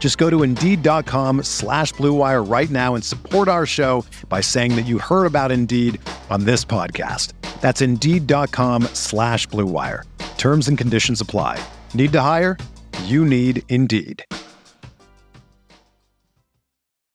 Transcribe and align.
Just 0.00 0.18
go 0.18 0.28
to 0.30 0.42
Indeed.com 0.42 1.44
slash 1.44 1.92
BlueWire 1.94 2.50
right 2.50 2.70
now 2.70 2.96
and 2.96 3.04
support 3.04 3.46
our 3.46 3.66
show 3.66 4.04
by 4.28 4.40
saying 4.40 4.74
that 4.74 4.86
you 4.86 4.98
heard 4.98 5.26
about 5.26 5.52
Indeed 5.52 6.00
on 6.30 6.44
this 6.44 6.64
podcast. 6.64 7.34
That's 7.60 7.82
Indeed.com 7.82 8.84
slash 8.94 9.46
BlueWire. 9.48 10.04
Terms 10.38 10.68
and 10.68 10.76
conditions 10.76 11.20
apply. 11.20 11.62
Need 11.92 12.12
to 12.12 12.20
hire? 12.22 12.56
You 13.04 13.24
need 13.26 13.62
Indeed. 13.68 14.24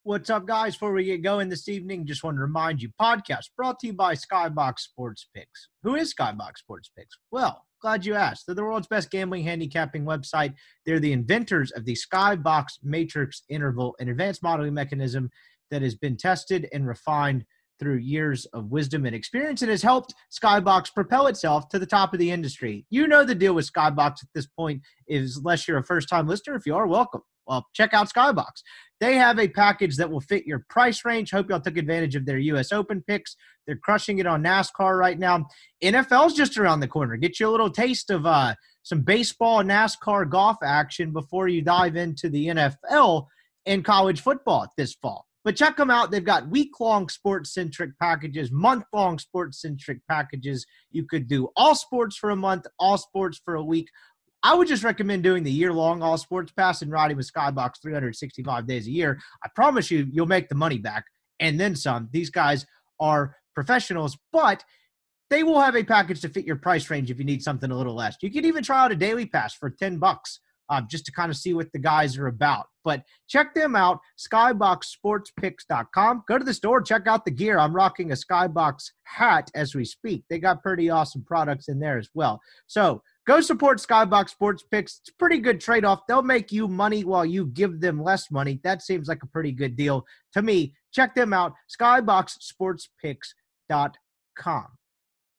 What's 0.04 0.30
up, 0.30 0.46
guys? 0.46 0.76
Before 0.76 0.92
we 0.94 1.04
get 1.04 1.24
going 1.24 1.50
this 1.50 1.68
evening, 1.68 2.06
just 2.06 2.24
want 2.24 2.38
to 2.38 2.42
remind 2.42 2.80
you 2.80 2.90
podcast 3.02 3.50
brought 3.58 3.80
to 3.80 3.88
you 3.88 3.94
by 3.94 4.14
Skybox 4.14 4.82
Sports 4.82 5.28
Picks. 5.36 5.70
Who 5.82 5.96
is 5.96 6.14
Skybox 6.14 6.58
Sports 6.60 6.92
Picks? 6.96 7.18
Well, 7.32 7.66
glad 7.82 8.06
you 8.06 8.16
asked. 8.16 8.46
They're 8.46 8.56
the 8.56 8.64
world's 8.64 8.88
best 8.88 9.12
gambling 9.12 9.44
handicapping 9.44 10.06
website. 10.06 10.54
They're 10.86 11.00
the 11.00 11.14
inventors 11.14 11.72
of 11.72 11.86
the 11.86 11.96
Skybox 11.96 12.80
Matrix 12.84 13.44
Interval, 13.50 13.96
an 14.00 14.10
advanced 14.10 14.44
modeling 14.44 14.74
mechanism 14.74 15.30
that 15.72 15.82
has 15.82 15.96
been 15.96 16.18
tested 16.18 16.68
and 16.74 16.88
refined 16.88 17.46
through 17.80 17.98
years 17.98 18.46
of 18.54 18.72
wisdom 18.72 19.06
and 19.06 19.16
experience 19.16 19.62
and 19.62 19.72
has 19.72 19.82
helped 19.82 20.14
Skybox 20.32 20.94
propel 20.94 21.28
itself 21.28 21.70
to 21.70 21.80
the 21.80 21.86
top 21.86 22.14
of 22.14 22.20
the 22.20 22.32
industry. 22.32 22.86
You 22.90 23.08
know 23.08 23.24
the 23.24 23.36
deal 23.36 23.54
with 23.54 23.72
Skybox 23.72 24.24
at 24.24 24.30
this 24.34 24.48
point 24.48 24.82
is 25.08 25.38
unless 25.38 25.68
you're 25.68 25.78
a 25.78 25.84
first 25.84 26.10
time 26.10 26.28
listener, 26.28 26.56
if 26.56 26.66
you 26.66 26.76
are, 26.76 26.88
welcome. 26.88 27.22
Well, 27.48 27.68
check 27.74 27.94
out 27.94 28.12
Skybox. 28.12 28.62
They 29.00 29.16
have 29.16 29.38
a 29.38 29.48
package 29.48 29.98
that 29.98 30.10
will 30.10 30.22
fit 30.22 30.48
your 30.48 30.66
price 30.70 31.06
range. 31.06 31.32
Hope 31.32 31.50
y'all 31.50 31.60
took 31.60 31.78
advantage 31.78 32.16
of 32.16 32.26
their 32.26 32.40
US 32.40 32.72
Open 32.72 33.04
picks. 33.08 33.36
They're 33.68 33.78
crushing 33.78 34.20
it 34.20 34.28
on 34.28 34.44
NASCAR 34.44 34.98
right 34.98 35.20
now. 35.20 35.48
NFL's 35.84 36.34
just 36.34 36.58
around 36.58 36.80
the 36.80 36.88
corner. 36.88 37.18
Get 37.18 37.40
you 37.40 37.48
a 37.48 37.52
little 37.52 37.70
taste 37.70 38.10
of 38.10 38.26
uh, 38.26 38.56
some 38.84 39.02
baseball, 39.02 39.64
NASCAR, 39.64 40.30
golf 40.30 40.58
action 40.64 41.12
before 41.12 41.48
you 41.48 41.62
dive 41.62 41.96
into 41.96 42.30
the 42.30 42.48
NFL 42.48 43.28
and 43.66 43.84
college 43.84 44.22
football 44.22 44.68
this 44.78 44.94
fall. 44.94 45.25
But 45.46 45.56
check 45.56 45.78
them 45.78 45.92
out. 45.92 46.10
They've 46.10 46.26
got 46.26 46.50
week 46.50 46.80
long 46.80 47.08
sports 47.08 47.54
centric 47.54 47.92
packages, 48.00 48.52
month 48.52 48.86
long 48.92 49.20
sports 49.20 49.62
centric 49.62 50.00
packages. 50.10 50.66
You 50.90 51.06
could 51.06 51.28
do 51.28 51.50
all 51.56 51.76
sports 51.76 52.18
for 52.18 52.32
a 52.32 52.36
month, 52.36 52.66
all 52.80 52.98
sports 52.98 53.40
for 53.46 53.54
a 53.54 53.64
week. 53.64 53.88
I 54.42 54.56
would 54.56 54.68
just 54.68 54.84
recommend 54.84 55.22
doing 55.22 55.44
the 55.44 55.52
year 55.52 55.72
long 55.72 56.02
all 56.02 56.18
sports 56.18 56.52
pass 56.52 56.82
and 56.82 56.92
riding 56.92 57.16
with 57.16 57.32
Skybox 57.32 57.74
365 57.82 58.68
days 58.68 58.88
a 58.88 58.92
year. 58.92 59.20
I 59.44 59.50
promise 59.56 59.92
you, 59.92 60.08
you'll 60.12 60.26
make 60.26 60.50
the 60.50 60.56
money 60.56 60.80
back 60.80 61.06
and 61.40 61.60
then 61.60 61.76
some. 61.76 62.10
These 62.12 62.32
guys 62.32 62.66
are 63.00 63.36
professionals, 63.54 64.18
but 64.34 64.64
they 65.30 65.44
will 65.44 65.60
have 65.62 65.76
a 65.76 65.84
package 65.84 66.22
to 66.22 66.30
fit 66.30 66.46
your 66.46 66.56
price 66.56 66.90
range 66.90 67.12
if 67.12 67.20
you 67.20 67.26
need 67.26 67.44
something 67.44 67.70
a 67.70 67.78
little 67.78 67.96
less. 67.96 68.18
You 68.22 68.32
can 68.32 68.46
even 68.46 68.64
try 68.64 68.84
out 68.84 68.92
a 68.92 68.96
daily 68.96 69.28
pass 69.28 69.54
for 69.54 69.70
10 69.70 70.00
bucks 70.00 70.40
uh, 70.70 70.82
just 70.90 71.06
to 71.06 71.12
kind 71.12 71.32
of 71.32 71.38
see 71.38 71.54
what 71.54 71.72
the 71.72 71.80
guys 71.80 72.18
are 72.18 72.28
about. 72.28 72.68
But 72.84 73.04
check 73.28 73.56
them 73.56 73.76
out, 73.76 74.00
skyboxsportspicks.com. 74.32 76.24
Go 76.28 76.38
to 76.38 76.44
the 76.44 76.54
store, 76.54 76.82
check 76.82 77.08
out 77.08 77.26
the 77.26 77.32
gear. 77.32 77.58
I'm 77.58 77.76
rocking 77.76 78.12
a 78.12 78.16
Skybox 78.16 78.92
hat 79.04 79.50
as 79.56 79.74
we 79.74 79.86
speak. 79.86 80.24
They 80.30 80.40
got 80.40 80.62
pretty 80.62 80.90
awesome 80.90 81.24
products 81.26 81.68
in 81.68 81.80
there 81.80 81.98
as 81.98 82.10
well. 82.14 82.40
So 82.68 83.02
Go 83.26 83.42
support 83.42 83.80
Skybox 83.80 84.30
Sports 84.30 84.64
Picks. 84.70 85.00
It's 85.00 85.10
a 85.10 85.16
pretty 85.18 85.40
good 85.40 85.60
trade 85.60 85.84
off. 85.84 86.06
They'll 86.08 86.22
make 86.22 86.52
you 86.52 86.68
money 86.68 87.04
while 87.04 87.26
you 87.26 87.48
give 87.48 87.82
them 87.82 88.04
less 88.04 88.30
money. 88.30 88.60
That 88.64 88.84
seems 88.84 89.08
like 89.08 89.24
a 89.24 89.28
pretty 89.28 89.52
good 89.52 89.76
deal 89.76 90.06
to 90.34 90.44
me. 90.44 90.76
Check 90.94 91.16
them 91.16 91.34
out, 91.34 91.54
skyboxsportspicks.com. 91.80 94.66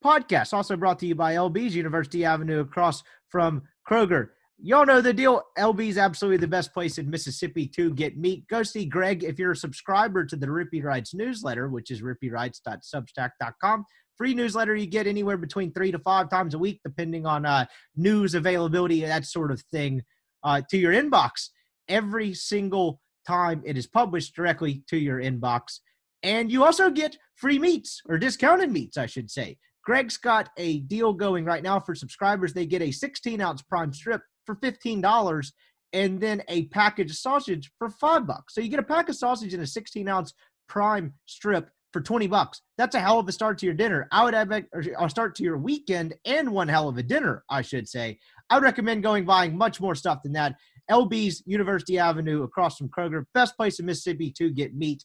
Podcast 0.04 0.52
also 0.52 0.76
brought 0.76 0.98
to 0.98 1.06
you 1.06 1.14
by 1.14 1.34
LB's 1.34 1.76
University 1.76 2.24
Avenue 2.24 2.58
across 2.60 3.04
from 3.28 3.62
Kroger. 3.88 4.30
Y'all 4.58 4.86
know 4.86 5.00
the 5.00 5.12
deal. 5.12 5.42
LB's 5.58 5.98
absolutely 5.98 6.38
the 6.38 6.48
best 6.48 6.72
place 6.72 6.98
in 6.98 7.10
Mississippi 7.10 7.66
to 7.68 7.92
get 7.92 8.16
meat. 8.16 8.46
Go 8.48 8.62
see 8.62 8.86
Greg 8.86 9.22
if 9.22 9.38
you're 9.38 9.52
a 9.52 9.56
subscriber 9.56 10.24
to 10.24 10.34
the 10.34 10.46
Rippy 10.46 10.82
Writes 10.82 11.14
newsletter, 11.14 11.68
which 11.68 11.90
is 11.90 12.00
rippywrites.substack.com 12.02 13.84
free 14.16 14.34
newsletter 14.34 14.74
you 14.74 14.86
get 14.86 15.06
anywhere 15.06 15.36
between 15.36 15.72
three 15.72 15.92
to 15.92 15.98
five 15.98 16.30
times 16.30 16.54
a 16.54 16.58
week, 16.58 16.80
depending 16.84 17.26
on 17.26 17.44
uh, 17.44 17.66
news 17.96 18.34
availability, 18.34 19.02
that 19.02 19.26
sort 19.26 19.50
of 19.50 19.60
thing, 19.70 20.02
uh, 20.42 20.60
to 20.70 20.78
your 20.78 20.92
inbox 20.92 21.50
every 21.88 22.34
single 22.34 23.00
time 23.26 23.62
it 23.64 23.76
is 23.76 23.86
published 23.86 24.34
directly 24.34 24.82
to 24.88 24.96
your 24.96 25.20
inbox. 25.20 25.80
And 26.22 26.50
you 26.50 26.64
also 26.64 26.90
get 26.90 27.16
free 27.36 27.58
meats 27.58 28.00
or 28.08 28.18
discounted 28.18 28.70
meats, 28.70 28.96
I 28.96 29.06
should 29.06 29.30
say. 29.30 29.58
Greg's 29.84 30.16
got 30.16 30.48
a 30.56 30.80
deal 30.80 31.12
going 31.12 31.44
right 31.44 31.62
now 31.62 31.78
for 31.78 31.94
subscribers. 31.94 32.52
They 32.52 32.66
get 32.66 32.82
a 32.82 32.90
16 32.90 33.40
ounce 33.40 33.62
prime 33.62 33.92
strip 33.92 34.22
for 34.46 34.56
$15 34.56 35.52
and 35.92 36.20
then 36.20 36.42
a 36.48 36.66
package 36.66 37.10
of 37.10 37.16
sausage 37.16 37.70
for 37.78 37.90
five 37.90 38.26
bucks. 38.26 38.54
So 38.54 38.60
you 38.60 38.68
get 38.68 38.80
a 38.80 38.84
pack 38.84 39.08
of 39.08 39.16
sausage 39.16 39.54
and 39.54 39.62
a 39.62 39.66
16 39.66 40.08
ounce 40.08 40.32
prime 40.68 41.14
strip 41.26 41.68
for 41.92 42.00
20 42.00 42.26
bucks. 42.26 42.60
That's 42.76 42.94
a 42.94 43.00
hell 43.00 43.18
of 43.18 43.28
a 43.28 43.32
start 43.32 43.58
to 43.58 43.66
your 43.66 43.74
dinner. 43.74 44.06
I 44.12 44.24
would 44.24 44.34
have 44.34 44.50
a 44.52 45.08
start 45.08 45.34
to 45.36 45.42
your 45.42 45.56
weekend 45.56 46.14
and 46.24 46.50
one 46.50 46.68
hell 46.68 46.88
of 46.88 46.98
a 46.98 47.02
dinner, 47.02 47.44
I 47.48 47.62
should 47.62 47.88
say. 47.88 48.18
I 48.50 48.56
would 48.56 48.64
recommend 48.64 49.02
going 49.02 49.24
buying 49.24 49.56
much 49.56 49.80
more 49.80 49.94
stuff 49.94 50.22
than 50.22 50.32
that. 50.34 50.56
LB's 50.90 51.42
University 51.46 51.98
Avenue 51.98 52.42
across 52.42 52.76
from 52.76 52.88
Kroger, 52.88 53.24
best 53.34 53.56
place 53.56 53.78
in 53.80 53.86
Mississippi 53.86 54.30
to 54.32 54.50
get 54.50 54.74
meat. 54.74 55.04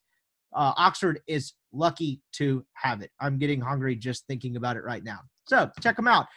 Uh, 0.53 0.74
Oxford 0.75 1.22
is 1.28 1.53
lucky 1.72 2.22
to 2.34 2.66
have 2.74 3.01
it. 3.01 3.09
I'm 3.19 3.38
getting 3.38 3.62
hungry 3.62 3.96
just 3.96 4.28
thinking 4.28 4.57
about 4.57 4.75
it 4.75 4.84
right 4.84 5.03
now. 5.03 5.19
So 5.47 5.72
check 5.80 5.96
them 5.96 6.07
out. 6.07 6.28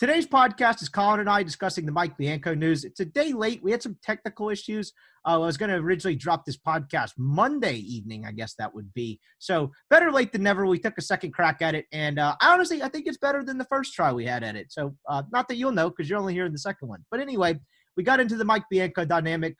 Today's 0.00 0.26
podcast 0.26 0.80
is 0.80 0.88
Colin 0.88 1.20
and 1.20 1.28
I 1.28 1.42
discussing 1.42 1.84
the 1.84 1.92
Mike 1.92 2.16
Bianco 2.16 2.54
news. 2.54 2.84
It's 2.86 3.00
a 3.00 3.04
day 3.04 3.34
late. 3.34 3.62
We 3.62 3.70
had 3.70 3.82
some 3.82 3.98
technical 4.02 4.48
issues. 4.48 4.94
Uh, 5.28 5.34
I 5.34 5.36
was 5.36 5.58
going 5.58 5.68
to 5.68 5.76
originally 5.76 6.16
drop 6.16 6.46
this 6.46 6.56
podcast 6.56 7.10
Monday 7.18 7.74
evening, 7.74 8.24
I 8.24 8.32
guess 8.32 8.54
that 8.54 8.74
would 8.74 8.94
be. 8.94 9.20
So 9.40 9.72
better 9.90 10.10
late 10.10 10.32
than 10.32 10.42
never. 10.42 10.64
We 10.64 10.78
took 10.78 10.96
a 10.96 11.02
second 11.02 11.34
crack 11.34 11.60
at 11.60 11.74
it, 11.74 11.84
and 11.92 12.18
uh, 12.18 12.34
I 12.40 12.54
honestly 12.54 12.82
I 12.82 12.88
think 12.88 13.08
it's 13.08 13.18
better 13.18 13.44
than 13.44 13.58
the 13.58 13.66
first 13.66 13.92
try 13.92 14.10
we 14.10 14.24
had 14.24 14.42
at 14.42 14.56
it. 14.56 14.72
So 14.72 14.96
uh, 15.06 15.24
not 15.32 15.48
that 15.48 15.56
you'll 15.56 15.70
know 15.70 15.90
because 15.90 16.08
you're 16.08 16.18
only 16.18 16.32
hearing 16.32 16.52
the 16.52 16.58
second 16.58 16.88
one, 16.88 17.04
but 17.10 17.20
anyway, 17.20 17.60
we 17.94 18.02
got 18.02 18.20
into 18.20 18.36
the 18.36 18.44
Mike 18.46 18.64
Bianco 18.70 19.04
dynamic, 19.04 19.54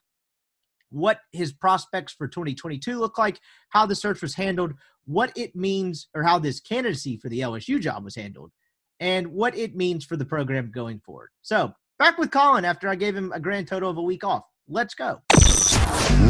what 0.88 1.20
his 1.32 1.52
prospects 1.52 2.14
for 2.14 2.26
2022 2.26 2.98
look 2.98 3.18
like, 3.18 3.38
how 3.68 3.84
the 3.84 3.94
search 3.94 4.22
was 4.22 4.36
handled, 4.36 4.72
what 5.04 5.36
it 5.36 5.54
means, 5.54 6.08
or 6.14 6.22
how 6.22 6.38
this 6.38 6.60
candidacy 6.60 7.18
for 7.18 7.28
the 7.28 7.40
LSU 7.40 7.78
job 7.78 8.04
was 8.04 8.16
handled 8.16 8.52
and 9.00 9.28
what 9.28 9.56
it 9.56 9.74
means 9.74 10.04
for 10.04 10.16
the 10.16 10.24
program 10.24 10.70
going 10.70 11.00
forward. 11.00 11.30
So, 11.42 11.74
back 11.98 12.18
with 12.18 12.30
Colin 12.30 12.64
after 12.64 12.88
I 12.88 12.94
gave 12.94 13.16
him 13.16 13.32
a 13.32 13.40
grand 13.40 13.66
total 13.66 13.90
of 13.90 13.96
a 13.96 14.02
week 14.02 14.22
off. 14.22 14.44
Let's 14.68 14.94
go. 14.94 15.20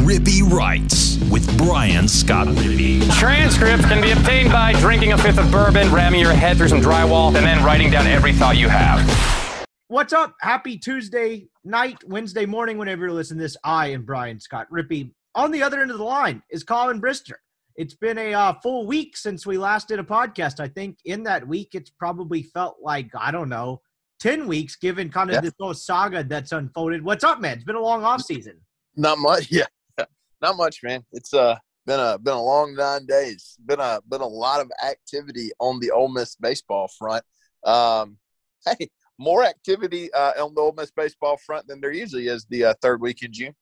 Rippy 0.03 0.41
Writes 0.41 1.17
with 1.29 1.55
Brian 1.57 2.07
Scott 2.07 2.47
Rippy. 2.47 3.07
Transcript 3.19 3.83
can 3.83 4.01
be 4.01 4.11
obtained 4.11 4.51
by 4.51 4.73
drinking 4.79 5.13
a 5.13 5.17
fifth 5.17 5.37
of 5.37 5.51
bourbon, 5.51 5.91
ramming 5.91 6.21
your 6.21 6.33
head 6.33 6.57
through 6.57 6.69
some 6.69 6.81
drywall, 6.81 7.27
and 7.35 7.45
then 7.45 7.63
writing 7.63 7.91
down 7.91 8.07
every 8.07 8.33
thought 8.33 8.57
you 8.57 8.67
have. 8.67 9.67
What's 9.89 10.13
up? 10.13 10.35
Happy 10.39 10.77
Tuesday 10.77 11.49
night, 11.63 11.97
Wednesday 12.05 12.45
morning, 12.45 12.77
whenever 12.77 13.03
you're 13.03 13.11
listening 13.11 13.39
to 13.39 13.43
this. 13.43 13.57
I 13.63 13.87
am 13.87 14.05
Brian 14.05 14.39
Scott 14.39 14.67
Rippy. 14.71 15.11
On 15.35 15.51
the 15.51 15.61
other 15.61 15.81
end 15.81 15.91
of 15.91 15.97
the 15.97 16.03
line 16.03 16.41
is 16.49 16.63
Colin 16.63 17.01
Brister 17.01 17.35
it's 17.81 17.95
been 17.95 18.19
a 18.19 18.31
uh, 18.35 18.53
full 18.61 18.85
week 18.85 19.17
since 19.17 19.43
we 19.43 19.57
last 19.57 19.87
did 19.87 19.97
a 19.97 20.03
podcast. 20.03 20.59
I 20.59 20.67
think 20.67 20.99
in 21.03 21.23
that 21.23 21.47
week, 21.47 21.69
it's 21.73 21.89
probably 21.89 22.43
felt 22.43 22.77
like, 22.79 23.09
I 23.17 23.31
don't 23.31 23.49
know, 23.49 23.81
10 24.19 24.47
weeks 24.47 24.75
given 24.75 25.09
kind 25.09 25.31
of 25.31 25.33
yeah. 25.33 25.41
this 25.41 25.53
whole 25.59 25.73
saga 25.73 26.23
that's 26.23 26.51
unfolded. 26.51 27.03
What's 27.03 27.23
up, 27.23 27.41
man? 27.41 27.55
It's 27.55 27.63
been 27.63 27.75
a 27.75 27.81
long 27.81 28.03
off 28.03 28.21
season. 28.21 28.61
Not 28.95 29.17
much. 29.17 29.51
Yeah. 29.51 29.65
Not 30.43 30.57
much, 30.57 30.81
man. 30.83 31.03
It's 31.11 31.33
uh 31.33 31.55
been 31.85 31.99
a 31.99 32.17
been 32.17 32.33
a 32.33 32.41
long 32.41 32.75
nine 32.75 33.05
days. 33.05 33.57
Been 33.65 33.79
a 33.79 33.99
been 34.09 34.21
a 34.21 34.27
lot 34.27 34.59
of 34.59 34.71
activity 34.83 35.51
on 35.59 35.79
the 35.79 35.91
Ole 35.91 36.09
Miss 36.09 36.35
baseball 36.35 36.87
front. 36.97 37.23
Um, 37.63 38.17
hey, 38.65 38.89
more 39.19 39.43
activity 39.43 40.11
uh, 40.13 40.33
on 40.43 40.55
the 40.55 40.61
Ole 40.61 40.73
Miss 40.75 40.89
baseball 40.89 41.37
front 41.37 41.67
than 41.67 41.79
there 41.79 41.91
usually 41.91 42.27
is 42.27 42.45
the 42.49 42.65
uh, 42.65 42.73
third 42.81 43.01
week 43.01 43.21
in 43.21 43.31
June. 43.31 43.53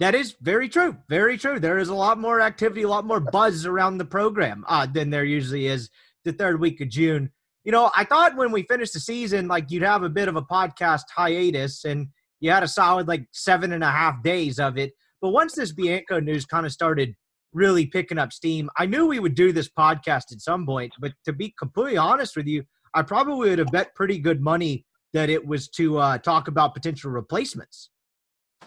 That 0.00 0.14
is 0.14 0.34
very 0.40 0.70
true. 0.70 0.96
Very 1.10 1.36
true. 1.36 1.60
There 1.60 1.78
is 1.78 1.90
a 1.90 1.94
lot 1.94 2.18
more 2.18 2.40
activity, 2.40 2.82
a 2.82 2.88
lot 2.88 3.04
more 3.04 3.20
buzz 3.20 3.66
around 3.66 3.98
the 3.98 4.06
program 4.06 4.64
uh, 4.66 4.86
than 4.86 5.10
there 5.10 5.24
usually 5.24 5.66
is 5.66 5.90
the 6.24 6.32
third 6.32 6.58
week 6.58 6.80
of 6.80 6.88
June. 6.88 7.30
You 7.64 7.72
know, 7.72 7.90
I 7.94 8.04
thought 8.04 8.34
when 8.34 8.50
we 8.50 8.62
finished 8.62 8.94
the 8.94 9.00
season, 9.00 9.46
like 9.46 9.70
you'd 9.70 9.82
have 9.82 10.02
a 10.02 10.08
bit 10.08 10.28
of 10.28 10.36
a 10.36 10.42
podcast 10.42 11.02
hiatus 11.14 11.84
and 11.84 12.08
you 12.40 12.50
had 12.50 12.62
a 12.62 12.68
solid 12.68 13.08
like 13.08 13.26
seven 13.32 13.72
and 13.72 13.84
a 13.84 13.90
half 13.90 14.22
days 14.22 14.58
of 14.58 14.78
it. 14.78 14.92
But 15.20 15.30
once 15.30 15.54
this 15.54 15.70
Bianco 15.70 16.18
news 16.18 16.46
kind 16.46 16.64
of 16.64 16.72
started 16.72 17.14
really 17.52 17.84
picking 17.84 18.16
up 18.16 18.32
steam, 18.32 18.70
I 18.78 18.86
knew 18.86 19.06
we 19.06 19.20
would 19.20 19.34
do 19.34 19.52
this 19.52 19.68
podcast 19.68 20.32
at 20.32 20.40
some 20.40 20.64
point. 20.64 20.94
But 20.98 21.12
to 21.26 21.34
be 21.34 21.54
completely 21.58 21.98
honest 21.98 22.36
with 22.36 22.46
you, 22.46 22.64
I 22.94 23.02
probably 23.02 23.50
would 23.50 23.58
have 23.58 23.70
bet 23.70 23.94
pretty 23.94 24.18
good 24.18 24.40
money 24.40 24.86
that 25.12 25.28
it 25.28 25.46
was 25.46 25.68
to 25.68 25.98
uh, 25.98 26.18
talk 26.18 26.48
about 26.48 26.72
potential 26.72 27.10
replacements. 27.10 27.90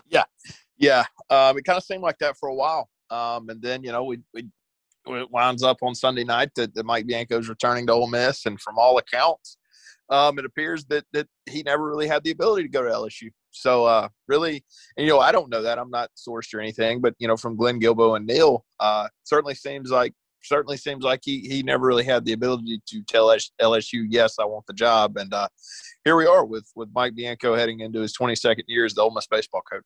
Yeah, 0.08 0.26
yeah, 0.84 1.06
um, 1.30 1.58
it 1.58 1.64
kind 1.64 1.78
of 1.78 1.84
seemed 1.84 2.04
like 2.04 2.18
that 2.20 2.38
for 2.38 2.50
a 2.50 2.56
while, 2.56 2.90
um, 3.10 3.50
and 3.50 3.62
then 3.62 3.84
you 3.84 3.92
know 3.92 4.04
we, 4.04 4.20
we 4.34 4.46
it 5.08 5.32
winds 5.32 5.64
up 5.64 5.78
on 5.82 5.96
Sunday 5.96 6.24
night 6.24 6.52
that, 6.56 6.74
that 6.76 6.86
Mike 6.86 7.06
Bianco's 7.06 7.50
returning 7.50 7.88
to 7.88 7.94
Ole 7.94 8.08
Miss, 8.08 8.46
and 8.46 8.60
from 8.60 8.78
all 8.78 8.98
accounts, 8.98 9.58
um, 10.10 10.38
it 10.40 10.46
appears 10.46 10.86
that 10.86 11.06
that 11.14 11.28
he 11.50 11.64
never 11.64 11.88
really 11.88 12.08
had 12.08 12.24
the 12.24 12.32
ability 12.32 12.64
to 12.64 12.70
go 12.70 12.84
to 12.84 12.90
LSU. 12.90 13.30
So 13.52 13.86
uh, 13.86 14.10
really, 14.28 14.64
and, 14.98 15.06
you 15.06 15.14
know, 15.14 15.20
I 15.20 15.32
don't 15.32 15.50
know 15.50 15.62
that 15.62 15.78
I'm 15.78 15.92
not 15.92 16.10
sourced 16.18 16.54
or 16.54 16.60
anything, 16.60 17.02
but 17.02 17.14
you 17.20 17.28
know, 17.28 17.38
from 17.38 17.56
Glenn 17.56 17.80
Guilbeau 17.80 18.18
and 18.18 18.26
Neil, 18.26 18.66
uh, 18.80 19.08
certainly 19.24 19.56
seems 19.56 19.92
like 19.92 20.14
certainly 20.44 20.78
seems 20.78 21.04
like 21.04 21.22
he 21.24 21.40
he 21.42 21.64
never 21.64 21.86
really 21.86 22.04
had 22.04 22.26
the 22.26 22.34
ability 22.34 22.82
to 22.88 23.02
tell 23.04 23.36
LSU, 23.62 24.06
yes, 24.10 24.36
I 24.40 24.46
want 24.46 24.66
the 24.68 24.74
job, 24.74 25.18
and 25.18 25.34
uh, 25.34 25.48
here 26.04 26.16
we 26.16 26.26
are 26.26 26.46
with 26.46 26.70
with 26.76 26.90
Mike 26.94 27.16
Bianco 27.16 27.56
heading 27.56 27.80
into 27.80 28.02
his 28.02 28.16
22nd 28.18 28.64
year 28.68 28.86
as 28.86 28.94
the 28.94 29.02
Ole 29.02 29.14
Miss 29.14 29.28
baseball 29.28 29.62
coach. 29.72 29.86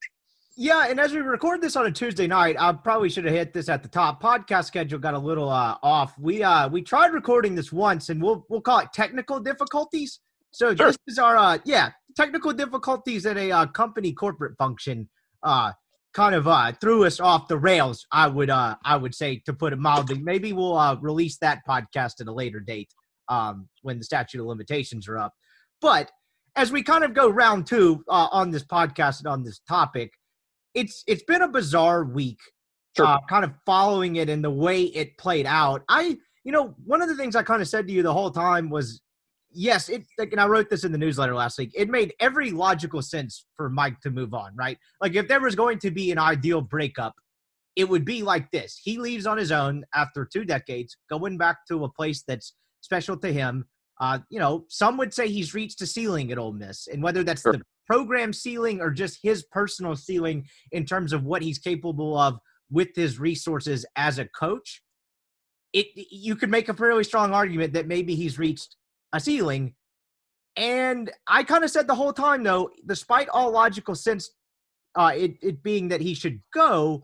Yeah, 0.59 0.87
and 0.89 0.99
as 0.99 1.13
we 1.13 1.19
record 1.19 1.61
this 1.61 1.75
on 1.75 1.85
a 1.85 1.91
Tuesday 1.91 2.25
night, 2.25 2.55
I 2.59 2.73
probably 2.73 3.09
should 3.09 3.25
have 3.25 3.33
hit 3.33 3.53
this 3.53 3.69
at 3.69 3.83
the 3.83 3.89
top. 3.89 4.19
Podcast 4.19 4.65
schedule 4.65 4.97
got 4.97 5.13
a 5.13 5.19
little 5.19 5.49
uh, 5.49 5.77
off. 5.83 6.17
We 6.17 6.41
uh 6.41 6.67
we 6.67 6.81
tried 6.81 7.13
recording 7.13 7.53
this 7.53 7.71
once, 7.71 8.09
and 8.09 8.19
we'll 8.19 8.43
we'll 8.49 8.61
call 8.61 8.79
it 8.79 8.87
technical 8.91 9.39
difficulties. 9.39 10.19
So 10.49 10.75
sure. 10.75 10.87
this 10.87 10.97
is 11.05 11.19
our 11.19 11.37
uh 11.37 11.59
yeah 11.63 11.91
technical 12.15 12.53
difficulties 12.53 13.27
at 13.27 13.37
a 13.37 13.51
uh, 13.51 13.65
company 13.67 14.13
corporate 14.13 14.57
function. 14.57 15.09
Uh, 15.43 15.73
kind 16.15 16.33
of 16.33 16.47
uh 16.47 16.71
threw 16.81 17.05
us 17.05 17.19
off 17.19 17.47
the 17.47 17.59
rails. 17.59 18.07
I 18.11 18.25
would 18.25 18.49
uh 18.49 18.77
I 18.83 18.95
would 18.95 19.13
say 19.13 19.43
to 19.45 19.53
put 19.53 19.73
it 19.73 19.79
mildly. 19.79 20.17
Maybe 20.17 20.53
we'll 20.53 20.75
uh 20.75 20.95
release 20.95 21.37
that 21.37 21.59
podcast 21.69 22.19
at 22.19 22.25
a 22.27 22.33
later 22.33 22.59
date 22.59 22.89
um 23.29 23.69
when 23.83 23.99
the 23.99 24.03
statute 24.03 24.41
of 24.41 24.47
limitations 24.47 25.07
are 25.07 25.19
up. 25.19 25.35
But 25.81 26.11
as 26.55 26.71
we 26.71 26.81
kind 26.81 27.03
of 27.03 27.13
go 27.13 27.29
round 27.29 27.67
two 27.67 28.03
uh, 28.09 28.29
on 28.31 28.49
this 28.49 28.63
podcast 28.63 29.19
and 29.19 29.27
on 29.27 29.43
this 29.43 29.59
topic 29.59 30.13
it's 30.77 31.03
it's 31.07 31.23
been 31.23 31.41
a 31.41 31.47
bizarre 31.47 32.03
week, 32.03 32.39
sure. 32.95 33.07
uh, 33.07 33.17
kind 33.27 33.43
of 33.43 33.51
following 33.65 34.17
it 34.17 34.29
and 34.29 34.43
the 34.43 34.51
way 34.51 34.83
it 34.83 35.17
played 35.17 35.47
out. 35.47 35.81
I, 35.89 36.17
you 36.43 36.51
know, 36.51 36.75
one 36.85 37.01
of 37.01 37.09
the 37.09 37.15
things 37.15 37.35
I 37.35 37.41
kind 37.41 37.61
of 37.61 37.67
said 37.67 37.87
to 37.87 37.93
you 37.93 38.03
the 38.03 38.13
whole 38.13 38.29
time 38.29 38.69
was, 38.69 39.01
yes, 39.51 39.89
it. 39.89 40.03
Like, 40.19 40.31
and 40.31 40.39
I 40.39 40.45
wrote 40.45 40.69
this 40.69 40.83
in 40.83 40.91
the 40.91 40.97
newsletter 40.99 41.33
last 41.33 41.57
week. 41.57 41.71
It 41.73 41.89
made 41.89 42.13
every 42.19 42.51
logical 42.51 43.01
sense 43.01 43.45
for 43.55 43.69
Mike 43.71 43.99
to 44.01 44.11
move 44.11 44.35
on, 44.35 44.55
right? 44.55 44.77
Like 45.01 45.15
if 45.15 45.27
there 45.27 45.41
was 45.41 45.55
going 45.55 45.79
to 45.79 45.89
be 45.89 46.11
an 46.11 46.19
ideal 46.19 46.61
breakup, 46.61 47.15
it 47.75 47.89
would 47.89 48.05
be 48.05 48.21
like 48.21 48.49
this. 48.51 48.79
He 48.81 48.99
leaves 48.99 49.25
on 49.25 49.37
his 49.37 49.51
own 49.51 49.83
after 49.95 50.25
two 50.31 50.45
decades, 50.45 50.95
going 51.09 51.39
back 51.39 51.57
to 51.69 51.85
a 51.85 51.89
place 51.89 52.23
that's 52.27 52.53
special 52.81 53.17
to 53.17 53.33
him. 53.33 53.65
Uh, 53.99 54.19
you 54.29 54.37
know, 54.37 54.63
some 54.69 54.95
would 54.97 55.11
say 55.11 55.27
he's 55.27 55.55
reached 55.55 55.81
a 55.81 55.87
ceiling 55.87 56.31
at 56.31 56.37
Ole 56.37 56.53
Miss, 56.53 56.87
and 56.87 57.01
whether 57.01 57.23
that's 57.23 57.41
sure. 57.41 57.53
the 57.53 57.61
program 57.87 58.33
ceiling 58.33 58.81
or 58.81 58.91
just 58.91 59.19
his 59.23 59.43
personal 59.51 59.95
ceiling 59.95 60.45
in 60.71 60.85
terms 60.85 61.13
of 61.13 61.23
what 61.23 61.41
he's 61.41 61.57
capable 61.57 62.17
of 62.17 62.37
with 62.69 62.89
his 62.95 63.19
resources 63.19 63.85
as 63.95 64.19
a 64.19 64.25
coach, 64.25 64.83
it 65.73 65.87
you 65.95 66.35
could 66.35 66.51
make 66.51 66.69
a 66.69 66.73
fairly 66.73 67.03
strong 67.03 67.33
argument 67.33 67.73
that 67.73 67.87
maybe 67.87 68.15
he's 68.15 68.37
reached 68.37 68.75
a 69.13 69.19
ceiling. 69.19 69.73
And 70.55 71.11
I 71.27 71.43
kind 71.43 71.63
of 71.63 71.69
said 71.69 71.87
the 71.87 71.95
whole 71.95 72.13
time, 72.13 72.43
though, 72.43 72.71
despite 72.85 73.29
all 73.29 73.51
logical 73.51 73.95
sense, 73.95 74.31
uh, 74.95 75.11
it, 75.15 75.35
it 75.41 75.63
being 75.63 75.89
that 75.89 76.01
he 76.01 76.15
should 76.15 76.41
go, 76.53 77.03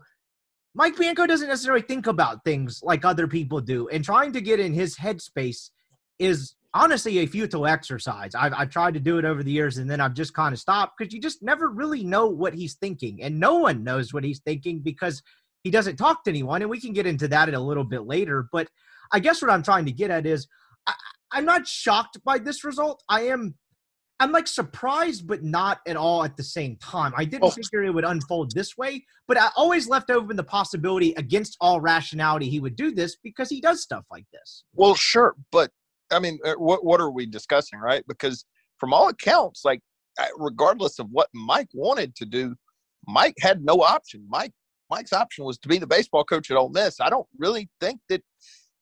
Mike 0.74 0.96
Bianco 0.96 1.26
doesn't 1.26 1.48
necessarily 1.48 1.82
think 1.82 2.08
about 2.08 2.44
things 2.44 2.80
like 2.82 3.04
other 3.04 3.28
people 3.28 3.60
do. 3.60 3.88
And 3.88 4.04
trying 4.04 4.32
to 4.32 4.40
get 4.40 4.58
in 4.58 4.74
his 4.74 4.96
headspace 4.96 5.70
is 6.18 6.56
honestly 6.74 7.18
a 7.18 7.26
futile 7.26 7.66
exercise. 7.66 8.34
I've, 8.34 8.52
I've 8.52 8.70
tried 8.70 8.94
to 8.94 9.00
do 9.00 9.18
it 9.18 9.24
over 9.24 9.42
the 9.42 9.52
years 9.52 9.78
and 9.78 9.88
then 9.88 10.00
I've 10.00 10.14
just 10.14 10.34
kind 10.34 10.52
of 10.52 10.58
stopped 10.58 10.98
because 10.98 11.14
you 11.14 11.20
just 11.20 11.42
never 11.42 11.68
really 11.68 12.02
know 12.02 12.26
what 12.26 12.52
he's 12.52 12.74
thinking. 12.74 13.22
And 13.22 13.38
no 13.38 13.54
one 13.54 13.84
knows 13.84 14.12
what 14.12 14.24
he's 14.24 14.40
thinking 14.40 14.80
because 14.80 15.22
he 15.62 15.70
doesn't 15.70 15.96
talk 15.96 16.24
to 16.24 16.30
anyone. 16.30 16.62
And 16.62 16.70
we 16.70 16.80
can 16.80 16.92
get 16.92 17.06
into 17.06 17.28
that 17.28 17.48
in 17.48 17.54
a 17.54 17.60
little 17.60 17.84
bit 17.84 18.02
later. 18.02 18.48
But 18.52 18.68
I 19.12 19.20
guess 19.20 19.40
what 19.40 19.50
I'm 19.50 19.62
trying 19.62 19.86
to 19.86 19.92
get 19.92 20.10
at 20.10 20.26
is 20.26 20.48
I, 20.86 20.94
I'm 21.30 21.44
not 21.44 21.66
shocked 21.66 22.18
by 22.24 22.38
this 22.38 22.64
result. 22.64 23.02
I 23.08 23.22
am. 23.22 23.54
I'm 24.20 24.30
like 24.30 24.46
surprised, 24.46 25.26
but 25.26 25.42
not 25.42 25.80
at 25.88 25.96
all 25.96 26.22
at 26.22 26.36
the 26.36 26.44
same 26.44 26.76
time. 26.76 27.12
I 27.16 27.24
didn't 27.24 27.44
oh. 27.44 27.50
figure 27.50 27.82
it 27.82 27.92
would 27.92 28.04
unfold 28.04 28.52
this 28.54 28.76
way, 28.78 29.04
but 29.26 29.36
I 29.36 29.48
always 29.56 29.88
left 29.88 30.08
open 30.08 30.36
the 30.36 30.44
possibility 30.44 31.12
against 31.14 31.56
all 31.60 31.80
rationality 31.80 32.48
he 32.48 32.60
would 32.60 32.76
do 32.76 32.92
this 32.92 33.16
because 33.16 33.50
he 33.50 33.60
does 33.60 33.82
stuff 33.82 34.04
like 34.12 34.24
this. 34.32 34.62
Well, 34.72 34.94
sure, 34.94 35.34
but 35.50 35.72
I 36.14 36.18
mean, 36.18 36.38
uh, 36.44 36.54
what 36.54 36.84
what 36.84 37.00
are 37.00 37.10
we 37.10 37.26
discussing, 37.26 37.78
right? 37.78 38.04
Because 38.08 38.44
from 38.78 38.92
all 38.92 39.08
accounts, 39.08 39.64
like 39.64 39.80
uh, 40.18 40.26
regardless 40.36 40.98
of 40.98 41.08
what 41.10 41.28
Mike 41.34 41.68
wanted 41.74 42.14
to 42.16 42.24
do, 42.24 42.54
Mike 43.06 43.34
had 43.40 43.64
no 43.64 43.82
option. 43.82 44.24
Mike 44.28 44.52
Mike's 44.90 45.12
option 45.12 45.44
was 45.44 45.58
to 45.58 45.68
be 45.68 45.78
the 45.78 45.86
baseball 45.86 46.24
coach 46.24 46.50
at 46.50 46.56
Ole 46.56 46.68
Miss. 46.68 47.00
I 47.00 47.10
don't 47.10 47.26
really 47.38 47.68
think 47.80 48.00
that 48.08 48.22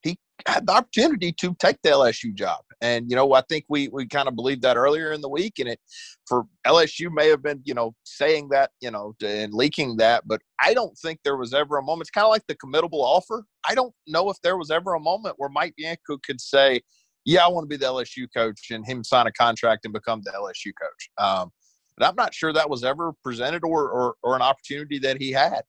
he 0.02 0.18
had 0.46 0.66
the 0.66 0.72
opportunity 0.72 1.32
to 1.32 1.54
take 1.60 1.76
the 1.82 1.90
LSU 1.90 2.34
job. 2.34 2.60
And 2.80 3.08
you 3.08 3.16
know, 3.16 3.32
I 3.32 3.42
think 3.48 3.64
we 3.68 3.88
we 3.88 4.06
kind 4.06 4.28
of 4.28 4.34
believed 4.34 4.62
that 4.62 4.76
earlier 4.76 5.12
in 5.12 5.20
the 5.20 5.28
week, 5.28 5.58
and 5.58 5.68
it 5.68 5.80
for 6.26 6.44
LSU 6.66 7.12
may 7.12 7.28
have 7.28 7.42
been 7.42 7.62
you 7.64 7.74
know 7.74 7.94
saying 8.04 8.48
that 8.50 8.70
you 8.80 8.90
know 8.90 9.14
and 9.24 9.54
leaking 9.54 9.96
that, 9.98 10.26
but 10.26 10.40
I 10.60 10.74
don't 10.74 10.96
think 10.98 11.20
there 11.22 11.36
was 11.36 11.54
ever 11.54 11.78
a 11.78 11.82
moment. 11.82 12.02
It's 12.02 12.10
kind 12.10 12.24
of 12.24 12.30
like 12.30 12.46
the 12.48 12.56
committable 12.56 13.02
offer. 13.02 13.44
I 13.68 13.74
don't 13.74 13.94
know 14.06 14.30
if 14.30 14.36
there 14.42 14.56
was 14.56 14.70
ever 14.70 14.94
a 14.94 15.00
moment 15.00 15.36
where 15.38 15.48
Mike 15.48 15.74
Bianco 15.76 16.18
could 16.24 16.40
say, 16.40 16.80
yeah, 17.24 17.44
I 17.44 17.48
want 17.48 17.64
to 17.64 17.68
be 17.68 17.76
the 17.76 17.86
LSU 17.86 18.26
coach 18.34 18.70
and 18.70 18.84
him 18.86 19.04
sign 19.04 19.26
a 19.26 19.32
contract 19.32 19.84
and 19.84 19.92
become 19.92 20.22
the 20.24 20.30
LSU 20.30 20.72
coach. 20.80 21.10
Um, 21.18 21.50
but 21.96 22.06
I'm 22.06 22.14
not 22.16 22.34
sure 22.34 22.52
that 22.52 22.68
was 22.68 22.84
ever 22.84 23.12
presented 23.22 23.64
or, 23.64 23.88
or, 23.90 24.14
or 24.22 24.36
an 24.36 24.42
opportunity 24.42 24.98
that 25.00 25.20
he 25.20 25.30
had. 25.30 25.62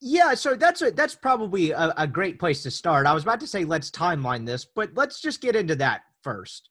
Yeah, 0.00 0.34
so 0.34 0.54
that's 0.54 0.82
a, 0.82 0.90
that's 0.90 1.14
probably 1.14 1.70
a, 1.70 1.92
a, 1.96 2.06
great 2.06 2.38
place 2.38 2.62
to 2.64 2.70
start. 2.70 3.06
I 3.06 3.14
was 3.14 3.22
about 3.22 3.40
to 3.40 3.46
say 3.46 3.64
let's 3.64 3.90
timeline 3.90 4.44
this, 4.44 4.66
but 4.66 4.90
let's 4.94 5.20
just 5.22 5.40
get 5.40 5.56
into 5.56 5.74
that 5.76 6.02
first. 6.22 6.68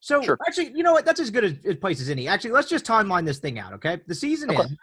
So 0.00 0.20
sure. 0.20 0.36
actually, 0.48 0.72
you 0.74 0.82
know 0.82 0.92
what? 0.92 1.04
That's 1.04 1.20
as 1.20 1.30
good 1.30 1.60
a, 1.64 1.70
a 1.70 1.74
place 1.76 2.00
as 2.00 2.10
any. 2.10 2.26
Actually, 2.26 2.50
let's 2.50 2.68
just 2.68 2.84
timeline 2.84 3.24
this 3.24 3.38
thing 3.38 3.60
out. 3.60 3.72
Okay, 3.74 4.00
the 4.08 4.14
season 4.16 4.50
okay. 4.50 4.62
ends, 4.62 4.76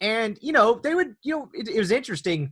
and 0.00 0.38
you 0.42 0.52
know 0.52 0.80
they 0.82 0.92
would. 0.92 1.14
You 1.22 1.34
know, 1.36 1.50
it, 1.54 1.68
it 1.68 1.78
was 1.78 1.92
interesting, 1.92 2.50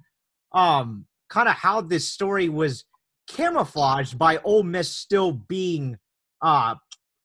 um, 0.52 1.06
kind 1.28 1.49
of 1.49 1.56
how 1.56 1.80
this 1.80 2.06
story 2.06 2.49
was 2.49 2.85
camouflaged 3.28 4.18
by 4.18 4.38
Ole 4.38 4.62
Miss 4.62 4.90
still 4.90 5.32
being 5.32 5.97
uh, 6.42 6.75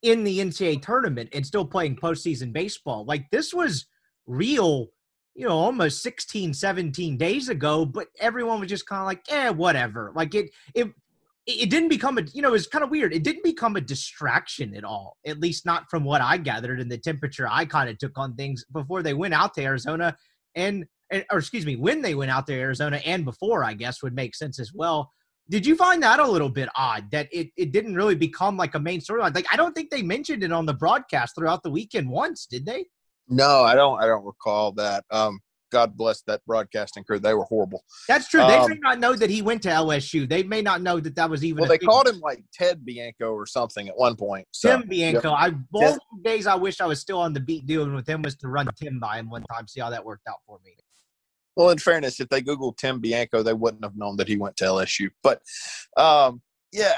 in 0.01 0.24
the 0.24 0.39
NCAA 0.39 0.81
tournament 0.81 1.29
and 1.33 1.45
still 1.45 1.65
playing 1.65 1.95
postseason 1.95 2.51
baseball. 2.53 3.05
Like 3.05 3.25
this 3.31 3.53
was 3.53 3.86
real, 4.27 4.88
you 5.33 5.48
know, 5.48 5.57
almost 5.57 6.03
16, 6.03 6.53
17 6.53 7.17
days 7.17 7.50
ago, 7.50 7.86
but 7.86 8.07
everyone 8.19 8.60
was 8.60 8.69
just 8.69 8.88
kind 8.88 9.01
of 9.01 9.07
like, 9.07 9.22
eh, 9.29 9.50
whatever. 9.50 10.12
Like 10.15 10.36
it, 10.36 10.51
it, 10.75 10.89
it 11.45 11.69
didn't 11.69 11.89
become 11.89 12.17
a, 12.17 12.22
you 12.33 12.41
know, 12.41 12.50
it 12.50 12.51
was 12.51 12.67
kind 12.67 12.83
of 12.83 12.89
weird. 12.89 13.13
It 13.13 13.24
didn't 13.24 13.43
become 13.43 13.75
a 13.75 13.81
distraction 13.81 14.75
at 14.75 14.83
all, 14.83 15.17
at 15.25 15.39
least 15.39 15.65
not 15.65 15.89
from 15.89 16.03
what 16.03 16.22
I 16.22 16.38
gathered 16.38 16.79
and 16.79 16.91
the 16.91 16.98
temperature 16.98 17.48
I 17.50 17.65
kind 17.65 17.89
of 17.89 17.98
took 17.98 18.17
on 18.17 18.36
things 18.36 18.65
before 18.72 19.03
they 19.03 19.13
went 19.13 19.33
out 19.33 19.53
to 19.55 19.63
Arizona 19.63 20.15
and, 20.55 20.86
or 21.31 21.39
excuse 21.39 21.65
me, 21.65 21.75
when 21.75 22.01
they 22.01 22.15
went 22.15 22.31
out 22.31 22.48
to 22.48 22.53
Arizona 22.53 23.00
and 23.05 23.24
before, 23.24 23.63
I 23.63 23.74
guess 23.74 24.03
would 24.03 24.15
make 24.15 24.36
sense 24.36 24.60
as 24.60 24.72
well. 24.74 25.12
Did 25.50 25.65
you 25.65 25.75
find 25.75 26.01
that 26.03 26.19
a 26.19 26.27
little 26.27 26.50
bit 26.50 26.69
odd 26.75 27.12
that 27.12 27.27
it, 27.31 27.50
it 27.57 27.71
didn't 27.71 27.95
really 27.95 28.15
become 28.15 28.55
like 28.57 28.75
a 28.75 28.79
main 28.79 29.01
storyline? 29.01 29.35
Like 29.35 29.47
I 29.51 29.57
don't 29.57 29.73
think 29.73 29.89
they 29.89 30.01
mentioned 30.01 30.43
it 30.43 30.51
on 30.51 30.65
the 30.65 30.73
broadcast 30.73 31.35
throughout 31.35 31.63
the 31.63 31.69
weekend 31.69 32.09
once, 32.09 32.45
did 32.45 32.65
they? 32.65 32.85
No, 33.27 33.63
I 33.63 33.75
don't 33.75 34.01
I 34.01 34.05
don't 34.05 34.25
recall 34.25 34.71
that. 34.73 35.03
Um 35.12 35.39
God 35.73 35.97
bless 35.97 36.21
that 36.27 36.45
broadcasting 36.45 37.03
crew. 37.03 37.17
They 37.17 37.33
were 37.33 37.45
horrible. 37.45 37.83
That's 38.07 38.27
true. 38.27 38.41
They 38.41 38.57
um, 38.57 38.69
may 38.69 38.77
not 38.79 39.00
know 39.00 39.15
that 39.15 39.31
he 39.31 39.41
went 39.41 39.63
to 39.63 39.69
LSU. 39.69 40.29
They 40.29 40.43
may 40.43 40.62
not 40.62 40.83
know 40.83 41.00
that 41.00 41.15
that 41.15 41.27
was 41.31 41.43
even. 41.43 41.62
Well, 41.62 41.69
they 41.69 41.79
thing. 41.79 41.89
called 41.89 42.07
him 42.07 42.19
like 42.19 42.43
Ted 42.53 42.85
Bianco 42.85 43.33
or 43.33 43.47
something 43.47 43.89
at 43.89 43.97
one 43.97 44.15
point. 44.15 44.47
So, 44.51 44.69
Tim 44.69 44.88
Bianco. 44.88 45.31
Yep. 45.31 45.39
I 45.39 45.50
both 45.71 45.97
days 46.23 46.45
I 46.45 46.53
wish 46.53 46.79
I 46.79 46.85
was 46.85 47.00
still 47.00 47.17
on 47.17 47.33
the 47.33 47.39
beat 47.39 47.65
dealing 47.65 47.95
with 47.95 48.07
him 48.07 48.21
was 48.21 48.35
to 48.38 48.50
run 48.50 48.67
Tim 48.79 49.00
by 49.00 49.17
him 49.17 49.31
one 49.31 49.43
time. 49.51 49.67
See 49.67 49.81
how 49.81 49.89
that 49.89 50.05
worked 50.05 50.27
out 50.29 50.38
for 50.45 50.59
me. 50.63 50.75
Well, 51.55 51.69
in 51.69 51.77
fairness, 51.77 52.19
if 52.19 52.29
they 52.29 52.41
Googled 52.41 52.77
Tim 52.77 53.00
Bianco, 53.00 53.43
they 53.43 53.53
wouldn't 53.53 53.83
have 53.83 53.95
known 53.95 54.17
that 54.17 54.27
he 54.27 54.38
went 54.38 54.57
to 54.57 54.65
LSU. 54.65 55.10
But 55.22 55.41
um, 55.98 56.41
yeah, 56.72 56.95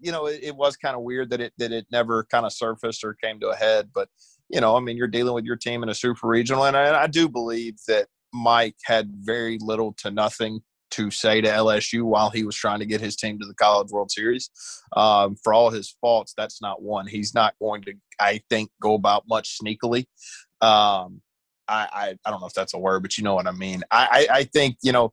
you 0.00 0.12
know, 0.12 0.26
it, 0.26 0.40
it 0.42 0.56
was 0.56 0.76
kind 0.76 0.96
of 0.96 1.02
weird 1.02 1.30
that 1.30 1.40
it 1.40 1.52
that 1.58 1.72
it 1.72 1.86
never 1.90 2.24
kind 2.24 2.46
of 2.46 2.52
surfaced 2.52 3.04
or 3.04 3.14
came 3.14 3.40
to 3.40 3.48
a 3.48 3.56
head. 3.56 3.90
But 3.94 4.08
you 4.48 4.60
know, 4.60 4.76
I 4.76 4.80
mean, 4.80 4.96
you're 4.96 5.08
dealing 5.08 5.34
with 5.34 5.44
your 5.44 5.56
team 5.56 5.82
in 5.82 5.88
a 5.88 5.94
super 5.94 6.28
regional, 6.28 6.64
and 6.64 6.76
I, 6.76 7.02
I 7.02 7.06
do 7.06 7.28
believe 7.28 7.76
that 7.88 8.06
Mike 8.32 8.76
had 8.84 9.10
very 9.20 9.58
little 9.60 9.94
to 9.98 10.10
nothing 10.10 10.60
to 10.90 11.10
say 11.10 11.40
to 11.40 11.48
LSU 11.48 12.04
while 12.04 12.30
he 12.30 12.44
was 12.44 12.54
trying 12.54 12.78
to 12.78 12.86
get 12.86 13.00
his 13.00 13.16
team 13.16 13.38
to 13.40 13.46
the 13.46 13.54
College 13.54 13.90
World 13.90 14.12
Series. 14.12 14.50
Um, 14.96 15.36
for 15.42 15.52
all 15.52 15.70
his 15.70 15.96
faults, 16.00 16.34
that's 16.36 16.62
not 16.62 16.82
one. 16.82 17.08
He's 17.08 17.34
not 17.34 17.54
going 17.58 17.82
to, 17.82 17.94
I 18.20 18.42
think, 18.48 18.70
go 18.80 18.94
about 18.94 19.24
much 19.28 19.58
sneakily. 19.58 20.04
Um, 20.60 21.20
I, 21.68 21.88
I, 21.92 22.14
I 22.24 22.30
don't 22.30 22.40
know 22.40 22.46
if 22.46 22.54
that's 22.54 22.74
a 22.74 22.78
word, 22.78 23.02
but 23.02 23.16
you 23.16 23.24
know 23.24 23.34
what 23.34 23.46
I 23.46 23.52
mean. 23.52 23.82
I, 23.90 24.26
I, 24.30 24.36
I 24.38 24.44
think 24.44 24.76
you 24.82 24.92
know 24.92 25.12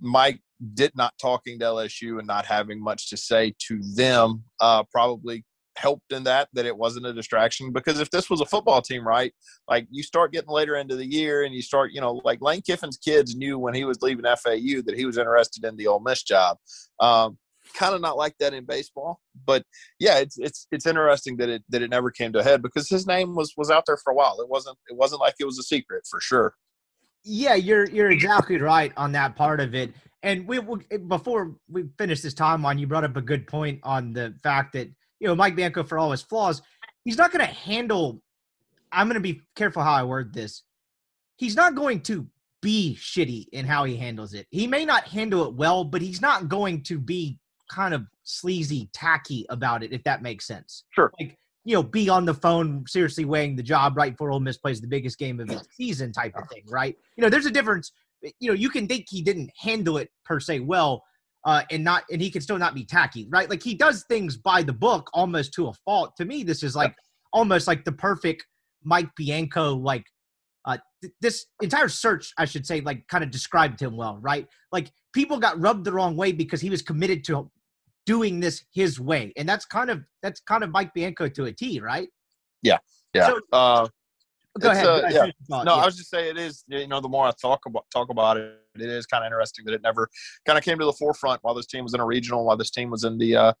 Mike 0.00 0.40
did 0.74 0.92
not 0.96 1.12
talking 1.20 1.58
to 1.58 1.64
LSU 1.66 2.18
and 2.18 2.26
not 2.26 2.46
having 2.46 2.82
much 2.82 3.10
to 3.10 3.16
say 3.16 3.54
to 3.68 3.80
them 3.94 4.44
uh, 4.60 4.82
probably 4.84 5.44
helped 5.76 6.12
in 6.12 6.22
that 6.24 6.48
that 6.52 6.66
it 6.66 6.76
wasn't 6.76 7.04
a 7.04 7.12
distraction 7.12 7.72
because 7.72 7.98
if 7.98 8.10
this 8.10 8.30
was 8.30 8.40
a 8.40 8.46
football 8.46 8.80
team 8.80 9.04
right 9.04 9.34
like 9.68 9.86
you 9.90 10.04
start 10.04 10.32
getting 10.32 10.50
later 10.50 10.76
into 10.76 10.94
the 10.94 11.04
year 11.04 11.42
and 11.42 11.52
you 11.52 11.62
start 11.62 11.90
you 11.92 12.00
know 12.00 12.20
like 12.24 12.40
lane 12.40 12.62
kiffin's 12.62 12.96
kids 12.96 13.34
knew 13.34 13.58
when 13.58 13.74
he 13.74 13.84
was 13.84 14.00
leaving 14.00 14.24
fau 14.24 14.36
that 14.44 14.94
he 14.94 15.04
was 15.04 15.18
interested 15.18 15.64
in 15.64 15.76
the 15.76 15.86
Ole 15.88 15.98
miss 15.98 16.22
job 16.22 16.56
um, 17.00 17.36
kind 17.74 17.94
of 17.94 18.00
not 18.00 18.16
like 18.16 18.36
that 18.38 18.52
in 18.52 18.64
baseball 18.64 19.20
but 19.46 19.64
yeah 19.98 20.18
it's 20.18 20.38
it's 20.38 20.66
it's 20.70 20.86
interesting 20.86 21.36
that 21.36 21.48
it 21.48 21.62
that 21.68 21.82
it 21.82 21.90
never 21.90 22.10
came 22.10 22.32
to 22.32 22.38
a 22.38 22.42
head 22.42 22.62
because 22.62 22.88
his 22.88 23.06
name 23.06 23.34
was 23.34 23.52
was 23.56 23.70
out 23.70 23.84
there 23.86 23.96
for 23.96 24.12
a 24.12 24.14
while 24.14 24.40
it 24.40 24.48
wasn't 24.48 24.76
it 24.88 24.96
wasn't 24.96 25.20
like 25.20 25.34
it 25.40 25.44
was 25.44 25.58
a 25.58 25.62
secret 25.62 26.04
for 26.08 26.20
sure 26.20 26.54
yeah 27.24 27.54
you're 27.54 27.88
you're 27.90 28.10
exactly 28.10 28.58
right 28.58 28.92
on 28.96 29.12
that 29.12 29.34
part 29.34 29.60
of 29.60 29.74
it 29.74 29.92
and 30.22 30.46
we 30.46 30.58
will 30.58 30.78
before 31.08 31.54
we 31.70 31.84
finish 31.98 32.20
this 32.20 32.34
timeline 32.34 32.78
you 32.78 32.86
brought 32.86 33.04
up 33.04 33.16
a 33.16 33.22
good 33.22 33.46
point 33.46 33.80
on 33.82 34.12
the 34.12 34.34
fact 34.42 34.74
that 34.74 34.88
you 35.24 35.28
know, 35.28 35.34
Mike 35.34 35.56
Bianco 35.56 35.82
for 35.82 35.98
all 35.98 36.10
his 36.10 36.20
flaws, 36.20 36.60
he's 37.04 37.16
not 37.16 37.32
going 37.32 37.44
to 37.46 37.52
handle. 37.52 38.20
I'm 38.92 39.06
going 39.06 39.14
to 39.14 39.20
be 39.20 39.40
careful 39.56 39.82
how 39.82 39.94
I 39.94 40.04
word 40.04 40.34
this. 40.34 40.62
He's 41.36 41.56
not 41.56 41.74
going 41.74 42.02
to 42.02 42.26
be 42.60 42.96
shitty 43.00 43.46
in 43.52 43.64
how 43.64 43.84
he 43.84 43.96
handles 43.96 44.34
it. 44.34 44.46
He 44.50 44.66
may 44.66 44.84
not 44.84 45.04
handle 45.04 45.46
it 45.46 45.54
well, 45.54 45.82
but 45.82 46.02
he's 46.02 46.20
not 46.20 46.50
going 46.50 46.82
to 46.84 46.98
be 46.98 47.38
kind 47.68 47.94
of 47.94 48.06
sleazy, 48.22 48.88
tacky 48.92 49.46
about 49.48 49.82
it, 49.82 49.92
if 49.92 50.02
that 50.04 50.22
makes 50.22 50.46
sense. 50.46 50.84
Sure. 50.90 51.12
Like, 51.20 51.36
you 51.64 51.74
know, 51.74 51.82
be 51.82 52.08
on 52.08 52.24
the 52.24 52.34
phone 52.34 52.84
seriously 52.86 53.24
weighing 53.24 53.56
the 53.56 53.62
job 53.62 53.96
right 53.96 54.12
before 54.12 54.30
Ole 54.30 54.40
Miss 54.40 54.58
plays 54.58 54.80
the 54.80 54.86
biggest 54.86 55.18
game 55.18 55.40
of 55.40 55.48
the 55.48 55.64
season 55.76 56.12
type 56.12 56.34
of 56.36 56.48
thing, 56.48 56.62
right? 56.68 56.96
You 57.16 57.22
know, 57.22 57.30
there's 57.30 57.46
a 57.46 57.50
difference. 57.50 57.92
You 58.38 58.50
know, 58.50 58.54
you 58.54 58.68
can 58.68 58.86
think 58.86 59.06
he 59.08 59.22
didn't 59.22 59.50
handle 59.58 59.96
it 59.98 60.10
per 60.24 60.40
se 60.40 60.60
well, 60.60 61.02
uh, 61.44 61.62
and 61.70 61.84
not 61.84 62.04
and 62.10 62.20
he 62.20 62.30
can 62.30 62.40
still 62.40 62.58
not 62.58 62.74
be 62.74 62.84
tacky, 62.84 63.26
right? 63.30 63.48
Like 63.48 63.62
he 63.62 63.74
does 63.74 64.04
things 64.08 64.36
by 64.36 64.62
the 64.62 64.72
book 64.72 65.10
almost 65.14 65.52
to 65.54 65.68
a 65.68 65.72
fault. 65.84 66.16
To 66.16 66.24
me, 66.24 66.42
this 66.42 66.62
is 66.62 66.74
like 66.74 66.94
almost 67.32 67.66
like 67.66 67.84
the 67.84 67.92
perfect 67.92 68.46
Mike 68.82 69.08
Bianco 69.16 69.74
like 69.74 70.04
th- 71.04 71.12
this 71.20 71.46
entire 71.62 71.88
search, 71.88 72.32
I 72.38 72.44
should 72.44 72.66
say, 72.66 72.80
like 72.80 73.06
kind 73.08 73.24
of 73.24 73.30
described 73.30 73.80
him 73.80 73.96
well, 73.96 74.18
right? 74.20 74.46
Like 74.72 74.90
people 75.12 75.38
got 75.38 75.60
rubbed 75.60 75.84
the 75.84 75.92
wrong 75.92 76.16
way 76.16 76.32
because 76.32 76.60
he 76.60 76.70
was 76.70 76.82
committed 76.82 77.24
to 77.24 77.50
doing 78.06 78.40
this 78.40 78.64
his 78.72 78.98
way, 78.98 79.32
and 79.36 79.48
that's 79.48 79.64
kind 79.64 79.90
of 79.90 80.04
that's 80.22 80.40
kind 80.40 80.64
of 80.64 80.70
Mike 80.70 80.92
Bianco 80.94 81.28
to 81.28 81.44
a 81.46 81.52
T, 81.52 81.80
right? 81.80 82.08
Yeah, 82.62 82.78
yeah. 83.12 83.28
So, 83.28 83.40
uh, 83.52 83.88
Go 84.60 84.70
ahead. 84.70 84.86
Uh, 84.86 85.02
yeah. 85.10 85.26
No, 85.48 85.62
yeah. 85.64 85.72
I 85.72 85.84
was 85.84 85.96
just 85.96 86.10
saying 86.10 86.36
it 86.36 86.38
is. 86.38 86.64
You 86.68 86.86
know, 86.86 87.00
the 87.00 87.08
more 87.08 87.26
I 87.26 87.32
talk 87.40 87.66
about 87.66 87.86
talk 87.92 88.10
about 88.10 88.36
it, 88.36 88.56
it 88.76 88.82
is 88.82 89.06
kind 89.06 89.24
of 89.24 89.26
interesting 89.26 89.64
that 89.66 89.74
it 89.74 89.82
never 89.82 90.08
kind 90.46 90.56
of 90.56 90.64
came 90.64 90.78
to 90.78 90.84
the 90.84 90.92
forefront 90.92 91.42
while 91.42 91.54
this 91.54 91.66
team 91.66 91.84
was 91.84 91.94
in 91.94 92.00
a 92.00 92.06
regional, 92.06 92.44
while 92.44 92.56
this 92.56 92.70
team 92.70 92.90
was 92.90 93.04
in 93.04 93.18
the 93.18 93.36
uh, 93.36 93.52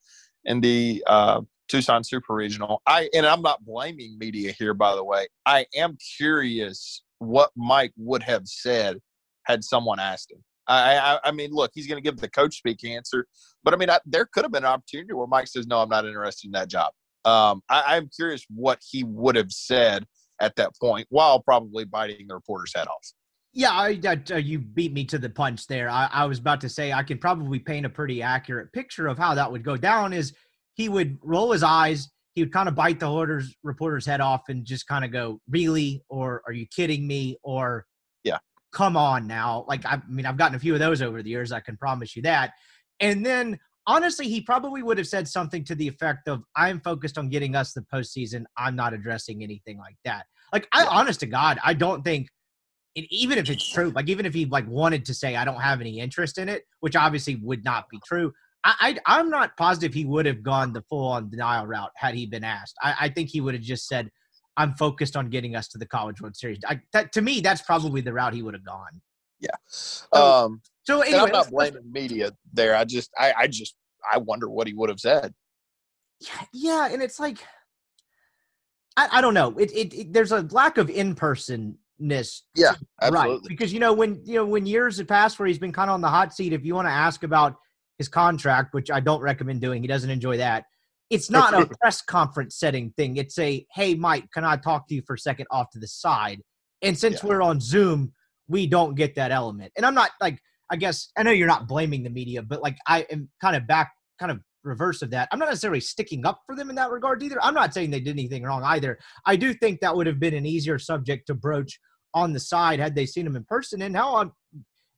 in 0.44 0.60
the 0.60 1.02
uh, 1.06 1.40
Tucson 1.68 2.04
Super 2.04 2.34
Regional. 2.34 2.80
I 2.86 3.08
and 3.12 3.26
I'm 3.26 3.42
not 3.42 3.64
blaming 3.64 4.16
media 4.18 4.52
here, 4.52 4.72
by 4.72 4.94
the 4.94 5.02
way. 5.02 5.26
I 5.46 5.66
am 5.74 5.98
curious 6.16 7.02
what 7.18 7.50
Mike 7.56 7.92
would 7.96 8.22
have 8.22 8.46
said 8.46 8.98
had 9.44 9.62
someone 9.62 10.00
asked 10.00 10.30
him. 10.30 10.42
I, 10.66 10.96
I, 10.96 11.28
I 11.28 11.30
mean, 11.30 11.50
look, 11.52 11.72
he's 11.74 11.86
going 11.86 12.02
to 12.02 12.10
give 12.10 12.18
the 12.18 12.30
coach 12.30 12.56
speak 12.56 12.84
answer, 12.84 13.26
but 13.62 13.74
I 13.74 13.76
mean, 13.76 13.90
I, 13.90 13.98
there 14.06 14.26
could 14.26 14.44
have 14.44 14.52
been 14.52 14.64
an 14.64 14.70
opportunity 14.70 15.12
where 15.12 15.26
Mike 15.26 15.46
says, 15.46 15.66
"No, 15.66 15.80
I'm 15.80 15.90
not 15.90 16.06
interested 16.06 16.48
in 16.48 16.52
that 16.52 16.68
job." 16.68 16.90
Um, 17.24 17.62
I, 17.68 17.96
I'm 17.96 18.08
curious 18.14 18.44
what 18.48 18.80
he 18.90 19.04
would 19.04 19.36
have 19.36 19.52
said 19.52 20.06
at 20.40 20.56
that 20.56 20.70
point 20.80 21.06
while 21.10 21.40
probably 21.40 21.84
biting 21.84 22.26
the 22.28 22.34
reporter's 22.34 22.72
head 22.74 22.88
off. 22.88 23.12
Yeah, 23.52 23.70
I, 23.70 24.00
I, 24.04 24.20
uh, 24.32 24.36
you 24.36 24.58
beat 24.58 24.92
me 24.92 25.04
to 25.06 25.18
the 25.18 25.30
punch 25.30 25.66
there. 25.68 25.88
I, 25.88 26.08
I 26.12 26.24
was 26.24 26.38
about 26.38 26.60
to 26.62 26.68
say 26.68 26.92
I 26.92 27.02
can 27.02 27.18
probably 27.18 27.60
paint 27.60 27.86
a 27.86 27.90
pretty 27.90 28.20
accurate 28.20 28.72
picture 28.72 29.06
of 29.06 29.16
how 29.16 29.34
that 29.34 29.50
would 29.50 29.62
go 29.62 29.76
down. 29.76 30.12
Is 30.12 30.34
he 30.74 30.88
would 30.88 31.18
roll 31.22 31.52
his 31.52 31.62
eyes, 31.62 32.10
he 32.34 32.42
would 32.42 32.52
kind 32.52 32.68
of 32.68 32.74
bite 32.74 33.00
the 33.00 33.06
reporter's, 33.06 33.54
reporter's 33.62 34.06
head 34.06 34.20
off 34.20 34.42
and 34.48 34.64
just 34.64 34.86
kind 34.86 35.04
of 35.04 35.12
go, 35.12 35.40
"Really?" 35.48 36.02
or 36.08 36.42
"Are 36.46 36.52
you 36.52 36.66
kidding 36.74 37.06
me?" 37.06 37.36
or 37.42 37.86
"Yeah, 38.22 38.38
come 38.72 38.96
on 38.96 39.26
now." 39.26 39.64
Like 39.68 39.84
I, 39.86 39.94
I 39.94 40.02
mean, 40.08 40.26
I've 40.26 40.36
gotten 40.36 40.56
a 40.56 40.60
few 40.60 40.74
of 40.74 40.80
those 40.80 41.02
over 41.02 41.22
the 41.22 41.30
years. 41.30 41.52
I 41.52 41.60
can 41.60 41.76
promise 41.76 42.16
you 42.16 42.22
that. 42.22 42.52
And 43.00 43.24
then 43.24 43.58
honestly, 43.86 44.28
he 44.28 44.40
probably 44.40 44.82
would 44.82 44.98
have 44.98 45.06
said 45.06 45.28
something 45.28 45.64
to 45.64 45.74
the 45.74 45.86
effect 45.86 46.28
of, 46.28 46.42
I'm 46.56 46.80
focused 46.80 47.18
on 47.18 47.28
getting 47.28 47.54
us 47.54 47.72
the 47.72 47.84
postseason. 47.92 48.44
I'm 48.56 48.76
not 48.76 48.94
addressing 48.94 49.42
anything 49.42 49.78
like 49.78 49.96
that. 50.04 50.26
Like, 50.52 50.68
I, 50.72 50.86
honest 50.86 51.20
to 51.20 51.26
God, 51.26 51.58
I 51.62 51.74
don't 51.74 52.02
think, 52.02 52.28
it, 52.94 53.06
even 53.10 53.38
if 53.38 53.50
it's 53.50 53.68
true, 53.68 53.90
like, 53.90 54.08
even 54.08 54.24
if 54.24 54.32
he 54.32 54.46
like 54.46 54.66
wanted 54.68 55.04
to 55.06 55.14
say, 55.14 55.36
I 55.36 55.44
don't 55.44 55.60
have 55.60 55.80
any 55.80 56.00
interest 56.00 56.38
in 56.38 56.48
it, 56.48 56.62
which 56.80 56.96
obviously 56.96 57.36
would 57.36 57.64
not 57.64 57.88
be 57.90 58.00
true. 58.06 58.32
I, 58.64 58.96
I 59.06 59.20
am 59.20 59.28
not 59.28 59.56
positive 59.56 59.92
he 59.92 60.06
would 60.06 60.24
have 60.24 60.42
gone 60.42 60.72
the 60.72 60.82
full 60.82 61.06
on 61.08 61.28
denial 61.28 61.66
route 61.66 61.90
had 61.96 62.14
he 62.14 62.24
been 62.24 62.44
asked. 62.44 62.74
I, 62.82 62.94
I 63.02 63.08
think 63.10 63.28
he 63.28 63.40
would 63.40 63.54
have 63.54 63.62
just 63.62 63.86
said, 63.86 64.10
I'm 64.56 64.74
focused 64.74 65.16
on 65.16 65.28
getting 65.28 65.54
us 65.54 65.68
to 65.68 65.78
the 65.78 65.86
College 65.86 66.20
World 66.20 66.34
Series. 66.34 66.60
I, 66.66 66.80
that, 66.92 67.12
to 67.12 67.20
me, 67.20 67.40
that's 67.40 67.60
probably 67.60 68.00
the 68.00 68.12
route 68.12 68.32
he 68.32 68.42
would 68.42 68.54
have 68.54 68.64
gone. 68.64 69.02
Yeah. 69.40 69.50
Um, 70.12 70.62
so 70.84 71.02
anyway, 71.02 71.18
I'm 71.18 71.30
not 71.30 71.50
blaming 71.50 71.92
media 71.92 72.32
there. 72.52 72.74
I 72.74 72.84
just, 72.84 73.10
I, 73.18 73.34
I 73.36 73.46
just, 73.48 73.74
I 74.10 74.18
wonder 74.18 74.48
what 74.48 74.66
he 74.66 74.72
would 74.72 74.88
have 74.88 75.00
said. 75.00 75.34
Yeah, 76.20 76.44
yeah, 76.52 76.88
and 76.90 77.02
it's 77.02 77.18
like, 77.20 77.38
I, 78.96 79.08
I 79.12 79.20
don't 79.20 79.34
know. 79.34 79.58
It, 79.58 79.72
it, 79.72 79.94
it 79.94 80.12
there's 80.12 80.32
a 80.32 80.42
lack 80.52 80.78
of 80.78 80.88
in 80.88 81.14
personness. 81.14 82.44
Yeah, 82.54 82.74
absolutely. 83.02 83.34
Right, 83.34 83.40
because 83.48 83.72
you 83.72 83.80
know 83.80 83.92
when 83.92 84.22
you 84.24 84.36
know 84.36 84.46
when 84.46 84.66
years 84.66 84.98
have 84.98 85.08
passed 85.08 85.38
where 85.38 85.48
he's 85.48 85.58
been 85.58 85.72
kind 85.72 85.90
of 85.90 85.94
on 85.94 86.00
the 86.00 86.08
hot 86.08 86.32
seat. 86.32 86.52
If 86.52 86.64
you 86.64 86.74
want 86.74 86.86
to 86.86 86.92
ask 86.92 87.24
about 87.24 87.56
his 87.98 88.08
contract, 88.08 88.74
which 88.74 88.90
I 88.90 89.00
don't 89.00 89.20
recommend 89.20 89.60
doing, 89.60 89.82
he 89.82 89.88
doesn't 89.88 90.10
enjoy 90.10 90.36
that. 90.38 90.64
It's 91.10 91.30
not 91.30 91.54
a 91.54 91.66
press 91.80 92.02
conference 92.02 92.56
setting 92.56 92.92
thing. 92.96 93.18
It's 93.18 93.38
a 93.38 93.64
hey, 93.72 93.94
Mike, 93.94 94.30
can 94.32 94.44
I 94.44 94.56
talk 94.56 94.88
to 94.88 94.94
you 94.94 95.02
for 95.06 95.14
a 95.14 95.18
second 95.18 95.46
off 95.50 95.70
to 95.72 95.78
the 95.78 95.86
side? 95.86 96.40
And 96.82 96.98
since 96.98 97.22
yeah. 97.22 97.28
we're 97.28 97.42
on 97.42 97.60
Zoom, 97.60 98.12
we 98.48 98.66
don't 98.66 98.94
get 98.94 99.14
that 99.16 99.30
element. 99.30 99.72
And 99.76 99.84
I'm 99.86 99.94
not 99.94 100.10
like 100.20 100.38
I 100.70 100.76
guess 100.76 101.10
I 101.16 101.22
know 101.22 101.30
you're 101.30 101.46
not 101.46 101.68
blaming 101.68 102.02
the 102.02 102.10
media, 102.10 102.42
but 102.42 102.62
like 102.62 102.76
I 102.86 103.06
am 103.10 103.28
kind 103.40 103.54
of 103.54 103.66
back, 103.66 103.92
kind 104.18 104.32
of 104.32 104.40
reverse 104.64 105.02
of 105.02 105.10
that. 105.10 105.28
I'm 105.30 105.38
not 105.38 105.48
necessarily 105.48 105.80
sticking 105.80 106.26
up 106.26 106.40
for 106.46 106.56
them 106.56 106.70
in 106.70 106.76
that 106.76 106.90
regard 106.90 107.22
either. 107.22 107.36
I'm 107.42 107.54
not 107.54 107.74
saying 107.74 107.90
they 107.90 108.00
did 108.00 108.12
anything 108.12 108.42
wrong 108.42 108.62
either. 108.64 108.98
I 109.26 109.36
do 109.36 109.52
think 109.54 109.80
that 109.80 109.94
would 109.94 110.06
have 110.06 110.18
been 110.18 110.34
an 110.34 110.46
easier 110.46 110.78
subject 110.78 111.26
to 111.26 111.34
broach 111.34 111.78
on 112.14 112.32
the 112.32 112.40
side 112.40 112.80
had 112.80 112.94
they 112.94 113.06
seen 113.06 113.26
him 113.26 113.36
in 113.36 113.44
person. 113.44 113.82
And 113.82 113.92
now, 113.92 114.16
I'm, 114.16 114.32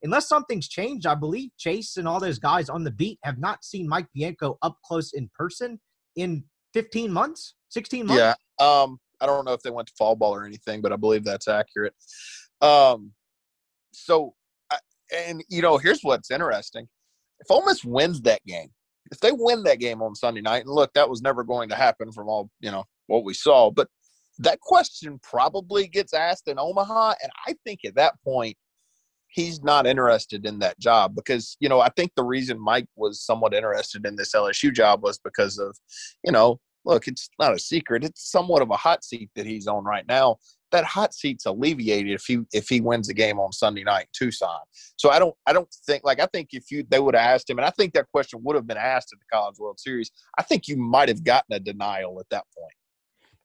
unless 0.03 0.29
something's 0.29 0.69
changed, 0.69 1.07
I 1.07 1.15
believe 1.15 1.51
Chase 1.59 1.97
and 1.97 2.07
all 2.07 2.21
those 2.21 2.39
guys 2.39 2.69
on 2.69 2.85
the 2.85 2.91
beat 2.91 3.19
have 3.23 3.39
not 3.39 3.65
seen 3.65 3.89
Mike 3.89 4.07
Bianco 4.15 4.59
up 4.63 4.79
close 4.85 5.13
in 5.13 5.31
person 5.35 5.81
in 6.17 6.45
15 6.75 7.13
months, 7.13 7.55
16 7.71 8.07
months. 8.07 8.21
Yeah. 8.21 8.35
Um, 8.59 8.99
I 9.21 9.27
don't 9.27 9.45
know 9.45 9.53
if 9.53 9.63
they 9.63 9.71
went 9.71 9.89
to 9.89 9.95
fall 9.97 10.17
ball 10.17 10.35
or 10.35 10.45
anything, 10.45 10.83
but 10.83 10.93
I 10.93 10.97
believe 10.97 11.25
that's 11.25 11.49
accurate. 11.49 11.95
Um, 12.61 13.13
so 13.93 14.35
and 15.15 15.45
you 15.49 15.63
know, 15.63 15.79
here's 15.79 16.03
what's 16.03 16.31
interesting: 16.31 16.89
if 17.41 17.51
Ole 17.51 17.65
Miss 17.67 17.85
wins 17.85 18.21
that 18.23 18.45
game, 18.47 18.71
if 19.11 19.21
they 19.21 19.33
win 19.33 19.63
that 19.65 19.79
game 19.79 20.03
on 20.03 20.15
Sunday 20.15 20.41
night, 20.41 20.65
and 20.65 20.75
look, 20.75 20.93
that 20.95 21.09
was 21.09 21.23
never 21.23 21.45
going 21.45 21.69
to 21.69 21.77
happen 21.77 22.13
from 22.13 22.29
all 22.29 22.51
you 22.61 22.71
know 22.71 22.85
what 23.07 23.25
we 23.25 23.35
saw, 23.35 23.71
but 23.71 23.89
that 24.39 24.61
question 24.61 25.19
probably 25.23 25.87
gets 25.87 26.13
asked 26.13 26.49
in 26.49 26.59
Omaha, 26.59 27.15
and 27.23 27.33
I 27.47 27.55
think 27.65 27.81
at 27.85 27.95
that 27.97 28.15
point 28.25 28.57
he's 29.37 29.63
not 29.63 29.87
interested 29.87 30.47
in 30.47 30.59
that 30.59 30.79
job 30.81 31.15
because 31.15 31.57
you 31.61 31.69
know 31.69 31.81
I 31.81 31.91
think 31.91 32.13
the 32.17 32.25
reason 32.25 32.59
Mike 32.59 32.89
was 32.97 33.21
somewhat 33.21 33.55
interested 33.55 34.05
in 34.05 34.17
this 34.17 34.35
LSU 34.35 34.75
job 34.75 35.03
was 35.03 35.19
because 35.19 35.59
of 35.59 35.77
you 36.25 36.33
know 36.33 36.59
look 36.85 37.07
it's 37.07 37.29
not 37.39 37.55
a 37.55 37.59
secret 37.59 38.03
it's 38.03 38.31
somewhat 38.31 38.63
of 38.63 38.71
a 38.71 38.77
hot 38.77 39.05
seat 39.05 39.31
that 39.37 39.47
he's 39.47 39.67
on 39.67 39.85
right 39.85 40.07
now 40.09 40.37
that 40.73 40.85
hot 40.85 41.15
seat's 41.15 41.47
alleviated 41.47 42.13
if 42.13 42.25
he 42.27 42.41
if 42.53 42.69
he 42.69 42.81
wins 42.81 43.09
the 43.09 43.15
game 43.15 43.39
on 43.39 43.53
Sunday 43.53 43.85
night 43.85 44.03
in 44.03 44.27
Tucson. 44.27 44.59
So 44.97 45.11
I 45.11 45.19
don't 45.19 45.35
I 45.47 45.53
don't 45.53 45.73
think 45.87 46.03
like 46.05 46.21
I 46.21 46.27
think 46.27 46.49
if 46.53 46.71
you 46.71 46.85
they 46.89 46.99
would 46.99 47.15
have 47.15 47.25
asked 47.25 47.49
him, 47.49 47.59
and 47.59 47.65
I 47.65 47.71
think 47.71 47.95
that 47.95 48.11
question 48.13 48.41
would 48.43 48.57
have 48.57 48.67
been 48.67 48.77
asked 48.77 49.13
at 49.13 49.21
the 49.21 49.27
College 49.33 49.59
World 49.59 49.79
Series. 49.79 50.11
I 50.39 50.43
think 50.43 50.67
you 50.67 50.77
might 50.77 51.09
have 51.09 51.23
gotten 51.23 51.55
a 51.55 51.61
denial 51.61 52.19
at 52.21 52.29
that 52.31 52.45
point. 52.57 52.73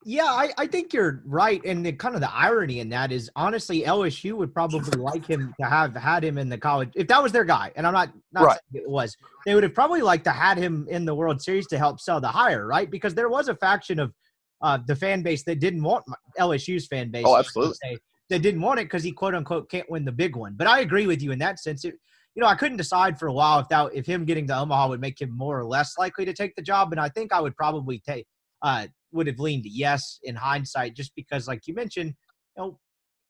Yeah, 0.03 0.25
I, 0.25 0.51
I 0.58 0.67
think 0.67 0.93
you're 0.93 1.22
right. 1.25 1.63
And 1.63 1.86
the 1.86 1.91
kind 1.93 2.15
of 2.15 2.22
the 2.22 2.34
irony 2.34 2.79
in 2.79 2.89
that 2.89 3.12
is 3.12 3.29
honestly, 3.36 3.84
LSU 3.84 4.34
would 4.34 4.53
probably 4.53 4.98
like 5.00 5.25
him 5.27 5.53
to 5.60 5.67
have 5.67 5.96
had 5.96 6.24
him 6.24 6.38
in 6.39 6.50
the 6.50 6.58
college 6.58 6.89
if 6.96 7.08
that 7.08 7.22
was 7.22 7.31
their 7.31 7.43
guy. 7.43 7.72
And 7.75 7.86
I'm 7.86 7.93
not 7.93 8.12
not 8.31 8.46
Right. 8.46 8.60
saying 8.74 8.84
it 8.84 8.89
was. 8.89 9.15
They 9.46 9.53
would 9.53 9.63
have 9.63 9.75
probably 9.75 10.01
liked 10.01 10.24
to 10.24 10.31
had 10.31 10.58
him 10.58 10.88
in 10.89 11.05
the 11.05 11.13
World 11.13 11.41
Series 11.41 11.67
to 11.67 11.77
help 11.77 12.00
sell 12.00 12.20
the 12.20 12.27
hire, 12.29 12.65
right? 12.65 12.89
Because 12.89 13.13
there 13.13 13.29
was 13.29 13.48
a 13.48 13.55
faction 13.55 14.00
of 14.00 14.13
uh, 14.62 14.79
the 14.88 14.96
fan 14.96 15.22
base 15.22 15.43
that 15.43 15.60
didn't 15.60 15.84
want 15.84 16.03
LSU's 16.39 16.88
fan 16.88 17.12
base. 17.12 17.25
Oh, 17.27 17.38
absolutely. 17.38 17.75
say, 17.84 17.98
That 18.29 18.41
didn't 18.41 18.62
want 18.62 18.79
it 18.79 18.86
because 18.86 19.03
he 19.03 19.12
quote 19.12 19.36
unquote 19.36 19.70
can't 19.70 19.89
win 19.89 20.03
the 20.05 20.12
big 20.12 20.36
one. 20.36 20.55
But 20.58 20.65
I 20.67 20.79
agree 20.79 21.05
with 21.05 21.22
you 21.22 21.31
in 21.31 21.39
that 21.39 21.60
sense. 21.60 21.86
It, 21.86 21.96
you 22.34 22.41
know, 22.41 22.48
I 22.48 22.55
couldn't 22.55 22.77
decide 22.77 23.20
for 23.20 23.27
a 23.27 23.34
while 23.34 23.60
if 23.60 23.67
that 23.70 23.91
if 23.93 24.05
him 24.08 24.25
getting 24.25 24.48
to 24.48 24.58
Omaha 24.58 24.88
would 24.89 25.01
make 25.01 25.22
him 25.22 25.36
more 25.36 25.60
or 25.60 25.65
less 25.65 25.96
likely 26.00 26.25
to 26.25 26.34
take 26.34 26.55
the 26.55 26.62
job. 26.63 26.91
And 26.91 27.00
I 27.00 27.10
think 27.10 27.34
I 27.34 27.39
would 27.41 27.55
probably 27.55 28.00
take 28.00 28.25
uh, 28.63 28.88
would 29.12 29.27
have 29.27 29.39
leaned 29.39 29.65
yes 29.65 30.20
in 30.24 30.36
hindsight, 30.36 30.96
just 30.96 31.13
because, 31.15 31.48
like 31.48 31.68
you 31.68 31.74
mentioned, 31.74 32.13
you 32.58 32.63
know, 32.63 32.80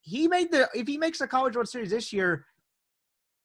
he 0.02 0.28
made 0.28 0.52
the 0.52 0.68
if 0.74 0.88
he 0.88 0.98
makes 0.98 1.20
the 1.20 1.28
College 1.28 1.56
World 1.56 1.70
Series 1.70 1.92
this 1.92 2.12
year, 2.12 2.46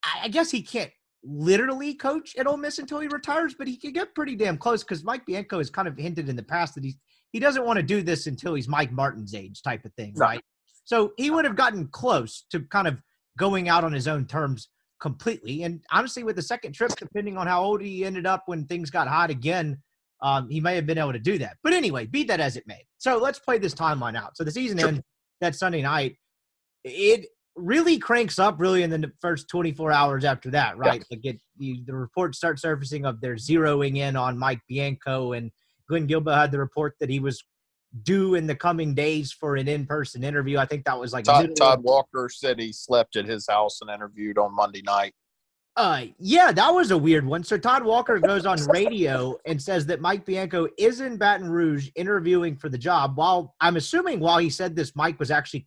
I, 0.03 0.25
I 0.25 0.29
guess 0.29 0.51
he 0.51 0.63
can't 0.63 0.91
literally 1.23 1.95
coach 1.95 2.37
at 2.37 2.47
Ole 2.47 2.57
Miss 2.57 2.79
until 2.79 3.01
he 3.01 3.09
retires, 3.09 3.55
but 3.59 3.67
he 3.67 3.77
could 3.77 3.95
get 3.95 4.15
pretty 4.15 4.37
damn 4.37 4.57
close 4.57 4.83
because 4.83 5.05
Mike 5.05 5.27
Bianco 5.27 5.59
has 5.59 5.71
kind 5.71 5.89
of 5.89 5.97
hinted 5.97 6.29
in 6.29 6.37
the 6.37 6.43
past 6.43 6.75
that 6.75 6.85
he's 6.85 6.97
he 7.33 7.41
doesn't 7.41 7.67
want 7.67 7.77
to 7.77 7.83
do 7.83 8.03
this 8.03 8.27
until 8.27 8.55
he's 8.55 8.69
Mike 8.69 8.93
Martin's 8.93 9.35
age, 9.35 9.63
type 9.63 9.85
of 9.85 9.93
thing, 9.95 10.15
right? 10.17 10.41
So 10.85 11.13
he 11.17 11.31
would 11.31 11.45
have 11.45 11.57
gotten 11.57 11.89
close 11.89 12.47
to 12.51 12.61
kind 12.61 12.87
of 12.87 13.03
going 13.37 13.69
out 13.69 13.85
on 13.85 13.93
his 13.93 14.09
own 14.09 14.25
terms 14.25 14.69
completely. 15.01 15.65
And 15.65 15.83
honestly, 15.91 16.23
with 16.23 16.37
the 16.37 16.43
second 16.43 16.73
trip, 16.73 16.93
depending 16.97 17.37
on 17.37 17.47
how 17.47 17.63
old 17.63 17.83
he 17.83 18.05
ended 18.05 18.25
up 18.25 18.45
when 18.47 18.65
things 18.65 18.89
got 18.89 19.09
hot 19.09 19.31
again, 19.31 19.83
um, 20.23 20.49
he 20.49 20.61
may 20.61 20.75
have 20.75 20.87
been 20.87 20.99
able 20.99 21.13
to 21.13 21.19
do 21.19 21.39
that. 21.39 21.57
But 21.63 21.73
anyway, 21.73 22.07
be 22.07 22.25
that 22.25 22.41
as 22.41 22.57
it 22.57 22.67
may. 22.67 22.87
So 22.99 23.19
let's 23.19 23.39
play 23.39 23.59
this 23.59 23.75
timeline 23.75 24.17
out. 24.17 24.37
So 24.37 24.45
the 24.45 24.51
season 24.51 24.79
Sure. 24.79 24.89
ends 24.89 25.03
that 25.41 25.55
Sunday 25.55 25.83
night. 25.83 26.17
It 26.85 27.27
really 27.57 27.99
cranks 27.99 28.39
up 28.39 28.61
really 28.61 28.83
in 28.83 28.91
the 28.91 29.11
first 29.21 29.49
24 29.49 29.91
hours 29.93 30.25
after 30.25 30.51
that, 30.51 30.77
right? 30.77 31.05
Like 31.11 31.25
it, 31.25 31.41
you, 31.59 31.83
the 31.87 31.95
reports 31.95 32.39
start 32.39 32.61
surfacing 32.61 33.05
of 33.05 33.21
they're 33.21 33.37
zeroing 33.37 33.97
in 33.97 34.17
on 34.17 34.39
Mike 34.39 34.61
Bianco 34.69 35.33
and 35.33 35.51
Glenn 35.89 36.07
Guilbeau 36.07 36.37
had 36.37 36.53
the 36.53 36.59
report 36.59 36.95
that 37.01 37.09
he 37.11 37.19
was 37.19 37.43
due 38.03 38.35
in 38.35 38.47
the 38.47 38.55
coming 38.55 38.95
days 38.95 39.33
for 39.33 39.57
an 39.57 39.69
in-person 39.69 40.23
interview. 40.23 40.59
I 40.59 40.67
think 40.67 40.85
that 40.85 40.99
was 40.99 41.13
like 41.13 41.25
Todd, 41.25 41.57
Todd 41.57 41.83
Walker 41.83 42.29
said 42.29 42.59
he 42.59 42.73
slept 42.73 43.17
at 43.17 43.25
his 43.27 43.47
house 43.49 43.81
and 43.81 43.91
interviewed 43.91 44.39
on 44.39 44.55
Monday 44.55 44.83
night. 44.83 45.15
Uh, 45.77 46.07
yeah, 46.19 46.53
that 46.53 46.71
was 46.71 46.91
a 46.91 46.97
weird 46.97 47.27
one. 47.27 47.45
So 47.45 47.59
Todd 47.59 47.85
Walker 47.85 48.19
goes 48.19 48.47
on 48.47 48.59
radio 48.69 49.37
and 49.45 49.61
says 49.61 49.85
that 49.87 50.01
Mike 50.01 50.25
Bianco 50.25 50.69
is 50.79 51.03
in 51.03 51.19
Baton 51.19 51.51
Rouge 51.51 51.91
interviewing 51.97 52.57
for 52.57 52.71
the 52.71 52.79
job. 52.79 53.17
While 53.17 53.55
I'm 53.61 53.77
assuming 53.77 54.21
while 54.21 54.39
he 54.39 54.49
said 54.49 54.75
this, 54.75 54.97
Mike 54.97 55.19
was 55.19 55.31
actually 55.31 55.67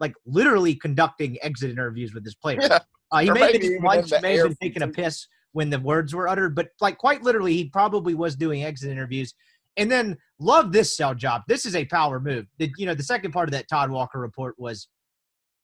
like 0.00 0.14
literally 0.24 0.74
conducting 0.74 1.36
exit 1.42 1.70
interviews 1.70 2.14
with 2.14 2.24
his 2.24 2.34
players. 2.34 2.66
Yeah. 2.70 2.78
Uh, 3.12 3.18
he 3.18 3.30
Or 3.30 3.34
may 3.34 3.52
have 3.52 3.60
been 3.60 4.20
may 4.20 4.36
have 4.36 4.48
been 4.48 4.56
taking 4.60 4.82
a 4.82 4.88
piss 4.88 5.28
when 5.52 5.70
the 5.70 5.78
words 5.78 6.12
were 6.12 6.26
uttered, 6.26 6.56
but 6.56 6.70
like 6.80 6.98
quite 6.98 7.22
literally, 7.22 7.52
he 7.52 7.66
probably 7.66 8.14
was 8.14 8.34
doing 8.34 8.64
exit 8.64 8.90
interviews. 8.90 9.32
And 9.76 9.88
then 9.88 10.16
love 10.40 10.72
this 10.72 10.96
sell 10.96 11.14
job. 11.14 11.42
This 11.46 11.66
is 11.66 11.76
a 11.76 11.84
power 11.84 12.18
move. 12.18 12.46
The, 12.58 12.68
you 12.78 12.84
know, 12.84 12.94
the 12.94 13.04
second 13.04 13.30
part 13.30 13.48
of 13.48 13.52
that 13.52 13.68
Todd 13.68 13.90
Walker 13.90 14.18
report 14.18 14.56
was, 14.58 14.88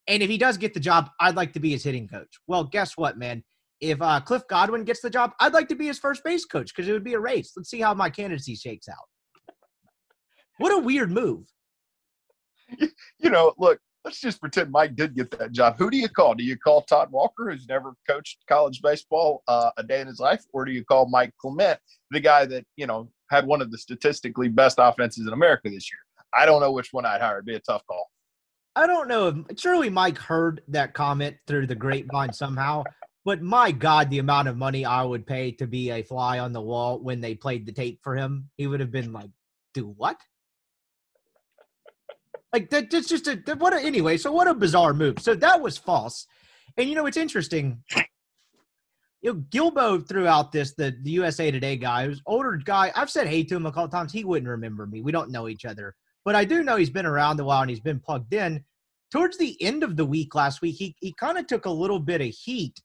and 0.07 0.23
if 0.23 0.31
he 0.31 0.39
does 0.39 0.57
get 0.57 0.73
the 0.73 0.79
job, 0.79 1.11
I'd 1.19 1.35
like 1.35 1.53
to 1.55 1.61
be 1.61 1.71
his 1.71 1.83
hitting 1.83 2.07
coach. 2.07 2.39
Well, 2.47 2.63
guess 2.63 2.97
what, 2.97 3.19
man? 3.19 3.43
If 3.83 4.01
uh, 4.01 4.21
Cliff 4.21 4.43
Godwin 4.49 4.85
gets 4.85 5.01
the 5.01 5.11
job, 5.11 5.33
I'd 5.41 5.53
like 5.53 5.69
to 5.69 5.75
be 5.75 5.87
his 5.87 5.99
first 5.99 6.23
base 6.23 6.45
coach 6.45 6.73
because 6.75 6.89
it 6.89 6.93
would 6.93 7.03
be 7.03 7.15
a 7.15 7.21
race. 7.21 7.53
Let's 7.57 7.69
see 7.69 7.81
how 7.81 7.93
my 7.95 8.11
candidacy 8.11 8.55
shakes 8.55 8.89
out. 8.89 9.55
What 10.59 10.73
a 10.73 10.79
weird 10.79 11.11
move. 11.11 11.47
You 13.19 13.31
know, 13.31 13.53
look, 13.59 13.81
let's 14.05 14.21
just 14.21 14.41
pretend 14.41 14.71
Mike 14.71 14.97
did 14.97 15.15
get 15.15 15.31
that 15.39 15.53
job. 15.53 15.77
Who 15.79 15.91
do 15.91 15.97
you 15.97 16.09
call? 16.09 16.35
Do 16.35 16.45
you 16.45 16.57
call 16.57 16.83
Todd 16.83 17.11
Walker, 17.11 17.51
who's 17.51 17.69
never 17.69 17.95
coached 18.09 18.39
college 18.49 18.81
baseball 18.83 19.43
uh, 19.49 19.71
a 19.77 19.83
day 19.83 20.01
in 20.01 20.07
his 20.07 20.21
life, 20.21 20.45
or 20.53 20.65
do 20.65 20.73
you 20.73 20.85
call 20.85 21.09
Mike 21.09 21.33
Clement, 21.41 21.79
the 22.11 22.21
guy 22.21 22.47
that 22.47 22.65
you 22.77 22.87
know 22.87 23.11
had 23.31 23.47
one 23.47 23.61
of 23.61 23.71
the 23.71 23.79
statistically 23.79 24.49
best 24.49 24.77
offenses 24.79 25.27
in 25.27 25.33
America 25.33 25.69
this 25.69 25.91
year? 25.91 26.01
I 26.33 26.47
don't 26.47 26.61
know 26.61 26.73
which 26.73 26.93
one 26.93 27.05
I'd 27.05 27.21
hire. 27.21 27.37
It'd 27.37 27.47
be 27.47 27.57
a 27.57 27.61
tough 27.61 27.83
call. 27.87 28.11
I 28.75 28.87
don't 28.87 29.09
know 29.09 29.29
if 29.29 29.61
surely 29.61 29.91
Mike 29.91 30.19
heard 30.19 30.63
that 30.69 30.95
comment 30.95 31.37
through 31.47 31.67
the 31.67 31.75
grapevine 31.75 32.33
somehow, 32.33 32.85
but 33.25 33.43
my 33.43 33.71
God, 33.71 34.11
the 34.11 34.19
amount 34.19 34.49
of 34.49 34.57
money 34.57 34.85
I 34.85 35.03
would 35.03 35.27
pay 35.27 35.53
to 35.53 35.67
be 35.67 35.91
a 35.91 36.03
fly 36.03 36.39
on 36.39 36.53
the 36.53 36.61
wall 36.61 36.99
when 37.01 37.21
they 37.21 37.35
played 37.35 37.67
the 37.67 37.73
tape 37.73 38.01
for 38.03 38.17
him, 38.17 38.51
he 38.57 38.67
would 38.67 38.81
have 38.81 38.91
been 38.91 39.13
like, 39.13 39.31
"Do 39.75 39.89
what?" 39.97 40.21
Like 42.53 42.71
that, 42.71 42.91
that's 42.91 43.09
just 43.09 43.27
a 43.29 43.37
that- 43.47 43.59
what. 43.59 43.73
A, 43.73 43.81
anyway, 43.81 44.17
so 44.17 44.33
what 44.33 44.49
a 44.49 44.55
bizarre 44.55 44.93
move. 44.93 45.21
So 45.21 45.35
that 45.37 45.61
was 45.61 45.79
false, 45.79 46.27
and 46.77 46.89
you 46.89 46.95
know 46.95 47.07
it's 47.07 47.17
interesting. 47.17 47.83
You 49.23 49.35
know, 49.35 49.41
Guilbeau 49.51 50.07
threw 50.07 50.27
out 50.27 50.51
this 50.51 50.75
the, 50.75 50.97
the 51.03 51.13
USA 51.13 51.51
Today 51.51 51.77
guy, 51.77 52.07
who's 52.07 52.21
older 52.27 52.57
guy. 52.57 52.93
I've 52.97 53.11
said 53.11 53.29
hey 53.29 53.45
to 53.45 53.57
him 53.57 53.67
a 53.67 53.73
couple 53.73 53.89
times. 53.89 54.13
He 54.13 54.25
wouldn't 54.25 54.49
remember 54.49 54.87
me. 54.87 55.01
We 55.01 55.13
don't 55.13 55.31
know 55.31 55.49
each 55.49 55.65
other, 55.65 55.95
but 56.25 56.35
I 56.35 56.45
do 56.45 56.65
know 56.65 56.77
he's 56.77 56.91
been 56.91 57.07
around 57.07 57.39
a 57.39 57.45
while 57.45 57.63
and 57.63 57.71
he's 57.71 57.81
been 57.81 58.01
plugged 58.01 58.35
in 58.35 58.65
towards 59.13 59.37
the 59.37 59.61
end 59.63 59.85
of 59.85 59.97
the 59.97 60.07
week 60.07 60.35
last 60.35 60.63
week, 60.63 60.77
he 60.77 60.97
he 60.99 61.13
kind 61.13 61.39
of 61.39 61.47
took 61.47 61.67
a 61.67 61.71
little 61.71 62.01
bit 62.01 62.23
of 62.23 62.29
heat, 62.29 62.81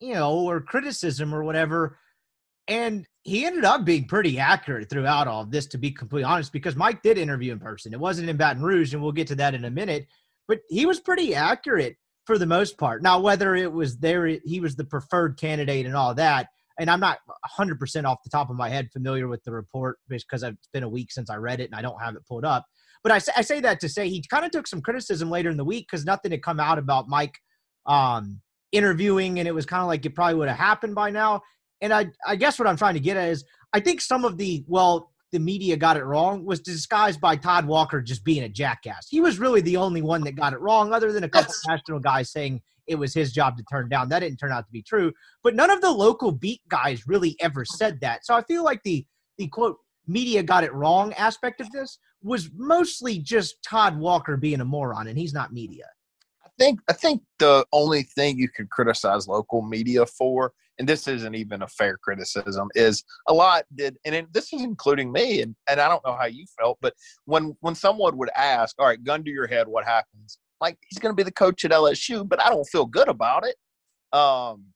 you 0.00 0.14
know, 0.14 0.32
or 0.38 0.60
criticism 0.60 1.34
or 1.34 1.44
whatever. 1.44 1.98
And 2.68 3.06
he 3.22 3.44
ended 3.44 3.64
up 3.64 3.84
being 3.84 4.06
pretty 4.06 4.38
accurate 4.38 4.88
throughout 4.88 5.28
all 5.28 5.42
of 5.42 5.50
this, 5.50 5.66
to 5.68 5.78
be 5.78 5.90
completely 5.90 6.24
honest, 6.24 6.52
because 6.52 6.76
Mike 6.76 7.02
did 7.02 7.18
interview 7.18 7.52
in 7.52 7.58
person. 7.58 7.92
It 7.92 8.00
wasn't 8.00 8.30
in 8.30 8.36
Baton 8.36 8.62
Rouge, 8.62 8.94
and 8.94 9.02
we'll 9.02 9.12
get 9.12 9.26
to 9.28 9.34
that 9.36 9.54
in 9.54 9.64
a 9.64 9.70
minute. 9.70 10.06
But 10.48 10.60
he 10.68 10.86
was 10.86 11.00
pretty 11.00 11.34
accurate 11.34 11.96
for 12.26 12.38
the 12.38 12.46
most 12.46 12.78
part. 12.78 13.02
Now, 13.02 13.20
whether 13.20 13.54
it 13.54 13.72
was 13.72 13.98
there, 13.98 14.26
he 14.26 14.60
was 14.60 14.76
the 14.76 14.84
preferred 14.84 15.38
candidate 15.38 15.86
and 15.86 15.96
all 15.96 16.14
that. 16.14 16.48
And 16.78 16.88
I'm 16.88 17.00
not 17.00 17.18
100% 17.58 18.04
off 18.04 18.22
the 18.22 18.30
top 18.30 18.48
of 18.48 18.56
my 18.56 18.70
head 18.70 18.88
familiar 18.92 19.28
with 19.28 19.42
the 19.44 19.52
report 19.52 19.98
because 20.08 20.42
it's 20.42 20.68
been 20.72 20.82
a 20.82 20.88
week 20.88 21.12
since 21.12 21.28
I 21.28 21.36
read 21.36 21.60
it 21.60 21.64
and 21.64 21.74
I 21.74 21.82
don't 21.82 22.00
have 22.00 22.14
it 22.14 22.26
pulled 22.26 22.44
up. 22.44 22.64
But 23.02 23.12
I 23.12 23.18
say, 23.18 23.32
I 23.36 23.42
say 23.42 23.60
that 23.60 23.80
to 23.80 23.88
say 23.88 24.08
he 24.08 24.22
kind 24.30 24.44
of 24.44 24.50
took 24.50 24.66
some 24.66 24.80
criticism 24.80 25.28
later 25.28 25.50
in 25.50 25.56
the 25.56 25.64
week 25.64 25.88
because 25.90 26.04
nothing 26.04 26.30
had 26.30 26.42
come 26.42 26.60
out 26.60 26.78
about 26.78 27.08
Mike 27.08 27.38
um, 27.86 28.40
interviewing, 28.72 29.38
and 29.38 29.48
it 29.48 29.54
was 29.54 29.66
kind 29.66 29.82
of 29.82 29.88
like 29.88 30.04
it 30.06 30.14
probably 30.14 30.34
would 30.36 30.48
have 30.48 30.58
happened 30.58 30.94
by 30.94 31.10
now. 31.10 31.42
And 31.80 31.92
I, 31.92 32.06
I 32.26 32.36
guess 32.36 32.58
what 32.58 32.68
I'm 32.68 32.76
trying 32.76 32.94
to 32.94 33.00
get 33.00 33.16
at 33.16 33.28
is 33.30 33.44
I 33.72 33.80
think 33.80 34.00
some 34.00 34.24
of 34.24 34.36
the 34.36 34.64
well, 34.66 35.12
the 35.32 35.38
media 35.38 35.76
got 35.76 35.96
it 35.96 36.04
wrong 36.04 36.44
was 36.44 36.60
disguised 36.60 37.20
by 37.20 37.36
Todd 37.36 37.66
Walker 37.66 38.00
just 38.02 38.24
being 38.24 38.42
a 38.42 38.48
jackass. 38.48 39.06
He 39.08 39.20
was 39.20 39.38
really 39.38 39.60
the 39.60 39.76
only 39.76 40.02
one 40.02 40.22
that 40.24 40.32
got 40.36 40.52
it 40.52 40.60
wrong, 40.60 40.92
other 40.92 41.12
than 41.12 41.24
a 41.24 41.28
couple 41.28 41.54
Yes. 41.54 41.66
national 41.66 42.00
guys 42.00 42.32
saying 42.32 42.60
it 42.86 42.96
was 42.96 43.14
his 43.14 43.32
job 43.32 43.56
to 43.56 43.62
turn 43.70 43.88
down. 43.88 44.08
That 44.08 44.20
didn't 44.20 44.38
turn 44.38 44.50
out 44.52 44.66
to 44.66 44.72
be 44.72 44.82
true. 44.82 45.12
But 45.44 45.54
none 45.54 45.70
of 45.70 45.80
the 45.80 45.90
local 45.90 46.32
beat 46.32 46.60
guys 46.68 47.06
really 47.06 47.36
ever 47.40 47.64
said 47.64 48.00
that. 48.00 48.26
So 48.26 48.34
I 48.34 48.42
feel 48.42 48.64
like 48.64 48.82
the 48.82 49.06
the 49.38 49.46
quote 49.48 49.76
media 50.06 50.42
got 50.42 50.64
it 50.64 50.74
wrong 50.74 51.12
aspect 51.14 51.60
of 51.60 51.70
this 51.70 51.98
was 52.22 52.50
mostly 52.54 53.18
just 53.18 53.62
Todd 53.62 53.98
Walker 53.98 54.36
being 54.36 54.60
a 54.60 54.64
moron, 54.64 55.06
and 55.06 55.16
he's 55.16 55.32
not 55.32 55.52
media. 55.52 55.86
I 56.60 56.64
think 56.64 56.80
I 56.88 56.92
think 56.92 57.22
the 57.38 57.64
only 57.72 58.02
thing 58.02 58.38
you 58.38 58.48
can 58.48 58.66
criticize 58.66 59.26
local 59.26 59.62
media 59.62 60.04
for, 60.04 60.52
and 60.78 60.86
this 60.86 61.08
isn't 61.08 61.34
even 61.34 61.62
a 61.62 61.66
fair 61.66 61.96
criticism, 61.96 62.68
is 62.74 63.02
a 63.28 63.34
lot 63.34 63.64
did, 63.74 63.96
and 64.04 64.14
it, 64.14 64.32
this 64.34 64.52
is 64.52 64.60
including 64.60 65.10
me, 65.10 65.40
and, 65.40 65.56
and 65.70 65.80
I 65.80 65.88
don't 65.88 66.04
know 66.04 66.14
how 66.14 66.26
you 66.26 66.44
felt, 66.58 66.76
but 66.82 66.92
when 67.24 67.56
when 67.60 67.74
someone 67.74 68.18
would 68.18 68.28
ask, 68.36 68.76
"All 68.78 68.86
right, 68.86 69.02
gun 69.02 69.24
to 69.24 69.30
your 69.30 69.46
head, 69.46 69.68
what 69.68 69.86
happens?" 69.86 70.38
Like 70.60 70.76
he's 70.86 70.98
going 70.98 71.12
to 71.12 71.16
be 71.16 71.22
the 71.22 71.32
coach 71.32 71.64
at 71.64 71.70
LSU, 71.70 72.28
but 72.28 72.42
I 72.42 72.50
don't 72.50 72.68
feel 72.68 72.84
good 72.84 73.08
about 73.08 73.46
it. 73.46 73.56
Um, 74.16 74.66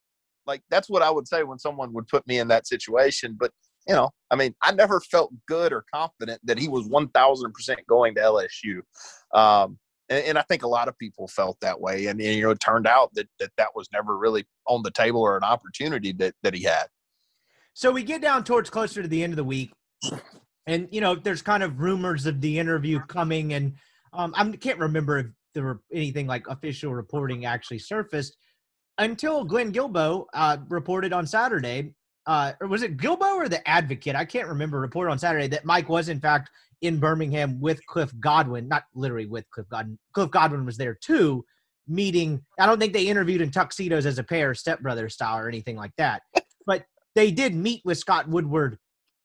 like 0.46 0.62
that's 0.70 0.88
what 0.88 1.02
I 1.02 1.10
would 1.10 1.28
say 1.28 1.42
when 1.42 1.58
someone 1.58 1.92
would 1.92 2.08
put 2.08 2.26
me 2.26 2.38
in 2.38 2.48
that 2.48 2.66
situation, 2.66 3.36
but. 3.38 3.50
You 3.86 3.94
know, 3.94 4.08
I 4.30 4.36
mean, 4.36 4.54
I 4.62 4.72
never 4.72 4.98
felt 4.98 5.30
good 5.46 5.70
or 5.70 5.84
confident 5.94 6.40
that 6.44 6.58
he 6.58 6.70
was 6.70 6.86
one 6.86 7.08
thousand 7.08 7.52
percent 7.52 7.80
going 7.86 8.14
to 8.14 8.22
LSU. 8.22 8.80
Um, 9.38 9.78
and, 10.08 10.24
and 10.24 10.38
I 10.38 10.42
think 10.42 10.62
a 10.62 10.68
lot 10.68 10.88
of 10.88 10.98
people 10.98 11.28
felt 11.28 11.58
that 11.60 11.80
way. 11.80 12.06
And, 12.06 12.20
you 12.20 12.42
know, 12.42 12.50
it 12.50 12.60
turned 12.60 12.86
out 12.86 13.14
that, 13.14 13.28
that 13.38 13.50
that 13.56 13.68
was 13.74 13.88
never 13.92 14.16
really 14.16 14.46
on 14.66 14.82
the 14.82 14.90
table 14.90 15.20
or 15.20 15.36
an 15.36 15.44
opportunity 15.44 16.12
that, 16.12 16.34
that 16.42 16.54
he 16.54 16.62
had. 16.62 16.86
So 17.74 17.90
we 17.90 18.04
get 18.04 18.22
down 18.22 18.44
towards 18.44 18.70
closer 18.70 19.02
to 19.02 19.08
the 19.08 19.22
end 19.24 19.32
of 19.32 19.36
the 19.36 19.44
week, 19.44 19.72
and 20.66 20.88
you 20.92 21.00
know, 21.00 21.16
there's 21.16 21.42
kind 21.42 21.62
of 21.62 21.80
rumors 21.80 22.24
of 22.24 22.40
the 22.40 22.58
interview 22.58 23.00
coming, 23.00 23.52
and 23.52 23.74
um, 24.12 24.32
I 24.36 24.48
can't 24.52 24.78
remember 24.78 25.18
if 25.18 25.26
there 25.54 25.64
were 25.64 25.80
anything 25.92 26.28
like 26.28 26.46
official 26.46 26.94
reporting 26.94 27.46
actually 27.46 27.80
surfaced 27.80 28.36
until 28.98 29.44
Glenn 29.44 29.72
Guilbeau 29.72 30.26
uh, 30.34 30.58
reported 30.68 31.12
on 31.12 31.26
Saturday. 31.26 31.94
Uh, 32.26 32.52
or 32.60 32.68
was 32.68 32.82
it 32.82 32.96
Guilbeau 32.96 33.34
or 33.34 33.48
the 33.48 33.66
Advocate? 33.68 34.14
I 34.14 34.24
can't 34.24 34.48
remember. 34.48 34.80
Reported 34.80 35.10
on 35.10 35.18
Saturday 35.18 35.48
that 35.48 35.64
Mike 35.64 35.88
was 35.88 36.08
in 36.08 36.20
fact 36.20 36.50
in 36.84 36.98
Birmingham 36.98 37.60
with 37.60 37.84
Cliff 37.86 38.12
Godwin, 38.20 38.68
not 38.68 38.84
literally 38.94 39.26
with 39.26 39.48
Cliff 39.50 39.68
Godwin. 39.68 39.98
Cliff 40.12 40.30
Godwin 40.30 40.66
was 40.66 40.76
there 40.76 40.94
too, 40.94 41.44
meeting. 41.88 42.44
I 42.58 42.66
don't 42.66 42.78
think 42.78 42.92
they 42.92 43.06
interviewed 43.06 43.40
in 43.40 43.50
tuxedos 43.50 44.06
as 44.06 44.18
a 44.18 44.22
pair, 44.22 44.54
stepbrother 44.54 45.08
style, 45.08 45.38
or 45.38 45.48
anything 45.48 45.76
like 45.76 45.92
that. 45.98 46.22
But 46.66 46.86
they 47.14 47.30
did 47.30 47.54
meet 47.54 47.82
with 47.84 47.98
Scott 47.98 48.26
Woodward 48.26 48.78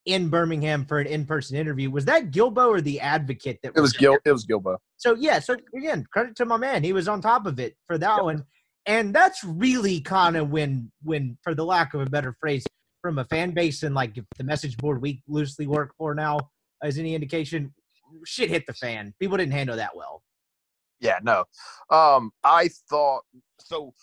in 0.06 0.28
Birmingham 0.28 0.84
for 0.84 1.00
an 1.00 1.08
in-person 1.08 1.56
interview. 1.56 1.90
Was 1.90 2.04
that 2.04 2.32
Guilbeau 2.32 2.68
or 2.68 2.82
the 2.82 3.00
advocate 3.00 3.60
that 3.64 3.72
It 3.78 3.80
was 3.80 3.94
Gil. 3.94 4.18
It 4.26 4.32
was 4.34 4.46
Guilbeau. 4.46 4.76
So 4.98 5.16
yeah, 5.16 5.40
so 5.40 5.56
again, 5.74 6.04
credit 6.12 6.36
to 6.36 6.46
my 6.46 6.58
man. 6.58 6.84
He 6.84 6.92
was 6.92 7.08
on 7.08 7.22
top 7.22 7.46
of 7.46 7.58
it 7.58 7.78
for 7.88 7.98
that 7.98 8.26
one. 8.26 8.44
And 8.86 9.16
that's 9.16 9.42
really 9.46 10.02
kind 10.02 10.36
of 10.36 10.50
when 10.50 10.92
when 11.02 11.38
for 11.44 11.56
the 11.56 11.64
lack 11.64 11.94
of 11.94 12.02
a 12.02 12.06
better 12.08 12.36
phrase, 12.42 12.66
from 13.02 13.20
a 13.20 13.26
fan 13.26 13.52
base 13.52 13.84
and 13.84 13.96
like 13.96 14.16
the 14.38 14.44
message 14.44 14.78
board 14.78 15.02
we 15.02 15.22
loosely 15.28 15.68
work 15.68 15.94
for 15.98 16.14
now 16.14 16.38
is 16.84 16.98
any 16.98 17.16
indication, 17.16 17.74
shit 18.26 18.50
hit 18.50 18.66
the 18.66 18.74
fan. 18.74 19.14
People 19.20 19.38
didn't 19.38 19.54
handle 19.54 19.76
that 19.76 19.96
well. 19.96 20.24
Yeah, 21.00 21.20
no. 21.24 21.46
Um, 21.90 22.32
I 22.44 22.70
thought 22.90 23.24
so. 23.60 23.94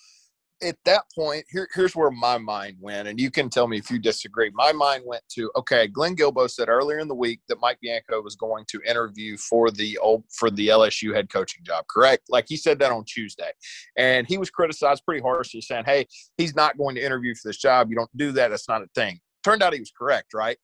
At 0.63 0.79
that 0.87 1.03
point, 1.15 1.45
here, 1.51 1.69
here's 1.75 1.95
where 1.95 2.11
my 2.11 2.39
mind 2.39 2.79
went, 2.81 3.09
and 3.09 3.21
you 3.21 3.31
can 3.31 3.51
tell 3.51 3.69
me 3.69 3.77
if 3.77 3.91
you 3.91 3.99
disagree. 3.99 4.51
My 4.55 4.73
mind 4.73 5.03
went 5.05 5.23
to 5.35 5.51
okay. 5.55 5.87
Glenn 5.87 6.17
Guilbeau 6.17 6.49
said 6.49 6.71
earlier 6.71 6.99
in 6.99 7.09
the 7.09 7.15
week 7.15 7.41
that 7.51 7.61
Mike 7.61 7.77
Bianco 7.83 8.23
was 8.23 8.37
going 8.37 8.65
to 8.69 8.81
interview 8.89 9.37
for 9.37 9.71
the 9.71 9.99
old 9.99 10.25
for 10.33 10.51
the 10.51 10.69
LSU 10.69 11.15
head 11.15 11.29
coaching 11.31 11.63
job. 11.63 11.85
Correct? 11.91 12.23
Like 12.31 12.47
he 12.49 12.57
said 12.57 12.79
that 12.79 12.91
on 12.91 13.05
Tuesday, 13.05 13.51
and 13.99 14.27
he 14.27 14.39
was 14.39 14.49
criticized 14.49 15.05
pretty 15.05 15.21
harshly, 15.21 15.61
saying, 15.61 15.85
"Hey, 15.85 16.07
he's 16.39 16.57
not 16.57 16.79
going 16.79 16.95
to 16.95 17.05
interview 17.05 17.35
for 17.35 17.49
this 17.51 17.59
job. 17.59 17.91
You 17.91 17.97
don't 17.97 18.17
do 18.17 18.33
that. 18.33 18.49
That's 18.49 18.69
not 18.69 18.81
a 18.81 18.87
thing." 18.95 19.21
Turned 19.45 19.63
out 19.63 19.75
he 19.75 19.81
was 19.81 19.93
correct, 19.97 20.33
right? 20.33 20.57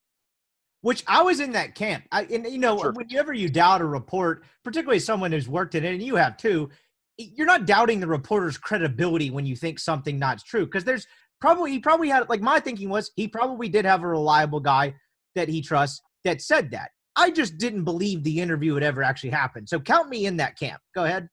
Which 0.83 1.03
I 1.07 1.23
was 1.23 1.41
in 1.41 1.53
that 1.53 1.75
camp. 1.75 2.05
I, 2.13 2.25
and 2.25 2.45
you 2.47 2.59
know, 2.59 2.79
Sure. 2.79 2.93
whenever 2.93 3.33
you 3.33 3.49
doubt 3.49 3.81
a 3.81 3.85
report, 3.85 4.45
particularly 4.65 4.99
someone 4.99 5.33
who's 5.33 5.49
worked 5.49 5.75
in 5.75 5.85
it, 5.85 5.95
and 5.95 6.03
you 6.03 6.17
have 6.17 6.37
too, 6.37 6.71
you're 7.17 7.47
not 7.47 7.67
doubting 7.67 8.01
the 8.01 8.07
reporter's 8.07 8.59
credibility 8.59 9.31
when 9.31 9.47
you 9.47 9.55
think 9.57 9.79
something 9.79 10.19
not 10.19 10.45
true. 10.45 10.65
Because 10.67 10.85
there's 10.85 11.07
probably 11.41 11.71
he 11.71 11.79
probably 11.79 12.09
had 12.09 12.29
like 12.29 12.41
my 12.41 12.61
thinking 12.61 12.89
was 12.89 13.11
he 13.17 13.29
probably 13.29 13.69
did 13.69 13.85
have 13.85 14.03
a 14.03 14.07
reliable 14.09 14.61
guy 14.61 14.95
that 15.35 15.49
he 15.49 15.63
trusts 15.63 16.01
that 16.25 16.43
said 16.43 16.71
that. 16.73 16.91
I 17.15 17.31
just 17.31 17.59
didn't 17.59 17.85
believe 17.85 18.25
the 18.25 18.41
interview 18.41 18.75
would 18.75 18.83
ever 18.83 19.03
actually 19.03 19.31
happen. 19.31 19.67
So 19.67 19.79
count 19.79 20.09
me 20.09 20.27
in 20.27 20.37
that 20.39 20.59
camp. 20.59 20.81
Go 20.95 21.05
ahead. 21.05 21.29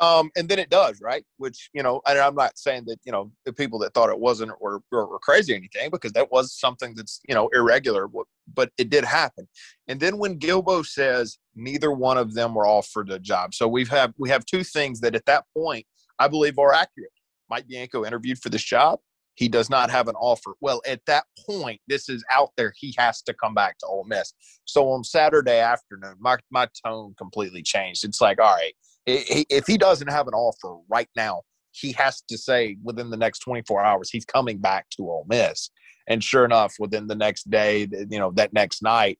Um, 0.00 0.30
and 0.36 0.48
then 0.48 0.58
it 0.58 0.70
does, 0.70 1.00
right? 1.00 1.24
Which 1.38 1.70
you 1.72 1.82
know, 1.82 2.00
and 2.06 2.18
I'm 2.18 2.34
not 2.34 2.56
saying 2.58 2.84
that 2.86 2.98
you 3.04 3.12
know 3.12 3.30
the 3.44 3.52
people 3.52 3.78
that 3.80 3.92
thought 3.94 4.08
it 4.10 4.18
wasn't 4.18 4.52
were, 4.60 4.80
were, 4.90 5.06
were 5.06 5.18
crazy 5.18 5.52
or 5.52 5.56
anything 5.56 5.90
because 5.90 6.12
that 6.12 6.30
was 6.32 6.52
something 6.58 6.94
that's 6.94 7.20
you 7.28 7.34
know 7.34 7.48
irregular, 7.48 8.02
w- 8.06 8.24
but 8.54 8.70
it 8.78 8.90
did 8.90 9.04
happen. 9.04 9.48
And 9.88 10.00
then 10.00 10.18
when 10.18 10.38
Guilbeau 10.38 10.84
says 10.84 11.38
neither 11.54 11.92
one 11.92 12.18
of 12.18 12.34
them 12.34 12.54
were 12.54 12.66
offered 12.66 13.10
a 13.10 13.18
job, 13.18 13.54
so 13.54 13.68
we've 13.68 13.88
have 13.88 14.12
we 14.18 14.28
have 14.30 14.44
two 14.46 14.64
things 14.64 15.00
that 15.00 15.14
at 15.14 15.26
that 15.26 15.44
point 15.56 15.86
I 16.18 16.28
believe 16.28 16.58
are 16.58 16.72
accurate. 16.72 17.10
Mike 17.50 17.66
Bianco 17.68 18.04
interviewed 18.04 18.38
for 18.38 18.48
this 18.48 18.62
job. 18.62 19.00
He 19.34 19.48
does 19.48 19.68
not 19.68 19.90
have 19.90 20.06
an 20.08 20.14
offer. 20.14 20.54
Well, 20.60 20.80
at 20.86 21.00
that 21.06 21.24
point, 21.48 21.80
this 21.88 22.08
is 22.08 22.24
out 22.32 22.50
there. 22.56 22.72
He 22.76 22.94
has 22.98 23.20
to 23.22 23.34
come 23.34 23.52
back 23.52 23.78
to 23.78 23.86
Ole 23.86 24.04
Miss. 24.04 24.32
So 24.64 24.88
on 24.90 25.02
Saturday 25.02 25.58
afternoon, 25.58 26.14
my 26.20 26.36
my 26.50 26.68
tone 26.84 27.14
completely 27.18 27.62
changed. 27.62 28.04
It's 28.04 28.20
like, 28.20 28.40
all 28.40 28.54
right, 28.54 28.74
if 29.06 29.66
he 29.66 29.76
doesn't 29.76 30.10
have 30.10 30.28
an 30.28 30.34
offer 30.34 30.76
right 30.88 31.08
now, 31.16 31.42
he 31.72 31.92
has 31.92 32.22
to 32.28 32.38
say 32.38 32.76
within 32.82 33.10
the 33.10 33.16
next 33.16 33.40
24 33.40 33.84
hours 33.84 34.10
he's 34.10 34.24
coming 34.24 34.58
back 34.58 34.88
to 34.90 35.02
Ole 35.02 35.26
Miss. 35.28 35.70
And 36.06 36.22
sure 36.22 36.44
enough, 36.44 36.74
within 36.78 37.06
the 37.06 37.14
next 37.14 37.50
day, 37.50 37.88
you 37.90 38.18
know, 38.18 38.30
that 38.32 38.52
next 38.52 38.82
night, 38.82 39.18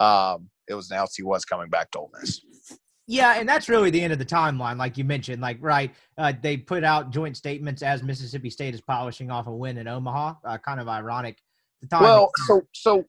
um, 0.00 0.48
it 0.68 0.74
was 0.74 0.90
announced 0.90 1.16
he 1.16 1.22
was 1.22 1.44
coming 1.44 1.68
back 1.68 1.90
to 1.90 1.98
Ole 2.00 2.10
Miss. 2.18 2.40
Yeah, 3.08 3.34
and 3.38 3.48
that's 3.48 3.68
really 3.68 3.90
the 3.90 4.00
end 4.00 4.12
of 4.12 4.18
the 4.18 4.24
timeline, 4.24 4.78
like 4.78 4.96
you 4.96 5.04
mentioned. 5.04 5.42
Like, 5.42 5.58
right, 5.60 5.92
uh, 6.16 6.32
they 6.40 6.56
put 6.56 6.84
out 6.84 7.10
joint 7.10 7.36
statements 7.36 7.82
as 7.82 8.02
Mississippi 8.02 8.48
State 8.48 8.74
is 8.74 8.80
polishing 8.80 9.30
off 9.30 9.48
a 9.48 9.52
win 9.52 9.76
in 9.76 9.88
Omaha. 9.88 10.34
Uh, 10.44 10.58
kind 10.58 10.80
of 10.80 10.88
ironic. 10.88 11.38
The 11.82 11.88
time 11.88 12.02
Well, 12.02 12.30
so 12.46 12.62
so 12.72 13.04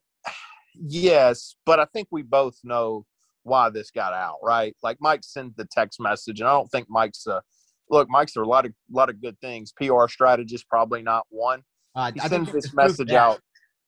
yes, 0.75 1.55
but 1.65 1.79
I 1.79 1.85
think 1.93 2.07
we 2.11 2.23
both 2.23 2.57
know 2.63 3.05
why 3.43 3.69
this 3.69 3.91
got 3.91 4.13
out, 4.13 4.37
right? 4.41 4.75
Like 4.81 4.97
Mike 4.99 5.23
sends 5.23 5.55
the 5.55 5.67
text 5.71 5.99
message, 5.99 6.39
and 6.39 6.49
I 6.49 6.53
don't 6.53 6.71
think 6.71 6.87
Mike's 6.89 7.27
a 7.27 7.41
look. 7.89 8.09
Mike's 8.09 8.35
a 8.35 8.41
lot 8.41 8.65
of 8.65 8.71
a 8.71 8.97
lot 8.97 9.09
of 9.09 9.21
good 9.21 9.39
things. 9.41 9.73
PR 9.73 10.07
strategist, 10.07 10.67
probably 10.67 11.03
not 11.03 11.27
one. 11.29 11.61
Uh, 11.95 12.11
he 12.13 12.19
I 12.19 12.27
sends 12.27 12.51
this 12.51 12.73
message 12.73 13.09
that. 13.09 13.15
out. 13.15 13.39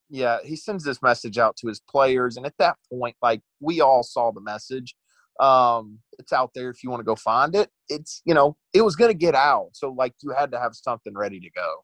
Yeah, 0.09 0.37
he 0.43 0.55
sends 0.55 0.83
this 0.83 1.01
message 1.01 1.37
out 1.37 1.55
to 1.57 1.67
his 1.67 1.79
players, 1.79 2.37
and 2.37 2.45
at 2.45 2.53
that 2.59 2.77
point, 2.91 3.15
like 3.21 3.41
we 3.59 3.81
all 3.81 4.03
saw 4.03 4.31
the 4.31 4.41
message. 4.41 4.95
Um, 5.39 5.99
it's 6.17 6.31
out 6.31 6.51
there 6.55 6.69
if 6.69 6.83
you 6.83 6.89
want 6.89 7.01
to 7.01 7.05
go 7.05 7.15
find 7.15 7.55
it. 7.55 7.69
It's 7.89 8.21
you 8.25 8.33
know 8.33 8.55
it 8.73 8.81
was 8.81 8.95
going 8.95 9.09
to 9.09 9.17
get 9.17 9.35
out, 9.35 9.69
so 9.73 9.91
like 9.91 10.13
you 10.21 10.31
had 10.31 10.51
to 10.51 10.59
have 10.59 10.75
something 10.75 11.13
ready 11.15 11.39
to 11.39 11.49
go. 11.49 11.83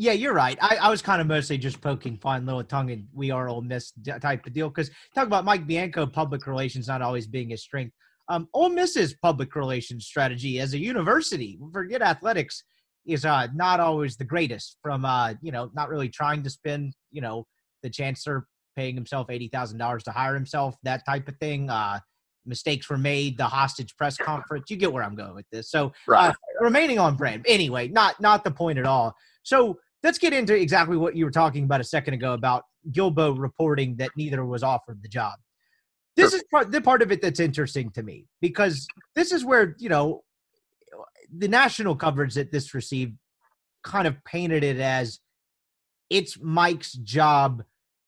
Yeah, 0.00 0.12
you're 0.12 0.32
right. 0.32 0.56
I, 0.60 0.76
I 0.80 0.90
was 0.90 1.02
kind 1.02 1.20
of 1.20 1.26
mostly 1.26 1.58
just 1.58 1.80
poking 1.80 2.18
fun 2.18 2.46
little 2.46 2.62
tongue 2.62 2.92
and 2.92 3.08
we 3.12 3.32
are 3.32 3.48
Ole 3.48 3.62
Miss 3.62 3.92
type 4.22 4.46
of 4.46 4.52
deal 4.52 4.68
because 4.68 4.92
talk 5.12 5.26
about 5.26 5.44
Mike 5.44 5.66
Bianco 5.66 6.06
public 6.06 6.46
relations 6.46 6.86
not 6.86 7.02
always 7.02 7.26
being 7.26 7.50
his 7.50 7.64
strength. 7.64 7.92
Um, 8.28 8.46
Ole 8.54 8.68
Miss's 8.68 9.14
public 9.14 9.56
relations 9.56 10.06
strategy 10.06 10.60
as 10.60 10.72
a 10.72 10.78
university, 10.78 11.58
forget 11.72 12.00
athletics, 12.00 12.62
is 13.08 13.24
uh, 13.24 13.48
not 13.54 13.80
always 13.80 14.16
the 14.16 14.24
greatest. 14.24 14.76
From 14.82 15.04
uh, 15.04 15.34
you 15.42 15.50
know, 15.50 15.70
not 15.74 15.88
really 15.88 16.08
trying 16.08 16.42
to 16.44 16.50
spend 16.50 16.94
you 17.10 17.20
know 17.20 17.46
the 17.82 17.90
chancellor 17.90 18.46
paying 18.76 18.94
himself 18.94 19.30
eighty 19.30 19.48
thousand 19.48 19.78
dollars 19.78 20.04
to 20.04 20.12
hire 20.12 20.34
himself, 20.34 20.76
that 20.84 21.04
type 21.04 21.28
of 21.28 21.36
thing. 21.38 21.68
Uh, 21.70 21.98
mistakes 22.46 22.88
were 22.88 22.98
made. 22.98 23.36
The 23.36 23.44
hostage 23.44 23.96
press 23.96 24.16
conference. 24.16 24.70
You 24.70 24.76
get 24.76 24.92
where 24.92 25.02
I'm 25.02 25.16
going 25.16 25.34
with 25.34 25.46
this. 25.50 25.70
So 25.70 25.92
Right. 26.06 26.30
uh, 26.30 26.32
remaining 26.60 26.98
on 26.98 27.16
brand. 27.16 27.44
Anyway, 27.48 27.88
not 27.88 28.20
not 28.20 28.44
the 28.44 28.50
point 28.50 28.78
at 28.78 28.86
all. 28.86 29.14
So 29.42 29.78
let's 30.02 30.18
get 30.18 30.32
into 30.32 30.54
exactly 30.54 30.96
what 30.96 31.16
you 31.16 31.24
were 31.24 31.30
talking 31.30 31.64
about 31.64 31.80
a 31.80 31.84
second 31.84 32.14
ago 32.14 32.34
about 32.34 32.64
Guilbeau 32.90 33.38
reporting 33.38 33.96
that 33.96 34.10
neither 34.16 34.44
was 34.44 34.62
offered 34.62 35.02
the 35.02 35.08
job. 35.08 35.34
This 36.16 36.34
is 36.34 36.42
part, 36.50 36.72
the 36.72 36.80
part 36.80 37.00
of 37.02 37.12
it 37.12 37.22
that's 37.22 37.38
interesting 37.38 37.90
to 37.92 38.02
me 38.02 38.26
because 38.40 38.88
this 39.14 39.30
is 39.30 39.44
where 39.44 39.76
you 39.78 39.88
know 39.88 40.22
the 41.36 41.48
national 41.48 41.96
coverage 41.96 42.34
that 42.34 42.52
this 42.52 42.74
received 42.74 43.16
kind 43.84 44.06
of 44.06 44.22
painted 44.24 44.64
it 44.64 44.78
as 44.78 45.20
it's 46.10 46.38
Mike's 46.40 46.92
job 46.92 47.62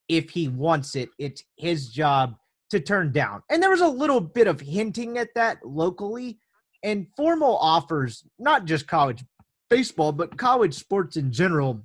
if 0.09 0.31
he 0.31 0.49
wants 0.49 0.97
it. 0.97 1.11
It's 1.19 1.43
his 1.57 1.91
job 1.91 2.35
to 2.71 2.81
turn 2.81 3.13
down. 3.13 3.43
And 3.51 3.63
there 3.63 3.71
was 3.71 3.81
a 3.81 3.89
little 3.89 4.21
bit 4.21 4.47
of 4.47 4.61
hinting 4.61 5.19
at 5.19 5.35
that 5.35 5.59
locally 5.65 6.39
and 6.83 7.07
formal 7.17 7.57
offers, 7.59 8.25
not 8.39 8.65
just 8.65 8.87
college 8.87 9.25
baseball, 9.69 10.13
but 10.13 10.39
college 10.39 10.75
sports 10.75 11.17
in 11.17 11.31
general, 11.31 11.83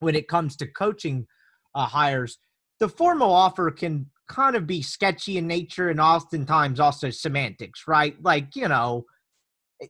when 0.00 0.14
it 0.14 0.28
comes 0.28 0.56
to 0.56 0.66
coaching 0.66 1.26
uh, 1.74 1.86
hires, 1.86 2.38
the 2.80 2.88
formal 2.88 3.32
offer 3.32 3.70
can 3.70 4.10
kind 4.28 4.56
of 4.56 4.66
be 4.66 4.82
sketchy 4.82 5.36
in 5.36 5.46
nature 5.46 5.90
and 5.90 6.00
oftentimes 6.00 6.80
also 6.80 7.10
semantics, 7.10 7.86
right? 7.86 8.16
Like, 8.22 8.56
you 8.56 8.68
know, 8.68 9.04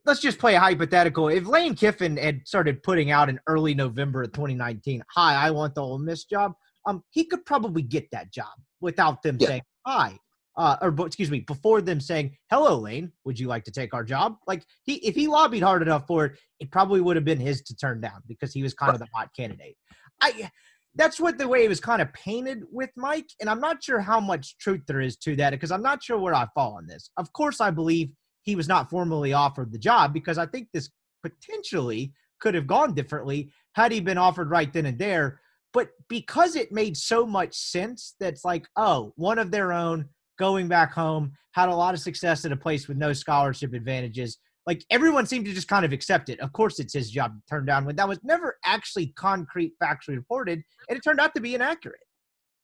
let's 0.04 0.20
just 0.20 0.38
play 0.38 0.54
a 0.54 0.60
hypothetical. 0.60 1.28
If 1.28 1.46
Lane 1.46 1.74
Kiffin 1.74 2.16
had 2.16 2.46
started 2.46 2.82
putting 2.82 3.10
out 3.10 3.28
in 3.28 3.38
early 3.46 3.74
November 3.74 4.22
of 4.22 4.32
2019, 4.32 5.02
hi, 5.14 5.34
I 5.34 5.50
want 5.50 5.74
the 5.74 5.82
Ole 5.82 5.98
Miss 5.98 6.24
job, 6.24 6.52
um, 6.86 7.02
he 7.10 7.24
could 7.24 7.44
probably 7.44 7.82
get 7.82 8.10
that 8.12 8.32
job 8.32 8.52
without 8.80 9.22
them 9.22 9.36
Yeah. 9.40 9.48
saying 9.48 9.62
hi. 9.86 10.18
Uh, 10.56 10.76
or 10.82 10.94
excuse 11.04 11.32
me, 11.32 11.40
before 11.40 11.80
them 11.80 12.00
saying, 12.00 12.36
"Hello, 12.48 12.78
Lane, 12.78 13.10
would 13.24 13.40
you 13.40 13.48
like 13.48 13.64
to 13.64 13.72
take 13.72 13.92
our 13.92 14.04
job?" 14.04 14.36
Like 14.46 14.64
he, 14.84 14.94
if 14.96 15.16
he 15.16 15.26
lobbied 15.26 15.64
hard 15.64 15.82
enough 15.82 16.06
for 16.06 16.26
it, 16.26 16.38
it 16.60 16.70
probably 16.70 17.00
would 17.00 17.16
have 17.16 17.24
been 17.24 17.40
his 17.40 17.60
to 17.62 17.74
turn 17.74 18.00
down 18.00 18.22
because 18.28 18.52
he 18.52 18.62
was 18.62 18.72
kind 18.72 18.92
of 18.92 19.00
the 19.00 19.08
hot 19.12 19.30
candidate. 19.36 19.76
I, 20.20 20.48
that's 20.94 21.18
what 21.18 21.38
the 21.38 21.48
way 21.48 21.64
it 21.64 21.68
was 21.68 21.80
kind 21.80 22.00
of 22.00 22.12
painted 22.12 22.62
with 22.70 22.90
Mike, 22.96 23.26
and 23.40 23.50
I'm 23.50 23.58
not 23.58 23.82
sure 23.82 23.98
how 23.98 24.20
much 24.20 24.56
truth 24.58 24.82
there 24.86 25.00
is 25.00 25.16
to 25.18 25.34
that 25.36 25.50
because 25.50 25.72
I'm 25.72 25.82
not 25.82 26.04
sure 26.04 26.18
where 26.18 26.34
I 26.34 26.46
fall 26.54 26.76
on 26.76 26.86
this. 26.86 27.10
Of 27.16 27.32
course, 27.32 27.60
I 27.60 27.70
believe 27.70 28.12
he 28.44 28.54
was 28.56 28.68
not 28.68 28.88
formally 28.88 29.32
offered 29.32 29.72
the 29.72 29.78
job 29.78 30.12
because 30.12 30.38
I 30.38 30.46
think 30.46 30.68
this 30.72 30.90
potentially 31.22 32.12
could 32.40 32.54
have 32.54 32.66
gone 32.66 32.94
differently 32.94 33.50
had 33.74 33.90
he 33.90 34.00
been 34.00 34.18
offered 34.18 34.50
right 34.50 34.72
then 34.72 34.86
and 34.86 34.98
there. 34.98 35.40
But 35.72 35.88
because 36.08 36.54
it 36.54 36.70
made 36.70 36.96
so 36.96 37.26
much 37.26 37.54
sense, 37.56 38.14
that's 38.20 38.44
like, 38.44 38.68
oh, 38.76 39.12
one 39.16 39.38
of 39.38 39.50
their 39.50 39.72
own 39.72 40.08
going 40.38 40.68
back 40.68 40.92
home, 40.92 41.32
had 41.52 41.68
a 41.68 41.74
lot 41.74 41.94
of 41.94 42.00
success 42.00 42.44
at 42.44 42.52
a 42.52 42.56
place 42.56 42.86
with 42.86 42.96
no 42.96 43.12
scholarship 43.12 43.72
advantages. 43.72 44.38
Like 44.66 44.84
everyone 44.90 45.26
seemed 45.26 45.46
to 45.46 45.52
just 45.52 45.68
kind 45.68 45.84
of 45.84 45.92
accept 45.92 46.28
it. 46.28 46.40
Of 46.40 46.52
course, 46.52 46.80
it's 46.80 46.94
his 46.94 47.10
job 47.10 47.32
to 47.34 47.40
turn 47.48 47.66
down 47.66 47.84
when 47.84 47.96
that 47.96 48.08
was 48.08 48.18
never 48.22 48.56
actually 48.64 49.08
concrete, 49.16 49.72
factually 49.82 50.16
reported, 50.16 50.62
and 50.88 50.96
it 50.98 51.02
turned 51.02 51.20
out 51.20 51.34
to 51.34 51.40
be 51.40 51.54
inaccurate. 51.54 52.00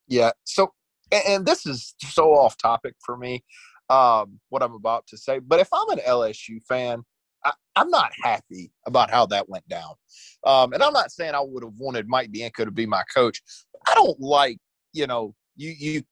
Yeah. 0.08 0.30
So, 0.44 0.72
and, 1.12 1.22
and 1.26 1.46
this 1.46 1.66
is 1.66 1.94
so 2.00 2.34
off 2.34 2.56
topic 2.58 2.94
for 3.04 3.16
me, 3.16 3.44
um, 3.90 4.38
what 4.48 4.62
I'm 4.62 4.74
about 4.74 5.06
to 5.08 5.18
say. 5.18 5.40
But 5.40 5.60
if 5.60 5.68
I'm 5.72 5.90
an 5.90 5.98
LSU 6.06 6.64
fan, 6.66 7.02
I, 7.44 7.52
I'm 7.76 7.90
not 7.90 8.12
happy 8.22 8.70
about 8.86 9.10
how 9.10 9.26
that 9.26 9.48
went 9.48 9.66
down. 9.68 9.94
Um, 10.46 10.72
and 10.72 10.82
I'm 10.82 10.92
not 10.92 11.10
saying 11.10 11.34
I 11.34 11.40
would 11.40 11.64
have 11.64 11.74
wanted 11.76 12.08
Mike 12.08 12.30
Bianco 12.30 12.64
to 12.64 12.70
be 12.70 12.86
my 12.86 13.02
coach. 13.14 13.42
I 13.86 13.94
don't 13.94 14.18
like, 14.20 14.58
you 14.92 15.06
know, 15.06 15.34
you 15.56 15.74
you. 15.76 16.02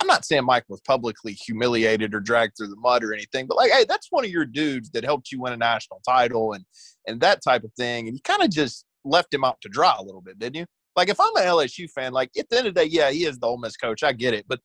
I'm 0.00 0.06
not 0.06 0.24
saying 0.24 0.46
Mike 0.46 0.64
was 0.68 0.80
publicly 0.80 1.34
humiliated 1.34 2.14
or 2.14 2.20
dragged 2.20 2.56
through 2.56 2.68
the 2.68 2.76
mud 2.76 3.04
or 3.04 3.12
anything, 3.12 3.46
but 3.46 3.58
like, 3.58 3.70
hey, 3.70 3.84
that's 3.86 4.06
one 4.10 4.24
of 4.24 4.30
your 4.30 4.46
dudes 4.46 4.90
that 4.92 5.04
helped 5.04 5.30
you 5.30 5.40
win 5.40 5.52
a 5.52 5.56
national 5.56 6.00
title 6.08 6.54
and 6.54 6.64
and 7.06 7.20
that 7.20 7.42
type 7.42 7.64
of 7.64 7.72
thing, 7.74 8.08
and 8.08 8.16
you 8.16 8.22
kind 8.22 8.42
of 8.42 8.50
just 8.50 8.86
left 9.04 9.32
him 9.32 9.44
out 9.44 9.60
to 9.62 9.68
dry 9.68 9.94
a 9.98 10.02
little 10.02 10.22
bit, 10.22 10.38
didn't 10.38 10.56
you? 10.56 10.66
Like 10.96 11.08
if 11.08 11.20
I'm 11.20 11.34
an 11.36 11.42
LSU 11.42 11.90
fan, 11.90 12.12
like 12.12 12.30
at 12.38 12.48
the 12.48 12.58
end 12.58 12.68
of 12.68 12.74
the 12.74 12.82
day, 12.82 12.86
yeah, 12.86 13.10
he 13.10 13.24
is 13.24 13.38
the 13.38 13.46
Ole 13.46 13.58
Miss 13.58 13.76
coach. 13.76 14.02
I 14.02 14.12
get 14.12 14.34
it, 14.34 14.46
but 14.48 14.60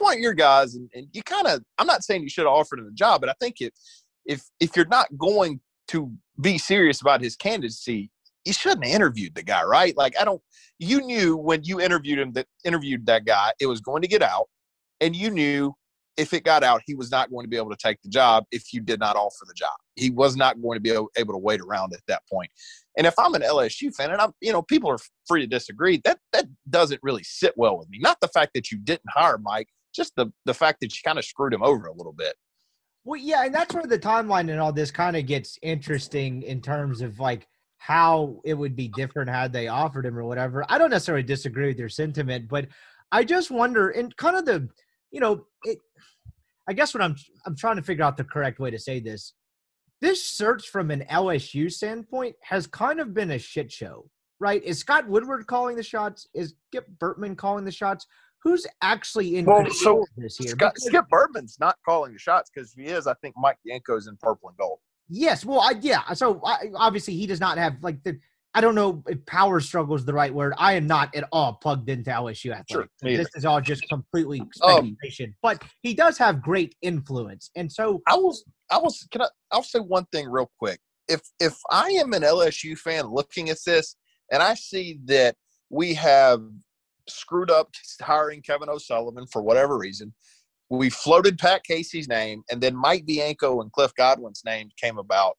one 0.00 0.14
of 0.14 0.20
your 0.20 0.34
guys, 0.34 0.74
and, 0.74 0.88
and 0.94 1.06
you 1.12 1.22
kind 1.22 1.46
of. 1.46 1.62
I'm 1.78 1.86
not 1.86 2.04
saying 2.04 2.22
you 2.22 2.28
should 2.28 2.44
have 2.44 2.52
offered 2.52 2.78
him 2.78 2.86
the 2.86 2.92
job, 2.92 3.20
but 3.20 3.30
I 3.30 3.34
think 3.40 3.56
if 3.60 3.72
if 4.24 4.42
if 4.60 4.76
you're 4.76 4.86
not 4.86 5.06
going 5.16 5.60
to 5.88 6.12
be 6.40 6.58
serious 6.58 7.00
about 7.00 7.20
his 7.20 7.36
candidacy, 7.36 8.10
you 8.44 8.52
shouldn't 8.52 8.84
have 8.84 8.94
interviewed 8.94 9.34
the 9.34 9.42
guy, 9.42 9.62
right? 9.64 9.96
Like 9.96 10.14
I 10.18 10.24
don't. 10.24 10.42
You 10.78 11.00
knew 11.02 11.36
when 11.36 11.64
you 11.64 11.80
interviewed 11.80 12.18
him 12.18 12.32
that 12.32 12.46
interviewed 12.64 13.06
that 13.06 13.24
guy, 13.24 13.52
it 13.60 13.66
was 13.66 13.80
going 13.80 14.02
to 14.02 14.08
get 14.08 14.22
out, 14.22 14.48
and 15.00 15.14
you 15.14 15.30
knew 15.30 15.74
if 16.16 16.32
it 16.32 16.44
got 16.44 16.62
out, 16.62 16.82
he 16.86 16.94
was 16.94 17.10
not 17.10 17.30
going 17.30 17.44
to 17.44 17.48
be 17.48 17.56
able 17.56 17.70
to 17.70 17.76
take 17.76 18.00
the 18.02 18.08
job 18.08 18.44
if 18.52 18.72
you 18.72 18.80
did 18.80 19.00
not 19.00 19.16
offer 19.16 19.44
the 19.46 19.54
job. 19.54 19.74
He 19.96 20.10
was 20.10 20.36
not 20.36 20.60
going 20.62 20.76
to 20.76 20.80
be 20.80 20.90
able 20.90 21.34
to 21.34 21.38
wait 21.38 21.60
around 21.60 21.92
at 21.92 22.00
that 22.08 22.22
point. 22.30 22.50
And 22.96 23.06
if 23.06 23.14
I'm 23.18 23.34
an 23.34 23.42
LSU 23.42 23.92
fan, 23.94 24.12
and 24.12 24.20
I'm, 24.20 24.32
you 24.40 24.52
know, 24.52 24.62
people 24.62 24.90
are 24.90 24.98
free 25.26 25.40
to 25.40 25.46
disagree, 25.46 26.00
that 26.04 26.18
that 26.32 26.46
doesn't 26.70 27.00
really 27.02 27.24
sit 27.24 27.54
well 27.56 27.76
with 27.78 27.88
me. 27.90 27.98
Not 27.98 28.20
the 28.20 28.28
fact 28.28 28.52
that 28.54 28.70
you 28.70 28.78
didn't 28.78 29.08
hire 29.08 29.38
Mike, 29.38 29.68
just 29.94 30.14
the 30.16 30.32
the 30.44 30.54
fact 30.54 30.80
that 30.80 30.94
you 30.94 31.00
kind 31.04 31.18
of 31.18 31.24
screwed 31.24 31.54
him 31.54 31.62
over 31.62 31.86
a 31.86 31.94
little 31.94 32.12
bit. 32.12 32.34
Well, 33.04 33.20
yeah, 33.20 33.44
and 33.44 33.54
that's 33.54 33.74
where 33.74 33.86
the 33.86 33.98
timeline 33.98 34.50
and 34.50 34.58
all 34.58 34.72
this 34.72 34.90
kind 34.90 35.16
of 35.16 35.26
gets 35.26 35.58
interesting 35.62 36.42
in 36.42 36.62
terms 36.62 37.02
of 37.02 37.20
like 37.20 37.46
how 37.76 38.40
it 38.44 38.54
would 38.54 38.74
be 38.74 38.88
different 38.88 39.28
had 39.28 39.52
they 39.52 39.68
offered 39.68 40.06
him 40.06 40.18
or 40.18 40.24
whatever. 40.24 40.64
I 40.70 40.78
don't 40.78 40.90
necessarily 40.90 41.22
disagree 41.22 41.66
with 41.66 41.78
your 41.78 41.90
sentiment, 41.90 42.48
but 42.48 42.68
I 43.12 43.24
just 43.24 43.50
wonder, 43.50 43.90
and 43.90 44.16
kind 44.16 44.36
of 44.36 44.46
the, 44.46 44.68
you 45.10 45.20
know, 45.20 45.44
it, 45.64 45.78
I 46.66 46.72
guess 46.72 46.94
what 46.94 47.02
I'm 47.02 47.14
I'm 47.44 47.56
trying 47.56 47.76
to 47.76 47.82
figure 47.82 48.04
out 48.04 48.16
the 48.16 48.24
correct 48.24 48.58
way 48.58 48.70
to 48.70 48.78
say 48.78 49.00
this. 49.00 49.34
This 50.00 50.24
search 50.24 50.68
from 50.68 50.90
an 50.90 51.04
LSU 51.10 51.70
standpoint 51.70 52.36
has 52.42 52.66
kind 52.66 53.00
of 53.00 53.12
been 53.12 53.30
a 53.32 53.38
shit 53.38 53.70
show, 53.70 54.08
right? 54.40 54.62
Is 54.62 54.78
Scott 54.78 55.06
Woodward 55.06 55.46
calling 55.46 55.76
the 55.76 55.82
shots? 55.82 56.26
Is 56.34 56.54
Skip 56.68 56.88
Bertman 56.98 57.36
calling 57.36 57.66
the 57.66 57.70
shots? 57.70 58.06
Who's 58.44 58.66
actually 58.82 59.36
in 59.36 59.46
well, 59.46 59.62
control 59.64 59.74
so 59.74 60.02
of 60.02 60.08
this 60.16 60.38
year? 60.38 60.50
Scott, 60.50 60.74
Because- 60.74 60.86
Skip 60.88 61.08
Bertman's 61.08 61.56
not 61.58 61.76
calling 61.84 62.12
the 62.12 62.18
shots 62.18 62.50
because 62.54 62.74
if 62.76 62.84
he 62.84 62.90
is, 62.90 63.06
I 63.06 63.14
think 63.14 63.34
Mike 63.38 63.56
Bianco's 63.66 64.06
in 64.06 64.16
purple 64.18 64.50
and 64.50 64.58
gold. 64.58 64.78
Yes, 65.08 65.44
well, 65.44 65.60
I 65.60 65.74
yeah. 65.80 66.12
So 66.12 66.40
I, 66.44 66.70
obviously 66.74 67.14
he 67.14 67.26
does 67.26 67.40
not 67.40 67.58
have 67.58 67.76
like 67.82 68.02
the. 68.04 68.18
I 68.56 68.60
don't 68.60 68.76
know 68.76 69.02
if 69.08 69.24
power 69.26 69.58
struggle 69.58 69.96
is 69.96 70.04
the 70.04 70.14
right 70.14 70.32
word. 70.32 70.54
I 70.58 70.74
am 70.74 70.86
not 70.86 71.12
at 71.16 71.24
all 71.32 71.54
plugged 71.54 71.88
into 71.88 72.10
LSU 72.10 72.52
athletics. 72.52 72.92
Sure, 73.02 73.16
this 73.16 73.28
is 73.34 73.44
all 73.44 73.60
just 73.60 73.82
completely 73.88 74.40
Um, 74.62 74.96
speculation. 74.96 75.34
but 75.42 75.60
he 75.82 75.92
does 75.92 76.16
have 76.18 76.40
great 76.40 76.76
influence, 76.80 77.50
and 77.56 77.70
so 77.70 78.00
I 78.06 78.14
was, 78.14 78.44
I 78.70 78.78
was, 78.78 79.06
can 79.10 79.22
I, 79.22 79.28
I'll 79.50 79.64
say 79.64 79.80
one 79.80 80.06
thing 80.12 80.28
real 80.30 80.50
quick. 80.58 80.78
If, 81.08 81.22
if 81.40 81.58
I 81.70 81.88
am 81.90 82.12
an 82.12 82.22
LSU 82.22 82.78
fan 82.78 83.06
looking 83.06 83.50
at 83.50 83.58
this 83.66 83.96
and 84.30 84.42
I 84.42 84.54
see 84.54 85.00
that 85.06 85.34
we 85.68 85.92
have 85.94 86.40
screwed 87.08 87.50
up 87.50 87.70
hiring 88.00 88.42
Kevin 88.42 88.68
O'Sullivan 88.68 89.26
for 89.26 89.42
whatever 89.42 89.78
reason, 89.78 90.14
we 90.70 90.90
floated 90.90 91.38
Pat 91.38 91.62
Casey's 91.64 92.08
name 92.08 92.42
and 92.50 92.60
then 92.60 92.74
Mike 92.74 93.06
Bianco 93.06 93.60
and 93.60 93.70
Cliff 93.72 93.92
Godwin's 93.96 94.42
name 94.44 94.70
came 94.80 94.98
about. 94.98 95.36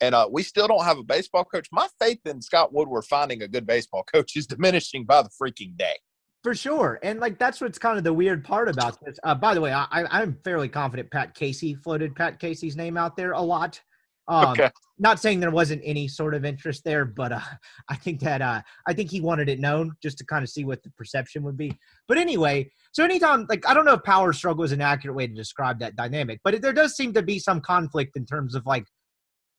And 0.00 0.14
uh, 0.14 0.28
we 0.30 0.42
still 0.42 0.68
don't 0.68 0.84
have 0.84 0.98
a 0.98 1.02
baseball 1.02 1.44
coach. 1.44 1.68
My 1.72 1.88
faith 1.98 2.20
in 2.26 2.42
Scott 2.42 2.72
Woodward 2.72 3.04
finding 3.04 3.42
a 3.42 3.48
good 3.48 3.66
baseball 3.66 4.04
coach 4.12 4.36
is 4.36 4.46
diminishing 4.46 5.04
by 5.04 5.22
the 5.22 5.30
freaking 5.30 5.76
day. 5.76 5.96
For 6.42 6.54
sure, 6.54 7.00
and 7.02 7.18
like 7.18 7.40
that's 7.40 7.60
what's 7.60 7.76
kind 7.76 7.98
of 7.98 8.04
the 8.04 8.12
weird 8.12 8.44
part 8.44 8.68
about 8.68 8.96
this. 9.04 9.18
Uh, 9.24 9.34
by 9.34 9.52
the 9.52 9.60
way, 9.60 9.72
I, 9.72 9.86
I'm 9.90 10.38
fairly 10.44 10.68
confident 10.68 11.10
Pat 11.10 11.34
Casey 11.34 11.74
floated 11.74 12.14
Pat 12.14 12.38
Casey's 12.38 12.76
name 12.76 12.96
out 12.96 13.16
there 13.16 13.32
a 13.32 13.40
lot. 13.40 13.80
Um, 14.28 14.50
Okay. 14.50 14.70
Not 14.98 15.20
saying 15.20 15.40
there 15.40 15.50
wasn't 15.50 15.82
any 15.84 16.08
sort 16.08 16.34
of 16.34 16.46
interest 16.46 16.82
there, 16.82 17.04
but 17.04 17.30
uh, 17.30 17.40
I 17.90 17.96
think 17.96 18.20
that 18.20 18.40
uh, 18.40 18.62
I 18.88 18.94
think 18.94 19.10
he 19.10 19.20
wanted 19.20 19.48
it 19.48 19.60
known 19.60 19.92
just 20.02 20.16
to 20.18 20.24
kind 20.24 20.42
of 20.42 20.48
see 20.48 20.64
what 20.64 20.82
the 20.82 20.90
perception 20.92 21.42
would 21.42 21.56
be. 21.56 21.78
But 22.08 22.16
anyway, 22.16 22.70
so 22.92 23.04
anytime 23.04 23.46
like 23.50 23.68
I 23.68 23.74
don't 23.74 23.84
know 23.84 23.94
if 23.94 24.02
power 24.04 24.32
struggle 24.32 24.64
is 24.64 24.72
an 24.72 24.80
accurate 24.80 25.14
way 25.14 25.26
to 25.26 25.34
describe 25.34 25.78
that 25.80 25.96
dynamic, 25.96 26.40
but 26.42 26.54
it, 26.54 26.62
there 26.62 26.72
does 26.72 26.96
seem 26.96 27.12
to 27.12 27.22
be 27.22 27.38
some 27.38 27.60
conflict 27.60 28.16
in 28.16 28.24
terms 28.24 28.54
of 28.54 28.64
like 28.64 28.86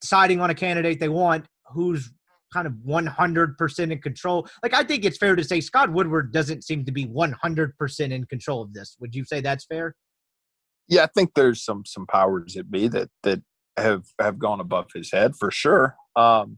deciding 0.02 0.42
on 0.42 0.50
a 0.50 0.56
candidate 0.56 1.00
they 1.00 1.10
want 1.10 1.46
who's 1.68 2.12
kind 2.54 2.68
of 2.68 2.74
100% 2.88 3.92
in 3.92 4.02
control. 4.02 4.48
Like, 4.64 4.74
I 4.74 4.84
think 4.84 5.06
it's 5.06 5.18
fair 5.18 5.36
to 5.36 5.44
say 5.44 5.60
Scott 5.60 5.92
Woodward 5.92 6.32
doesn't 6.32 6.64
seem 6.64 6.86
to 6.86 6.92
be 6.92 7.06
100% 7.06 8.00
in 8.00 8.26
control 8.26 8.62
of 8.62 8.74
this. 8.74 8.96
Would 9.00 9.16
you 9.16 9.26
say 9.26 9.42
that's 9.42 9.66
fair? 9.66 9.96
Yeah, 10.88 11.04
I 11.04 11.08
think 11.08 11.32
there's 11.36 11.64
some 11.64 11.84
some 11.86 12.06
powers 12.08 12.54
that 12.54 12.72
be 12.72 12.88
that 12.88 13.10
that 13.24 13.42
have 13.78 14.06
have 14.20 14.40
gone 14.40 14.60
above 14.60 14.88
his 14.94 15.12
head 15.12 15.36
for 15.36 15.52
sure. 15.52 15.96
Um, 16.16 16.58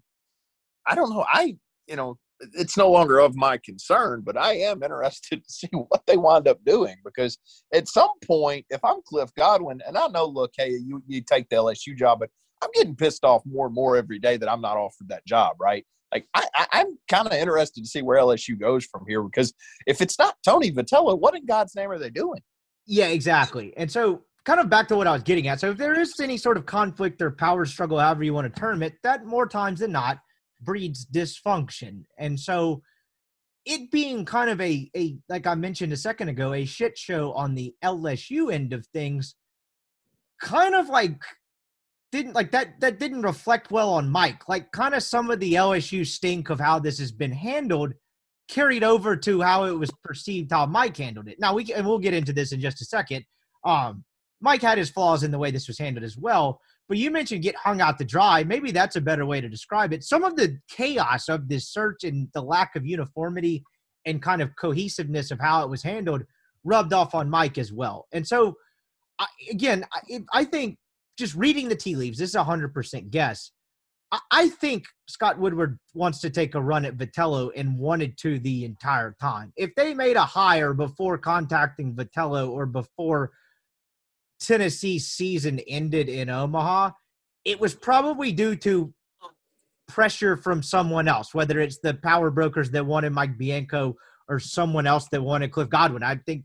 I 0.87 0.95
don't 0.95 1.09
know. 1.09 1.25
I 1.27 1.55
you 1.87 1.95
know 1.95 2.17
it's 2.53 2.77
no 2.77 2.89
longer 2.89 3.19
of 3.19 3.35
my 3.35 3.57
concern, 3.57 4.21
but 4.25 4.37
I 4.37 4.53
am 4.53 4.81
interested 4.83 5.43
to 5.43 5.51
see 5.51 5.69
what 5.71 6.05
they 6.07 6.17
wind 6.17 6.47
up 6.47 6.63
doing 6.65 6.95
because 7.03 7.37
at 7.73 7.87
some 7.87 8.11
point, 8.25 8.65
if 8.69 8.83
I'm 8.83 9.01
Cliff 9.05 9.29
Godwin, 9.35 9.81
and 9.85 9.97
I 9.97 10.07
know, 10.07 10.25
look, 10.25 10.51
hey, 10.57 10.71
you 10.71 11.03
you 11.07 11.21
take 11.21 11.49
the 11.49 11.57
LSU 11.57 11.97
job, 11.97 12.19
but 12.19 12.29
I'm 12.61 12.69
getting 12.73 12.95
pissed 12.95 13.23
off 13.23 13.43
more 13.45 13.67
and 13.67 13.75
more 13.75 13.97
every 13.97 14.19
day 14.19 14.37
that 14.37 14.51
I'm 14.51 14.61
not 14.61 14.77
offered 14.77 15.09
that 15.09 15.25
job, 15.25 15.55
right? 15.59 15.85
Like 16.11 16.27
I, 16.33 16.47
I, 16.55 16.67
I'm 16.71 16.97
kind 17.07 17.27
of 17.27 17.33
interested 17.33 17.83
to 17.83 17.89
see 17.89 18.01
where 18.01 18.19
LSU 18.19 18.59
goes 18.59 18.85
from 18.85 19.05
here 19.07 19.21
because 19.23 19.53
if 19.85 20.01
it's 20.01 20.17
not 20.17 20.35
Tony 20.43 20.71
Vitello, 20.71 21.19
what 21.19 21.35
in 21.35 21.45
God's 21.45 21.75
name 21.75 21.91
are 21.91 21.99
they 21.99 22.09
doing? 22.09 22.41
Yeah, 22.85 23.07
exactly. 23.07 23.73
And 23.77 23.91
so, 23.91 24.23
kind 24.49 24.59
of 24.59 24.67
back 24.69 24.87
to 24.87 24.95
what 24.95 25.05
I 25.05 25.11
was 25.11 25.21
getting 25.21 25.47
at. 25.47 25.59
So, 25.59 25.69
if 25.69 25.77
there 25.77 25.99
is 25.99 26.11
any 26.19 26.35
sort 26.35 26.57
of 26.57 26.65
conflict 26.65 27.21
or 27.21 27.29
power 27.29 27.65
struggle, 27.65 27.99
however 27.99 28.23
you 28.23 28.33
want 28.33 28.51
to 28.51 28.59
term 28.59 28.81
it, 28.81 28.95
that 29.03 29.23
more 29.23 29.47
times 29.47 29.81
than 29.81 29.91
not 29.91 30.17
breeds 30.59 31.05
dysfunction. 31.05 32.03
And 32.17 32.39
so, 32.39 32.81
it 33.65 33.91
being 33.91 34.25
kind 34.25 34.49
of 34.49 34.59
a, 34.59 34.89
a 34.97 35.17
like 35.29 35.45
I 35.45 35.53
mentioned 35.53 35.93
a 35.93 35.97
second 35.97 36.29
ago, 36.29 36.53
a 36.53 36.65
shit 36.65 36.97
show 36.97 37.31
on 37.33 37.53
the 37.53 37.75
LSU 37.83 38.51
end 38.51 38.73
of 38.73 38.87
things, 38.87 39.35
kind 40.41 40.73
of 40.73 40.89
like 40.89 41.21
didn't 42.11 42.33
like 42.33 42.51
that 42.51 42.79
that 42.79 42.97
didn't 42.97 43.21
reflect 43.21 43.69
well 43.69 43.91
on 43.91 44.09
Mike. 44.09 44.49
Like 44.49 44.71
kind 44.71 44.95
of 44.95 45.03
some 45.03 45.29
of 45.29 45.39
the 45.39 45.53
LSU 45.53 46.07
stink 46.07 46.49
of 46.49 46.59
how 46.59 46.79
this 46.79 46.97
has 46.97 47.11
been 47.11 47.33
handled 47.33 47.93
carried 48.49 48.83
over 48.83 49.15
to 49.15 49.41
how 49.41 49.65
it 49.65 49.77
was 49.77 49.91
perceived 50.03 50.51
how 50.51 50.65
Mike 50.65 50.97
handled 50.97 51.27
it. 51.27 51.37
Now 51.39 51.53
we 51.53 51.65
can, 51.65 51.75
and 51.75 51.87
we'll 51.87 51.99
get 51.99 52.15
into 52.15 52.33
this 52.33 52.51
in 52.51 52.59
just 52.59 52.81
a 52.81 52.85
second. 52.85 53.23
Um, 53.63 54.03
Mike 54.41 54.61
had 54.61 54.77
his 54.77 54.89
flaws 54.89 55.23
in 55.23 55.31
the 55.31 55.37
way 55.37 55.51
this 55.51 55.67
was 55.67 55.77
handled 55.77 56.03
as 56.03 56.17
well. 56.17 56.61
But 56.87 56.97
you 56.97 57.11
mentioned 57.11 57.43
get 57.43 57.55
hung 57.55 57.81
out 57.81 57.99
to 57.99 58.05
dry. 58.05 58.43
Maybe 58.43 58.71
that's 58.71 58.95
a 58.95 59.01
better 59.01 59.25
way 59.25 59.41
to 59.41 59.49
describe 59.49 59.93
it. 59.93 60.03
Some 60.03 60.23
of 60.23 60.35
the 60.35 60.57
chaos 60.69 61.29
of 61.29 61.47
this 61.47 61.67
search 61.67 62.03
and 62.03 62.27
the 62.33 62.41
lack 62.41 62.75
of 62.75 62.85
uniformity 62.85 63.63
and 64.05 64.21
kind 64.21 64.41
of 64.41 64.55
cohesiveness 64.55 65.29
of 65.29 65.39
how 65.39 65.63
it 65.63 65.69
was 65.69 65.83
handled 65.83 66.23
rubbed 66.63 66.93
off 66.93 67.13
on 67.13 67.29
Mike 67.29 67.57
as 67.57 67.71
well. 67.71 68.07
And 68.11 68.27
so, 68.27 68.55
I, 69.19 69.27
again, 69.51 69.85
I, 69.93 70.19
I 70.33 70.43
think 70.45 70.77
just 71.17 71.35
reading 71.35 71.69
the 71.69 71.75
tea 71.75 71.95
leaves, 71.95 72.17
this 72.17 72.29
is 72.29 72.35
a 72.35 72.43
hundred 72.43 72.73
percent 72.73 73.11
guess. 73.11 73.51
I, 74.11 74.19
I 74.31 74.49
think 74.49 74.85
Scott 75.07 75.37
Woodward 75.37 75.77
wants 75.93 76.21
to 76.21 76.29
take 76.31 76.55
a 76.55 76.61
run 76.61 76.85
at 76.85 76.97
Vitello 76.97 77.51
and 77.55 77.77
wanted 77.77 78.17
to 78.19 78.39
the 78.39 78.65
entire 78.65 79.15
time. 79.21 79.53
If 79.57 79.75
they 79.75 79.93
made 79.93 80.15
a 80.15 80.21
hire 80.21 80.73
before 80.73 81.19
contacting 81.19 81.93
Vitello 81.93 82.49
or 82.49 82.65
before 82.65 83.31
Tennessee's 84.39 85.07
season 85.07 85.59
ended 85.67 86.09
in 86.09 86.29
Omaha, 86.29 86.91
it 87.45 87.59
was 87.59 87.75
probably 87.75 88.31
due 88.31 88.55
to 88.57 88.93
pressure 89.87 90.37
from 90.37 90.61
someone 90.61 91.07
else, 91.07 91.33
whether 91.33 91.59
it's 91.59 91.79
the 91.79 91.95
power 91.95 92.29
brokers 92.29 92.69
that 92.71 92.85
wanted 92.85 93.11
Mike 93.11 93.37
Bianco 93.37 93.95
or 94.27 94.39
someone 94.39 94.85
else 94.85 95.07
that 95.11 95.21
wanted 95.21 95.51
Cliff 95.51 95.69
Godwin. 95.69 96.03
I 96.03 96.15
think 96.15 96.43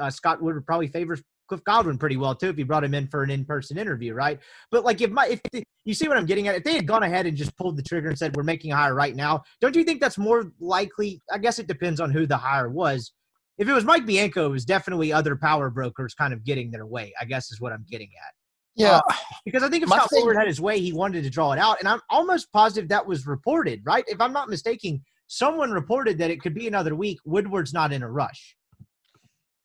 uh, 0.00 0.10
Scott 0.10 0.42
Woodward 0.42 0.66
probably 0.66 0.88
favors 0.88 1.22
Cliff 1.48 1.62
Godwin 1.64 1.98
pretty 1.98 2.16
well 2.16 2.34
too 2.34 2.48
if 2.48 2.58
you 2.58 2.64
brought 2.64 2.82
him 2.82 2.94
in 2.94 3.06
for 3.08 3.22
an 3.22 3.30
in-person 3.30 3.76
interview, 3.76 4.14
right? 4.14 4.40
But 4.70 4.84
like 4.84 5.02
if 5.02 5.10
my 5.10 5.26
if 5.26 5.40
the, 5.52 5.62
you 5.84 5.92
see 5.92 6.08
what 6.08 6.16
I'm 6.16 6.24
getting 6.24 6.48
at, 6.48 6.54
if 6.54 6.64
they 6.64 6.74
had 6.74 6.86
gone 6.86 7.02
ahead 7.02 7.26
and 7.26 7.36
just 7.36 7.54
pulled 7.58 7.76
the 7.76 7.82
trigger 7.82 8.08
and 8.08 8.18
said 8.18 8.34
we're 8.34 8.42
making 8.42 8.72
a 8.72 8.76
hire 8.76 8.94
right 8.94 9.14
now, 9.14 9.42
don't 9.60 9.76
you 9.76 9.84
think 9.84 10.00
that's 10.00 10.16
more 10.16 10.50
likely? 10.60 11.20
I 11.30 11.36
guess 11.36 11.58
it 11.58 11.66
depends 11.66 12.00
on 12.00 12.10
who 12.10 12.26
the 12.26 12.38
hire 12.38 12.70
was. 12.70 13.12
If 13.58 13.68
it 13.68 13.72
was 13.72 13.84
Mike 13.84 14.06
Bianco, 14.06 14.46
it 14.46 14.50
was 14.50 14.64
definitely 14.64 15.12
other 15.12 15.36
power 15.36 15.70
brokers 15.70 16.14
kind 16.14 16.32
of 16.32 16.44
getting 16.44 16.70
their 16.70 16.86
way. 16.86 17.12
I 17.20 17.24
guess 17.24 17.50
is 17.52 17.60
what 17.60 17.72
I'm 17.72 17.84
getting 17.90 18.08
at. 18.26 18.34
Yeah, 18.74 19.00
uh, 19.06 19.14
Because 19.44 19.62
I 19.62 19.68
think 19.68 19.82
if 19.82 19.88
My 19.90 19.98
Scott 19.98 20.10
thing- 20.10 20.20
Woodward 20.20 20.38
had 20.38 20.46
his 20.48 20.60
way, 20.60 20.80
he 20.80 20.92
wanted 20.94 21.24
to 21.24 21.30
draw 21.30 21.52
it 21.52 21.58
out, 21.58 21.78
and 21.78 21.86
I'm 21.88 22.00
almost 22.08 22.50
positive 22.52 22.88
that 22.88 23.06
was 23.06 23.26
reported, 23.26 23.82
right? 23.84 24.02
If 24.08 24.18
I'm 24.20 24.32
not 24.32 24.48
mistaken, 24.48 25.04
someone 25.26 25.70
reported 25.72 26.16
that 26.18 26.30
it 26.30 26.40
could 26.40 26.54
be 26.54 26.66
another 26.66 26.94
week. 26.94 27.18
Woodward's 27.26 27.74
not 27.74 27.92
in 27.92 28.02
a 28.02 28.10
rush. 28.10 28.56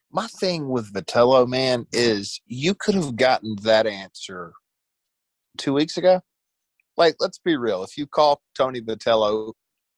my 0.09 0.27
thing 0.27 0.69
with 0.69 0.91
Vitello, 0.93 1.45
man, 1.47 1.85
is 1.91 2.41
you 2.45 2.73
could 2.73 2.95
have 2.95 3.15
gotten 3.17 3.55
that 3.63 3.85
answer 3.85 4.53
two 5.57 5.73
weeks 5.73 5.97
ago. 5.97 6.21
Like, 6.95 7.15
let's 7.19 7.39
be 7.39 7.55
real. 7.57 7.83
If 7.83 7.97
you 7.97 8.07
call 8.07 8.41
Tony 8.55 8.81
Vitello, 8.81 9.53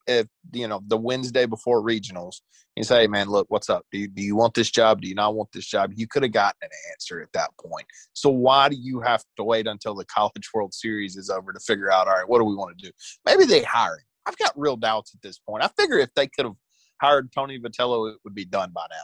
if 0.10 0.28
you 0.52 0.68
know 0.68 0.82
the 0.88 0.98
Wednesday 0.98 1.46
before 1.46 1.82
regionals, 1.82 2.38
you 2.76 2.84
say, 2.84 3.02
"Hey, 3.02 3.08
man, 3.08 3.28
look, 3.28 3.48
what's 3.50 3.70
up? 3.70 3.86
Do 3.92 4.00
you, 4.00 4.08
do 4.08 4.22
you 4.22 4.36
want 4.36 4.54
this 4.54 4.72
job? 4.72 5.02
Do 5.02 5.08
you 5.08 5.16
not 5.16 5.36
want 5.36 5.50
this 5.54 5.66
job?" 5.66 5.92
You 5.96 6.08
could 6.08 6.24
have 6.24 6.32
gotten 6.32 6.60
an 6.64 6.70
answer 6.92 7.22
at 7.22 7.32
that 7.34 7.52
point. 7.64 7.86
So 8.14 8.30
why 8.30 8.70
do 8.70 8.76
you 8.76 9.02
have 9.02 9.24
to 9.38 9.44
wait 9.44 9.68
until 9.68 9.96
the 9.96 10.06
College 10.18 10.50
World 10.54 10.74
Series 10.74 11.16
is 11.16 11.30
over 11.30 11.54
to 11.54 11.60
figure 11.60 11.92
out? 11.92 12.08
All 12.08 12.14
right, 12.14 12.28
what 12.28 12.40
do 12.40 12.46
we 12.46 12.56
want 12.56 12.78
to 12.78 12.86
do? 12.86 12.92
Maybe 13.26 13.46
they 13.46 13.64
hire 13.64 13.96
him. 13.96 14.06
I've 14.26 14.38
got 14.38 14.54
real 14.56 14.78
doubts 14.78 15.14
at 15.16 15.22
this 15.22 15.40
point. 15.40 15.64
I 15.64 15.70
figure 15.78 15.98
if 15.98 16.14
they 16.16 16.28
could 16.28 16.46
have 16.46 16.56
hired 17.02 17.32
Tony 17.32 17.60
Vitello, 17.60 18.12
it 18.12 18.20
would 18.24 18.36
be 18.36 18.46
done 18.46 18.72
by 18.74 18.86
now. 18.90 18.96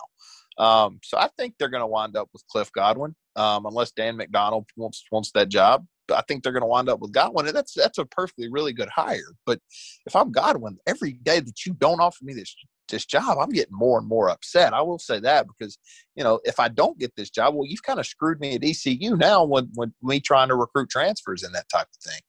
Um, 0.57 0.99
so 1.03 1.17
I 1.17 1.29
think 1.37 1.55
they're 1.57 1.69
going 1.69 1.81
to 1.81 1.87
wind 1.87 2.15
up 2.15 2.29
with 2.33 2.47
Cliff 2.47 2.71
Godwin, 2.71 3.15
um, 3.35 3.65
unless 3.65 3.91
Dan 3.91 4.17
McDonnell 4.17 4.65
wants 4.77 5.03
wants 5.11 5.31
that 5.33 5.49
job. 5.49 5.85
I 6.13 6.21
think 6.27 6.43
they're 6.43 6.51
going 6.51 6.61
to 6.61 6.67
wind 6.67 6.87
up 6.87 6.99
with 6.99 7.11
Godwin, 7.11 7.47
and 7.47 7.55
that's 7.55 7.73
that's 7.73 7.97
a 7.97 8.05
perfectly 8.05 8.49
really 8.49 8.73
good 8.73 8.89
hire. 8.89 9.33
But 9.45 9.59
if 10.05 10.15
I'm 10.15 10.31
Godwin, 10.31 10.77
every 10.87 11.13
day 11.13 11.39
that 11.39 11.65
you 11.65 11.73
don't 11.73 11.99
offer 11.99 12.23
me 12.23 12.33
this 12.33 12.55
this 12.89 13.05
job, 13.05 13.37
I'm 13.39 13.49
getting 13.49 13.75
more 13.75 13.97
and 13.97 14.07
more 14.07 14.29
upset. 14.29 14.73
I 14.73 14.81
will 14.81 14.99
say 14.99 15.19
that 15.19 15.47
because 15.47 15.77
you 16.15 16.23
know 16.23 16.39
if 16.43 16.59
I 16.59 16.69
don't 16.69 16.97
get 16.99 17.15
this 17.15 17.29
job, 17.29 17.55
well, 17.55 17.65
you've 17.65 17.83
kind 17.83 17.99
of 17.99 18.05
screwed 18.05 18.39
me 18.39 18.55
at 18.55 18.63
ECU 18.63 19.17
now 19.17 19.43
when 19.43 19.69
when 19.73 19.93
me 20.01 20.19
trying 20.19 20.49
to 20.49 20.55
recruit 20.55 20.89
transfers 20.89 21.43
and 21.43 21.53
that 21.55 21.69
type 21.69 21.87
of 21.87 22.11
thing. 22.11 22.21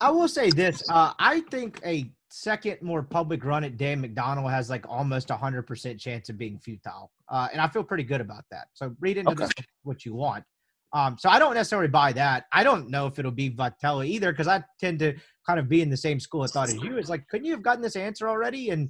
I 0.00 0.10
will 0.10 0.28
say 0.28 0.50
this: 0.50 0.82
uh, 0.88 1.12
I 1.18 1.40
think 1.40 1.80
a 1.84 2.10
second 2.42 2.80
more 2.82 3.02
public 3.02 3.44
run 3.44 3.64
at 3.64 3.76
Dan 3.76 4.02
McDonnell 4.02 4.50
has 4.50 4.70
like 4.70 4.88
almost 4.88 5.30
a 5.30 5.36
hundred 5.36 5.62
percent 5.62 5.98
chance 5.98 6.28
of 6.28 6.38
being 6.38 6.58
futile, 6.58 7.10
uh, 7.28 7.48
and 7.52 7.60
I 7.60 7.68
feel 7.68 7.82
pretty 7.82 8.04
good 8.04 8.20
about 8.20 8.44
that. 8.50 8.68
So 8.74 8.94
read 9.00 9.16
into 9.16 9.32
Okay. 9.32 9.44
that 9.44 9.64
what 9.82 10.04
you 10.04 10.14
want. 10.14 10.44
Um, 10.92 11.18
so 11.18 11.28
I 11.28 11.38
don't 11.38 11.54
necessarily 11.54 11.88
buy 11.88 12.12
that. 12.14 12.44
I 12.50 12.64
don't 12.64 12.88
know 12.88 13.06
if 13.06 13.18
it'll 13.18 13.30
be 13.30 13.50
Vitello 13.50 14.06
either 14.06 14.32
because 14.32 14.48
I 14.48 14.64
tend 14.80 15.00
to 15.00 15.14
kind 15.46 15.58
of 15.58 15.68
be 15.68 15.82
in 15.82 15.90
the 15.90 15.96
same 15.98 16.18
school 16.18 16.44
of 16.44 16.50
thought 16.52 16.70
as 16.70 16.82
you. 16.82 16.96
It's 16.96 17.10
like, 17.10 17.28
couldn't 17.28 17.44
you 17.44 17.52
have 17.52 17.62
gotten 17.62 17.82
this 17.82 17.94
answer 17.96 18.26
already? 18.26 18.70
And 18.70 18.88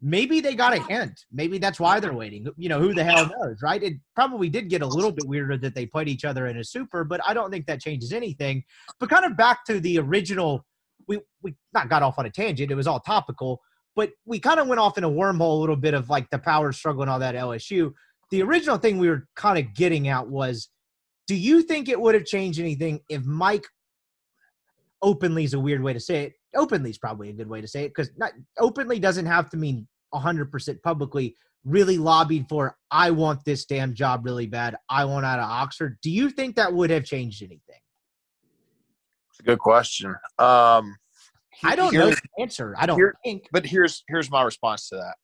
maybe 0.00 0.40
they 0.40 0.54
got 0.54 0.72
a 0.72 0.78
hint. 0.78 1.26
Maybe 1.30 1.58
that's 1.58 1.78
why 1.78 2.00
they're 2.00 2.14
waiting. 2.14 2.46
You 2.56 2.70
know, 2.70 2.80
who 2.80 2.94
the 2.94 3.04
hell 3.04 3.26
knows, 3.26 3.60
right? 3.62 3.82
It 3.82 3.94
probably 4.14 4.48
did 4.48 4.70
get 4.70 4.80
a 4.80 4.86
little 4.86 5.12
bit 5.12 5.26
weirder 5.26 5.58
that 5.58 5.74
they 5.74 5.84
played 5.84 6.08
each 6.08 6.24
other 6.24 6.46
in 6.46 6.56
a 6.56 6.64
super, 6.64 7.04
but 7.04 7.20
I 7.26 7.34
don't 7.34 7.50
think 7.50 7.66
that 7.66 7.80
changes 7.82 8.12
anything. 8.14 8.64
But 8.98 9.10
kind 9.10 9.26
of 9.26 9.36
back 9.36 9.66
to 9.66 9.80
the 9.80 9.98
original, 9.98 10.64
we 11.08 11.20
we 11.42 11.54
not 11.72 11.88
got 11.88 12.02
off 12.02 12.18
on 12.18 12.26
a 12.26 12.30
tangent. 12.30 12.70
It 12.70 12.74
was 12.74 12.86
all 12.86 13.00
topical, 13.00 13.60
but 13.96 14.10
we 14.24 14.38
kind 14.38 14.60
of 14.60 14.66
went 14.66 14.80
off 14.80 14.98
in 14.98 15.04
a 15.04 15.10
wormhole 15.10 15.58
a 15.58 15.60
little 15.60 15.76
bit 15.76 15.94
of 15.94 16.10
like 16.10 16.28
the 16.30 16.38
power 16.38 16.72
struggle 16.72 17.02
and 17.02 17.10
all 17.10 17.18
that 17.18 17.34
LSU. 17.34 17.92
The 18.30 18.42
original 18.42 18.78
thing 18.78 18.98
we 18.98 19.08
were 19.08 19.28
kind 19.36 19.58
of 19.58 19.74
getting 19.74 20.08
at 20.08 20.28
was, 20.28 20.68
do 21.26 21.34
you 21.34 21.62
think 21.62 21.88
it 21.88 22.00
would 22.00 22.14
have 22.14 22.24
changed 22.24 22.58
anything 22.58 23.00
if 23.08 23.24
Mike 23.24 23.66
openly 25.02 25.44
is 25.44 25.54
a 25.54 25.60
weird 25.60 25.82
way 25.82 25.92
to 25.92 26.00
say 26.00 26.24
it? 26.24 26.32
Openly 26.56 26.90
is 26.90 26.98
probably 26.98 27.30
a 27.30 27.34
good 27.34 27.48
way 27.48 27.60
to 27.60 27.68
say 27.68 27.84
it 27.84 27.88
because 27.88 28.10
not 28.16 28.32
openly 28.58 28.98
doesn't 28.98 29.26
have 29.26 29.50
to 29.50 29.56
mean 29.56 29.86
100% 30.14 30.82
publicly. 30.82 31.36
Really 31.64 31.96
lobbied 31.96 32.46
for, 32.48 32.76
I 32.90 33.10
want 33.10 33.44
this 33.44 33.64
damn 33.64 33.94
job 33.94 34.24
really 34.24 34.46
bad. 34.46 34.76
I 34.90 35.04
want 35.06 35.24
out 35.24 35.38
of 35.38 35.48
Oxford. 35.48 35.98
Do 36.02 36.10
you 36.10 36.28
think 36.28 36.56
that 36.56 36.72
would 36.72 36.90
have 36.90 37.04
changed 37.04 37.42
anything? 37.42 37.78
It's 39.34 39.40
a 39.40 39.42
good 39.42 39.58
question. 39.58 40.14
Um, 40.38 40.96
I 41.64 41.74
don't 41.74 41.92
know 41.92 42.10
the 42.10 42.20
answer. 42.38 42.72
I 42.78 42.86
don't 42.86 42.96
here- 42.96 43.16
think. 43.24 43.48
but 43.50 43.66
here's 43.66 44.04
here's 44.06 44.30
my 44.30 44.42
response 44.42 44.88
to 44.90 44.96
that. 44.96 45.16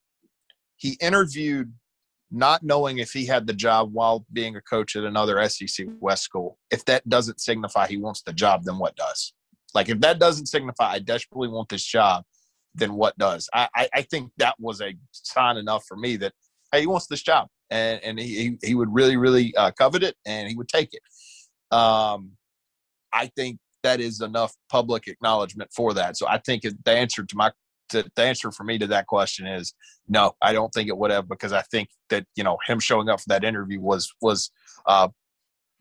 He 0.76 0.96
interviewed 1.00 1.72
not 2.32 2.64
knowing 2.64 2.98
if 2.98 3.12
he 3.12 3.26
had 3.26 3.46
the 3.46 3.52
job 3.52 3.92
while 3.92 4.26
being 4.32 4.56
a 4.56 4.60
coach 4.62 4.96
at 4.96 5.04
another 5.04 5.40
SEC 5.48 5.86
West 6.00 6.24
school. 6.24 6.58
If 6.72 6.84
that 6.86 7.08
doesn't 7.08 7.40
signify 7.40 7.86
he 7.86 7.98
wants 7.98 8.22
the 8.22 8.32
job, 8.32 8.64
then 8.64 8.78
what 8.78 8.96
does? 8.96 9.32
Like 9.74 9.88
if 9.88 10.00
that 10.00 10.18
doesn't 10.18 10.46
signify 10.46 10.90
I 10.92 10.98
desperately 10.98 11.46
want 11.46 11.68
this 11.68 11.84
job, 11.84 12.24
then 12.74 12.94
what 12.94 13.16
does? 13.16 13.48
I 13.54 13.68
I, 13.76 13.88
I 13.94 14.02
think 14.02 14.32
that 14.38 14.56
was 14.58 14.80
a 14.80 14.96
sign 15.12 15.56
enough 15.56 15.84
for 15.86 15.96
me 15.96 16.16
that 16.16 16.32
hey, 16.72 16.80
he 16.80 16.86
wants 16.88 17.06
this 17.06 17.22
job, 17.22 17.46
and 17.70 18.02
and 18.02 18.18
he 18.18 18.26
he, 18.60 18.68
he 18.70 18.74
would 18.74 18.92
really 18.92 19.16
really 19.16 19.54
uh, 19.54 19.70
covet 19.70 20.02
it, 20.02 20.16
and 20.26 20.48
he 20.48 20.56
would 20.56 20.68
take 20.68 20.94
it. 20.94 21.02
Um, 21.76 22.32
I 23.12 23.26
think 23.36 23.58
that 23.82 24.00
is 24.00 24.20
enough 24.20 24.54
public 24.68 25.08
acknowledgement 25.08 25.70
for 25.74 25.94
that. 25.94 26.16
So 26.16 26.26
I 26.28 26.38
think 26.38 26.62
the 26.62 26.92
answer 26.92 27.24
to 27.24 27.36
my 27.36 27.52
to, 27.90 28.04
the 28.14 28.22
answer 28.22 28.50
for 28.52 28.64
me 28.64 28.78
to 28.78 28.86
that 28.88 29.06
question 29.06 29.46
is 29.46 29.74
no. 30.08 30.32
I 30.40 30.52
don't 30.52 30.72
think 30.72 30.88
it 30.88 30.96
would 30.96 31.10
have 31.10 31.28
because 31.28 31.52
I 31.52 31.62
think 31.62 31.88
that 32.08 32.24
you 32.36 32.44
know 32.44 32.56
him 32.66 32.80
showing 32.80 33.08
up 33.08 33.20
for 33.20 33.28
that 33.28 33.44
interview 33.44 33.80
was 33.80 34.12
was 34.20 34.50
uh, 34.86 35.08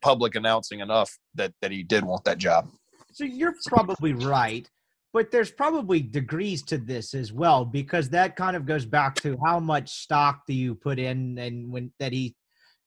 public 0.02 0.36
announcing 0.36 0.80
enough 0.80 1.18
that 1.36 1.54
that 1.62 1.72
he 1.72 1.84
did 1.84 2.04
want 2.04 2.24
that 2.26 2.38
job. 2.38 2.68
So 3.12 3.24
you're 3.24 3.56
probably 3.68 4.14
right, 4.14 4.70
but 5.14 5.32
there's 5.32 5.52
probably 5.52 6.02
degrees 6.02 6.64
to 6.64 6.78
this 6.78 7.14
as 7.14 7.34
well 7.34 7.66
because 7.66 8.10
that 8.10 8.36
kind 8.36 8.56
of 8.56 8.66
goes 8.66 8.86
back 8.86 9.16
to 9.16 9.38
how 9.44 9.60
much 9.60 9.90
stock 9.90 10.44
do 10.48 10.54
you 10.54 10.76
put 10.76 11.00
in 11.00 11.38
and 11.38 11.72
when 11.72 11.92
that 12.00 12.14
he 12.14 12.36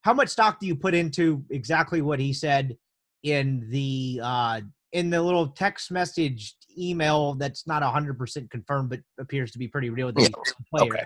how 0.02 0.12
much 0.12 0.28
stock 0.28 0.58
do 0.60 0.66
you 0.66 0.74
put 0.74 0.94
into 0.94 1.44
exactly 1.50 2.02
what 2.02 2.18
he 2.18 2.32
said 2.32 2.76
in 3.22 3.68
the 3.70 4.20
uh 4.22 4.60
in 4.92 5.10
the 5.10 5.20
little 5.22 5.48
text 5.48 5.90
message 5.90 6.54
email 6.78 7.34
that's 7.34 7.66
not 7.66 7.82
100% 7.82 8.50
confirmed 8.50 8.90
but 8.90 9.00
appears 9.18 9.50
to 9.52 9.58
be 9.58 9.68
pretty 9.68 9.90
real 9.90 10.12
that 10.12 10.18
he's 10.18 10.28
a 10.28 10.76
player. 10.76 10.92
Okay. 10.92 11.04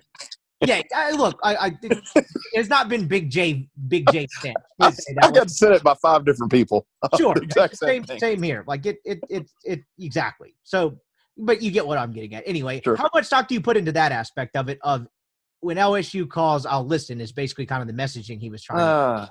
Yeah, 0.65 0.81
I, 0.95 1.11
look, 1.13 1.39
I, 1.45 1.57
I 1.57 1.73
it's 2.55 2.71
not 2.71 2.89
been 2.89 3.07
Big 3.07 3.29
J, 3.29 3.69
Big 3.89 4.11
J 4.11 4.27
stamp. 4.39 4.57
I, 4.81 4.91
I 5.23 5.31
got 5.31 5.49
to 5.49 5.55
send 5.55 5.75
it 5.75 5.83
by 5.83 5.95
five 5.95 6.25
different 6.25 6.51
people. 6.51 6.87
Sure, 7.19 7.35
The 7.35 7.43
exact 7.43 7.77
same 7.77 8.05
same 8.07 8.19
same, 8.19 8.43
here. 8.43 8.65
Like 8.67 8.87
it, 8.87 8.99
it, 9.05 9.21
it, 9.29 9.51
it, 9.65 9.81
exactly. 10.01 10.55
So, 10.65 10.99
but 11.37 11.61
you 11.61 11.71
get 11.71 11.87
what 11.87 11.99
I'm 11.99 12.11
getting 12.11 12.35
at. 12.35 12.43
Anyway, 12.47 12.81
Sure. 12.83 12.97
how 12.97 13.11
much 13.13 13.27
stock 13.27 13.49
do 13.49 13.55
you 13.55 13.61
put 13.61 13.77
into 13.77 13.93
that 13.93 14.13
aspect 14.13 14.57
of 14.57 14.71
it? 14.71 14.79
Of 14.83 15.07
when 15.61 15.77
LSU 15.77 16.27
calls, 16.29 16.65
I'll 16.65 16.87
listen. 16.87 17.21
Is 17.21 17.33
basically 17.33 17.67
kind 17.67 17.83
of 17.83 17.95
the 17.95 18.03
messaging 18.03 18.41
he 18.41 18.49
was 18.49 18.63
trying. 18.63 18.79
to 18.79 18.85
Uh, 18.85 19.29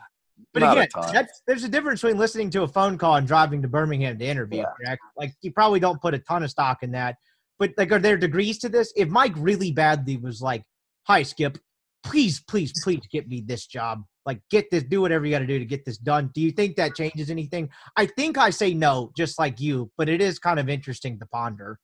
But 0.54 0.62
not 0.62 0.78
again, 0.78 1.28
there's 1.48 1.64
a 1.64 1.70
difference 1.70 2.02
between 2.02 2.18
listening 2.18 2.50
to 2.52 2.64
a 2.64 2.68
phone 2.68 2.98
call 2.98 3.16
and 3.16 3.28
driving 3.28 3.62
to 3.62 3.68
Birmingham 3.68 4.18
to 4.20 4.26
interview. 4.26 4.64
Yeah. 4.84 4.96
Like 5.18 5.34
you 5.42 5.52
probably 5.52 5.80
don't 5.80 6.02
put 6.02 6.14
a 6.14 6.20
ton 6.20 6.44
of 6.44 6.50
stock 6.50 6.82
in 6.82 6.92
that. 6.92 7.16
But 7.60 7.72
like, 7.78 7.92
are 7.92 8.00
there 8.00 8.18
degrees 8.18 8.60
to 8.60 8.70
this? 8.70 8.92
If 8.96 9.10
Mike 9.10 9.34
really 9.38 9.72
badly 9.72 10.18
was 10.18 10.42
like, 10.42 10.64
"Hi, 11.08 11.24
Skip, 11.24 11.58
please, 12.04 12.42
please, 12.48 12.74
please 12.84 13.02
get 13.12 13.28
me 13.28 13.44
this 13.46 13.66
job. 13.66 14.04
Like, 14.26 14.42
get 14.50 14.70
this, 14.72 14.84
do 14.84 15.02
whatever 15.02 15.26
you 15.26 15.32
got 15.32 15.40
to 15.40 15.48
do 15.48 15.60
to 15.60 15.66
get 15.66 15.86
this 15.86 15.98
done." 15.98 16.32
Do 16.34 16.42
you 16.42 16.52
think 16.52 16.76
that 16.76 16.96
changes 16.96 17.30
anything? 17.30 17.70
I 17.96 18.08
think 18.08 18.38
I 18.38 18.50
say 18.50 18.74
no, 18.74 19.12
just 19.16 19.40
like 19.40 19.60
you. 19.60 19.92
But 19.98 20.10
it 20.10 20.22
is 20.22 20.40
kind 20.40 20.60
of 20.60 20.68
interesting 20.68 21.18
to 21.20 21.26
ponder. 21.28 21.80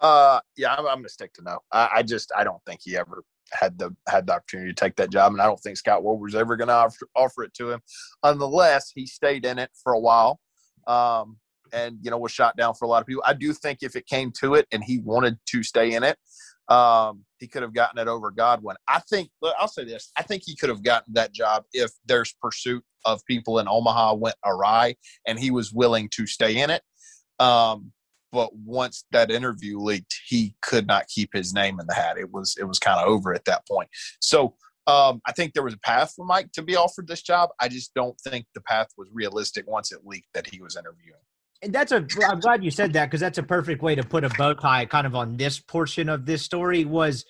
Uh, 0.00 0.40
yeah, 0.56 0.74
I'm, 0.74 0.86
I'm 0.86 0.98
gonna 0.98 1.08
stick 1.08 1.32
to 1.34 1.42
no. 1.42 1.58
I, 1.72 1.88
I 1.96 2.02
just 2.02 2.32
I 2.36 2.44
don't 2.44 2.62
think 2.66 2.80
he 2.82 2.96
ever 2.96 3.22
had 3.52 3.78
the 3.78 3.94
had 4.08 4.26
the 4.26 4.34
opportunity 4.34 4.70
to 4.70 4.74
take 4.74 4.96
that 4.96 5.10
job, 5.10 5.32
and 5.32 5.40
I 5.40 5.46
don't 5.46 5.60
think 5.60 5.76
Scott 5.76 6.02
Woodward's 6.02 6.34
ever 6.34 6.56
gonna 6.56 6.72
offer, 6.72 7.08
offer 7.14 7.42
it 7.44 7.54
to 7.54 7.70
him, 7.70 7.80
unless 8.22 8.90
he 8.94 9.06
stayed 9.06 9.44
in 9.44 9.58
it 9.58 9.70
for 9.82 9.92
a 9.92 9.98
while, 9.98 10.40
um, 10.86 11.38
and 11.72 11.98
you 12.02 12.10
know 12.10 12.18
was 12.18 12.32
shot 12.32 12.56
down 12.56 12.74
for 12.74 12.84
a 12.84 12.88
lot 12.88 13.00
of 13.00 13.06
people. 13.06 13.22
I 13.26 13.34
do 13.34 13.52
think 13.52 13.78
if 13.82 13.96
it 13.96 14.06
came 14.06 14.32
to 14.40 14.54
it 14.54 14.66
and 14.72 14.82
he 14.82 14.98
wanted 14.98 15.38
to 15.46 15.62
stay 15.62 15.92
in 15.94 16.02
it, 16.02 16.16
um, 16.68 17.24
he 17.38 17.46
could 17.46 17.62
have 17.62 17.74
gotten 17.74 17.98
it 17.98 18.08
over 18.08 18.30
Godwin. 18.30 18.76
I 18.88 19.00
think 19.00 19.30
I'll 19.58 19.68
say 19.68 19.84
this: 19.84 20.10
I 20.16 20.22
think 20.22 20.42
he 20.44 20.56
could 20.56 20.68
have 20.68 20.82
gotten 20.82 21.14
that 21.14 21.32
job 21.32 21.64
if 21.72 21.92
there's 22.06 22.34
pursuit 22.40 22.84
of 23.04 23.24
people 23.26 23.58
in 23.58 23.68
Omaha 23.68 24.14
went 24.14 24.36
awry, 24.44 24.96
and 25.26 25.38
he 25.38 25.50
was 25.50 25.72
willing 25.72 26.08
to 26.14 26.26
stay 26.26 26.60
in 26.60 26.70
it. 26.70 26.82
Um, 27.38 27.92
but 28.36 28.54
once 28.54 29.06
that 29.12 29.30
interview 29.30 29.78
leaked, 29.78 30.14
he 30.28 30.54
could 30.60 30.86
not 30.86 31.08
keep 31.08 31.30
his 31.32 31.54
name 31.54 31.80
in 31.80 31.86
the 31.86 31.94
hat. 31.94 32.18
It 32.18 32.30
was 32.30 32.54
it 32.60 32.64
was 32.64 32.78
kind 32.78 33.00
of 33.00 33.08
over 33.08 33.32
at 33.32 33.46
that 33.46 33.66
point. 33.66 33.88
So 34.20 34.56
um, 34.86 35.22
I 35.26 35.32
think 35.32 35.54
there 35.54 35.62
was 35.62 35.72
a 35.72 35.78
path 35.78 36.12
for 36.14 36.26
Mike 36.26 36.52
to 36.52 36.60
be 36.60 36.76
offered 36.76 37.08
this 37.08 37.22
job. 37.22 37.48
I 37.58 37.68
just 37.68 37.94
don't 37.94 38.14
think 38.20 38.44
the 38.54 38.60
path 38.60 38.88
was 38.98 39.08
realistic 39.10 39.66
once 39.66 39.90
it 39.90 40.00
leaked 40.04 40.28
that 40.34 40.46
he 40.46 40.60
was 40.60 40.76
interviewing. 40.76 41.18
And 41.62 41.72
that's 41.72 41.92
a. 41.92 42.06
I'm 42.28 42.40
glad 42.40 42.62
you 42.62 42.70
said 42.70 42.92
that 42.92 43.06
because 43.06 43.20
that's 43.20 43.38
a 43.38 43.42
perfect 43.42 43.80
way 43.80 43.94
to 43.94 44.02
put 44.02 44.22
a 44.22 44.28
bow 44.36 44.52
tie 44.52 44.84
kind 44.84 45.06
of 45.06 45.14
on 45.14 45.38
this 45.38 45.58
portion 45.58 46.10
of 46.10 46.26
this 46.26 46.42
story. 46.42 46.84
Was 46.84 47.24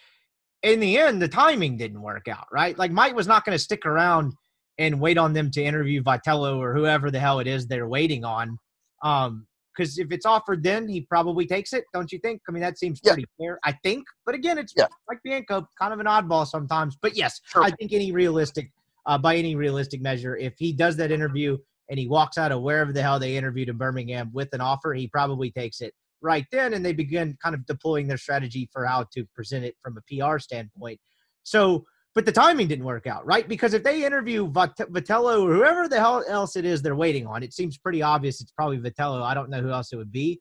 in 0.65 0.81
the 0.81 0.99
end 0.99 1.23
the 1.23 1.29
timing 1.29 1.77
didn't 1.77 2.03
work 2.03 2.27
out 2.27 2.49
right. 2.51 2.77
Like 2.77 2.91
Mike 2.91 3.15
was 3.15 3.29
not 3.29 3.45
going 3.45 3.57
to 3.57 3.63
stick 3.63 3.87
around 3.87 4.33
and 4.77 5.01
wait 5.01 5.19
on 5.19 5.35
them 5.35 5.53
to 5.53 5.63
interview 5.63 6.03
Vitello 6.03 6.59
or 6.59 6.75
whoever 6.75 7.13
the 7.13 7.21
hell 7.21 7.39
it 7.39 7.47
is 7.47 7.69
they're 7.69 7.89
waiting 7.89 8.25
on. 8.25 8.59
Um, 9.05 9.47
because 9.77 9.99
if 9.99 10.11
it's 10.11 10.27
offered, 10.27 10.63
then 10.63 10.89
he 10.89 11.03
probably 11.03 11.47
takes 11.47 11.73
it, 11.73 11.85
don't 11.93 12.11
you 12.11 12.19
think? 12.19 12.41
I 12.49 12.53
mean, 12.53 12.63
that 12.63 12.79
seems 12.79 13.01
Yeah. 13.03 13.13
pretty 13.13 13.29
fair. 13.39 13.59
I 13.65 13.73
think, 13.73 14.07
but 14.25 14.35
again, 14.35 14.59
it's 14.59 14.73
Yeah. 14.77 14.87
like 15.09 15.23
Bianco, 15.23 15.69
kind 15.79 15.93
of 15.93 16.01
an 16.01 16.07
oddball 16.07 16.47
sometimes. 16.47 16.97
But 17.01 17.17
yes, 17.17 17.41
Sure. 17.45 17.63
I 17.63 17.71
think 17.71 17.93
any 17.93 18.13
realistic, 18.13 18.73
uh, 19.07 19.19
by 19.19 19.37
any 19.37 19.55
realistic 19.55 20.01
measure, 20.01 20.37
if 20.37 20.55
he 20.59 20.73
does 20.73 20.97
that 20.97 21.11
interview 21.13 21.59
and 21.89 21.99
he 21.99 22.09
walks 22.09 22.39
out 22.39 22.53
of 22.53 22.63
wherever 22.63 22.93
the 22.93 23.03
hell 23.03 23.19
they 23.19 23.37
interviewed 23.37 23.69
in 23.69 23.77
Birmingham 23.77 24.31
with 24.33 24.53
an 24.53 24.61
offer, 24.61 24.95
he 24.95 25.07
probably 25.09 25.51
takes 25.51 25.81
it 25.81 25.95
right 26.23 26.47
then, 26.51 26.75
and 26.75 26.85
they 26.85 26.93
begin 26.93 27.37
kind 27.43 27.55
of 27.55 27.65
deploying 27.67 28.09
their 28.09 28.17
strategy 28.17 28.69
for 28.73 28.85
how 28.87 29.05
to 29.15 29.25
present 29.35 29.65
it 29.65 29.77
from 29.83 29.97
a 29.99 30.03
PR 30.03 30.39
standpoint. 30.39 30.99
So, 31.45 31.87
but 32.17 32.25
the 32.25 32.33
timing 32.33 32.67
didn't 32.67 32.87
work 32.87 33.07
out, 33.07 33.27
right? 33.27 33.47
Because 33.47 33.75
if 33.75 33.85
they 33.85 34.07
interview 34.07 34.51
Vit- 34.51 34.91
Vitello 34.91 35.43
or 35.43 35.55
whoever 35.55 35.87
the 35.87 36.01
hell 36.01 36.25
else 36.27 36.57
it 36.57 36.65
is 36.65 36.81
they're 36.81 36.97
waiting 36.97 37.27
on, 37.27 37.43
it 37.43 37.53
seems 37.53 37.77
pretty 37.77 38.01
obvious 38.01 38.41
it's 38.41 38.53
probably 38.53 38.79
Vitello. 38.79 39.23
I 39.23 39.35
don't 39.35 39.51
know 39.51 39.61
who 39.61 39.71
else 39.71 39.93
it 39.93 39.97
would 39.97 40.11
be. 40.11 40.41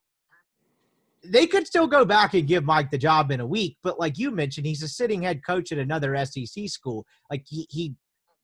They 1.26 1.46
could 1.46 1.68
still 1.68 1.86
go 1.86 2.06
back 2.06 2.34
and 2.34 2.48
give 2.48 2.64
Mike 2.64 2.92
the 2.92 2.98
job 2.98 3.30
in 3.30 3.42
a 3.42 3.46
week, 3.46 3.76
but 3.84 4.00
like 4.00 4.18
you 4.18 4.32
mentioned, 4.32 4.66
he's 4.66 4.84
a 4.84 4.88
sitting 4.88 5.24
head 5.24 5.46
coach 5.46 5.74
at 5.74 5.78
another 5.78 6.16
SEC 6.26 6.70
school. 6.70 7.06
Like 7.30 7.44
he 7.46 7.68
he 7.70 7.94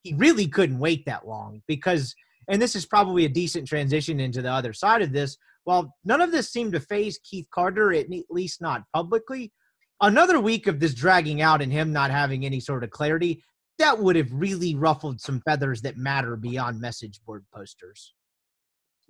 he 0.03 0.13
really 0.15 0.47
couldn't 0.47 0.79
wait 0.79 1.05
that 1.05 1.25
long 1.25 1.61
because 1.67 2.13
and 2.49 2.61
this 2.61 2.75
is 2.75 2.85
probably 2.85 3.23
a 3.23 3.29
decent 3.29 3.65
transition 3.65 4.19
into 4.19 4.41
the 4.41 4.51
other 4.51 4.73
side 4.73 5.01
of 5.01 5.13
this 5.13 5.37
while 5.63 5.95
none 6.03 6.19
of 6.19 6.33
this 6.33 6.51
seemed 6.51 6.73
to 6.73 6.81
phase 6.81 7.17
Keith 7.23 7.47
Carter, 7.53 7.93
at 7.93 8.07
least 8.29 8.61
not 8.61 8.83
publicly, 8.93 9.53
another 10.01 10.39
week 10.39 10.67
of 10.67 10.79
this 10.79 10.93
dragging 10.93 11.41
out 11.41 11.61
and 11.61 11.71
him 11.71 11.91
not 11.93 12.11
having 12.11 12.45
any 12.45 12.59
sort 12.59 12.83
of 12.83 12.89
clarity, 12.89 13.43
that 13.77 13.99
would 13.99 14.15
have 14.15 14.31
really 14.31 14.75
ruffled 14.75 15.21
some 15.21 15.41
feathers 15.41 15.81
that 15.81 15.97
matter 15.97 16.35
beyond 16.35 16.81
message 16.81 17.19
board 17.25 17.45
posters. 17.53 18.13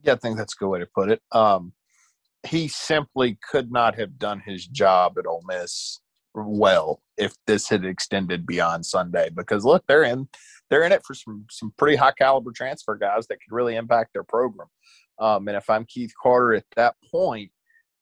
Yeah, 0.03 0.13
I 0.13 0.15
think 0.15 0.37
that's 0.37 0.53
a 0.53 0.57
good 0.57 0.69
way 0.69 0.79
to 0.79 0.87
put 0.87 1.11
it. 1.11 1.21
Um, 1.31 1.73
he 2.47 2.67
simply 2.67 3.37
could 3.49 3.71
not 3.71 3.97
have 3.99 4.17
done 4.17 4.41
his 4.45 4.65
job 4.65 5.17
at 5.17 5.27
Ole 5.27 5.43
Miss 5.47 5.99
well 6.33 7.01
if 7.17 7.35
this 7.45 7.67
had 7.67 7.83
extended 7.85 8.45
beyond 8.45 8.85
Sunday 8.85 9.29
because 9.35 9.65
look, 9.65 9.83
they're 9.87 10.03
in 10.03 10.27
they're 10.69 10.83
in 10.83 10.91
it 10.91 11.03
for 11.05 11.13
some 11.13 11.45
some 11.51 11.73
pretty 11.77 11.95
high 11.95 12.13
caliber 12.17 12.51
transfer 12.51 12.95
guys 12.95 13.27
that 13.27 13.35
could 13.35 13.53
really 13.53 13.75
impact 13.75 14.11
their 14.13 14.23
program. 14.23 14.67
Um, 15.19 15.47
and 15.47 15.57
if 15.57 15.69
I'm 15.69 15.85
Keith 15.85 16.13
Carter 16.21 16.55
at 16.55 16.65
that 16.75 16.95
point, 17.11 17.51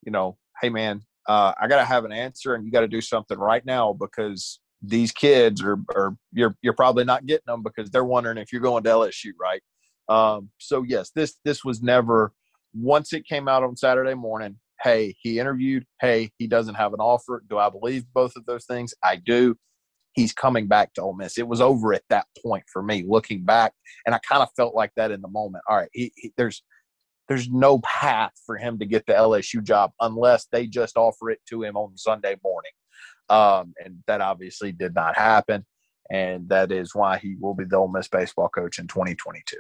you 0.06 0.12
know, 0.12 0.38
hey 0.62 0.70
man, 0.70 1.02
uh, 1.30 1.54
I 1.62 1.68
got 1.68 1.78
to 1.78 1.86
have 1.86 2.06
an 2.06 2.12
answer, 2.12 2.56
and 2.56 2.66
you 2.66 2.72
got 2.72 2.82
to 2.82 2.88
do 2.88 3.02
something 3.02 3.38
right 3.38 3.64
now 3.64 3.94
because 3.94 4.60
these 4.82 5.12
kids 5.12 5.62
are, 5.62 5.78
are 5.96 6.18
you're 6.34 6.56
you're 6.64 6.74
probably 6.74 7.06
not 7.06 7.28
getting 7.28 7.44
them 7.46 7.62
because 7.62 7.92
they're 7.92 8.04
wondering 8.04 8.40
if 8.40 8.52
you're 8.52 8.64
going 8.64 8.84
to 8.84 8.90
LSU, 8.90 9.32
right? 9.40 9.62
Um, 10.10 10.50
so 10.58 10.82
yes, 10.82 11.12
this 11.16 11.38
this 11.46 11.64
was 11.64 11.84
never 11.84 12.34
once 12.74 13.14
it 13.14 13.28
came 13.28 13.48
out 13.48 13.64
on 13.64 13.78
Saturday 13.78 14.16
morning. 14.16 14.56
Hey, 14.82 15.16
he 15.20 15.38
interviewed. 15.38 15.86
Hey, 16.02 16.32
he 16.40 16.48
doesn't 16.48 16.76
have 16.76 16.94
an 16.94 17.00
offer. 17.00 17.44
Do 17.48 17.60
I 17.60 17.70
believe 17.70 18.06
both 18.12 18.36
of 18.36 18.48
those 18.48 18.66
things? 18.66 18.96
I 19.04 19.18
do. 19.18 19.56
He's 20.14 20.34
coming 20.34 20.66
back 20.66 20.96
to 20.96 21.04
Ole 21.04 21.14
Miss. 21.14 21.38
It 21.38 21.48
was 21.48 21.62
over 21.62 21.94
at 21.94 22.02
that 22.10 22.26
point 22.44 22.64
for 22.74 22.82
me, 22.82 23.06
looking 23.08 23.44
back, 23.46 23.74
and 24.08 24.16
I 24.16 24.20
kind 24.28 24.42
of 24.42 24.50
felt 24.58 24.74
like 24.74 24.94
that 24.96 25.12
in 25.12 25.22
the 25.22 25.28
moment. 25.28 25.64
All 25.70 25.78
right, 25.78 25.90
he, 25.94 26.12
he, 26.16 26.34
there's 26.38 26.64
there's 27.30 27.48
no 27.50 27.80
path 27.80 28.34
for 28.46 28.58
him 28.58 28.80
to 28.80 28.86
get 28.86 29.06
the 29.06 29.14
LSU 29.14 29.64
job 29.64 29.92
unless 30.02 30.48
they 30.52 30.66
just 30.66 30.98
offer 30.98 31.30
it 31.30 31.40
to 31.48 31.64
him 31.64 31.78
on 31.78 31.96
Sunday 31.96 32.36
morning. 32.44 32.72
Um, 33.30 33.74
and 33.86 34.00
that 34.08 34.20
obviously 34.20 34.72
did 34.72 34.96
not 34.96 35.16
happen. 35.16 35.64
And 36.10 36.50
that 36.50 36.72
is 36.72 36.96
why 36.96 37.20
he 37.20 37.36
will 37.40 37.54
be 37.54 37.66
the 37.66 37.78
Ole 37.78 37.88
Miss 37.88 38.08
baseball 38.08 38.50
coach 38.50 38.80
in 38.80 38.88
2022. 38.88 39.58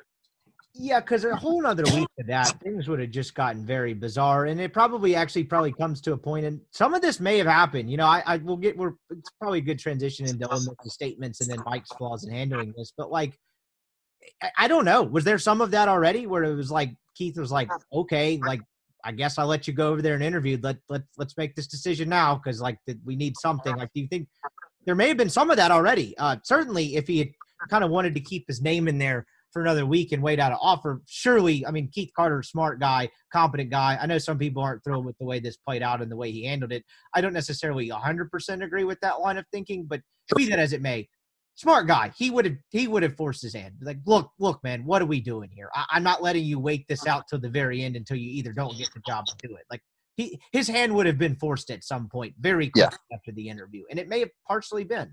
Yeah, 0.74 1.00
because 1.00 1.26
a 1.26 1.36
whole 1.36 1.66
other 1.66 1.84
week 1.96 2.08
of 2.20 2.28
that, 2.28 2.60
things 2.62 2.88
would 2.88 3.00
have 3.00 3.10
just 3.12 3.36
gotten 3.36 3.66
very 3.66 3.94
bizarre, 3.94 4.46
and 4.46 4.62
it 4.62 4.72
probably 4.72 5.16
actually 5.16 5.44
probably 5.44 5.74
comes 5.74 6.00
to 6.02 6.14
a 6.14 6.18
point, 6.18 6.46
and 6.46 6.62
some 6.72 6.94
of 6.94 7.02
this 7.02 7.20
may 7.20 7.40
have 7.40 7.48
happened. 7.48 7.90
You 7.90 7.98
know, 7.98 8.06
I, 8.06 8.22
I 8.26 8.38
will 8.38 8.56
get 8.56 8.78
we're 8.78 8.94
it's 9.10 9.32
probably 9.42 9.60
a 9.60 9.64
good 9.64 9.80
transition 9.80 10.28
into 10.28 10.48
the 10.48 10.90
statements 10.90 11.42
and 11.42 11.50
then 11.50 11.64
Mike's 11.66 11.90
flaws 11.98 12.24
in 12.24 12.32
handling 12.32 12.74
this, 12.78 12.94
but 12.96 13.12
like, 13.12 13.38
I, 14.42 14.52
I 14.58 14.68
don't 14.68 14.86
know, 14.86 15.02
was 15.02 15.24
there 15.24 15.40
some 15.40 15.60
of 15.60 15.72
that 15.72 15.90
already 15.90 16.28
where 16.28 16.44
it 16.44 16.56
was 16.56 16.72
like 16.72 16.94
Keith 17.20 17.38
was 17.38 17.52
like, 17.52 17.70
okay, 17.94 18.40
like 18.46 18.62
I 19.04 19.12
guess 19.12 19.38
I'll 19.38 19.46
let 19.46 19.68
you 19.68 19.74
go 19.74 19.90
over 19.90 20.02
there 20.02 20.16
and 20.16 20.24
interview. 20.24 20.58
Let 20.64 20.78
let 20.88 21.02
let's 21.18 21.38
make 21.38 21.54
this 21.54 21.68
decision 21.68 22.08
now 22.08 22.36
because 22.36 22.62
like 22.62 22.78
we 23.04 23.16
need 23.16 23.36
something. 23.38 23.76
Like, 23.76 23.90
do 23.94 24.02
you 24.02 24.08
think 24.08 24.28
there 24.86 24.96
may 24.96 25.10
have 25.10 25.18
been 25.18 25.30
some 25.30 25.52
of 25.52 25.58
that 25.58 25.70
already? 25.70 26.18
Uh, 26.18 26.38
certainly, 26.44 26.96
if 26.96 27.08
he 27.08 27.20
had 27.20 27.30
kind 27.70 27.84
of 27.84 27.92
wanted 27.92 28.16
to 28.16 28.22
keep 28.22 28.46
his 28.48 28.62
name 28.62 28.88
in 28.88 28.98
there 28.98 29.26
for 29.52 29.62
another 29.62 29.86
week 29.86 30.14
and 30.14 30.24
wait 30.24 30.40
out 30.40 30.54
an 30.54 30.60
offer, 30.62 31.02
surely, 31.08 31.66
I 31.66 31.72
mean, 31.72 31.90
Keith 31.92 32.12
Carter, 32.16 32.42
smart 32.42 32.80
guy, 32.80 33.10
competent 33.34 33.70
guy. 33.70 33.98
I 34.02 34.06
know 34.06 34.18
some 34.18 34.38
people 34.38 34.64
aren't 34.64 34.84
thrilled 34.86 35.06
with 35.06 35.18
the 35.18 35.26
way 35.26 35.40
this 35.40 35.58
played 35.58 35.84
out 35.84 36.02
and 36.02 36.10
the 36.10 36.16
way 36.16 36.32
he 36.32 36.46
handled 36.46 36.72
it. 36.72 36.86
I 37.14 37.20
don't 37.20 37.34
necessarily 37.34 37.90
100% 37.90 38.64
agree 38.64 38.86
with 38.86 39.00
that 39.02 39.20
line 39.20 39.38
of 39.38 39.46
thinking, 39.52 39.86
but 39.86 40.02
be 40.36 40.46
that 40.46 40.60
as 40.60 40.72
it 40.72 40.82
may, 40.82 41.10
smart 41.60 41.88
guy. 41.88 42.12
He 42.16 42.32
would 42.32 42.46
have 42.46 42.56
he 42.70 42.88
would 42.88 43.04
have 43.04 43.18
forced 43.18 43.42
his 43.42 43.54
hand. 43.54 43.76
Like, 43.82 43.98
look, 44.06 44.32
look, 44.40 44.64
man, 44.64 44.86
what 44.86 45.02
are 45.02 45.06
we 45.06 45.20
doing 45.20 45.50
here? 45.54 45.70
I, 45.76 45.98
am 45.98 46.04
not 46.04 46.24
letting 46.24 46.46
you 46.46 46.58
wait 46.58 46.88
this 46.88 47.06
out 47.06 47.28
till 47.28 47.40
the 47.40 47.50
very 47.50 47.84
end 47.84 47.96
until 47.96 48.18
you 48.18 48.30
either 48.30 48.54
don't 48.54 48.78
get 48.78 48.94
the 48.94 49.02
job 49.06 49.26
or 49.30 49.36
do 49.48 49.56
it. 49.56 49.66
Like 49.70 49.82
he 50.16 50.40
his 50.52 50.68
hand 50.68 50.96
would 50.96 51.06
have 51.06 51.18
been 51.18 51.36
forced 51.36 51.70
at 51.70 51.84
some 51.84 52.08
point 52.08 52.34
very 52.40 52.70
quickly 52.70 52.98
yeah. 53.10 53.16
after 53.16 53.32
the 53.34 53.50
interview, 53.50 53.84
and 53.90 54.00
it 54.00 54.08
may 54.08 54.22
have 54.22 54.32
partially 54.48 54.86
been. 54.86 55.12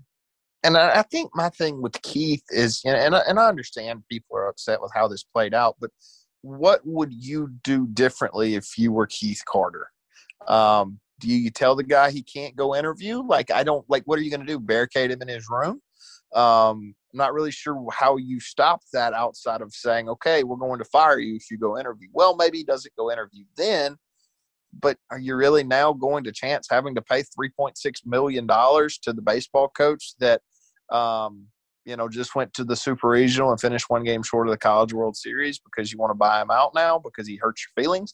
And 0.63 0.75
I, 0.75 0.99
I 0.99 1.01
think 1.03 1.31
my 1.35 1.49
thing 1.49 1.81
with 1.81 2.01
Keith 2.01 2.43
is, 2.49 2.81
you 2.83 2.91
know, 2.91 2.97
and 2.97 3.13
and 3.13 3.39
I 3.39 3.47
understand 3.47 4.03
people 4.09 4.37
are 4.37 4.47
upset 4.47 4.81
with 4.81 4.91
how 4.95 5.07
this 5.07 5.23
played 5.23 5.53
out, 5.53 5.75
but 5.79 5.91
what 6.41 6.81
would 6.85 7.11
you 7.13 7.49
do 7.63 7.87
differently 7.87 8.55
if 8.55 8.77
you 8.77 8.91
were 8.91 9.07
Keith 9.07 9.43
Carter? 9.45 9.91
Um, 10.47 10.99
do 11.19 11.27
you 11.27 11.49
tell 11.49 11.75
the 11.75 11.83
guy 11.83 12.11
he 12.11 12.21
can't 12.21 12.55
go 12.55 12.75
interview? 12.75 13.21
Like, 13.21 13.51
I 13.51 13.63
don't 13.63 13.83
like. 13.89 14.03
What 14.05 14.19
are 14.19 14.21
you 14.21 14.29
going 14.29 14.45
to 14.45 14.45
do? 14.45 14.59
Barricade 14.59 15.11
him 15.11 15.21
in 15.21 15.27
his 15.27 15.47
room? 15.49 15.81
Um, 16.33 16.95
I'm 17.13 17.17
not 17.17 17.33
really 17.33 17.51
sure 17.51 17.83
how 17.91 18.17
you 18.17 18.39
stop 18.39 18.81
that 18.93 19.13
outside 19.13 19.61
of 19.61 19.73
saying, 19.73 20.09
okay, 20.09 20.43
we're 20.43 20.57
going 20.57 20.79
to 20.79 20.85
fire 20.85 21.19
you 21.19 21.35
if 21.35 21.49
you 21.49 21.57
go 21.57 21.77
interview. 21.77 22.09
Well, 22.13 22.35
maybe 22.35 22.59
he 22.59 22.63
doesn't 22.63 22.95
go 22.97 23.11
interview 23.11 23.45
then, 23.55 23.97
but 24.81 24.97
are 25.09 25.19
you 25.19 25.35
really 25.35 25.63
now 25.63 25.93
going 25.93 26.23
to 26.25 26.31
chance 26.31 26.67
having 26.69 26.95
to 26.95 27.01
pay 27.01 27.23
$3.6 27.23 27.73
million 28.05 28.47
to 28.47 29.13
the 29.13 29.21
baseball 29.21 29.69
coach 29.69 30.13
that, 30.19 30.41
um, 30.91 31.47
you 31.85 31.95
know, 31.95 32.09
just 32.09 32.35
went 32.35 32.53
to 32.53 32.65
the 32.65 32.75
super 32.75 33.07
regional 33.07 33.51
and 33.51 33.61
finished 33.61 33.89
one 33.89 34.03
game 34.03 34.21
short 34.21 34.47
of 34.47 34.51
the 34.51 34.57
College 34.57 34.93
World 34.93 35.15
Series 35.15 35.57
because 35.59 35.91
you 35.91 35.97
want 35.97 36.11
to 36.11 36.15
buy 36.15 36.41
him 36.41 36.51
out 36.51 36.71
now 36.75 36.99
because 36.99 37.25
he 37.25 37.37
hurts 37.37 37.65
your 37.65 37.81
feelings? 37.81 38.13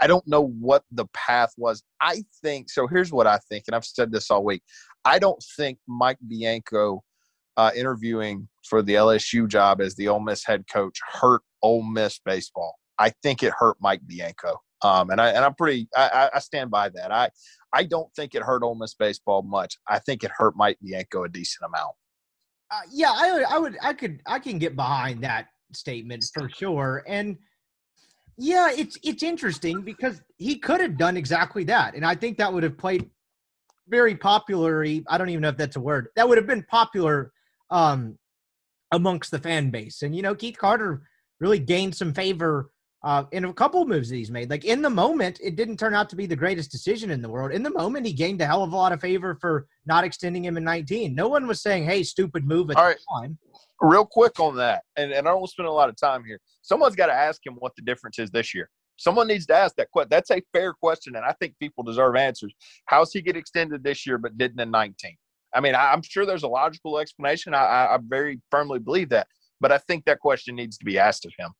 I 0.00 0.06
don't 0.06 0.26
know 0.26 0.46
what 0.46 0.84
the 0.90 1.04
path 1.12 1.52
was. 1.58 1.82
I 2.00 2.24
think 2.42 2.70
so. 2.70 2.86
Here's 2.86 3.12
what 3.12 3.26
I 3.26 3.38
think, 3.50 3.64
and 3.66 3.76
I've 3.76 3.84
said 3.84 4.10
this 4.10 4.30
all 4.30 4.42
week. 4.42 4.62
I 5.04 5.18
don't 5.18 5.42
think 5.56 5.78
Mike 5.86 6.18
Bianco 6.26 7.04
uh, 7.56 7.70
interviewing 7.74 8.48
for 8.64 8.82
the 8.82 8.94
LSU 8.94 9.48
job 9.48 9.80
as 9.80 9.94
the 9.96 10.08
Ole 10.08 10.20
Miss 10.20 10.44
head 10.44 10.64
coach 10.72 10.98
hurt 11.20 11.42
Ole 11.62 11.82
Miss 11.82 12.20
baseball. 12.24 12.76
I 12.98 13.12
think 13.22 13.42
it 13.42 13.52
hurt 13.58 13.76
Mike 13.80 14.02
Bianco. 14.06 14.56
Um, 14.82 15.10
and 15.10 15.20
I 15.20 15.30
and 15.30 15.44
I'm 15.44 15.54
pretty 15.54 15.88
I, 15.94 16.30
I 16.34 16.38
stand 16.38 16.70
by 16.70 16.88
that. 16.90 17.12
I 17.12 17.30
I 17.72 17.84
don't 17.84 18.12
think 18.14 18.34
it 18.34 18.42
hurt 18.42 18.62
Ole 18.62 18.74
Miss 18.74 18.94
baseball 18.94 19.42
much. 19.42 19.76
I 19.88 19.98
think 19.98 20.24
it 20.24 20.30
hurt 20.34 20.56
Mike 20.56 20.78
Bianco 20.82 21.24
a 21.24 21.28
decent 21.28 21.66
amount. 21.66 21.92
Uh, 22.70 22.80
yeah, 22.90 23.12
I 23.14 23.32
would 23.32 23.44
I 23.44 23.58
would 23.58 23.76
I 23.82 23.92
could 23.92 24.20
I 24.26 24.38
can 24.38 24.58
get 24.58 24.76
behind 24.76 25.22
that 25.24 25.48
statement 25.72 26.24
for 26.32 26.48
sure. 26.48 27.04
And 27.06 27.36
yeah, 28.38 28.70
it's 28.70 28.96
it's 29.02 29.22
interesting 29.22 29.82
because 29.82 30.22
he 30.38 30.56
could 30.56 30.80
have 30.80 30.96
done 30.96 31.16
exactly 31.16 31.64
that, 31.64 31.94
and 31.94 32.06
I 32.06 32.14
think 32.14 32.38
that 32.38 32.52
would 32.52 32.62
have 32.62 32.78
played 32.78 33.10
very 33.88 34.14
popularly. 34.14 35.04
I 35.08 35.18
don't 35.18 35.28
even 35.28 35.42
know 35.42 35.48
if 35.48 35.56
that's 35.56 35.76
a 35.76 35.80
word. 35.80 36.08
That 36.16 36.28
would 36.28 36.38
have 36.38 36.46
been 36.46 36.62
popular 36.62 37.32
um, 37.70 38.18
amongst 38.92 39.30
the 39.30 39.38
fan 39.38 39.70
base. 39.70 40.02
And 40.02 40.14
you 40.14 40.22
know, 40.22 40.34
Keith 40.34 40.58
Carter 40.58 41.02
really 41.40 41.58
gained 41.58 41.94
some 41.94 42.12
favor 42.12 42.70
uh, 43.02 43.24
in 43.32 43.44
a 43.46 43.52
couple 43.52 43.84
moves 43.86 44.10
that 44.10 44.16
he's 44.16 44.30
made. 44.30 44.50
Like 44.50 44.64
in 44.64 44.82
the 44.82 44.90
moment, 44.90 45.40
it 45.42 45.56
didn't 45.56 45.78
turn 45.78 45.94
out 45.94 46.10
to 46.10 46.16
be 46.16 46.26
the 46.26 46.36
greatest 46.36 46.70
decision 46.70 47.10
in 47.10 47.22
the 47.22 47.28
world. 47.28 47.52
In 47.52 47.62
the 47.62 47.70
moment, 47.70 48.06
he 48.06 48.12
gained 48.12 48.40
a 48.42 48.46
hell 48.46 48.62
of 48.62 48.72
a 48.72 48.76
lot 48.76 48.92
of 48.92 49.00
favor 49.00 49.36
for 49.40 49.66
not 49.86 50.04
extending 50.04 50.44
him 50.44 50.56
in 50.56 50.64
19. 50.64 51.14
No 51.14 51.28
one 51.28 51.46
was 51.46 51.62
saying, 51.62 51.84
"Hey, 51.84 52.02
stupid 52.02 52.44
move" 52.44 52.70
at 52.70 52.76
All 52.76 52.84
the 52.84 52.88
right. 52.90 52.98
time. 53.22 53.38
Real 53.80 54.04
quick 54.04 54.38
on 54.38 54.56
that, 54.56 54.82
and, 54.96 55.10
and 55.10 55.26
I 55.26 55.30
don't 55.30 55.48
spend 55.48 55.66
a 55.66 55.72
lot 55.72 55.88
of 55.88 55.96
time 55.96 56.22
here. 56.22 56.38
Someone's 56.60 56.96
got 56.96 57.06
to 57.06 57.14
ask 57.14 57.44
him 57.44 57.54
what 57.54 57.74
the 57.76 57.82
difference 57.82 58.18
is 58.18 58.30
this 58.30 58.54
year. 58.54 58.68
Someone 58.96 59.28
needs 59.28 59.46
to 59.46 59.54
ask 59.54 59.74
that 59.76 59.90
question. 59.90 60.08
That's 60.10 60.30
a 60.30 60.42
fair 60.52 60.74
question, 60.74 61.16
and 61.16 61.24
I 61.24 61.32
think 61.40 61.54
people 61.58 61.82
deserve 61.82 62.16
answers. 62.16 62.52
How's 62.84 63.10
he 63.14 63.22
get 63.22 63.36
extended 63.36 63.82
this 63.82 64.06
year 64.06 64.18
but 64.18 64.36
didn't 64.36 64.60
in 64.60 64.70
19? 64.70 65.16
I 65.54 65.60
mean, 65.60 65.74
I, 65.74 65.92
am 65.92 66.02
sure 66.02 66.26
there's 66.26 66.42
a 66.42 66.48
logical 66.48 66.98
explanation. 66.98 67.54
I, 67.54 67.94
I, 67.94 67.98
very 68.02 68.40
firmly 68.50 68.78
believe 68.78 69.08
that, 69.10 69.26
but 69.60 69.72
I 69.72 69.78
think 69.78 70.04
that 70.04 70.20
question 70.20 70.54
needs 70.54 70.78
to 70.78 70.84
be 70.84 70.98
asked 70.98 71.26
of 71.26 71.32
him 71.38 71.50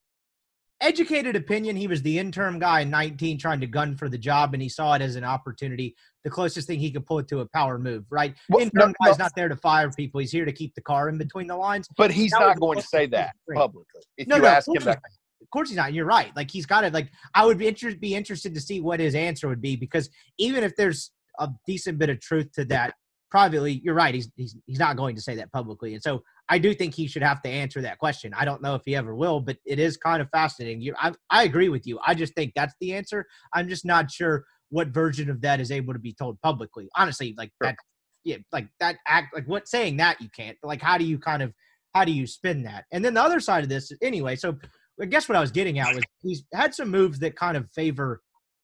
educated 0.81 1.37
opinion, 1.37 1.77
he 1.77 1.87
was 1.87 2.03
the 2.03 2.19
interim 2.19 2.59
guy 2.59 2.81
in 2.81 2.91
19 2.91 3.39
trying 3.39 3.61
to 3.61 3.67
gun 3.67 3.97
for 3.97 4.09
the 4.09 4.19
job, 4.19 4.55
and 4.55 4.63
he 4.63 4.69
saw 4.69 4.95
it 4.95 5.03
as 5.03 5.17
an 5.17 5.25
opportunity. 5.25 5.95
The 6.25 6.31
closest 6.31 6.67
thing 6.67 6.79
he 6.79 6.91
could 6.91 7.07
pull 7.07 7.19
it 7.19 7.29
to 7.29 7.41
a 7.41 7.47
power 7.47 7.79
move, 7.79 8.05
right? 8.11 8.35
Well, 8.49 8.63
interim 8.63 8.95
no, 9.01 9.07
guy's 9.07 9.19
no. 9.19 9.25
not 9.25 9.33
there 9.37 9.49
to 9.49 9.57
fire 9.57 9.91
people. 9.91 10.21
He's 10.21 10.33
here 10.33 10.45
to 10.45 10.53
keep 10.53 10.75
the 10.75 10.81
car 10.81 11.09
in 11.09 11.19
between 11.19 11.47
the 11.47 11.57
lines. 11.57 11.89
But 11.97 12.11
he's 12.11 12.33
that 12.33 12.41
not 12.41 12.61
going 12.61 12.79
to 12.79 12.87
say 12.87 13.07
that 13.07 13.35
publicly. 13.55 14.03
If 14.17 14.27
no, 14.27 14.37
you 14.37 14.43
no, 14.43 14.49
ask 14.49 14.69
him 14.69 14.83
that. 14.85 15.01
Of 15.43 15.51
course 15.51 15.69
he's 15.69 15.77
not. 15.77 15.93
You're 15.93 16.07
right. 16.07 16.35
Like 16.37 16.51
he's 16.51 16.67
got 16.67 16.85
it. 16.85 16.93
Like 16.93 17.11
I 17.35 17.45
would 17.47 17.59
be 17.59 17.67
interested 17.67 18.01
be 18.01 18.15
interested 18.15 18.55
to 18.55 18.61
see 18.61 18.81
what 18.81 19.01
his 19.01 19.15
answer 19.15 19.49
would 19.49 19.61
be 19.61 19.75
because 19.77 20.11
even 20.39 20.63
if 20.63 20.77
there's 20.77 21.11
a 21.39 21.49
decent 21.67 21.99
bit 21.99 22.11
of 22.11 22.21
truth 22.21 22.53
to 22.53 22.65
that, 22.67 22.95
privately, 23.31 23.81
you're 23.85 23.95
right. 23.95 24.15
He's, 24.15 24.31
he's 24.37 24.57
he's 24.67 24.79
not 24.79 24.97
going 24.97 25.17
to 25.17 25.23
say 25.23 25.35
that 25.37 25.53
publicly, 25.53 25.95
and 25.95 26.03
so 26.03 26.23
I 26.49 26.59
do 26.59 26.75
think 26.75 26.95
he 26.95 27.07
should 27.07 27.23
have 27.23 27.43
to 27.43 27.49
answer 27.49 27.81
that 27.83 27.99
question. 27.99 28.33
I 28.37 28.45
don't 28.45 28.63
know 28.63 28.75
if 28.75 28.83
he 28.85 28.97
ever 28.97 29.15
will, 29.15 29.41
but 29.41 29.57
it 29.65 29.79
is 29.79 29.97
kind 29.97 30.21
of 30.21 30.29
fascinating. 30.31 30.81
You, 30.81 30.95
I, 30.99 31.13
I 31.31 31.45
agree 31.45 31.69
with 31.69 31.87
you. 31.87 31.99
I 32.05 32.15
just 32.15 32.35
think 32.35 32.53
that's 32.55 32.75
the 32.81 32.95
answer. 32.95 33.27
I'm 33.55 33.69
just 33.69 33.85
not 33.85 34.11
sure 34.11 34.45
what 34.71 34.89
version 34.89 35.31
of 35.31 35.41
that 35.43 35.61
is 35.61 35.71
able 35.71 35.93
to 35.93 35.99
be 35.99 36.13
told 36.13 36.41
publicly. 36.41 36.89
Honestly, 36.97 37.35
like 37.39 37.53
that, 37.61 37.77
yeah, 38.25 38.37
like 38.53 38.69
that 38.81 38.97
act, 39.07 39.35
like 39.35 39.47
what 39.47 39.69
saying 39.69 39.99
that 39.99 40.21
you 40.21 40.29
can't. 40.37 40.57
Like, 40.63 40.83
how 40.83 40.99
do 40.99 41.05
you 41.05 41.19
kind 41.19 41.43
of 41.43 41.53
how 41.95 42.05
do 42.05 42.13
you 42.13 42.27
spin 42.27 42.63
that? 42.65 42.85
And 42.93 43.05
then 43.05 43.15
the 43.15 43.23
other 43.23 43.41
side 43.41 43.65
of 43.65 43.69
this, 43.69 43.93
anyway. 44.03 44.37
So 44.37 44.57
I 45.01 45.07
guess 45.07 45.29
what 45.29 45.37
I 45.37 45.41
was 45.41 45.51
getting 45.51 45.79
at 45.79 45.95
was 45.95 46.05
he's 46.23 46.45
had 46.53 46.75
some 46.75 46.91
moves 46.91 47.19
that 47.21 47.37
kind 47.37 47.57
of 47.57 47.69
favor 47.75 48.21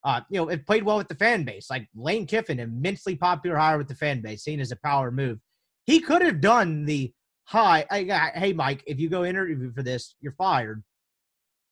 uh, 0.06 0.20
you 0.30 0.38
know, 0.38 0.48
it 0.48 0.64
played 0.64 0.84
well 0.84 0.98
with 0.98 1.08
the 1.08 1.16
fan 1.16 1.42
base. 1.42 1.68
Like 1.68 1.88
Lane 1.96 2.26
Kiffin, 2.26 2.60
immensely 2.60 3.16
popular 3.16 3.56
hire 3.56 3.76
with 3.76 3.88
the 3.88 3.94
fan 3.96 4.22
base, 4.22 4.44
seen 4.44 4.60
as 4.60 4.70
a 4.70 4.76
power 4.76 5.10
move. 5.10 5.40
He 5.84 5.98
could 5.98 6.22
have 6.22 6.40
done 6.40 6.84
the 6.84 7.12
hi, 7.44 7.84
hey 7.90 8.52
Mike, 8.52 8.84
if 8.86 9.00
you 9.00 9.08
go 9.08 9.24
interview 9.24 9.72
for 9.72 9.82
this, 9.82 10.14
you're 10.20 10.32
fired. 10.38 10.84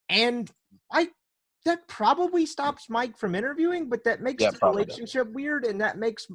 And 0.08 0.50
I 0.92 1.10
that 1.64 1.86
probably 1.86 2.44
stops 2.44 2.90
Mike 2.90 3.16
from 3.16 3.36
interviewing, 3.36 3.88
but 3.88 4.02
that 4.04 4.20
makes 4.20 4.42
Yeah, 4.42 4.50
the 4.50 4.66
relationship 4.66 5.32
weird, 5.32 5.64
and 5.64 5.80
that 5.80 5.96
makes, 5.96 6.26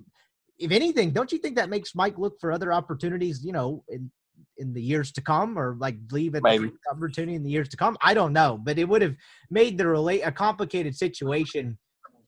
if 0.57 0.71
anything, 0.71 1.11
don't 1.11 1.31
you 1.31 1.37
think 1.37 1.57
that 1.57 1.69
makes 1.69 1.93
Mike 1.93 2.17
look 2.17 2.39
for 2.39 2.51
other 2.51 2.71
opportunities? 2.71 3.43
You 3.43 3.51
know, 3.51 3.83
in 3.89 4.09
in 4.57 4.73
the 4.73 4.81
years 4.81 5.11
to 5.11 5.21
come, 5.21 5.59
or 5.59 5.75
like 5.79 5.97
leave 6.11 6.35
at 6.35 6.43
Maybe. 6.43 6.67
the 6.67 6.91
opportunity 6.91 7.35
in 7.35 7.43
the 7.43 7.49
years 7.49 7.67
to 7.69 7.77
come. 7.77 7.97
I 8.01 8.13
don't 8.13 8.31
know, 8.31 8.57
but 8.57 8.79
it 8.79 8.87
would 8.87 9.01
have 9.01 9.15
made 9.51 9.77
the 9.77 9.87
relate 9.87 10.21
a 10.21 10.31
complicated 10.31 10.95
situation 10.95 11.77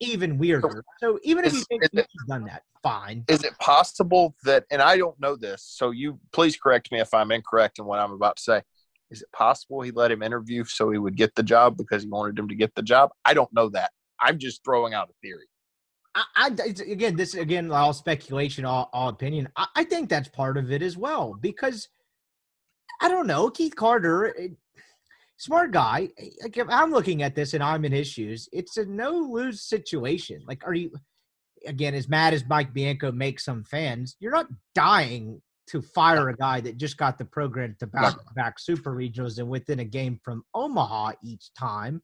even 0.01 0.37
weirder. 0.37 0.83
So 0.99 1.19
even 1.23 1.45
if 1.45 1.53
you 1.53 1.61
think 1.63 1.83
is 1.83 1.89
he's 1.93 2.01
it- 2.01 2.27
done 2.27 2.43
that, 2.45 2.63
fine. 2.83 3.23
Is 3.27 3.43
it 3.43 3.57
possible 3.59 4.35
that, 4.43 4.65
and 4.71 4.81
I 4.81 4.97
don't 4.97 5.17
know 5.19 5.35
this, 5.35 5.63
so 5.63 5.91
you 5.91 6.19
please 6.33 6.57
correct 6.57 6.91
me 6.91 6.99
if 6.99 7.13
I'm 7.13 7.31
incorrect 7.31 7.79
in 7.79 7.85
what 7.85 7.99
I'm 7.99 8.11
about 8.11 8.37
to 8.37 8.43
say. 8.43 8.61
Is 9.11 9.21
it 9.21 9.31
possible 9.33 9.81
he 9.81 9.91
let 9.91 10.11
him 10.11 10.23
interview 10.23 10.63
so 10.63 10.89
he 10.89 10.97
would 10.97 11.15
get 11.17 11.35
the 11.35 11.43
job 11.43 11.77
because 11.77 12.03
he 12.03 12.09
wanted 12.09 12.39
him 12.39 12.47
to 12.47 12.55
get 12.55 12.73
the 12.75 12.81
job? 12.81 13.11
I 13.25 13.33
don't 13.33 13.51
know 13.53 13.69
that. 13.69 13.91
I'm 14.19 14.39
just 14.39 14.63
throwing 14.63 14.93
out 14.93 15.09
a 15.09 15.13
theory. 15.21 15.47
I, 16.15 16.23
I 16.35 16.47
again, 16.47 17.15
this 17.15 17.35
again, 17.35 17.71
all 17.71 17.93
speculation, 17.93 18.65
all, 18.65 18.89
all 18.93 19.09
opinion. 19.09 19.49
I, 19.55 19.67
I 19.75 19.83
think 19.83 20.09
that's 20.09 20.29
part 20.29 20.57
of 20.57 20.71
it 20.71 20.81
as 20.81 20.97
well 20.97 21.37
because 21.41 21.89
I 23.01 23.07
don't 23.09 23.27
know 23.27 23.49
Keith 23.49 23.75
Carter, 23.75 24.33
eh, 24.39 24.47
smart 25.41 25.71
guy. 25.71 26.09
eh, 26.17 26.29
Like 26.43 26.57
if 26.57 26.67
I'm 26.69 26.91
looking 26.91 27.23
at 27.23 27.35
this 27.35 27.53
and 27.53 27.63
I'm 27.63 27.83
in 27.85 27.91
his 27.91 28.07
shoes, 28.07 28.47
it's 28.53 28.77
a 28.77 28.85
no 28.85 29.11
lose 29.11 29.63
situation. 29.63 30.41
Like, 30.47 30.65
are 30.65 30.73
you 30.73 30.91
again 31.65 31.93
as 31.95 32.07
mad 32.07 32.33
as 32.33 32.45
Mike 32.47 32.73
Bianco 32.73 33.11
makes 33.11 33.43
some 33.45 33.63
fans? 33.63 34.15
You're 34.19 34.31
not 34.31 34.47
dying 34.75 35.41
to 35.67 35.81
fire 35.81 36.29
a 36.29 36.35
guy 36.35 36.61
that 36.61 36.77
just 36.77 36.97
got 36.97 37.17
the 37.17 37.25
program 37.25 37.75
to 37.79 37.87
back 37.87 38.15
back 38.35 38.59
super 38.59 38.93
regionals 38.95 39.39
and 39.39 39.49
within 39.49 39.79
a 39.79 39.85
game 39.85 40.19
from 40.23 40.43
Omaha 40.53 41.13
each 41.23 41.51
time, 41.57 42.01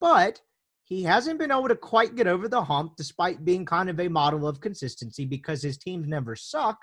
but 0.00 0.40
he 0.84 1.02
hasn't 1.02 1.38
been 1.38 1.52
able 1.52 1.68
to 1.68 1.76
quite 1.76 2.16
get 2.16 2.26
over 2.26 2.48
the 2.48 2.64
hump 2.64 2.96
despite 2.96 3.44
being 3.44 3.64
kind 3.64 3.88
of 3.90 4.00
a 4.00 4.08
model 4.08 4.48
of 4.48 4.60
consistency 4.60 5.24
because 5.24 5.62
his 5.62 5.78
teams 5.78 6.08
never 6.08 6.34
suck. 6.34 6.78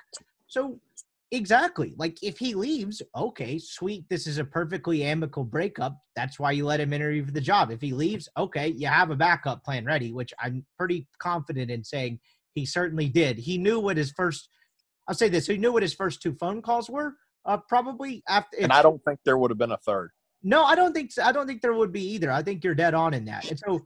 So 0.47 0.79
exactly. 1.31 1.93
Like 1.97 2.17
if 2.23 2.37
he 2.37 2.53
leaves, 2.53 3.01
okay, 3.15 3.59
sweet. 3.59 4.05
This 4.09 4.27
is 4.27 4.37
a 4.37 4.45
perfectly 4.45 5.03
amicable 5.03 5.43
breakup. 5.45 5.97
That's 6.15 6.39
why 6.39 6.51
you 6.51 6.65
let 6.65 6.79
him 6.79 6.93
interview 6.93 7.25
for 7.25 7.31
the 7.31 7.41
job. 7.41 7.71
If 7.71 7.81
he 7.81 7.91
leaves, 7.93 8.29
okay, 8.37 8.69
you 8.69 8.87
have 8.87 9.11
a 9.11 9.15
backup 9.15 9.63
plan 9.63 9.85
ready, 9.85 10.11
which 10.11 10.33
I'm 10.39 10.65
pretty 10.77 11.07
confident 11.19 11.69
in 11.71 11.83
saying 11.83 12.19
he 12.53 12.65
certainly 12.65 13.07
did. 13.09 13.37
He 13.37 13.57
knew 13.57 13.79
what 13.79 13.97
his 13.97 14.11
first 14.11 14.49
I'll 15.07 15.15
say 15.15 15.29
this, 15.29 15.47
he 15.47 15.57
knew 15.57 15.71
what 15.71 15.83
his 15.83 15.93
first 15.93 16.21
two 16.21 16.33
phone 16.33 16.61
calls 16.61 16.89
were. 16.89 17.13
Uh 17.45 17.57
probably 17.69 18.23
after 18.27 18.57
And 18.59 18.73
I 18.73 18.81
don't 18.81 19.01
think 19.05 19.19
there 19.23 19.37
would 19.37 19.51
have 19.51 19.57
been 19.57 19.71
a 19.71 19.77
third. 19.77 20.11
no, 20.43 20.63
I 20.63 20.75
don't 20.75 20.93
think. 20.93 21.11
I 21.21 21.31
don't 21.31 21.47
think 21.47 21.61
there 21.61 21.73
would 21.73 21.91
be 21.91 22.03
either. 22.13 22.31
I 22.31 22.43
think 22.43 22.63
you're 22.63 22.75
dead 22.75 22.93
on 22.93 23.13
in 23.13 23.25
that. 23.25 23.49
And 23.49 23.59
so 23.59 23.85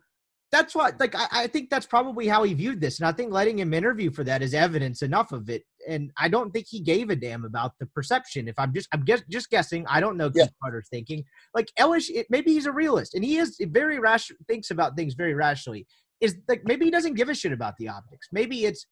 that's 0.52 0.76
what 0.76 1.00
like 1.00 1.16
I, 1.16 1.28
I 1.32 1.48
think 1.48 1.70
that's 1.70 1.86
probably 1.86 2.28
how 2.28 2.44
he 2.44 2.54
viewed 2.54 2.82
this. 2.82 3.00
And 3.00 3.08
I 3.08 3.12
think 3.12 3.32
letting 3.32 3.60
him 3.60 3.74
interview 3.74 4.12
for 4.12 4.24
that 4.26 4.42
is 4.42 4.54
evidence 4.54 5.02
enough 5.02 5.32
of 5.32 5.50
it. 5.50 5.64
And 5.88 6.12
I 6.18 6.28
don't 6.28 6.52
think 6.52 6.68
he 6.70 6.80
gave 6.80 7.10
a 7.10 7.16
damn 7.16 7.46
about 7.46 7.74
the 7.80 7.86
perception. 7.88 8.48
If 8.48 8.58
I'm 8.58 8.74
just 8.74 8.88
I'm 8.94 9.04
guess, 9.04 9.22
just 9.30 9.50
guessing, 9.50 9.86
I 9.88 10.00
don't 10.00 10.18
know 10.18 10.32
Yeah. 10.34 10.48
Carter's 10.62 10.88
thinking. 10.90 11.24
Like 11.54 11.72
Elish, 11.80 12.10
it, 12.10 12.28
maybe 12.30 12.54
he's 12.54 12.66
a 12.66 12.72
realist 12.72 13.16
and 13.16 13.24
he 13.24 13.38
is 13.38 13.58
very 13.60 14.00
rational 14.00 14.40
thinks 14.48 14.72
about 14.72 14.96
things 14.96 15.14
very 15.14 15.34
rationally. 15.34 15.88
Is 16.20 16.36
like 16.48 16.62
maybe 16.66 16.86
he 16.86 16.92
doesn't 16.92 17.16
give 17.16 17.30
a 17.30 17.34
shit 17.36 17.52
about 17.52 17.78
the 17.78 17.88
optics. 17.88 18.28
Maybe 18.32 18.66
it's 18.66 18.86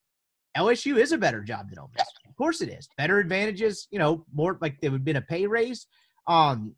LSU 0.58 0.98
is 0.98 1.12
a 1.12 1.18
better 1.18 1.42
job 1.44 1.70
than 1.70 1.80
Ole 1.80 1.92
Miss. 1.96 2.08
Of 2.28 2.36
course 2.36 2.62
it 2.62 2.70
is. 2.70 2.90
Better 2.98 3.20
advantages, 3.20 3.88
you 3.92 4.00
know, 4.00 4.26
more 4.34 4.58
like 4.62 4.82
there 4.82 4.92
would 4.92 5.02
have 5.02 5.06
been 5.06 5.16
a 5.16 5.22
pay 5.22 5.46
raise. 5.46 5.86
Um, 6.28 6.76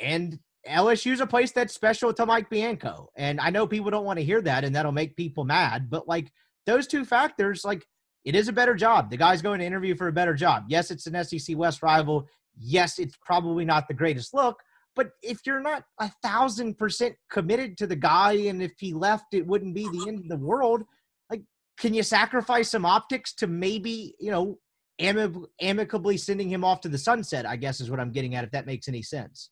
and 0.00 0.38
LSU 0.68 1.12
is 1.12 1.20
a 1.20 1.26
place 1.26 1.52
that's 1.52 1.74
special 1.74 2.12
to 2.14 2.26
Mike 2.26 2.50
Bianco. 2.50 3.10
And 3.16 3.40
I 3.40 3.50
know 3.50 3.66
people 3.66 3.90
don't 3.90 4.04
want 4.04 4.18
to 4.18 4.24
hear 4.24 4.40
that 4.42 4.64
and 4.64 4.74
that'll 4.74 4.92
make 4.92 5.16
people 5.16 5.44
mad, 5.44 5.90
but 5.90 6.08
like 6.08 6.30
those 6.66 6.86
two 6.86 7.04
factors, 7.04 7.64
like 7.64 7.86
it 8.24 8.34
is 8.34 8.48
a 8.48 8.52
better 8.52 8.74
job. 8.74 9.10
The 9.10 9.16
guy's 9.16 9.42
going 9.42 9.60
to 9.60 9.64
interview 9.66 9.94
for 9.96 10.08
a 10.08 10.12
better 10.12 10.34
job. 10.34 10.64
Yes, 10.68 10.90
it's 10.90 11.06
an 11.06 11.24
SEC 11.24 11.56
West 11.56 11.82
rival. 11.82 12.26
Yes, 12.58 12.98
it's 12.98 13.16
probably 13.24 13.64
not 13.64 13.88
the 13.88 13.94
greatest 13.94 14.34
look, 14.34 14.58
but 14.94 15.10
if 15.22 15.40
you're 15.46 15.60
not 15.60 15.84
a 16.00 16.10
thousand 16.22 16.76
percent 16.78 17.14
committed 17.30 17.78
to 17.78 17.86
the 17.86 17.96
guy 17.96 18.32
and 18.32 18.62
if 18.62 18.72
he 18.78 18.92
left, 18.92 19.32
it 19.32 19.46
wouldn't 19.46 19.74
be 19.74 19.88
the 19.88 20.08
end 20.08 20.18
of 20.20 20.28
the 20.28 20.36
world. 20.36 20.82
Like, 21.30 21.42
can 21.78 21.94
you 21.94 22.02
sacrifice 22.02 22.70
some 22.70 22.84
optics 22.84 23.32
to 23.36 23.46
maybe, 23.46 24.14
you 24.20 24.30
know, 24.30 24.58
amic- 25.00 25.46
amicably 25.62 26.18
sending 26.18 26.50
him 26.50 26.64
off 26.64 26.80
to 26.82 26.88
the 26.90 26.98
sunset? 26.98 27.46
I 27.46 27.56
guess 27.56 27.80
is 27.80 27.90
what 27.90 28.00
I'm 28.00 28.12
getting 28.12 28.34
at, 28.34 28.44
if 28.44 28.50
that 28.50 28.66
makes 28.66 28.88
any 28.88 29.02
sense. 29.02 29.50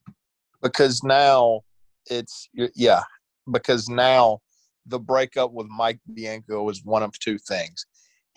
because 0.62 1.02
now 1.02 1.60
it's 2.10 2.48
yeah 2.74 3.02
because 3.52 3.88
now 3.88 4.38
the 4.86 4.98
breakup 4.98 5.52
with 5.52 5.66
mike 5.68 6.00
bianco 6.14 6.68
is 6.70 6.82
one 6.84 7.02
of 7.02 7.12
two 7.18 7.38
things 7.38 7.86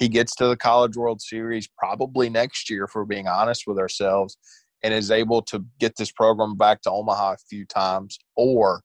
he 0.02 0.10
gets 0.10 0.36
to 0.36 0.47
the 0.47 0.58
college 0.58 0.97
world 0.97 1.22
series 1.22 1.70
probably 1.78 2.28
next 2.28 2.72
year 2.72 2.86
if 2.86 2.95
we're 2.95 3.06
being 3.06 3.28
honest 3.28 3.66
with 3.68 3.78
ourselves 3.78 4.36
and 4.84 4.95
is 4.95 5.12
able 5.12 5.43
to 5.43 5.64
get 5.80 5.95
this 5.95 6.12
program 6.12 6.58
back 6.58 6.82
to 6.82 6.89
omaha 6.89 7.34
a 7.34 7.38
few 7.47 7.66
times 7.66 8.18
or 8.36 8.82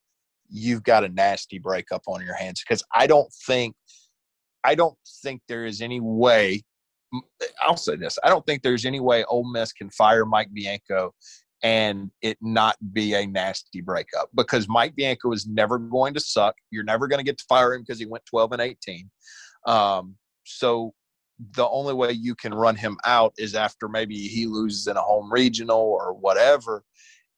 you've 0.50 0.82
got 0.82 1.04
a 1.04 1.08
nasty 1.08 1.58
breakup 1.58 2.02
on 2.06 2.22
your 2.22 2.34
hands 2.34 2.62
because 2.62 2.84
i 2.94 3.06
don't 3.06 3.32
think 3.46 3.74
i 4.62 4.74
don't 4.74 4.96
think 5.22 5.40
there 5.48 5.64
is 5.64 5.80
any 5.80 6.00
way 6.00 6.62
i'll 7.62 7.78
say 7.78 7.96
this 7.96 8.18
i 8.22 8.28
don't 8.28 8.44
think 8.44 8.62
there's 8.62 8.84
any 8.84 9.00
way 9.00 9.24
Ole 9.24 9.50
miss 9.50 9.72
can 9.72 9.88
fire 9.88 10.26
mike 10.26 10.52
bianco 10.52 11.14
and 11.62 12.10
it 12.20 12.36
not 12.42 12.76
be 12.92 13.14
a 13.14 13.26
nasty 13.26 13.80
breakup 13.80 14.28
because 14.36 14.68
Mike 14.68 14.94
Bianco 14.94 15.32
is 15.32 15.46
never 15.46 15.78
going 15.78 16.12
to 16.12 16.20
suck. 16.20 16.54
You're 16.70 16.84
never 16.84 17.08
going 17.08 17.18
to 17.18 17.24
get 17.24 17.38
to 17.38 17.44
fire 17.48 17.72
him 17.72 17.80
because 17.80 17.98
he 17.98 18.04
went 18.04 18.26
12 18.26 18.52
and 18.52 18.60
18. 18.60 19.10
Um, 19.66 20.16
so 20.44 20.92
the 21.52 21.68
only 21.68 21.94
way 21.94 22.12
you 22.12 22.34
can 22.34 22.54
run 22.54 22.76
him 22.76 22.96
out 23.04 23.34
is 23.38 23.54
after 23.54 23.88
maybe 23.88 24.16
he 24.16 24.46
loses 24.46 24.86
in 24.86 24.96
a 24.96 25.02
home 25.02 25.30
regional 25.32 25.78
or 25.78 26.14
whatever. 26.14 26.82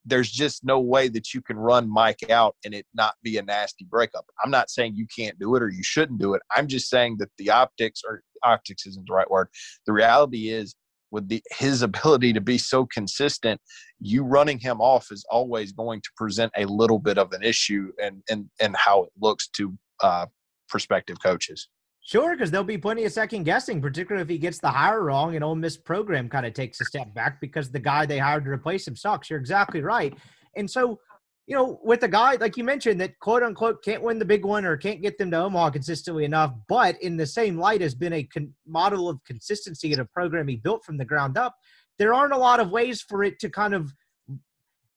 There's 0.05 0.30
just 0.30 0.64
no 0.64 0.80
way 0.80 1.09
that 1.09 1.34
you 1.34 1.42
can 1.42 1.57
run 1.57 1.90
Mike 1.90 2.30
out 2.30 2.57
and 2.64 2.72
it 2.72 2.86
not 2.94 3.14
be 3.22 3.36
a 3.36 3.42
nasty 3.42 3.84
breakup. 3.84 4.24
I'm 4.42 4.51
not 4.51 4.70
saying 4.70 4.94
you 4.94 5.07
can't 5.14 5.38
do 5.38 5.55
it 5.57 5.62
or 5.62 5.68
you 5.68 5.82
shouldn't 5.82 6.20
do 6.20 6.34
it. 6.34 6.42
I'm 6.55 6.66
just 6.66 6.88
saying 6.88 7.16
that 7.18 7.30
the 7.36 7.51
optics 7.51 8.03
or 8.09 8.22
optics 8.42 8.86
isn't 8.86 9.07
the 9.07 9.14
right 9.14 9.30
word. 9.30 9.49
The 9.86 9.92
reality 9.92 10.51
is 10.51 10.74
with 11.11 11.28
the, 11.28 11.42
his 11.51 11.82
ability 11.82 12.32
to 12.34 12.40
be 12.40 12.59
so 12.59 12.86
consistent, 12.86 13.61
you 14.01 14.22
running 14.24 14.59
him 14.59 14.80
off 14.80 15.09
is 15.11 15.24
always 15.30 15.72
going 15.72 16.01
to 16.03 16.11
present 16.16 16.53
a 16.57 16.66
little 16.66 16.99
bit 16.99 17.18
of 17.18 17.32
an 17.32 17.42
issue 17.42 17.92
and 18.03 18.22
and 18.30 18.49
and 18.61 18.76
how 18.76 19.05
it 19.05 19.11
looks 19.20 19.49
to 19.49 19.76
uh, 20.03 20.26
prospective 20.68 21.16
coaches. 21.22 21.68
Sure, 22.09 22.34
because 22.34 22.50
there'll 22.50 22.64
be 22.64 22.78
plenty 22.78 23.04
of 23.04 23.12
second 23.12 23.42
guessing, 23.42 23.82
particularly 23.82 24.22
if 24.22 24.30
he 24.30 24.38
gets 24.38 24.59
the 24.59 24.70
hire 24.70 25.04
wrong 25.04 25.34
and 25.34 25.44
Ole 25.44 25.54
Miss 25.54 25.76
program 25.76 26.26
kind 26.26 26.46
of 26.46 26.54
takes 26.54 26.80
a 26.80 26.86
step 26.86 27.12
back 27.12 27.38
because 27.38 27.70
the 27.70 27.78
guy 27.78 28.06
they 28.06 28.18
hired 28.18 28.44
to 28.44 28.50
replace 28.50 28.88
him 28.88 28.96
sucks. 28.96 29.28
You're 29.28 29.38
exactly 29.38 29.82
right. 29.82 30.16
And 30.56 30.70
so, 30.70 31.00
you 31.46 31.54
know, 31.54 31.78
with 31.84 32.02
a 32.04 32.09
guy 32.09 32.36
like 32.36 32.56
you 32.56 32.64
mentioned 32.64 32.98
that 33.02 33.18
quote 33.18 33.42
unquote 33.42 33.84
can't 33.84 34.02
win 34.02 34.18
the 34.18 34.24
big 34.24 34.46
one 34.46 34.64
or 34.64 34.74
can't 34.78 35.02
get 35.02 35.18
them 35.18 35.30
to 35.32 35.36
Omaha 35.36 35.68
consistently 35.68 36.24
enough, 36.24 36.54
but 36.66 36.96
in 37.02 37.18
the 37.18 37.26
same 37.26 37.59
light 37.59 37.82
has 37.82 37.94
been 37.94 38.14
a 38.14 38.22
con- 38.22 38.54
model 38.66 39.11
of 39.11 39.22
consistency 39.24 39.92
in 39.92 40.00
a 40.00 40.06
program 40.06 40.48
he 40.48 40.56
built 40.56 40.86
from 40.86 40.96
the 40.96 41.04
ground 41.04 41.36
up. 41.36 41.56
There 41.98 42.14
aren't 42.14 42.32
a 42.32 42.38
lot 42.38 42.59
of 42.59 42.70
ways 42.70 43.02
for 43.02 43.22
it 43.22 43.38
to 43.40 43.50
kind 43.50 43.74
of 43.74 43.92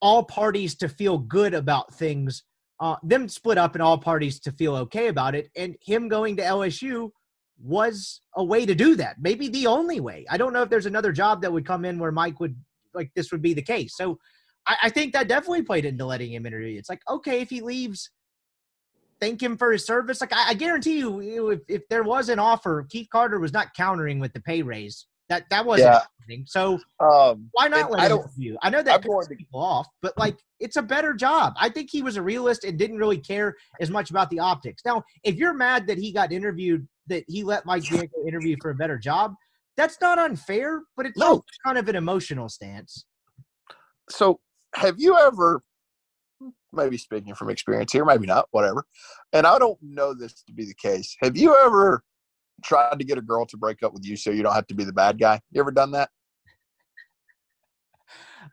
all 0.01 0.23
parties 0.23 0.75
to 0.75 0.87
feel 0.87 1.17
good 1.17 1.53
about 1.53 1.93
things 1.93 2.43
uh, 2.81 2.95
them 3.03 3.29
split 3.29 3.59
up 3.59 3.75
and 3.75 3.81
all 3.81 3.97
parties 3.97 4.39
to 4.41 4.51
feel 4.51 4.75
okay 4.75 5.07
about 5.07 5.35
it. 5.35 5.51
And 5.55 5.75
him 5.81 6.09
going 6.09 6.35
to 6.37 6.43
LSU 6.43 7.11
was 7.63 8.21
a 8.35 8.43
way 8.43 8.65
to 8.65 8.73
do 8.73 8.95
that. 8.95 9.17
Maybe 9.21 9.47
the 9.47 9.67
only 9.67 9.99
way. 9.99 10.25
I 10.29 10.37
don't 10.37 10.51
know 10.51 10.63
if 10.63 10.69
there's 10.69 10.87
another 10.87 11.11
job 11.11 11.43
that 11.43 11.53
would 11.53 11.65
come 11.65 11.85
in 11.85 11.99
where 11.99 12.11
Mike 12.11 12.39
would 12.39 12.55
like 12.93 13.11
this 13.15 13.31
would 13.31 13.41
be 13.41 13.53
the 13.53 13.61
case. 13.61 13.95
So 13.95 14.17
I, 14.65 14.77
I 14.83 14.89
think 14.89 15.13
that 15.13 15.27
definitely 15.27 15.61
played 15.61 15.85
into 15.85 16.05
letting 16.05 16.33
him 16.33 16.45
interview. 16.47 16.77
It's 16.77 16.89
like, 16.89 17.01
okay, 17.07 17.41
if 17.41 17.51
he 17.51 17.61
leaves, 17.61 18.09
thank 19.19 19.41
him 19.41 19.57
for 19.57 19.71
his 19.71 19.85
service. 19.85 20.19
Like 20.19 20.33
I, 20.33 20.49
I 20.49 20.53
guarantee 20.55 20.97
you, 20.97 21.51
if, 21.51 21.59
if 21.67 21.87
there 21.87 22.03
was 22.03 22.29
an 22.29 22.39
offer, 22.39 22.85
Keith 22.89 23.07
Carter 23.11 23.39
was 23.39 23.53
not 23.53 23.75
countering 23.75 24.19
with 24.19 24.33
the 24.33 24.41
pay 24.41 24.63
raise. 24.63 25.05
That 25.29 25.45
that 25.51 25.65
wasn't 25.67 25.93
Yeah. 25.93 26.01
So 26.47 26.79
Um, 26.99 27.49
why 27.53 27.67
not 27.67 27.91
let 27.91 28.01
I 28.01 28.05
him 28.05 28.11
interview? 28.19 28.57
I 28.61 28.69
know 28.69 28.81
that 28.83 29.01
pisses 29.03 29.37
people 29.37 29.61
off, 29.61 29.87
but 30.01 30.17
like 30.17 30.37
it's 30.59 30.77
a 30.77 30.81
better 30.81 31.13
job. 31.13 31.53
I 31.59 31.69
think 31.69 31.89
he 31.91 32.01
was 32.01 32.15
a 32.17 32.21
realist 32.21 32.63
and 32.63 32.77
didn't 32.77 32.97
really 32.97 33.17
care 33.17 33.55
as 33.79 33.89
much 33.89 34.09
about 34.09 34.29
the 34.29 34.39
optics. 34.39 34.83
Now, 34.85 35.03
if 35.23 35.35
you're 35.35 35.53
mad 35.53 35.87
that 35.87 35.97
he 35.97 36.11
got 36.13 36.31
interviewed, 36.31 36.87
that 37.07 37.23
he 37.27 37.43
let 37.43 37.65
Mike 37.65 37.83
Bianco 37.89 38.25
interview 38.27 38.55
for 38.61 38.71
a 38.71 38.75
better 38.75 38.97
job, 38.97 39.33
that's 39.77 39.97
not 40.01 40.19
unfair, 40.19 40.83
but 40.95 41.05
it's 41.05 41.17
No. 41.17 41.43
kind 41.65 41.77
of 41.77 41.87
an 41.89 41.95
emotional 41.95 42.47
stance. 42.49 43.05
so 44.09 44.39
have 44.75 44.95
you 44.99 45.17
ever 45.17 45.61
maybe 46.73 46.97
speaking 46.97 47.35
from 47.35 47.49
experience 47.49 47.91
here 47.91 48.03
maybe 48.05 48.25
not 48.25 48.47
whatever 48.51 48.83
and 49.33 49.45
i 49.45 49.59
don't 49.59 49.77
know 49.81 50.13
this 50.13 50.41
to 50.43 50.53
be 50.53 50.65
the 50.65 50.73
case 50.73 51.15
have 51.21 51.37
you 51.37 51.55
ever 51.65 52.03
tried 52.63 52.97
to 52.97 53.05
get 53.05 53.17
a 53.17 53.21
girl 53.21 53.45
to 53.45 53.57
break 53.57 53.83
up 53.83 53.93
with 53.93 54.03
you 54.05 54.15
so 54.15 54.31
you 54.31 54.41
don't 54.43 54.53
have 54.55 54.67
to 54.67 54.73
be 54.75 54.83
the 54.83 54.93
bad 54.93 55.19
guy 55.19 55.39
you 55.51 55.61
ever 55.61 55.71
done 55.71 55.91
that 55.91 56.09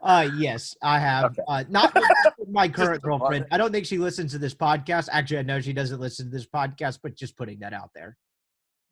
Uh, 0.02 0.28
yes, 0.36 0.76
I 0.82 0.98
have. 0.98 1.24
Okay. 1.26 1.42
Uh, 1.48 1.64
not 1.68 1.94
with 1.94 2.04
with 2.38 2.54
my 2.54 2.68
current 2.68 3.02
girlfriend. 3.02 3.46
I 3.50 3.58
don't 3.58 3.72
think 3.72 3.86
she 3.86 3.98
listens 3.98 4.32
to 4.32 4.38
this 4.38 4.54
podcast. 4.54 5.08
Actually, 5.12 5.38
I 5.38 5.42
know 5.42 5.60
she 5.60 5.72
doesn't 5.72 6.00
listen 6.00 6.26
to 6.26 6.32
this 6.32 6.46
podcast, 6.46 7.00
but 7.02 7.14
just 7.14 7.36
putting 7.36 7.58
that 7.60 7.72
out 7.72 7.90
there. 7.94 8.16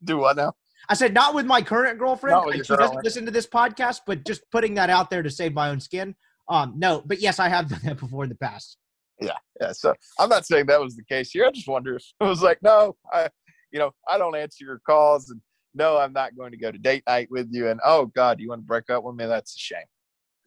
Do 0.03 0.17
what 0.17 0.37
now? 0.37 0.53
I 0.89 0.93
said 0.93 1.13
not 1.13 1.33
with 1.33 1.45
my 1.45 1.61
current 1.61 1.97
girlfriend. 1.97 2.45
Like, 2.45 2.65
she 2.65 2.75
doesn't 2.75 3.03
listen 3.03 3.25
to 3.25 3.31
this 3.31 3.47
podcast, 3.47 4.01
but 4.05 4.25
just 4.25 4.41
putting 4.51 4.75
that 4.75 4.89
out 4.89 5.09
there 5.09 5.23
to 5.23 5.29
save 5.29 5.53
my 5.53 5.69
own 5.69 5.79
skin. 5.79 6.15
Um, 6.49 6.73
no, 6.77 7.01
but 7.05 7.19
yes, 7.19 7.39
I 7.39 7.49
have 7.49 7.67
done 7.69 7.81
that 7.83 7.99
before 7.99 8.23
in 8.23 8.29
the 8.29 8.35
past. 8.35 8.77
Yeah, 9.19 9.31
yeah. 9.59 9.71
So 9.71 9.93
I'm 10.19 10.29
not 10.29 10.45
saying 10.45 10.67
that 10.67 10.79
was 10.79 10.95
the 10.95 11.03
case 11.03 11.31
here. 11.31 11.45
I 11.45 11.51
just 11.51 11.67
wonder 11.67 11.95
if 11.95 12.05
it 12.21 12.23
was 12.23 12.41
like, 12.41 12.59
no, 12.61 12.95
I, 13.11 13.29
you 13.71 13.79
know, 13.79 13.91
I 14.07 14.17
don't 14.17 14.35
answer 14.35 14.63
your 14.63 14.79
calls, 14.85 15.29
and 15.29 15.41
no, 15.73 15.97
I'm 15.97 16.13
not 16.13 16.37
going 16.37 16.51
to 16.51 16.57
go 16.57 16.71
to 16.71 16.77
date 16.77 17.03
night 17.07 17.27
with 17.31 17.47
you. 17.51 17.69
And 17.69 17.79
oh 17.83 18.05
God, 18.05 18.39
you 18.39 18.49
want 18.49 18.61
to 18.61 18.65
break 18.65 18.89
up 18.89 19.03
with 19.03 19.15
me? 19.15 19.25
That's 19.25 19.55
a 19.55 19.59
shame. 19.59 19.85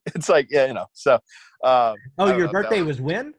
It's 0.14 0.28
like, 0.28 0.48
yeah, 0.50 0.66
you 0.66 0.74
know. 0.74 0.86
So, 0.92 1.14
um, 1.62 1.94
Oh, 2.18 2.36
your 2.36 2.48
birthday 2.48 2.82
was 2.82 3.00
when? 3.00 3.34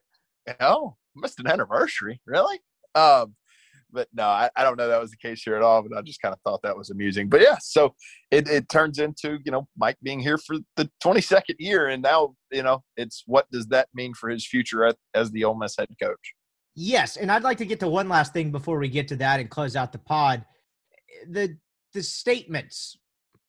Oh, 0.59 0.95
missed 1.16 1.39
an 1.39 1.47
anniversary. 1.47 2.22
Really? 2.26 2.59
Um, 2.95 3.36
but 3.91 4.07
no, 4.14 4.24
I, 4.24 4.49
I 4.55 4.64
don't 4.64 4.78
know 4.78 4.88
that 4.88 5.01
was 5.01 5.12
the 5.12 5.18
case 5.18 5.43
here 5.43 5.55
at 5.55 5.62
all. 5.62 5.82
But 5.82 5.97
I 5.97 6.01
just 6.01 6.22
kind 6.22 6.34
of 6.34 6.39
thought 6.41 6.62
that 6.64 6.78
was 6.78 6.89
amusing. 6.89 7.30
But 7.30 7.41
yeah, 7.41 7.57
so 7.62 7.93
it, 8.30 8.47
it 8.47 8.70
turns 8.70 8.99
into 8.99 9.39
you 9.43 9.51
know 9.51 9.68
Mike 9.78 9.97
being 10.01 10.20
here 10.20 10.38
for 10.38 10.57
the 10.78 10.89
22nd 11.03 11.55
year, 11.59 11.88
and 11.88 12.01
now 12.01 12.36
you 12.51 12.64
know 12.64 12.84
it's 12.97 13.24
what 13.26 13.49
does 13.51 13.68
that 13.68 13.89
mean 13.93 14.14
for 14.14 14.30
his 14.30 14.47
future 14.47 14.86
at, 14.86 14.95
as 15.14 15.32
the 15.32 15.43
Ole 15.43 15.55
Miss 15.55 15.76
head 15.78 15.89
coach? 16.01 16.34
Yes, 16.76 17.18
and 17.18 17.32
I'd 17.32 17.43
like 17.43 17.57
to 17.57 17.66
get 17.66 17.80
to 17.82 17.88
one 17.88 18.07
last 18.07 18.34
thing 18.34 18.51
before 18.51 18.80
we 18.80 18.88
get 18.88 19.07
to 19.09 19.16
that 19.18 19.39
and 19.39 19.49
close 19.49 19.76
out 19.76 19.91
the 19.91 19.99
pod. 19.99 20.45
The 21.30 21.57
the 21.93 22.03
statements. 22.03 22.97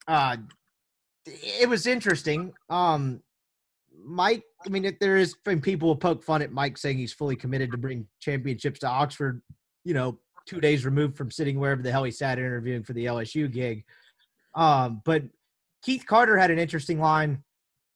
Uh 0.09 0.39
it 1.27 1.69
was 1.69 1.87
interesting. 1.87 2.53
Um 2.71 3.23
Mike, 4.05 4.43
I 4.67 4.69
mean, 4.69 4.85
if 4.85 4.99
there 4.99 5.17
is 5.17 5.35
been 5.45 5.61
people 5.61 5.89
will 5.89 5.97
poke 5.97 6.25
fun 6.25 6.43
at 6.43 6.51
Mike 6.53 6.77
saying 6.77 6.99
he's 6.99 7.13
fully 7.13 7.37
committed 7.37 7.71
to 7.71 7.79
bring 7.79 8.07
championships 8.21 8.81
to 8.81 8.89
Oxford, 8.89 9.43
you 9.85 9.95
know, 9.95 10.19
two 10.47 10.61
days 10.61 10.85
removed 10.85 11.17
from 11.17 11.31
sitting 11.31 11.59
wherever 11.59 11.83
the 11.83 11.93
hell 11.93 12.05
he 12.05 12.11
sat 12.11 12.39
interviewing 12.39 12.83
for 12.83 12.95
the 12.95 13.07
LSU 13.07 13.51
gig. 13.51 13.85
Um, 14.55 15.03
but 15.05 15.23
Keith 15.83 16.05
Carter 16.07 16.37
had 16.37 16.51
an 16.51 16.59
interesting 16.59 17.01
line. 17.01 17.43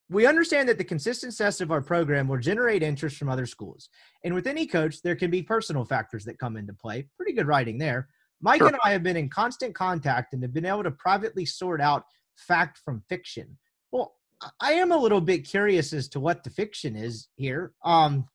We 0.08 0.26
understand 0.26 0.68
that 0.68 0.78
the 0.78 0.84
consistent 0.84 1.32
success 1.32 1.60
of 1.60 1.72
our 1.72 1.82
program 1.82 2.28
will 2.28 2.38
generate 2.38 2.82
interest 2.82 3.16
from 3.16 3.28
other 3.28 3.46
schools. 3.46 3.88
And 4.22 4.32
with 4.34 4.46
any 4.46 4.66
coach, 4.66 5.02
there 5.02 5.16
can 5.16 5.30
be 5.30 5.42
personal 5.42 5.84
factors 5.84 6.24
that 6.26 6.38
come 6.38 6.56
into 6.56 6.72
play. 6.72 7.08
Pretty 7.16 7.32
good 7.32 7.48
writing 7.48 7.78
there. 7.78 8.08
Mike 8.40 8.58
Sure. 8.58 8.68
and 8.68 8.76
I 8.84 8.92
have 8.92 9.02
been 9.02 9.16
in 9.16 9.28
constant 9.28 9.74
contact 9.74 10.32
and 10.32 10.42
have 10.42 10.52
been 10.54 10.66
able 10.66 10.84
to 10.84 10.92
privately 10.92 11.44
sort 11.44 11.80
out 11.80 12.04
fact 12.36 12.78
from 12.84 13.02
fiction. 13.08 13.58
Well, 13.92 14.14
I- 14.60 14.72
am 14.72 14.92
a 14.92 14.96
little 14.96 15.20
bit 15.20 15.48
curious 15.48 15.92
as 15.92 16.08
to 16.10 16.20
what 16.20 16.44
the 16.44 16.50
fiction 16.50 16.96
is 16.96 17.28
here. 17.36 17.72
Um, 17.84 18.28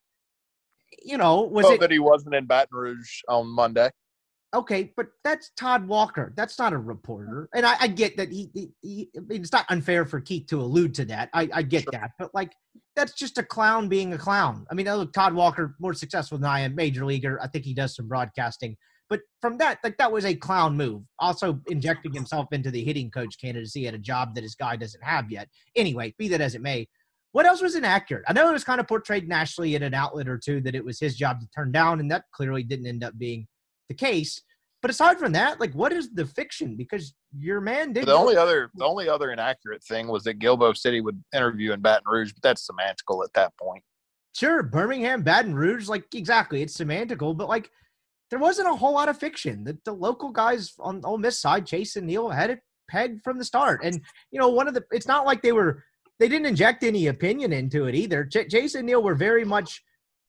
you 1.04 1.16
know, 1.18 1.42
was 1.42 1.66
oh, 1.66 1.72
it 1.72 1.80
that 1.80 1.90
he 1.90 1.98
wasn't 1.98 2.34
in 2.34 2.46
Baton 2.46 2.76
Rouge 2.76 3.22
on 3.28 3.48
Monday. 3.48 3.90
okay? 4.54 4.92
But 4.96 5.08
that's 5.24 5.50
Todd 5.56 5.88
Walker. 5.88 6.32
That's 6.36 6.58
not 6.58 6.72
a 6.72 6.78
reporter. 6.78 7.48
And 7.54 7.64
I, 7.64 7.76
I 7.80 7.88
get 7.88 8.16
that 8.18 8.30
he, 8.30 8.50
he, 8.54 8.70
he. 8.82 9.10
I 9.16 9.20
mean, 9.20 9.40
it's 9.40 9.52
not 9.52 9.66
unfair 9.68 10.04
for 10.04 10.20
Keith 10.20 10.46
to 10.48 10.60
allude 10.60 10.94
to 10.96 11.04
that. 11.06 11.30
I, 11.32 11.48
I 11.52 11.62
get 11.62 11.84
that, 11.92 12.12
but 12.18 12.30
like, 12.34 12.52
that's 12.94 13.14
just 13.14 13.38
a 13.38 13.42
clown 13.42 13.88
being 13.88 14.12
a 14.12 14.18
clown. 14.18 14.66
I 14.70 14.74
mean, 14.74 14.86
look, 14.86 15.12
Todd 15.12 15.34
Walker 15.34 15.74
more 15.80 15.94
successful 15.94 16.38
than 16.38 16.50
I 16.50 16.60
am, 16.60 16.74
major 16.74 17.04
leaguer. 17.04 17.40
I 17.42 17.48
think 17.48 17.64
he 17.64 17.74
does 17.74 17.96
some 17.96 18.06
broadcasting. 18.08 18.76
But 19.12 19.20
from 19.42 19.58
that, 19.58 19.76
like 19.84 19.98
that 19.98 20.10
was 20.10 20.24
a 20.24 20.34
clown 20.34 20.74
move. 20.74 21.02
Also 21.18 21.60
injecting 21.68 22.14
himself 22.14 22.50
into 22.50 22.70
the 22.70 22.82
hitting 22.82 23.10
coach 23.10 23.38
candidacy 23.38 23.86
at 23.86 23.92
a 23.92 23.98
job 23.98 24.34
that 24.34 24.42
his 24.42 24.54
guy 24.54 24.74
doesn't 24.74 25.04
have 25.04 25.30
yet. 25.30 25.50
Anyway, 25.76 26.14
be 26.16 26.28
that 26.28 26.40
as 26.40 26.54
it 26.54 26.62
may, 26.62 26.88
what 27.32 27.44
else 27.44 27.60
was 27.60 27.74
inaccurate? 27.74 28.24
I 28.26 28.32
know 28.32 28.48
it 28.48 28.54
was 28.54 28.64
kind 28.64 28.80
of 28.80 28.88
portrayed 28.88 29.28
nationally 29.28 29.74
in 29.74 29.82
an 29.82 29.92
outlet 29.92 30.30
or 30.30 30.38
two 30.38 30.62
that 30.62 30.74
it 30.74 30.82
was 30.82 30.98
his 30.98 31.14
job 31.14 31.40
to 31.40 31.46
turn 31.54 31.72
down, 31.72 32.00
and 32.00 32.10
that 32.10 32.24
clearly 32.32 32.62
didn't 32.62 32.86
end 32.86 33.04
up 33.04 33.18
being 33.18 33.46
the 33.90 33.94
case. 33.94 34.40
But 34.80 34.90
aside 34.90 35.18
from 35.18 35.32
that, 35.32 35.60
like 35.60 35.74
what 35.74 35.92
is 35.92 36.08
the 36.14 36.24
fiction? 36.24 36.74
Because 36.74 37.12
your 37.36 37.60
man 37.60 37.92
did 37.92 38.06
The 38.06 38.14
only 38.14 38.38
other 38.38 38.70
the 38.76 38.86
only 38.86 39.10
other 39.10 39.30
inaccurate 39.30 39.84
thing 39.84 40.08
was 40.08 40.24
that 40.24 40.38
Guilbeau 40.38 40.74
City 40.74 41.02
would 41.02 41.22
interview 41.34 41.72
in 41.72 41.82
Baton 41.82 42.10
Rouge, 42.10 42.32
but 42.32 42.42
that's 42.42 42.66
semantical 42.66 43.22
at 43.22 43.34
that 43.34 43.52
point. 43.60 43.84
Sure, 44.34 44.62
Birmingham, 44.62 45.22
Baton 45.22 45.54
Rouge, 45.54 45.86
like 45.86 46.06
exactly, 46.14 46.62
it's 46.62 46.78
semantical, 46.78 47.36
but 47.36 47.50
like 47.50 47.70
there 48.32 48.38
wasn't 48.38 48.66
a 48.66 48.74
whole 48.74 48.94
lot 48.94 49.10
of 49.10 49.18
fiction. 49.18 49.62
The, 49.62 49.76
the 49.84 49.92
local 49.92 50.30
guys 50.30 50.72
on 50.78 51.02
Ole 51.04 51.18
Miss 51.18 51.38
side, 51.38 51.66
Chase 51.66 51.96
and 51.96 52.06
Neal, 52.06 52.30
had 52.30 52.48
it 52.48 52.60
pegged 52.88 53.22
from 53.22 53.36
the 53.36 53.44
start. 53.44 53.82
And 53.84 54.00
you 54.30 54.40
know, 54.40 54.48
one 54.48 54.66
of 54.66 54.72
the 54.72 54.82
it's 54.90 55.06
not 55.06 55.26
like 55.26 55.42
they 55.42 55.52
were 55.52 55.84
they 56.18 56.30
didn't 56.30 56.46
inject 56.46 56.82
any 56.82 57.08
opinion 57.08 57.52
into 57.52 57.84
it 57.84 57.94
either. 57.94 58.24
Ch- 58.24 58.48
Chase 58.50 58.74
and 58.74 58.86
Neal 58.86 59.02
were 59.02 59.14
very 59.14 59.44
much 59.44 59.82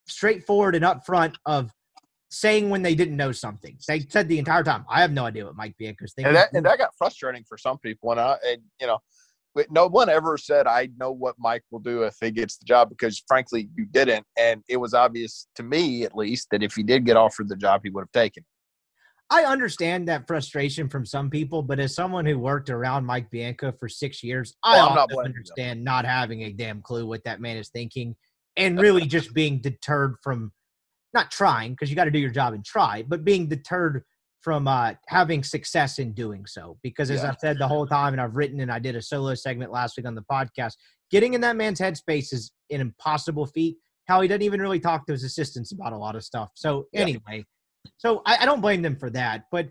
straightforward 0.05 0.75
and 0.75 0.83
upfront 0.83 1.35
of 1.45 1.71
saying 2.29 2.69
when 2.69 2.81
they 2.81 2.93
didn't 2.93 3.15
know 3.15 3.31
something. 3.31 3.77
They 3.87 4.01
said 4.01 4.27
the 4.27 4.37
entire 4.37 4.63
time, 4.63 4.83
"I 4.89 4.99
have 4.99 5.13
no 5.13 5.23
idea 5.25 5.45
what 5.45 5.55
Mike 5.55 5.75
Bianco's 5.79 6.11
thinking." 6.13 6.27
and 6.27 6.35
that 6.35 6.49
and 6.51 6.65
that 6.65 6.77
got 6.77 6.97
frustrating 6.97 7.45
for 7.47 7.57
some 7.57 7.77
people. 7.77 8.11
And 8.11 8.19
I, 8.19 8.35
and 8.45 8.61
you 8.81 8.87
know, 8.87 8.99
no 9.69 9.87
one 9.87 10.09
ever 10.09 10.37
said 10.37 10.67
I 10.67 10.89
know 10.97 11.11
what 11.11 11.35
Mike 11.37 11.63
will 11.71 11.79
do 11.79 12.03
if 12.03 12.15
he 12.19 12.31
gets 12.31 12.57
the 12.57 12.65
job 12.65 12.89
because 12.89 13.23
frankly 13.27 13.69
you 13.75 13.85
didn't, 13.85 14.25
and 14.37 14.63
it 14.67 14.77
was 14.77 14.93
obvious 14.93 15.47
to 15.55 15.63
me 15.63 16.03
at 16.03 16.15
least 16.15 16.47
that 16.51 16.63
if 16.63 16.73
he 16.73 16.83
did 16.83 17.05
get 17.05 17.17
offered 17.17 17.49
the 17.49 17.55
job, 17.55 17.81
he 17.83 17.89
would 17.89 18.01
have 18.01 18.11
taken. 18.11 18.43
I 19.29 19.45
understand 19.45 20.07
that 20.07 20.27
frustration 20.27 20.89
from 20.89 21.05
some 21.05 21.29
people, 21.29 21.63
but 21.63 21.79
as 21.79 21.95
someone 21.95 22.25
who 22.25 22.37
worked 22.37 22.69
around 22.69 23.05
Mike 23.05 23.31
Bianco 23.31 23.71
for 23.79 23.89
six 23.89 24.21
years, 24.21 24.55
I 24.63 24.79
I'm 24.79 24.95
not 24.95 25.09
understand 25.25 25.83
not 25.83 26.05
having 26.05 26.43
a 26.43 26.51
damn 26.51 26.81
clue 26.81 27.07
what 27.07 27.23
that 27.23 27.41
man 27.41 27.57
is 27.57 27.69
thinking 27.69 28.15
and 28.57 28.79
really 28.79 29.05
just 29.05 29.33
being 29.33 29.59
deterred 29.59 30.15
from 30.21 30.51
not 31.13 31.31
trying 31.31 31.71
because 31.71 31.89
you 31.89 31.95
got 31.95 32.05
to 32.05 32.11
do 32.11 32.19
your 32.19 32.29
job 32.29 32.53
and 32.53 32.65
try, 32.65 33.03
but 33.07 33.23
being 33.23 33.47
deterred 33.47 34.03
from 34.43 34.67
uh, 34.67 34.93
having 35.07 35.41
success 35.41 35.99
in 35.99 36.11
doing 36.11 36.45
so. 36.45 36.77
Because 36.83 37.09
as 37.09 37.23
Yeah. 37.23 37.29
I've 37.29 37.39
said 37.39 37.57
the 37.57 37.67
whole 37.67 37.87
time, 37.87 38.13
and 38.13 38.21
I've 38.21 38.35
written 38.35 38.59
and 38.59 38.71
I 38.71 38.77
did 38.77 38.95
a 38.95 39.01
solo 39.01 39.33
segment 39.35 39.71
last 39.71 39.95
week 39.97 40.05
on 40.05 40.15
the 40.15 40.23
podcast, 40.29 40.73
getting 41.09 41.33
in 41.33 41.41
that 41.41 41.55
man's 41.55 41.79
headspace 41.79 42.33
is 42.33 42.51
an 42.69 42.81
impossible 42.81 43.45
feat. 43.45 43.77
How 44.07 44.19
he 44.19 44.27
doesn't 44.27 44.41
even 44.41 44.61
really 44.61 44.81
talk 44.81 45.05
to 45.07 45.13
his 45.13 45.23
assistants 45.23 45.71
about 45.71 45.93
a 45.93 45.97
lot 45.97 46.15
of 46.15 46.23
stuff. 46.23 46.49
So 46.55 46.87
Yeah. 46.91 47.01
anyway, 47.01 47.45
so 47.97 48.21
I, 48.25 48.39
I 48.41 48.45
don't 48.45 48.61
blame 48.61 48.81
them 48.81 48.97
for 48.97 49.09
that. 49.11 49.45
But 49.49 49.69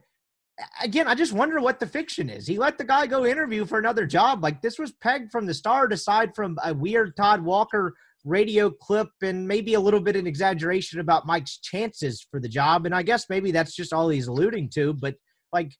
again, 0.83 1.07
I 1.07 1.15
just 1.15 1.33
wonder 1.35 1.61
what 1.61 1.79
the 1.79 1.87
fiction 1.87 2.31
is. 2.31 2.47
He 2.47 2.59
let 2.59 2.79
the 2.79 2.85
guy 2.85 3.07
go 3.07 3.27
interview 3.27 3.67
for 3.67 3.79
another 3.79 4.07
job. 4.07 4.43
Like 4.43 4.63
this 4.63 4.79
was 4.79 4.93
pegged 4.93 5.31
from 5.31 5.45
the 5.45 5.55
start, 5.55 5.93
aside 5.93 6.35
from 6.35 6.59
a 6.65 6.73
weird 6.73 7.15
Todd 7.17 7.43
Walker 7.43 7.95
radio 8.25 8.71
clip 8.71 9.09
and 9.23 9.47
maybe 9.47 9.75
a 9.75 9.81
little 9.81 10.01
bit 10.01 10.17
of 10.17 10.27
exaggeration 10.27 11.01
about 11.01 11.27
Mike's 11.27 11.59
chances 11.59 12.25
for 12.31 12.41
the 12.41 12.49
job. 12.49 12.87
And 12.87 12.95
I 12.95 13.03
guess 13.03 13.27
maybe 13.29 13.51
that's 13.51 13.75
just 13.75 13.93
all 13.93 14.09
he's 14.09 14.29
alluding 14.29 14.71
to. 14.75 14.95
But 14.95 15.17
like, 15.53 15.73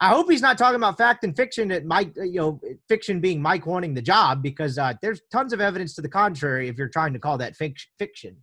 I- 0.00 0.08
hope 0.10 0.30
he's 0.30 0.42
not 0.42 0.58
talking 0.58 0.76
about 0.76 0.98
fact 0.98 1.24
and 1.24 1.34
fiction 1.36 1.68
that 1.68 1.84
Mike, 1.84 2.12
you 2.16 2.34
know, 2.40 2.60
fiction 2.88 3.20
being 3.20 3.40
Mike 3.42 3.66
wanting 3.66 3.94
the 3.94 4.02
job 4.02 4.42
because 4.42 4.78
uh, 4.78 4.94
there's 5.02 5.20
tons 5.32 5.52
of 5.52 5.60
evidence 5.60 5.94
to 5.94 6.02
the 6.02 6.08
contrary 6.08 6.68
if 6.68 6.76
you're 6.76 6.88
trying 6.88 7.12
to 7.12 7.18
call 7.18 7.38
that 7.38 7.56
fic- 7.56 7.86
fiction. 7.98 8.36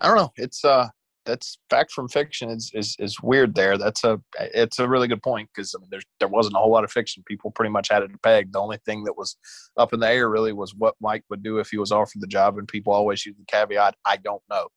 I 0.00 0.08
don't 0.08 0.16
know. 0.16 0.32
It's 0.36 0.64
uh 0.64 0.88
that's 1.24 1.58
fact 1.70 1.92
from 1.92 2.08
fiction 2.08 2.50
is 2.50 2.70
is 2.74 2.96
is 2.98 3.20
weird 3.22 3.54
there. 3.54 3.78
That's 3.78 4.04
a 4.04 4.20
it's 4.38 4.78
a 4.78 4.88
really 4.88 5.08
good 5.08 5.22
point 5.22 5.48
because 5.54 5.74
I 5.74 5.80
mean 5.80 6.00
there 6.18 6.28
wasn't 6.28 6.56
a 6.56 6.58
whole 6.58 6.72
lot 6.72 6.84
of 6.84 6.90
fiction. 6.90 7.22
People 7.26 7.50
pretty 7.50 7.70
much 7.70 7.88
had 7.88 8.02
it 8.02 8.22
pegged. 8.22 8.52
The 8.52 8.60
only 8.60 8.78
thing 8.84 9.04
that 9.04 9.16
was 9.16 9.36
up 9.76 9.92
in 9.92 10.00
the 10.00 10.08
air 10.08 10.28
really 10.28 10.52
was 10.52 10.74
what 10.74 10.94
Mike 11.00 11.24
would 11.30 11.42
do 11.42 11.58
if 11.58 11.68
he 11.70 11.78
was 11.78 11.92
offered 11.92 12.20
the 12.20 12.26
job, 12.26 12.58
and 12.58 12.66
people 12.66 12.92
always 12.92 13.24
use 13.24 13.36
the 13.36 13.44
caveat, 13.46 13.94
"I 14.04 14.16
don't 14.16 14.42
know." 14.50 14.68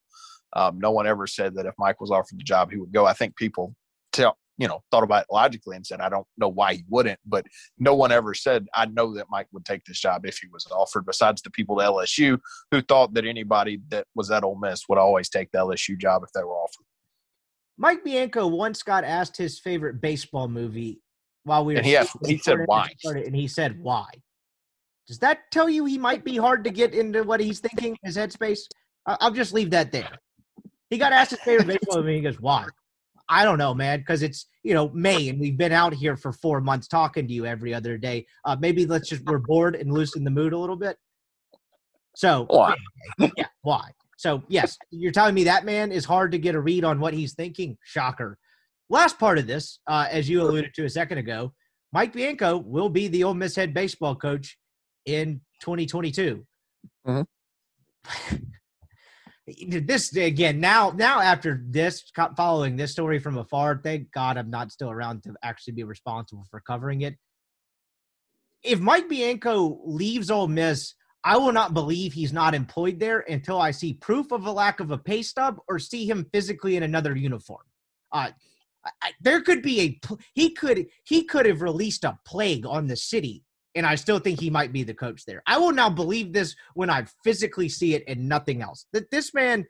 Um, 0.52 0.78
no 0.78 0.90
one 0.90 1.06
ever 1.06 1.26
said 1.26 1.54
that 1.56 1.66
if 1.66 1.74
Mike 1.78 2.00
was 2.00 2.10
offered 2.10 2.38
the 2.38 2.44
job, 2.44 2.70
he 2.70 2.78
would 2.78 2.92
go. 2.92 3.06
I 3.06 3.12
think 3.12 3.36
people 3.36 3.74
tell 4.12 4.38
you 4.58 4.66
know 4.66 4.82
thought 4.90 5.02
about 5.02 5.22
it 5.22 5.28
logically 5.32 5.76
and 5.76 5.86
said, 5.86 6.00
"I 6.00 6.08
don't 6.08 6.26
know 6.38 6.48
why 6.48 6.74
he 6.74 6.84
wouldn't," 6.88 7.20
but 7.26 7.44
no 7.78 7.94
one 7.94 8.12
ever 8.12 8.34
said, 8.34 8.66
"I 8.74 8.86
know 8.86 9.14
that 9.14 9.26
Mike 9.30 9.48
would 9.52 9.64
take 9.64 9.84
this 9.84 10.00
job 10.00 10.24
if 10.26 10.38
he 10.38 10.48
was 10.48 10.66
offered." 10.70 11.04
Besides 11.06 11.42
the 11.42 11.50
people 11.50 11.80
at 11.82 11.88
LSU 11.88 12.38
who 12.70 12.80
thought 12.82 13.14
that 13.14 13.24
anybody 13.26 13.80
that 13.88 14.06
was 14.14 14.30
at 14.30 14.44
Ole 14.44 14.58
Miss 14.58 14.88
would 14.88 14.98
always 14.98 15.28
take 15.28 15.50
the 15.52 15.58
LSU 15.58 15.96
job 15.98 16.22
if 16.24 16.30
they 16.34 16.42
were 16.42 16.54
offered. 16.56 16.84
Mike 17.78 18.02
Bianco 18.04 18.46
once 18.46 18.82
got 18.82 19.04
asked 19.04 19.36
his 19.36 19.60
favorite 19.60 20.00
baseball 20.00 20.48
movie 20.48 21.02
while 21.44 21.64
we 21.64 21.74
were. 21.74 21.78
And 21.78 21.86
he 21.86 21.96
asked- 21.96 22.16
he 22.26 22.38
said 22.38 22.60
why. 22.66 22.94
started, 22.98 23.26
and 23.26 23.36
he 23.36 23.46
said 23.48 23.78
why. 23.82 24.08
Does 25.06 25.18
that 25.18 25.50
tell 25.52 25.68
you 25.68 25.84
he 25.84 25.98
might 25.98 26.24
be 26.24 26.36
hard 26.36 26.64
to 26.64 26.70
get 26.70 26.94
into 26.94 27.22
what 27.22 27.38
he's 27.40 27.60
thinking, 27.60 27.96
his 28.02 28.16
headspace? 28.16 28.60
I'll 29.04 29.30
just 29.30 29.52
leave 29.52 29.70
that 29.70 29.92
there. 29.92 30.10
He 30.90 30.98
got 30.98 31.12
asked 31.12 31.30
his 31.30 31.40
favorite 31.40 31.66
baseball 31.66 31.98
movie. 31.98 32.16
and 32.16 32.24
He 32.24 32.30
goes, 32.30 32.40
"Why?" 32.40 32.66
I 33.28 33.44
don't 33.44 33.58
know, 33.58 33.74
man, 33.74 34.00
because 34.00 34.22
it's 34.22 34.46
you 34.62 34.74
know 34.74 34.90
May 34.90 35.28
and 35.28 35.40
we've 35.40 35.56
been 35.56 35.72
out 35.72 35.92
here 35.94 36.16
for 36.16 36.32
four 36.32 36.60
months 36.60 36.88
talking 36.88 37.26
to 37.26 37.32
you 37.32 37.46
every 37.46 37.74
other 37.74 37.98
day. 37.98 38.26
Uh, 38.44 38.56
maybe 38.58 38.86
let's 38.86 39.08
just 39.08 39.24
we're 39.24 39.38
bored 39.38 39.74
and 39.74 39.92
loosen 39.92 40.24
the 40.24 40.30
mood 40.30 40.52
a 40.52 40.58
little 40.58 40.76
bit. 40.76 40.96
So 42.14 42.46
Why? 42.48 42.76
yeah, 43.18 43.46
why? 43.62 43.90
So 44.16 44.42
yes, 44.48 44.78
you're 44.90 45.12
telling 45.12 45.34
me 45.34 45.44
that 45.44 45.64
man 45.64 45.92
is 45.92 46.04
hard 46.04 46.32
to 46.32 46.38
get 46.38 46.54
a 46.54 46.60
read 46.60 46.84
on 46.84 47.00
what 47.00 47.14
he's 47.14 47.34
thinking. 47.34 47.76
Shocker. 47.84 48.38
Last 48.88 49.18
part 49.18 49.38
of 49.38 49.46
this, 49.46 49.80
uh, 49.86 50.06
as 50.10 50.28
you 50.28 50.40
alluded 50.42 50.72
to 50.74 50.84
a 50.84 50.90
second 50.90 51.18
ago, 51.18 51.52
Mike 51.92 52.12
Bianco 52.12 52.56
will 52.58 52.88
be 52.88 53.08
the 53.08 53.24
Ole 53.24 53.34
Miss 53.34 53.56
head 53.56 53.74
baseball 53.74 54.14
coach 54.14 54.56
in 55.04 55.40
2022. 55.60 56.46
Mhm. 57.06 57.26
this 59.46 60.14
again 60.16 60.58
now 60.58 60.92
now 60.96 61.20
after 61.20 61.62
this 61.68 62.10
following 62.36 62.74
this 62.76 62.90
story 62.90 63.18
from 63.20 63.38
afar 63.38 63.80
thank 63.82 64.10
god 64.10 64.36
i'm 64.36 64.50
not 64.50 64.72
still 64.72 64.90
around 64.90 65.22
to 65.22 65.32
actually 65.44 65.72
be 65.72 65.84
responsible 65.84 66.44
for 66.50 66.60
covering 66.60 67.02
it. 67.02 67.16
If 68.64 68.80
mike 68.80 69.08
bianco 69.08 69.80
leaves 69.84 70.30
Ole 70.30 70.48
miss 70.48 70.94
i 71.22 71.36
will 71.36 71.52
not 71.52 71.74
believe 71.74 72.12
he's 72.12 72.32
not 72.32 72.54
employed 72.54 72.98
there 72.98 73.20
until 73.28 73.60
i 73.60 73.70
see 73.70 73.94
proof 73.94 74.32
of 74.32 74.46
a 74.46 74.52
lack 74.52 74.80
of 74.80 74.90
a 74.90 74.98
pay 74.98 75.22
stub 75.22 75.58
or 75.68 75.78
see 75.78 76.08
him 76.08 76.26
physically 76.32 76.76
in 76.76 76.82
another 76.82 77.16
uniform. 77.16 77.62
Uh, 78.12 78.30
I, 79.02 79.12
there 79.20 79.40
could 79.42 79.62
be 79.62 79.80
a 79.80 80.00
he 80.34 80.50
could 80.50 80.86
he 81.04 81.24
could 81.24 81.46
have 81.46 81.62
released 81.62 82.04
a 82.04 82.18
plague 82.24 82.66
on 82.66 82.86
the 82.86 82.96
city 82.96 83.44
and 83.76 83.86
I 83.86 83.94
still 83.94 84.18
think 84.18 84.40
he 84.40 84.50
might 84.50 84.72
be 84.72 84.82
the 84.82 84.94
coach 84.94 85.24
there. 85.26 85.42
I 85.46 85.58
will 85.58 85.72
now 85.72 85.90
believe 85.90 86.32
this 86.32 86.56
when 86.74 86.90
I 86.90 87.06
physically 87.22 87.68
see 87.68 87.94
it 87.94 88.02
and 88.08 88.28
nothing 88.28 88.62
else. 88.62 88.86
That 88.92 89.10
this 89.10 89.32
man, 89.34 89.66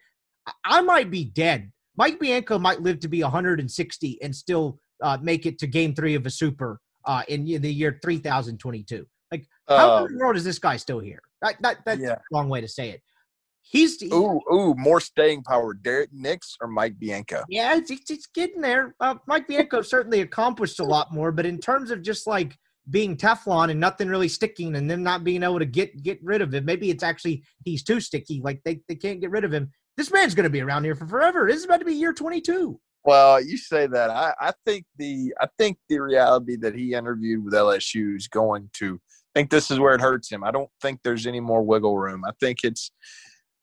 I- 0.65 0.81
might 0.81 1.11
be 1.11 1.25
dead. 1.25 1.73
Mike 1.99 2.19
Bianco 2.21 2.59
might 2.59 2.81
live 2.81 3.01
to 3.01 3.09
be 3.09 3.23
160 3.23 4.23
and 4.23 4.35
still 4.35 4.79
uh, 5.03 5.19
make 5.21 5.45
it 5.47 5.59
to 5.59 5.67
Game 5.67 5.95
Three 5.95 6.15
of 6.15 6.25
a 6.27 6.31
Super 6.31 6.81
uh, 7.05 7.23
in 7.29 7.45
the 7.45 7.73
year 7.73 7.99
3022. 8.03 9.07
Like, 9.33 9.47
how 9.69 9.97
Um, 9.97 10.07
in 10.07 10.13
the 10.13 10.19
world 10.25 10.37
is 10.37 10.45
this 10.45 10.59
guy 10.59 10.77
still 10.77 11.01
here? 11.01 11.21
That, 11.43 11.57
that, 11.63 11.79
that's 11.85 12.01
Yeah. 12.01 12.15
the 12.17 12.21
wrong 12.33 12.49
way 12.49 12.61
to 12.61 12.69
say 12.69 12.91
it. 12.91 13.03
He's 13.63 14.01
ooh, 14.05 14.41
ooh, 14.53 14.75
more 14.77 15.01
staying 15.01 15.43
power. 15.43 15.75
Derek 15.75 16.11
Nix 16.13 16.57
or 16.61 16.69
Mike 16.69 16.99
Bianco? 17.01 17.43
Yeah, 17.49 17.77
it's, 17.77 17.91
it's, 17.91 18.11
it's 18.13 18.27
getting 18.27 18.61
there. 18.61 18.95
Uh, 19.01 19.17
Mike 19.27 19.49
Bianco 19.49 19.83
certainly 19.83 20.21
accomplished 20.21 20.79
a 20.79 20.85
lot 20.85 21.13
more, 21.13 21.33
but 21.33 21.47
in 21.47 21.59
terms 21.59 21.91
of 21.91 22.03
just 22.03 22.29
like 22.29 22.57
being 22.91 23.17
Teflon 23.17 23.71
and 23.71 23.81
nothing 23.81 24.09
really 24.09 24.29
sticking 24.29 24.77
and 24.77 24.91
them 24.91 25.03
not 25.03 25.25
being 25.25 25.43
able 25.43 25.59
to 25.59 25.67
get 25.67 26.03
get 26.03 26.23
rid 26.23 26.43
of 26.43 26.55
him, 26.55 26.65
maybe 26.65 26.91
it's 26.91 27.03
actually 27.03 27.43
he's 27.65 27.83
too 27.83 28.01
sticky. 28.01 28.41
Like 28.43 28.61
they, 28.65 28.81
they 28.89 28.95
can't 28.95 29.21
get 29.21 29.31
rid 29.31 29.45
of 29.45 29.53
him. 29.53 29.71
This 29.97 30.13
man's 30.13 30.35
to 30.35 30.51
be 30.51 30.61
around 30.61 30.85
here 30.85 30.95
for 30.95 31.07
forever. 31.07 31.47
This 31.49 31.59
is 31.59 31.65
about 31.65 31.79
to 31.79 31.87
be 31.87 31.95
year 31.95 32.13
22. 32.13 32.79
Well, 33.05 33.41
you 33.41 33.57
say 33.57 33.87
that. 33.87 34.11
I, 34.11 34.35
I 34.41 34.53
think 34.65 34.85
the 34.99 35.35
I 35.41 35.47
think 35.59 35.79
the 35.89 36.01
reality 36.01 36.57
that 36.57 36.75
he 36.75 36.95
interviewed 36.95 37.45
with 37.45 37.55
LSU 37.55 38.17
is 38.17 38.29
going 38.29 38.69
to 38.75 39.01
I 39.35 39.41
think 39.41 39.51
this 39.51 39.71
is 39.71 39.79
where 39.79 39.95
it 39.95 40.01
hurts 40.01 40.31
him. 40.31 40.43
I 40.43 40.51
don't 40.51 40.71
think 40.81 41.01
there's 41.03 41.27
any 41.27 41.41
more 41.41 41.63
wiggle 41.63 41.99
room. 41.99 42.25
I 42.25 42.33
think 42.41 42.65
it's 42.65 42.91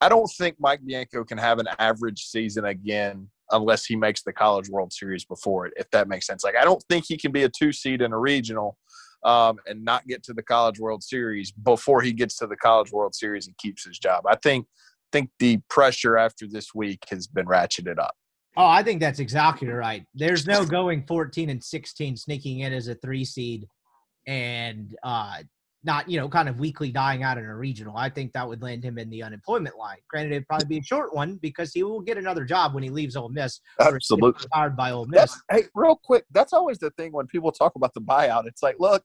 I 0.00 0.08
don't 0.08 0.30
think 0.38 0.56
Mike 0.58 0.80
Bianco 0.84 1.24
can 1.24 1.38
have 1.38 1.58
an 1.58 1.68
average 1.78 2.26
season 2.26 2.66
again 2.66 3.28
unless 3.50 3.84
he 3.84 3.96
makes 3.96 4.22
the 4.22 4.32
College 4.32 4.68
World 4.68 4.92
Series 4.92 5.24
before 5.24 5.66
it, 5.66 5.74
if 5.76 5.90
that 5.90 6.08
makes 6.08 6.26
sense. 6.26 6.44
Like 6.44 6.56
I 6.56 6.64
don't 6.64 6.82
think 6.88 7.04
he 7.06 7.16
can 7.16 7.32
be 7.32 7.44
a 7.44 7.48
two 7.48 7.72
seed 7.72 8.02
in 8.02 8.12
a 8.12 8.18
regional 8.18 8.78
um, 9.24 9.58
and 9.66 9.84
not 9.84 10.06
get 10.06 10.22
to 10.24 10.34
the 10.34 10.42
College 10.42 10.78
World 10.78 11.02
Series 11.02 11.50
before 11.50 12.02
he 12.02 12.12
gets 12.12 12.36
to 12.36 12.46
the 12.46 12.56
College 12.56 12.92
World 12.92 13.14
Series 13.14 13.46
and 13.46 13.56
keeps 13.58 13.84
his 13.84 13.98
job. 13.98 14.24
I 14.26 14.36
think 14.36 14.66
think 15.12 15.30
the 15.38 15.60
pressure 15.70 16.18
after 16.18 16.46
this 16.48 16.74
week 16.74 17.04
has 17.08 17.28
been 17.28 17.46
ratcheted 17.46 17.98
up. 18.00 18.16
Oh, 18.56 18.66
I 18.66 18.82
think 18.82 19.00
that's 19.00 19.20
exactly 19.20 19.68
right. 19.68 20.04
There's 20.14 20.46
no 20.46 20.64
going 20.64 21.04
14 21.06 21.50
and 21.50 21.62
16 21.62 22.16
sneaking 22.16 22.60
in 22.60 22.72
as 22.72 22.88
a 22.88 22.96
three 22.96 23.24
seed 23.24 23.66
and 24.26 24.96
uh 25.02 25.36
not, 25.84 26.08
you 26.08 26.18
know, 26.18 26.28
kind 26.28 26.48
of 26.48 26.58
weekly 26.58 26.90
dying 26.90 27.22
out 27.22 27.38
in 27.38 27.44
a 27.44 27.56
regional. 27.56 27.96
I 27.96 28.08
think 28.08 28.32
that 28.32 28.48
would 28.48 28.62
land 28.62 28.84
him 28.84 28.98
in 28.98 29.10
the 29.10 29.22
unemployment 29.22 29.76
line. 29.76 29.98
Granted, 30.08 30.32
it'd 30.32 30.48
probably 30.48 30.66
be 30.66 30.78
a 30.78 30.82
short 30.82 31.14
one 31.14 31.36
because 31.36 31.72
he 31.72 31.82
will 31.82 32.00
get 32.00 32.18
another 32.18 32.44
job 32.44 32.74
when 32.74 32.82
he 32.82 32.90
leaves 32.90 33.16
Ole 33.16 33.28
Miss. 33.28 33.60
Absolutely. 33.80 34.46
Fired 34.52 34.76
by 34.76 34.90
Ole 34.92 35.06
Miss. 35.06 35.20
That's, 35.20 35.42
hey, 35.50 35.68
real 35.74 36.00
quick, 36.02 36.24
that's 36.30 36.52
always 36.52 36.78
the 36.78 36.90
thing 36.92 37.12
when 37.12 37.26
people 37.26 37.52
talk 37.52 37.74
about 37.76 37.94
the 37.94 38.00
buyout. 38.00 38.46
It's 38.46 38.62
like, 38.62 38.76
look, 38.78 39.04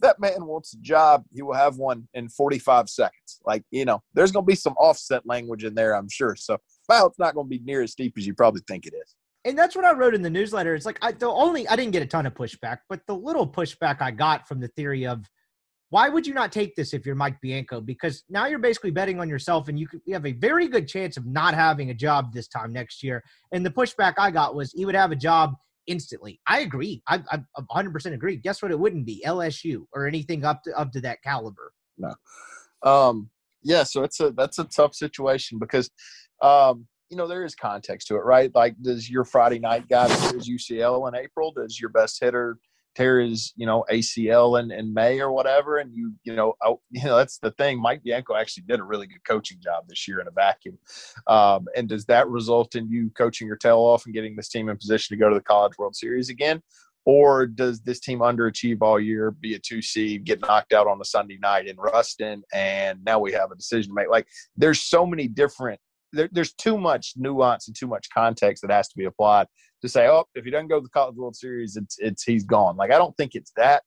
that 0.00 0.20
man 0.20 0.46
wants 0.46 0.74
a 0.74 0.78
job, 0.78 1.24
he 1.32 1.42
will 1.42 1.54
have 1.54 1.76
one 1.76 2.06
in 2.14 2.28
45 2.28 2.88
seconds. 2.88 3.40
Like, 3.44 3.64
you 3.70 3.84
know, 3.84 4.00
there's 4.14 4.30
going 4.30 4.44
to 4.44 4.50
be 4.50 4.54
some 4.54 4.74
offset 4.74 5.26
language 5.26 5.64
in 5.64 5.74
there, 5.74 5.94
I'm 5.94 6.08
sure. 6.08 6.36
So, 6.36 6.58
buyout's 6.88 7.18
not 7.18 7.34
going 7.34 7.46
to 7.46 7.50
be 7.50 7.60
near 7.64 7.82
as 7.82 7.92
steep 7.92 8.14
as 8.16 8.26
you 8.26 8.32
probably 8.34 8.62
think 8.68 8.86
it 8.86 8.94
is. 8.94 9.16
and 9.44 9.58
that's 9.58 9.74
what 9.74 9.84
I 9.84 9.92
wrote 9.92 10.14
in 10.14 10.22
the 10.22 10.30
newsletter. 10.30 10.74
It's 10.74 10.86
like 10.86 10.98
I 11.02 11.12
the 11.12 11.28
only 11.28 11.66
I 11.68 11.76
didn't 11.76 11.92
get 11.92 12.02
a 12.02 12.06
ton 12.06 12.26
of 12.26 12.34
pushback, 12.34 12.78
but 12.88 13.00
the 13.06 13.14
little 13.14 13.46
pushback 13.46 14.00
I 14.00 14.10
got 14.10 14.46
from 14.46 14.60
the 14.60 14.68
theory 14.68 15.06
of 15.06 15.24
why 15.90 16.08
would 16.08 16.26
you 16.26 16.34
not 16.34 16.52
take 16.52 16.76
this 16.76 16.92
if 16.92 17.06
you're 17.06 17.14
Mike 17.14 17.40
Bianco? 17.40 17.80
Because 17.80 18.24
now 18.28 18.46
you're 18.46 18.58
basically 18.58 18.90
betting 18.90 19.20
on 19.20 19.28
yourself, 19.28 19.68
and 19.68 19.78
you 19.78 19.88
have 20.12 20.26
a 20.26 20.32
very 20.32 20.68
good 20.68 20.86
chance 20.86 21.16
of 21.16 21.24
not 21.26 21.54
having 21.54 21.90
a 21.90 21.94
job 21.94 22.32
this 22.32 22.46
time 22.46 22.72
next 22.72 23.02
year. 23.02 23.24
And 23.52 23.64
the 23.64 23.70
pushback 23.70 24.14
I 24.18 24.30
got 24.30 24.54
was 24.54 24.72
he 24.72 24.84
would 24.84 24.94
have 24.94 25.12
a 25.12 25.16
job 25.16 25.54
instantly. 25.86 26.40
I 26.46 26.60
agree. 26.60 27.02
I, 27.08 27.22
I 27.32 27.40
100% 27.74 28.12
agree. 28.12 28.36
Guess 28.36 28.62
what? 28.62 28.70
It 28.70 28.78
wouldn't 28.78 29.06
be 29.06 29.22
LSU 29.26 29.86
or 29.92 30.06
anything 30.06 30.44
up 30.44 30.62
to 30.64 30.78
up 30.78 30.92
to 30.92 31.00
that 31.00 31.22
caliber. 31.22 31.72
No. 31.96 32.14
Um, 32.82 33.30
yeah, 33.62 33.82
so 33.82 34.04
it's 34.04 34.20
a 34.20 34.30
that's 34.30 34.58
a 34.58 34.64
tough 34.64 34.94
situation 34.94 35.58
because, 35.58 35.90
um, 36.42 36.86
you 37.10 37.16
know, 37.16 37.26
there 37.26 37.44
is 37.44 37.54
context 37.54 38.06
to 38.08 38.16
it, 38.16 38.24
right? 38.24 38.54
Like, 38.54 38.76
does 38.82 39.10
your 39.10 39.24
Friday 39.24 39.58
night 39.58 39.88
guy 39.88 40.08
his 40.08 40.48
UCL 40.48 41.08
in 41.08 41.16
April? 41.16 41.52
Does 41.52 41.80
your 41.80 41.90
best 41.90 42.22
hitter 42.22 42.58
tear 42.98 43.20
his, 43.20 43.52
you 43.56 43.64
know, 43.64 43.84
ACL 43.90 44.60
in, 44.60 44.72
in 44.72 44.92
May 44.92 45.20
or 45.20 45.30
whatever? 45.30 45.78
And 45.78 45.94
you, 45.94 46.12
you 46.24 46.34
know, 46.34 46.54
oh, 46.64 46.80
you 46.90 47.04
know, 47.04 47.16
that's 47.16 47.38
the 47.38 47.52
thing. 47.52 47.80
Mike 47.80 48.02
Bianco 48.02 48.34
actually 48.34 48.64
did 48.64 48.80
a 48.80 48.84
really 48.84 49.06
good 49.06 49.24
coaching 49.24 49.58
job 49.60 49.84
this 49.88 50.08
year 50.08 50.20
in 50.20 50.26
a 50.26 50.32
vacuum. 50.32 50.78
Um, 51.26 51.66
and 51.76 51.88
does 51.88 52.04
that 52.06 52.28
result 52.28 52.74
in 52.74 52.90
you 52.90 53.10
coaching 53.16 53.46
your 53.46 53.56
tail 53.56 53.78
off 53.78 54.04
and 54.04 54.14
getting 54.14 54.34
this 54.36 54.48
team 54.48 54.68
in 54.68 54.76
position 54.76 55.16
to 55.16 55.20
go 55.20 55.28
to 55.28 55.34
the 55.36 55.42
College 55.42 55.78
World 55.78 55.94
Series 55.94 56.28
again? 56.28 56.62
Or 57.04 57.46
does 57.46 57.80
this 57.80 58.00
team 58.00 58.18
underachieve 58.18 58.82
all 58.82 59.00
year, 59.00 59.30
be 59.30 59.54
a 59.54 59.58
two 59.58 59.80
seed, 59.80 60.24
get 60.24 60.42
knocked 60.42 60.74
out 60.74 60.86
on 60.86 61.00
a 61.00 61.06
Sunday 61.06 61.38
night 61.40 61.66
in 61.66 61.76
Ruston, 61.78 62.42
and 62.52 63.02
now 63.02 63.18
we 63.18 63.32
have 63.32 63.50
a 63.50 63.56
decision 63.56 63.90
to 63.90 63.94
make? 63.94 64.10
Like, 64.10 64.26
there's 64.58 64.82
so 64.82 65.06
many 65.06 65.26
different. 65.26 65.80
There, 66.12 66.28
there's 66.32 66.54
too 66.54 66.78
much 66.78 67.14
nuance 67.16 67.68
and 67.68 67.76
too 67.76 67.86
much 67.86 68.08
context 68.12 68.62
that 68.62 68.70
has 68.70 68.88
to 68.88 68.96
be 68.96 69.04
applied 69.04 69.46
to 69.82 69.88
say, 69.88 70.08
oh, 70.08 70.24
if 70.34 70.44
he 70.44 70.50
doesn't 70.50 70.68
go 70.68 70.78
to 70.78 70.82
the 70.82 70.88
College 70.88 71.16
World 71.16 71.36
Series, 71.36 71.76
it's 71.76 71.96
it's 71.98 72.22
he's 72.22 72.44
gone. 72.44 72.76
Like, 72.76 72.90
I 72.90 72.98
don't 72.98 73.16
think 73.16 73.34
it's 73.34 73.52
that. 73.56 73.82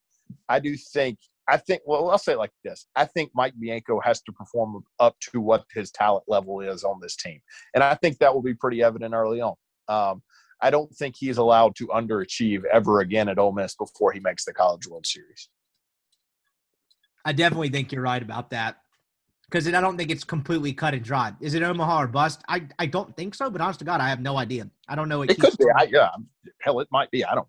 I 0.48 0.60
do 0.60 0.76
think. 0.76 1.18
I 1.50 1.58
think. 1.58 1.82
Well, 1.86 2.10
I'll 2.10 2.18
say 2.18 2.34
it 2.34 2.38
like 2.38 2.52
this. 2.64 2.88
I 2.96 3.06
think 3.06 3.32
Mike 3.34 3.54
Bianco 3.60 4.00
has 4.02 4.22
to 4.22 4.32
perform 4.32 4.84
up 5.00 5.16
to 5.32 5.42
what 5.42 5.66
his 5.74 5.92
talent 5.92 6.24
level 6.28 6.62
is 6.62 6.84
on 6.84 7.00
this 7.02 7.16
team, 7.16 7.40
and 7.74 7.84
I 7.84 7.96
think 7.96 8.20
that 8.20 8.34
will 8.34 8.44
be 8.44 8.54
pretty 8.54 8.84
evident 8.84 9.14
early 9.14 9.42
on. 9.42 9.56
Um, 9.88 10.22
I 10.62 10.70
don't 10.70 10.94
think 10.96 11.16
he's 11.18 11.38
allowed 11.38 11.76
to 11.78 11.88
underachieve 11.88 12.64
ever 12.72 13.00
again 13.00 13.28
at 13.28 13.40
Ole 13.40 13.52
Miss 13.52 13.76
before 13.76 14.12
he 14.12 14.20
makes 14.20 14.46
the 14.46 14.54
College 14.54 14.88
World 14.88 15.08
Series. 15.08 15.50
I 17.26 17.34
definitely 17.34 17.70
think 17.70 17.92
you're 17.92 18.02
right 18.02 18.22
about 18.22 18.52
that. 18.52 18.78
Because 19.52 19.68
I 19.68 19.82
don't 19.82 19.98
think 19.98 20.10
it's 20.10 20.24
completely 20.24 20.72
cut 20.72 20.94
and 20.94 21.04
dry. 21.04 21.34
Is 21.42 21.56
it 21.56 21.62
Omaha 21.62 22.04
or 22.04 22.08
bust? 22.08 22.42
I, 22.48 22.68
I 22.80 22.86
don't 22.86 23.14
think 23.18 23.36
so, 23.36 23.50
but 23.50 23.60
honest 23.60 23.80
to 23.80 23.86
God, 23.86 24.00
I 24.00 24.08
have 24.08 24.22
no 24.22 24.38
idea. 24.38 24.70
I 24.88 24.96
don't 24.96 25.10
know. 25.10 25.20
what 25.20 25.30
It 25.30 25.40
could 25.40 25.58
be. 25.58 25.66
I, 25.78 25.90
yeah, 25.92 26.10
hell, 26.62 26.80
it 26.80 26.88
might 26.90 27.12
be. 27.12 27.26
I 27.26 27.36
don't. 27.36 27.48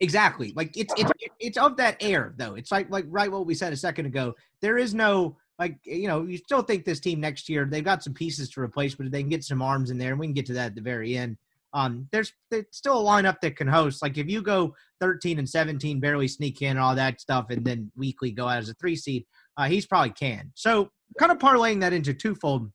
Exactly. 0.00 0.52
Like 0.56 0.76
it's 0.76 0.92
it's 0.96 1.10
it's 1.38 1.58
of 1.58 1.76
that 1.76 1.96
air 2.00 2.34
though. 2.36 2.54
It's 2.54 2.72
like 2.72 2.90
like 2.90 3.04
right 3.08 3.30
what 3.30 3.46
we 3.46 3.54
said 3.54 3.72
a 3.72 3.76
second 3.76 4.06
ago. 4.06 4.34
There 4.62 4.78
is 4.78 4.94
no 4.94 5.36
like 5.58 5.78
you 5.84 6.08
know 6.08 6.24
you 6.24 6.38
still 6.38 6.62
think 6.62 6.84
this 6.84 7.00
team 7.00 7.20
next 7.20 7.48
year 7.48 7.66
they've 7.66 7.84
got 7.84 8.02
some 8.02 8.14
pieces 8.14 8.48
to 8.50 8.60
replace, 8.60 8.94
but 8.94 9.06
if 9.06 9.12
they 9.12 9.20
can 9.20 9.28
get 9.28 9.44
some 9.44 9.62
arms 9.62 9.90
in 9.90 9.98
there, 9.98 10.10
and 10.10 10.18
we 10.18 10.26
can 10.26 10.34
get 10.34 10.46
to 10.46 10.54
that 10.54 10.66
at 10.66 10.74
the 10.74 10.80
very 10.80 11.16
end. 11.16 11.36
Um, 11.72 12.08
there's, 12.10 12.32
there's 12.50 12.64
still 12.72 13.00
a 13.00 13.04
lineup 13.04 13.40
that 13.42 13.56
can 13.56 13.68
host. 13.68 14.02
Like 14.02 14.18
if 14.18 14.28
you 14.28 14.42
go 14.42 14.74
13 15.00 15.38
and 15.38 15.48
17, 15.48 16.00
barely 16.00 16.26
sneak 16.26 16.62
in 16.62 16.70
and 16.70 16.80
all 16.80 16.96
that 16.96 17.20
stuff, 17.20 17.46
and 17.50 17.64
then 17.64 17.92
weekly 17.96 18.32
go 18.32 18.48
out 18.48 18.58
as 18.58 18.70
a 18.70 18.74
three 18.74 18.96
seed, 18.96 19.24
uh, 19.56 19.68
he's 19.68 19.86
probably 19.86 20.10
can. 20.10 20.50
So 20.56 20.90
kind 21.18 21.32
of 21.32 21.38
parlaying 21.38 21.80
that 21.80 21.92
into 21.92 22.14
twofold. 22.14 22.70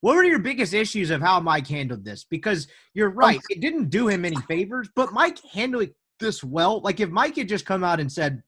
What 0.00 0.14
were 0.14 0.24
your 0.24 0.38
biggest 0.38 0.74
issues 0.74 1.10
of 1.10 1.20
how 1.20 1.40
Mike 1.40 1.66
handled 1.66 2.04
this? 2.04 2.24
Because 2.24 2.68
you're 2.94 3.10
right, 3.10 3.40
it 3.50 3.60
didn't 3.60 3.90
do 3.90 4.06
him 4.06 4.24
any 4.24 4.36
favors, 4.48 4.88
but 4.94 5.12
Mike 5.12 5.38
handled 5.52 5.88
this 6.20 6.44
well. 6.44 6.80
Like 6.80 7.00
if 7.00 7.10
Mike 7.10 7.36
had 7.36 7.48
just 7.48 7.66
come 7.66 7.82
out 7.82 7.98
and 7.98 8.10
said, 8.10 8.42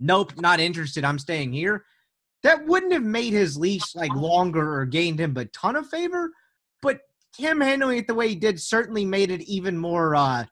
"Nope, 0.00 0.32
not 0.40 0.58
interested. 0.58 1.04
I'm 1.04 1.20
staying 1.20 1.52
here," 1.52 1.84
that 2.42 2.66
wouldn't 2.66 2.92
have 2.92 3.04
made 3.04 3.32
his 3.32 3.56
leash 3.56 3.94
like 3.94 4.12
longer 4.14 4.80
or 4.80 4.86
gained 4.86 5.20
him 5.20 5.36
a 5.36 5.44
ton 5.46 5.76
of 5.76 5.88
favor. 5.88 6.32
But 6.82 7.00
him 7.36 7.60
handling 7.60 7.98
it 7.98 8.06
the 8.08 8.14
way 8.14 8.28
he 8.28 8.34
did 8.34 8.60
certainly 8.60 9.04
made 9.04 9.30
it 9.30 9.42
even 9.42 9.78
more, 9.78 10.16
uh, 10.16 10.46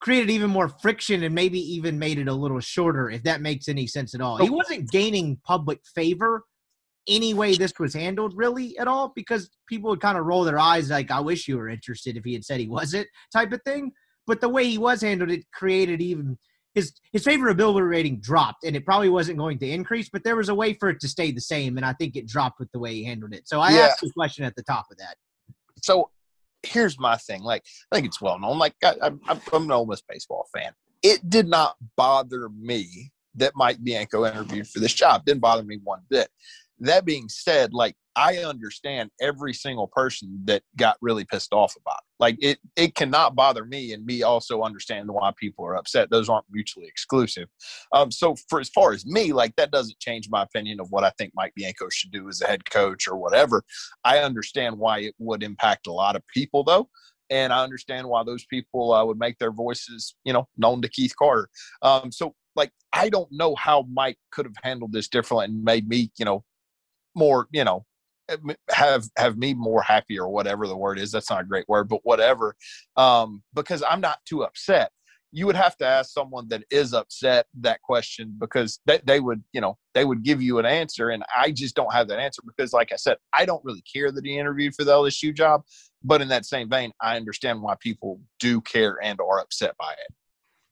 created 0.00 0.30
even 0.30 0.48
more 0.48 0.68
friction, 0.68 1.22
and 1.22 1.34
maybe 1.34 1.60
even 1.60 1.98
made 1.98 2.18
it 2.18 2.28
a 2.28 2.34
little 2.34 2.60
shorter. 2.60 3.10
If 3.10 3.24
that 3.24 3.42
makes 3.42 3.68
any 3.68 3.86
sense 3.86 4.14
at 4.14 4.22
all, 4.22 4.38
he 4.38 4.48
wasn't 4.48 4.90
gaining 4.90 5.36
public 5.44 5.80
favor 5.94 6.44
any 7.10 7.34
way 7.34 7.54
this 7.56 7.72
was 7.78 7.92
handled 7.94 8.32
really 8.36 8.78
at 8.78 8.88
all 8.88 9.12
because 9.14 9.50
people 9.68 9.90
would 9.90 10.00
kind 10.00 10.16
of 10.16 10.24
roll 10.24 10.44
their 10.44 10.58
eyes 10.58 10.88
like 10.90 11.10
i 11.10 11.20
wish 11.20 11.48
you 11.48 11.56
were 11.58 11.68
interested 11.68 12.16
if 12.16 12.24
he 12.24 12.32
had 12.32 12.44
said 12.44 12.60
he 12.60 12.68
wasn't 12.68 13.06
type 13.32 13.52
of 13.52 13.60
thing 13.64 13.92
but 14.26 14.40
the 14.40 14.48
way 14.48 14.64
he 14.66 14.78
was 14.78 15.02
handled 15.02 15.30
it 15.30 15.44
created 15.52 16.00
even 16.00 16.38
his 16.74 16.92
his 17.12 17.24
favorability 17.24 17.86
rating 17.88 18.20
dropped 18.20 18.64
and 18.64 18.76
it 18.76 18.86
probably 18.86 19.08
wasn't 19.08 19.36
going 19.36 19.58
to 19.58 19.68
increase 19.68 20.08
but 20.08 20.22
there 20.24 20.36
was 20.36 20.48
a 20.48 20.54
way 20.54 20.72
for 20.74 20.88
it 20.88 21.00
to 21.00 21.08
stay 21.08 21.30
the 21.32 21.40
same 21.40 21.76
and 21.76 21.84
i 21.84 21.92
think 21.94 22.14
it 22.16 22.26
dropped 22.26 22.58
with 22.60 22.70
the 22.72 22.78
way 22.78 22.94
he 22.94 23.04
handled 23.04 23.34
it 23.34 23.46
so 23.48 23.60
i 23.60 23.72
Yeah. 23.72 23.86
asked 23.86 24.00
the 24.00 24.12
question 24.16 24.44
at 24.44 24.54
the 24.56 24.62
top 24.62 24.86
of 24.90 24.96
that 24.98 25.16
So 25.82 26.10
here's 26.62 26.98
my 26.98 27.16
thing. 27.16 27.42
Like, 27.42 27.64
I 27.90 27.96
think 27.96 28.06
it's 28.06 28.20
well 28.20 28.38
known. 28.38 28.58
Like, 28.58 28.74
I, 28.84 28.94
I'm, 29.02 29.18
I'm 29.26 29.40
I'm 29.52 29.62
an 29.64 29.70
Ole 29.72 29.86
Miss 29.86 30.02
baseball 30.06 30.46
fan. 30.54 30.72
It 31.02 31.30
did 31.30 31.48
not 31.48 31.76
bother 31.96 32.50
me 32.50 33.10
that 33.36 33.52
Mike 33.56 33.78
Bianco 33.82 34.26
interviewed 34.26 34.68
for 34.68 34.78
this 34.80 34.92
job. 34.92 35.24
Didn't 35.24 35.40
bother 35.40 35.62
me 35.62 35.78
one 35.82 36.00
bit. 36.10 36.28
That 36.80 37.04
being 37.04 37.28
said, 37.28 37.72
like 37.72 37.94
I 38.16 38.38
understand 38.38 39.10
every 39.20 39.54
single 39.54 39.86
person 39.86 40.42
that 40.44 40.62
got 40.76 40.96
really 41.00 41.24
pissed 41.24 41.52
off 41.52 41.76
about 41.76 41.98
it. 41.98 42.10
Like 42.18 42.36
it, 42.40 42.58
it 42.76 42.94
cannot 42.94 43.36
bother 43.36 43.64
me, 43.64 43.92
and 43.92 44.04
me 44.04 44.22
also 44.22 44.62
understand 44.62 45.10
why 45.10 45.32
people 45.36 45.64
are 45.64 45.76
upset. 45.76 46.10
Those 46.10 46.28
aren't 46.28 46.46
mutually 46.50 46.86
exclusive. 46.86 47.48
Um, 47.92 48.10
so 48.10 48.34
for 48.48 48.60
as 48.60 48.68
far 48.70 48.92
as 48.92 49.06
me, 49.06 49.32
like 49.32 49.54
that 49.56 49.70
doesn't 49.70 50.00
change 50.00 50.28
my 50.28 50.42
opinion 50.42 50.80
of 50.80 50.88
what 50.90 51.04
I 51.04 51.10
think 51.18 51.32
Mike 51.34 51.52
Bianco 51.54 51.88
should 51.90 52.10
do 52.10 52.28
as 52.28 52.40
a 52.40 52.46
head 52.46 52.68
coach 52.68 53.06
or 53.06 53.16
whatever. 53.16 53.62
I 54.04 54.18
understand 54.18 54.78
why 54.78 55.00
it 55.00 55.14
would 55.18 55.42
impact 55.42 55.86
a 55.86 55.92
lot 55.92 56.16
of 56.16 56.26
people, 56.34 56.64
though 56.64 56.88
and 57.30 57.52
I 57.52 57.62
understand 57.62 58.08
why 58.08 58.24
those 58.24 58.44
people 58.46 58.92
uh, 58.92 59.04
would 59.04 59.18
make 59.18 59.38
their 59.38 59.52
voices, 59.52 60.14
you 60.24 60.32
know, 60.32 60.48
known 60.58 60.82
to 60.82 60.88
Keith 60.88 61.14
Carter. 61.16 61.48
Um, 61.80 62.10
so, 62.10 62.34
like, 62.56 62.72
I 62.92 63.08
don't 63.08 63.30
know 63.30 63.54
how 63.54 63.86
Mike 63.90 64.18
could 64.32 64.46
have 64.46 64.56
handled 64.62 64.92
this 64.92 65.08
differently 65.08 65.46
and 65.46 65.62
made 65.62 65.88
me, 65.88 66.10
you 66.18 66.24
know, 66.24 66.42
more, 67.14 67.46
you 67.52 67.64
know, 67.64 67.84
eh, 68.28 68.36
have 68.70 69.08
have 69.16 69.36
me 69.36 69.54
more 69.54 69.82
happy 69.82 70.18
or 70.18 70.28
whatever 70.28 70.66
the 70.66 70.76
word 70.76 70.98
is. 70.98 71.12
That's 71.12 71.30
not 71.30 71.42
a 71.42 71.46
great 71.46 71.68
word, 71.68 71.88
but 71.88 72.00
whatever. 72.04 72.54
Um, 72.96 73.42
because 73.54 73.82
I'm 73.88 74.00
not 74.00 74.18
too 74.26 74.42
upset 74.42 74.90
you 75.32 75.46
would 75.46 75.56
have 75.56 75.76
to 75.76 75.86
ask 75.86 76.12
someone 76.12 76.48
that 76.48 76.64
is 76.70 76.92
upset 76.92 77.46
that 77.54 77.80
question 77.82 78.34
because 78.38 78.80
they, 78.86 79.00
they 79.04 79.20
would 79.20 79.42
you 79.52 79.60
know 79.60 79.76
they 79.94 80.04
would 80.04 80.22
give 80.22 80.42
you 80.42 80.58
an 80.58 80.66
answer 80.66 81.10
and 81.10 81.22
i 81.36 81.50
just 81.50 81.74
don't 81.74 81.92
have 81.92 82.08
that 82.08 82.18
answer 82.18 82.42
because 82.44 82.72
like 82.72 82.92
i 82.92 82.96
said 82.96 83.16
i 83.32 83.44
don't 83.44 83.64
really 83.64 83.82
care 83.82 84.10
that 84.10 84.24
he 84.24 84.38
interviewed 84.38 84.74
for 84.74 84.84
the 84.84 84.92
lsu 84.92 85.34
job 85.34 85.62
but 86.02 86.20
in 86.20 86.28
that 86.28 86.44
same 86.44 86.68
vein 86.68 86.90
i 87.00 87.16
understand 87.16 87.62
why 87.62 87.74
people 87.80 88.20
do 88.38 88.60
care 88.62 88.98
and 89.02 89.20
are 89.20 89.40
upset 89.40 89.74
by 89.78 89.92
it 89.92 90.14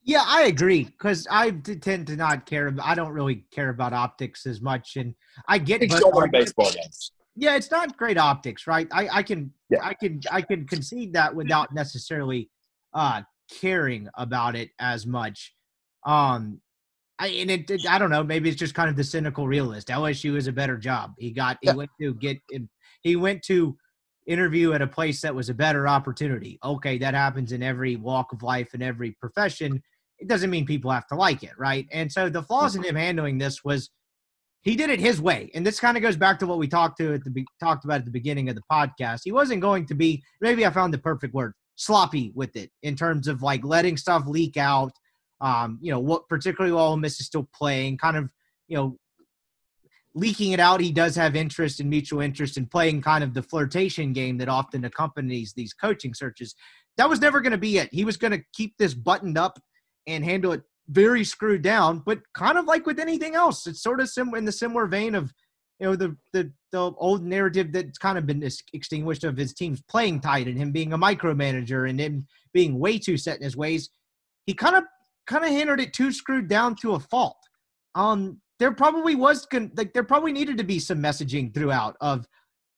yeah 0.09 0.25
i 0.27 0.47
agree 0.47 0.85
because 0.85 1.27
i 1.31 1.51
tend 1.51 2.07
to 2.07 2.17
not 2.17 2.47
care 2.47 2.75
i 2.83 2.95
don't 2.95 3.13
really 3.13 3.45
care 3.53 3.69
about 3.69 3.93
optics 3.93 4.47
as 4.47 4.61
much 4.61 4.97
and 4.97 5.15
i 5.49 5.59
get 5.59 5.83
It's 5.83 6.01
but, 6.01 6.33
baseball 6.33 6.73
games 6.73 7.13
yeah 7.37 7.55
it's 7.55 7.71
not 7.71 7.97
great 7.97 8.19
optics 8.19 8.67
right 8.67 8.89
i, 8.93 9.09
I 9.09 9.23
can 9.23 9.53
yeah. 9.71 9.79
i 9.83 9.95
can 9.95 10.21
i 10.33 10.43
can 10.43 10.67
concede 10.67 11.13
that 11.13 11.35
without 11.35 11.73
necessarily 11.73 12.51
uh 12.95 13.23
caring 13.49 14.09
about 14.17 14.57
it 14.57 14.71
as 14.79 15.07
much. 15.07 15.55
Um, 16.07 16.61
I 17.19 17.29
and 17.29 17.51
it, 17.51 17.71
it, 17.71 17.89
I 17.89 17.99
don't 17.99 18.11
know. 18.11 18.23
Maybe 18.23 18.49
it's 18.49 18.59
just 18.59 18.75
kind 18.75 18.89
of 18.89 18.97
the 18.97 19.05
cynical 19.05 19.49
realist. 19.49 19.89
LSU 19.89 20.37
is 20.37 20.47
a 20.47 20.53
better 20.53 20.77
job. 20.77 21.15
He 21.19 21.33
got 21.33 21.59
he 21.61 21.69
yeah. 21.69 21.75
went 21.75 21.91
to 22.01 22.15
get 22.15 22.39
he 23.03 23.17
went 23.17 23.43
to 23.45 23.77
interview 24.27 24.73
at 24.73 24.83
a 24.83 24.87
place 24.87 25.21
that 25.23 25.35
was 25.35 25.49
a 25.49 25.55
better 25.55 25.89
opportunity. 25.89 26.59
Okay, 26.63 26.99
that 26.99 27.15
happens 27.15 27.53
in 27.53 27.63
every 27.63 27.97
walk 27.97 28.33
of 28.33 28.43
life 28.43 28.75
and 28.75 28.83
every 28.83 29.13
profession. 29.13 29.83
It 30.19 30.29
doesn't 30.29 30.51
mean 30.51 30.67
people 30.67 30.91
have 30.91 31.07
to 31.09 31.15
like 31.15 31.43
it, 31.43 31.53
right? 31.59 31.87
And 31.93 32.11
so 32.11 32.29
the 32.29 32.43
flaws 32.43 32.75
in 32.75 32.83
him 32.83 32.97
handling 32.97 33.39
this 33.39 33.63
was 33.65 33.91
he 34.63 34.75
did 34.75 34.91
it 34.91 35.01
his 35.01 35.21
way, 35.21 35.51
and 35.55 35.65
this 35.65 35.79
kind 35.79 35.97
of 35.97 36.03
goes 36.03 36.17
back 36.17 36.39
to 36.41 36.47
what 36.47 36.59
we 36.59 36.67
talked 36.67 36.99
to 36.99 37.15
at 37.15 37.25
the 37.25 37.47
talked 37.61 37.85
about 37.85 38.01
at 38.01 38.05
the 38.05 38.11
beginning 38.11 38.49
of 38.49 38.57
the 38.57 38.63
podcast. 38.71 39.21
He 39.25 39.33
wasn't 39.33 39.61
going 39.61 39.87
to 39.87 39.95
be. 39.95 40.23
Maybe 40.41 40.67
I 40.67 40.71
found 40.71 40.93
the 40.93 40.99
perfect 40.99 41.33
word 41.33 41.55
sloppy 41.77 42.33
with 42.35 42.57
it 42.57 42.71
in 42.83 42.97
terms 42.97 43.29
of 43.29 43.43
like 43.43 43.65
letting 43.65 43.97
stuff 43.97 44.25
leak 44.27 44.57
out. 44.57 44.93
Um, 45.41 45.79
you 45.81 45.93
know, 45.93 46.01
what 46.01 46.29
particularly 46.29 46.75
while 46.75 46.89
Ole 46.89 46.97
Miss 46.97 47.21
is 47.21 47.27
still 47.27 47.49
playing, 47.55 47.99
kind 47.99 48.17
of, 48.17 48.29
you 48.67 48.77
know, 48.77 48.99
leaking 50.15 50.53
it 50.53 50.61
out. 50.61 50.81
He 50.81 50.91
does 50.91 51.15
have 51.15 51.37
interest 51.37 51.79
and 51.79 51.89
mutual 51.89 52.21
interest 52.21 52.57
in 52.57 52.67
playing 52.67 53.03
kind 53.03 53.23
of 53.23 53.35
the 53.35 53.43
flirtation 53.43 54.13
game 54.13 54.39
that 54.39 54.49
often 54.49 54.85
accompanies 54.85 55.53
these 55.53 55.73
coaching 55.73 56.15
searches. 56.15 56.57
That 56.97 57.09
was 57.09 57.21
never 57.21 57.41
going 57.41 57.53
to 57.53 57.59
be 57.59 57.79
it. 57.79 57.89
He 57.93 58.05
was 58.05 58.17
going 58.17 58.33
to 58.33 58.43
keep 58.53 58.77
this 58.77 58.95
buttoned 58.95 59.39
up 59.39 59.61
and 60.09 60.25
handle 60.25 60.53
it 60.53 60.63
very 60.89 61.23
screwed 61.23 61.63
down, 61.63 62.03
but 62.05 62.21
kind 62.35 62.59
of 62.59 62.65
like 62.65 62.87
with 62.87 62.99
anything 62.99 63.35
else, 63.35 63.67
it's 63.67 63.83
sort 63.83 64.01
of 64.01 64.09
sim- 64.09 64.35
in 64.35 64.45
the 64.45 64.53
similar 64.53 64.87
vein 64.87 65.15
of 65.15 65.33
you 65.79 65.87
know 65.87 65.97
the 65.97 66.17
the 66.33 66.53
the 66.73 66.93
old 66.99 67.23
narrative 67.23 67.73
that's 67.73 67.99
kind 67.99 68.19
of 68.19 68.27
been 68.27 68.47
extinguished 68.73 69.25
of 69.25 69.37
his 69.37 69.55
team's 69.55 69.83
playing 69.83 70.21
tight 70.21 70.49
and 70.49 70.59
him 70.59 70.73
being 70.73 70.93
a 70.93 70.99
micromanager 70.99 71.89
and 71.89 72.01
him 72.01 72.27
being 72.53 72.79
way 72.79 72.99
too 72.99 73.17
set 73.17 73.37
in 73.37 73.43
his 73.45 73.57
ways. 73.57 73.91
He 74.47 74.55
kind 74.55 74.77
of 74.77 74.85
kind 75.27 75.45
of 75.45 75.51
handled 75.51 75.81
it 75.81 75.93
too 75.93 76.11
screwed 76.11 76.49
down 76.49 76.75
to 76.77 76.95
a 76.95 77.01
fault. 77.01 77.39
Um, 77.95 78.41
there 78.59 78.73
probably 78.73 79.15
was 79.15 79.47
like 79.77 79.93
there 79.93 80.05
probably 80.05 80.33
needed 80.33 80.59
to 80.59 80.65
be 80.65 80.79
some 80.79 80.99
messaging 80.99 81.55
throughout 81.55 81.97
of, 82.01 82.27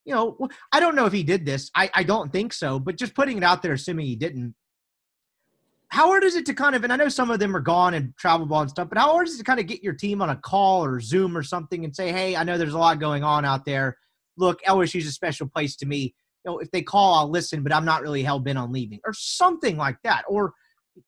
you 0.04 0.14
know, 0.14 0.36
I 0.72 0.80
don't 0.80 0.94
know 0.94 1.06
if 1.06 1.12
he 1.12 1.22
did 1.22 1.46
this. 1.46 1.70
I 1.74 1.90
I 1.94 2.02
don't 2.02 2.32
think 2.32 2.52
so, 2.52 2.78
but 2.78 2.96
just 2.96 3.14
putting 3.14 3.38
it 3.38 3.44
out 3.44 3.62
there, 3.62 3.72
assuming 3.72 4.06
he 4.06 4.16
didn't, 4.16 4.54
how 5.90 6.06
hard 6.06 6.22
is 6.22 6.36
it 6.36 6.46
to 6.46 6.54
kind 6.54 6.74
of 6.74 6.82
and 6.84 6.92
i 6.92 6.96
know 6.96 7.08
some 7.08 7.30
of 7.30 7.38
them 7.38 7.54
are 7.54 7.60
gone 7.60 7.94
and 7.94 8.16
travel 8.16 8.46
ball 8.46 8.62
and 8.62 8.70
stuff 8.70 8.88
but 8.88 8.98
how 8.98 9.10
hard 9.12 9.28
is 9.28 9.34
it 9.34 9.38
to 9.38 9.44
kind 9.44 9.60
of 9.60 9.66
get 9.66 9.82
your 9.82 9.92
team 9.92 10.22
on 10.22 10.30
a 10.30 10.36
call 10.36 10.84
or 10.84 11.00
zoom 11.00 11.36
or 11.36 11.42
something 11.42 11.84
and 11.84 11.94
say 11.94 12.10
hey 12.12 12.36
i 12.36 12.42
know 12.42 12.56
there's 12.56 12.74
a 12.74 12.78
lot 12.78 12.98
going 12.98 13.22
on 13.22 13.44
out 13.44 13.64
there. 13.64 13.96
Look 14.36 14.62
lsu's 14.64 15.06
a 15.06 15.12
special 15.12 15.48
place 15.48 15.76
to 15.76 15.86
me. 15.86 16.14
You 16.44 16.52
know 16.52 16.58
if 16.58 16.70
they 16.70 16.82
call 16.82 17.14
i'll 17.14 17.30
listen 17.30 17.62
but 17.62 17.74
i'm 17.74 17.84
not 17.84 18.02
really 18.02 18.22
hell-bent 18.22 18.56
on 18.56 18.72
leaving 18.72 19.00
or 19.04 19.12
something 19.12 19.76
like 19.76 19.98
that 20.04 20.24
or 20.28 20.54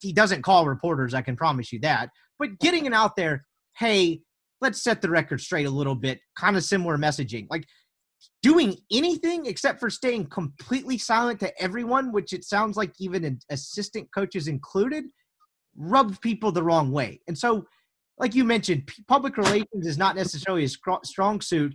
he 0.01 0.13
doesn't 0.13 0.43
call 0.43 0.67
reporters 0.67 1.15
i 1.15 1.23
can 1.23 1.37
promise 1.37 1.73
you 1.73 1.81
that 1.81 2.11
but 2.39 2.59
getting 2.59 2.85
it 2.85 2.93
out 2.93 3.17
there 3.17 3.47
hey 3.79 4.21
let's 4.61 4.83
set 4.83 5.01
the 5.01 5.09
record 5.09 5.41
straight 5.41 5.67
a 5.67 5.71
little 5.71 5.95
bit 5.95 6.21
kind 6.37 6.57
of 6.57 6.65
similar 6.65 6.99
messaging 6.99 7.47
like 7.51 7.65
doing 8.43 8.77
anything 8.91 9.47
except 9.47 9.81
for 9.81 9.89
staying 9.89 10.27
completely 10.27 10.99
silent 10.99 11.41
to 11.41 11.63
everyone, 11.63 12.13
which 12.13 12.33
it 12.33 12.45
sounds 12.45 12.77
like 12.77 12.93
even 12.99 13.39
assistant 13.51 14.09
coaches 14.15 14.49
included, 14.49 15.05
rubbed 15.77 16.21
people 16.21 16.53
the 16.53 16.63
wrong 16.63 16.91
way. 16.93 17.21
And 17.29 17.39
so, 17.39 17.67
like 18.19 18.35
you 18.35 18.45
mentioned, 18.45 18.91
public 19.09 19.37
relations 19.37 19.87
is 19.87 19.97
not 19.97 20.17
necessarily 20.17 20.65
a 20.65 20.69
strong 21.05 21.41
suit. 21.41 21.75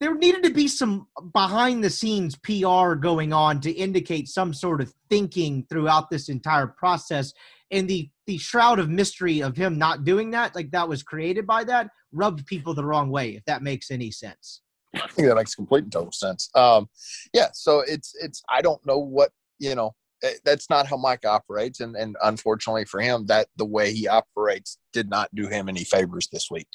There 0.00 0.14
needed 0.14 0.44
to 0.44 0.50
be 0.50 0.68
some 0.68 1.08
behind 1.32 1.82
the 1.82 1.90
scenes 1.90 2.36
PR 2.36 2.94
going 2.94 3.32
on 3.32 3.60
to 3.62 3.70
indicate 3.70 4.28
some 4.28 4.54
sort 4.54 4.80
of 4.80 4.92
thinking 5.10 5.66
throughout 5.68 6.10
this 6.10 6.28
entire 6.28 6.68
process. 6.68 7.32
And 7.70 7.88
the 7.88 8.10
the 8.26 8.38
shroud 8.38 8.78
of 8.78 8.90
mystery 8.90 9.42
of 9.42 9.56
him 9.56 9.78
not 9.78 10.04
doing 10.04 10.30
that, 10.32 10.54
like 10.54 10.70
that 10.72 10.88
was 10.88 11.02
created 11.02 11.46
by 11.46 11.64
that, 11.64 11.88
rubbed 12.12 12.46
people 12.46 12.74
the 12.74 12.84
wrong 12.84 13.10
way, 13.10 13.30
if 13.30 13.44
that 13.46 13.62
makes 13.62 13.90
any 13.90 14.10
sense. 14.10 14.60
I 14.94 15.06
think 15.08 15.28
that 15.28 15.36
makes 15.36 15.54
complete 15.54 15.84
and 15.84 15.92
total 15.92 16.12
sense. 16.12 16.48
Um, 16.54 16.88
yeah, 17.32 17.48
so 17.52 17.80
it's 17.80 18.14
it's 18.20 18.42
I 18.48 18.62
don't 18.62 18.84
know 18.86 18.98
what 18.98 19.30
you 19.58 19.74
know. 19.74 19.94
Eh, 20.24 20.34
that's 20.44 20.68
not 20.68 20.86
how 20.86 20.96
Mike 20.96 21.24
operates, 21.24 21.80
and 21.80 21.94
and 21.96 22.16
unfortunately 22.22 22.84
for 22.84 23.00
him, 23.00 23.26
that 23.26 23.48
the 23.56 23.64
way 23.64 23.92
he 23.92 24.08
operates 24.08 24.78
did 24.92 25.08
not 25.08 25.32
do 25.34 25.46
him 25.46 25.68
any 25.68 25.84
favors 25.84 26.28
this 26.32 26.50
week. 26.50 26.68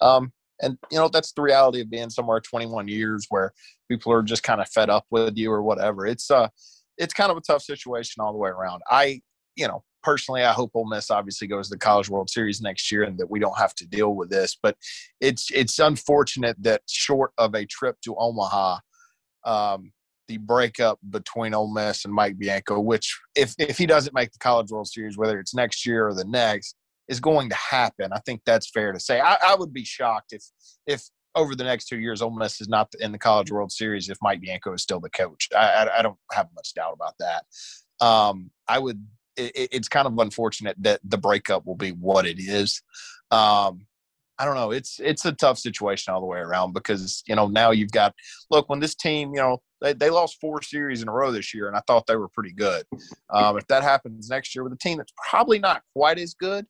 Um, 0.00 0.32
and 0.62 0.76
you 0.90 0.98
know 0.98 1.08
that's 1.08 1.32
the 1.32 1.42
reality 1.42 1.80
of 1.80 1.90
being 1.90 2.10
somewhere 2.10 2.40
21 2.40 2.88
years 2.88 3.26
where 3.30 3.52
people 3.88 4.12
are 4.12 4.22
just 4.22 4.42
kind 4.42 4.60
of 4.60 4.68
fed 4.68 4.90
up 4.90 5.06
with 5.10 5.36
you 5.36 5.50
or 5.50 5.62
whatever. 5.62 6.06
It's 6.06 6.30
uh, 6.30 6.48
it's 6.98 7.14
kind 7.14 7.30
of 7.30 7.36
a 7.36 7.42
tough 7.42 7.62
situation 7.62 8.20
all 8.20 8.32
the 8.32 8.38
way 8.38 8.50
around. 8.50 8.82
I 8.90 9.22
you 9.56 9.68
know 9.68 9.84
personally, 10.02 10.42
I 10.42 10.52
hope 10.52 10.70
Ole 10.74 10.88
Miss 10.88 11.10
obviously 11.10 11.46
goes 11.46 11.68
to 11.68 11.74
the 11.74 11.78
College 11.78 12.08
World 12.08 12.30
Series 12.30 12.60
next 12.60 12.90
year 12.90 13.02
and 13.02 13.18
that 13.18 13.30
we 13.30 13.38
don't 13.38 13.58
have 13.58 13.74
to 13.76 13.86
deal 13.86 14.14
with 14.14 14.30
this. 14.30 14.56
But 14.62 14.76
it's 15.20 15.50
it's 15.52 15.78
unfortunate 15.78 16.56
that 16.60 16.82
short 16.88 17.32
of 17.38 17.54
a 17.54 17.66
trip 17.66 17.96
to 18.04 18.16
Omaha, 18.16 18.78
um, 19.44 19.92
the 20.28 20.38
breakup 20.38 20.98
between 21.10 21.54
Ole 21.54 21.72
Miss 21.72 22.04
and 22.04 22.14
Mike 22.14 22.38
Bianco, 22.38 22.80
which 22.80 23.18
if 23.34 23.54
if 23.58 23.78
he 23.78 23.86
doesn't 23.86 24.14
make 24.14 24.32
the 24.32 24.38
College 24.38 24.70
World 24.70 24.88
Series, 24.88 25.16
whether 25.18 25.38
it's 25.38 25.54
next 25.54 25.86
year 25.86 26.08
or 26.08 26.14
the 26.14 26.24
next, 26.24 26.76
is 27.08 27.20
going 27.20 27.48
to 27.48 27.56
happen. 27.56 28.12
I 28.12 28.20
think 28.20 28.42
that's 28.46 28.70
fair 28.70 28.92
to 28.92 29.00
say. 29.00 29.20
I, 29.20 29.36
I 29.46 29.56
would 29.56 29.72
be 29.72 29.84
shocked 29.84 30.32
if 30.32 30.44
if 30.86 31.02
over 31.34 31.54
the 31.54 31.64
next 31.64 31.86
two 31.86 31.98
years, 31.98 32.22
Ole 32.22 32.30
Miss 32.30 32.60
is 32.60 32.68
not 32.68 32.88
in 32.98 33.12
the 33.12 33.18
College 33.18 33.50
World 33.50 33.70
Series 33.70 34.08
if 34.08 34.18
Mike 34.22 34.40
Bianco 34.40 34.72
is 34.72 34.82
still 34.82 35.00
the 35.00 35.10
coach. 35.10 35.48
I, 35.56 35.58
I, 35.58 35.98
I 35.98 36.02
don't 36.02 36.16
have 36.32 36.48
much 36.54 36.74
doubt 36.74 36.94
about 36.94 37.14
that. 37.20 37.44
Um, 38.04 38.50
I 38.66 38.78
would 38.78 39.04
it, 39.40 39.68
it's 39.72 39.88
kind 39.88 40.06
of 40.06 40.18
unfortunate 40.18 40.76
that 40.80 41.00
the 41.04 41.18
breakup 41.18 41.66
will 41.66 41.76
be 41.76 41.90
what 41.90 42.26
it 42.26 42.38
is. 42.38 42.82
Um, 43.30 43.86
I 44.38 44.46
don't 44.46 44.54
know. 44.54 44.70
It's 44.70 44.98
it's 45.00 45.26
a 45.26 45.32
tough 45.32 45.58
situation 45.58 46.14
all 46.14 46.20
the 46.20 46.26
way 46.26 46.38
around 46.38 46.72
because 46.72 47.22
you 47.26 47.36
know 47.36 47.46
now 47.46 47.72
you've 47.72 47.92
got 47.92 48.14
look 48.50 48.70
when 48.70 48.80
this 48.80 48.94
team 48.94 49.32
you 49.34 49.40
know 49.40 49.58
they, 49.82 49.92
they 49.92 50.08
lost 50.08 50.38
four 50.40 50.62
series 50.62 51.02
in 51.02 51.08
a 51.08 51.12
row 51.12 51.30
this 51.30 51.52
year 51.52 51.68
and 51.68 51.76
I 51.76 51.82
thought 51.86 52.06
they 52.06 52.16
were 52.16 52.28
pretty 52.28 52.54
good. 52.54 52.84
Um, 53.28 53.58
if 53.58 53.66
that 53.66 53.82
happens 53.82 54.30
next 54.30 54.54
year 54.54 54.64
with 54.64 54.72
a 54.72 54.78
team 54.78 54.96
that's 54.96 55.12
probably 55.28 55.58
not 55.58 55.82
quite 55.94 56.18
as 56.18 56.32
good, 56.32 56.64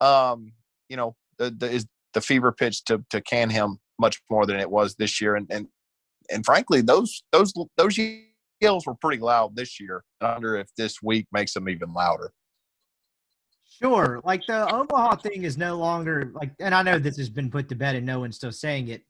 um, 0.00 0.52
you 0.88 0.96
know 0.96 1.14
the, 1.36 1.50
the 1.50 1.70
is 1.70 1.86
the 2.14 2.22
fever 2.22 2.50
pitch 2.50 2.82
to 2.84 3.04
to 3.10 3.20
can 3.20 3.50
him 3.50 3.78
much 3.98 4.22
more 4.30 4.46
than 4.46 4.58
it 4.58 4.70
was 4.70 4.94
this 4.94 5.20
year 5.20 5.36
and 5.36 5.46
and 5.50 5.68
and 6.30 6.46
frankly 6.46 6.80
those 6.80 7.22
those 7.30 7.52
those 7.76 7.98
yells 8.62 8.86
were 8.86 8.94
pretty 8.94 9.20
loud 9.20 9.56
this 9.56 9.78
year. 9.80 10.04
I 10.20 10.32
wonder 10.32 10.56
if 10.56 10.68
this 10.76 11.02
week 11.02 11.26
makes 11.32 11.52
them 11.52 11.68
even 11.68 11.92
louder. 11.92 12.32
Sure. 13.82 14.20
Like 14.24 14.42
the 14.46 14.72
Omaha 14.72 15.16
thing 15.16 15.42
is 15.42 15.58
no 15.58 15.76
longer 15.76 16.30
like, 16.34 16.52
and 16.60 16.74
I 16.74 16.82
know 16.82 16.98
this 16.98 17.16
has 17.16 17.28
been 17.28 17.50
put 17.50 17.68
to 17.70 17.74
bed 17.74 17.96
and 17.96 18.06
no 18.06 18.20
one's 18.20 18.36
still 18.36 18.52
saying 18.52 18.88
it. 18.88 19.02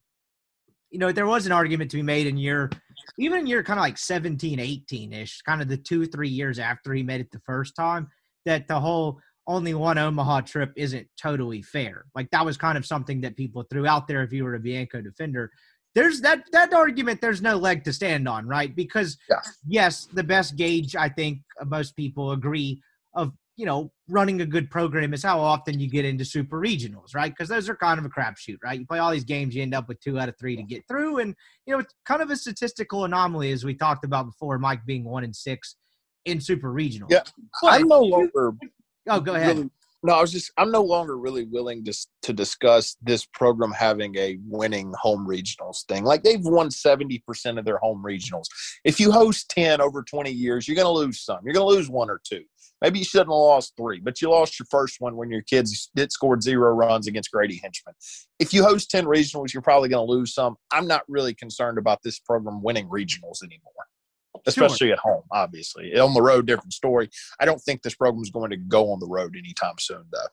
You 0.90 0.98
know, 0.98 1.12
there 1.12 1.26
was 1.26 1.46
an 1.46 1.52
argument 1.52 1.90
to 1.90 1.96
be 1.96 2.02
made 2.02 2.26
in 2.26 2.36
year, 2.36 2.70
even 3.18 3.40
in 3.40 3.46
year 3.46 3.62
kind 3.62 3.78
of 3.78 3.82
like 3.82 3.98
17, 3.98 4.58
18 4.58 5.12
ish, 5.12 5.42
kind 5.42 5.62
of 5.62 5.68
the 5.68 5.76
two, 5.76 6.06
three 6.06 6.28
years 6.28 6.58
after 6.58 6.92
he 6.92 7.02
made 7.02 7.20
it 7.20 7.30
the 7.30 7.40
first 7.40 7.74
time, 7.74 8.08
that 8.44 8.68
the 8.68 8.78
whole 8.78 9.18
only 9.46 9.74
one 9.74 9.98
Omaha 9.98 10.42
trip 10.42 10.72
isn't 10.76 11.06
totally 11.20 11.62
fair. 11.62 12.04
Like 12.14 12.30
that 12.30 12.44
was 12.44 12.56
kind 12.56 12.78
of 12.78 12.86
something 12.86 13.20
that 13.22 13.36
people 13.36 13.64
threw 13.64 13.86
out 13.86 14.06
there 14.06 14.22
if 14.22 14.32
you 14.32 14.44
were 14.44 14.54
a 14.54 14.60
Bianco 14.60 15.00
defender. 15.00 15.50
There's 15.94 16.20
that 16.22 16.44
that 16.52 16.72
argument 16.72 17.20
there's 17.20 17.42
no 17.42 17.56
leg 17.56 17.84
to 17.84 17.92
stand 17.92 18.28
on, 18.28 18.46
right? 18.46 18.74
Because 18.74 19.18
Yeah. 19.28 19.36
yes, 19.66 20.06
the 20.12 20.22
best 20.24 20.56
gauge 20.56 20.96
I 20.96 21.08
think 21.08 21.40
uh, 21.60 21.64
most 21.66 21.96
people 21.96 22.32
agree 22.32 22.80
of, 23.14 23.32
you 23.56 23.66
know, 23.66 23.92
running 24.08 24.40
a 24.40 24.46
good 24.46 24.70
program 24.70 25.12
is 25.12 25.22
how 25.22 25.38
often 25.38 25.78
you 25.78 25.88
get 25.90 26.06
into 26.06 26.24
super 26.24 26.58
regionals, 26.58 27.14
right? 27.14 27.30
Because 27.30 27.48
those 27.50 27.68
are 27.68 27.76
kind 27.76 27.98
of 27.98 28.06
a 28.06 28.08
crapshoot, 28.08 28.56
right? 28.64 28.78
You 28.80 28.86
play 28.86 29.00
all 29.00 29.10
these 29.10 29.24
games, 29.24 29.54
you 29.54 29.62
end 29.62 29.74
up 29.74 29.86
with 29.86 30.00
two 30.00 30.18
out 30.18 30.30
of 30.30 30.38
three 30.38 30.56
to 30.56 30.62
get 30.62 30.86
through, 30.88 31.18
and 31.18 31.34
you 31.66 31.74
know 31.74 31.80
it's 31.80 31.94
kind 32.06 32.22
of 32.22 32.30
a 32.30 32.36
statistical 32.36 33.04
anomaly 33.04 33.52
as 33.52 33.64
we 33.64 33.74
talked 33.74 34.04
about 34.04 34.24
before. 34.26 34.58
Mike 34.58 34.86
being 34.86 35.04
one 35.04 35.24
in 35.24 35.34
six 35.34 35.76
in 36.24 36.40
super 36.40 36.72
regionals. 36.72 37.10
Yeah. 37.10 37.22
But- 37.60 37.72
I'm 37.74 37.88
no 37.88 38.00
longer 38.02 38.52
Oh, 39.08 39.20
go 39.20 39.34
ahead. 39.34 39.56
really- 39.56 39.70
no, 40.02 40.14
I 40.14 40.20
was 40.20 40.32
just 40.32 40.50
I'm 40.58 40.72
no 40.72 40.82
longer 40.82 41.16
really 41.16 41.44
willing 41.44 41.84
to 41.84 41.94
to 42.22 42.32
discuss 42.32 42.96
this 43.02 43.24
program 43.26 43.70
having 43.70 44.16
a 44.16 44.38
winning 44.46 44.92
home 45.00 45.26
regionals 45.26 45.84
thing. 45.86 46.04
Like 46.04 46.22
they've 46.22 46.44
won 46.44 46.70
70% 46.70 47.58
of 47.58 47.64
their 47.64 47.78
home 47.78 48.02
regionals. 48.04 48.46
If 48.84 48.98
you 48.98 49.12
host 49.12 49.48
10 49.50 49.80
over 49.80 50.02
20 50.02 50.30
years, 50.30 50.66
you're 50.66 50.76
going 50.76 50.86
to 50.86 50.90
lose 50.90 51.20
some. 51.20 51.38
You're 51.44 51.54
going 51.54 51.68
to 51.68 51.76
lose 51.76 51.88
one 51.88 52.10
or 52.10 52.20
two. 52.24 52.42
Maybe 52.80 52.98
you 52.98 53.04
shouldn't 53.04 53.28
have 53.28 53.36
lost 53.36 53.74
three, 53.76 54.00
but 54.00 54.20
you 54.20 54.28
lost 54.28 54.58
your 54.58 54.66
first 54.68 54.96
one 55.00 55.16
when 55.16 55.30
your 55.30 55.42
kids 55.42 55.88
did 55.94 56.10
scored 56.10 56.42
zero 56.42 56.74
runs 56.74 57.06
against 57.06 57.30
Grady 57.30 57.60
Henchman. 57.62 57.94
If 58.40 58.52
you 58.52 58.64
host 58.64 58.90
10 58.90 59.04
regionals, 59.04 59.52
you're 59.52 59.62
probably 59.62 59.88
going 59.88 60.04
to 60.04 60.12
lose 60.12 60.34
some. 60.34 60.56
I'm 60.72 60.88
not 60.88 61.02
really 61.06 61.32
concerned 61.32 61.78
about 61.78 62.00
this 62.02 62.18
program 62.18 62.60
winning 62.60 62.88
regionals 62.88 63.44
anymore. 63.44 63.86
Especially 64.46 64.92
at 64.92 64.98
home, 64.98 65.22
obviously. 65.30 65.98
On 65.98 66.14
the 66.14 66.22
road, 66.22 66.46
different 66.46 66.72
story. 66.72 67.10
I 67.38 67.44
don't 67.44 67.60
think 67.60 67.82
this 67.82 67.94
program 67.94 68.22
is 68.22 68.30
going 68.30 68.50
to 68.50 68.56
go 68.56 68.90
on 68.90 68.98
the 68.98 69.06
road 69.06 69.36
anytime 69.36 69.74
soon, 69.78 70.04
though. 70.10 70.26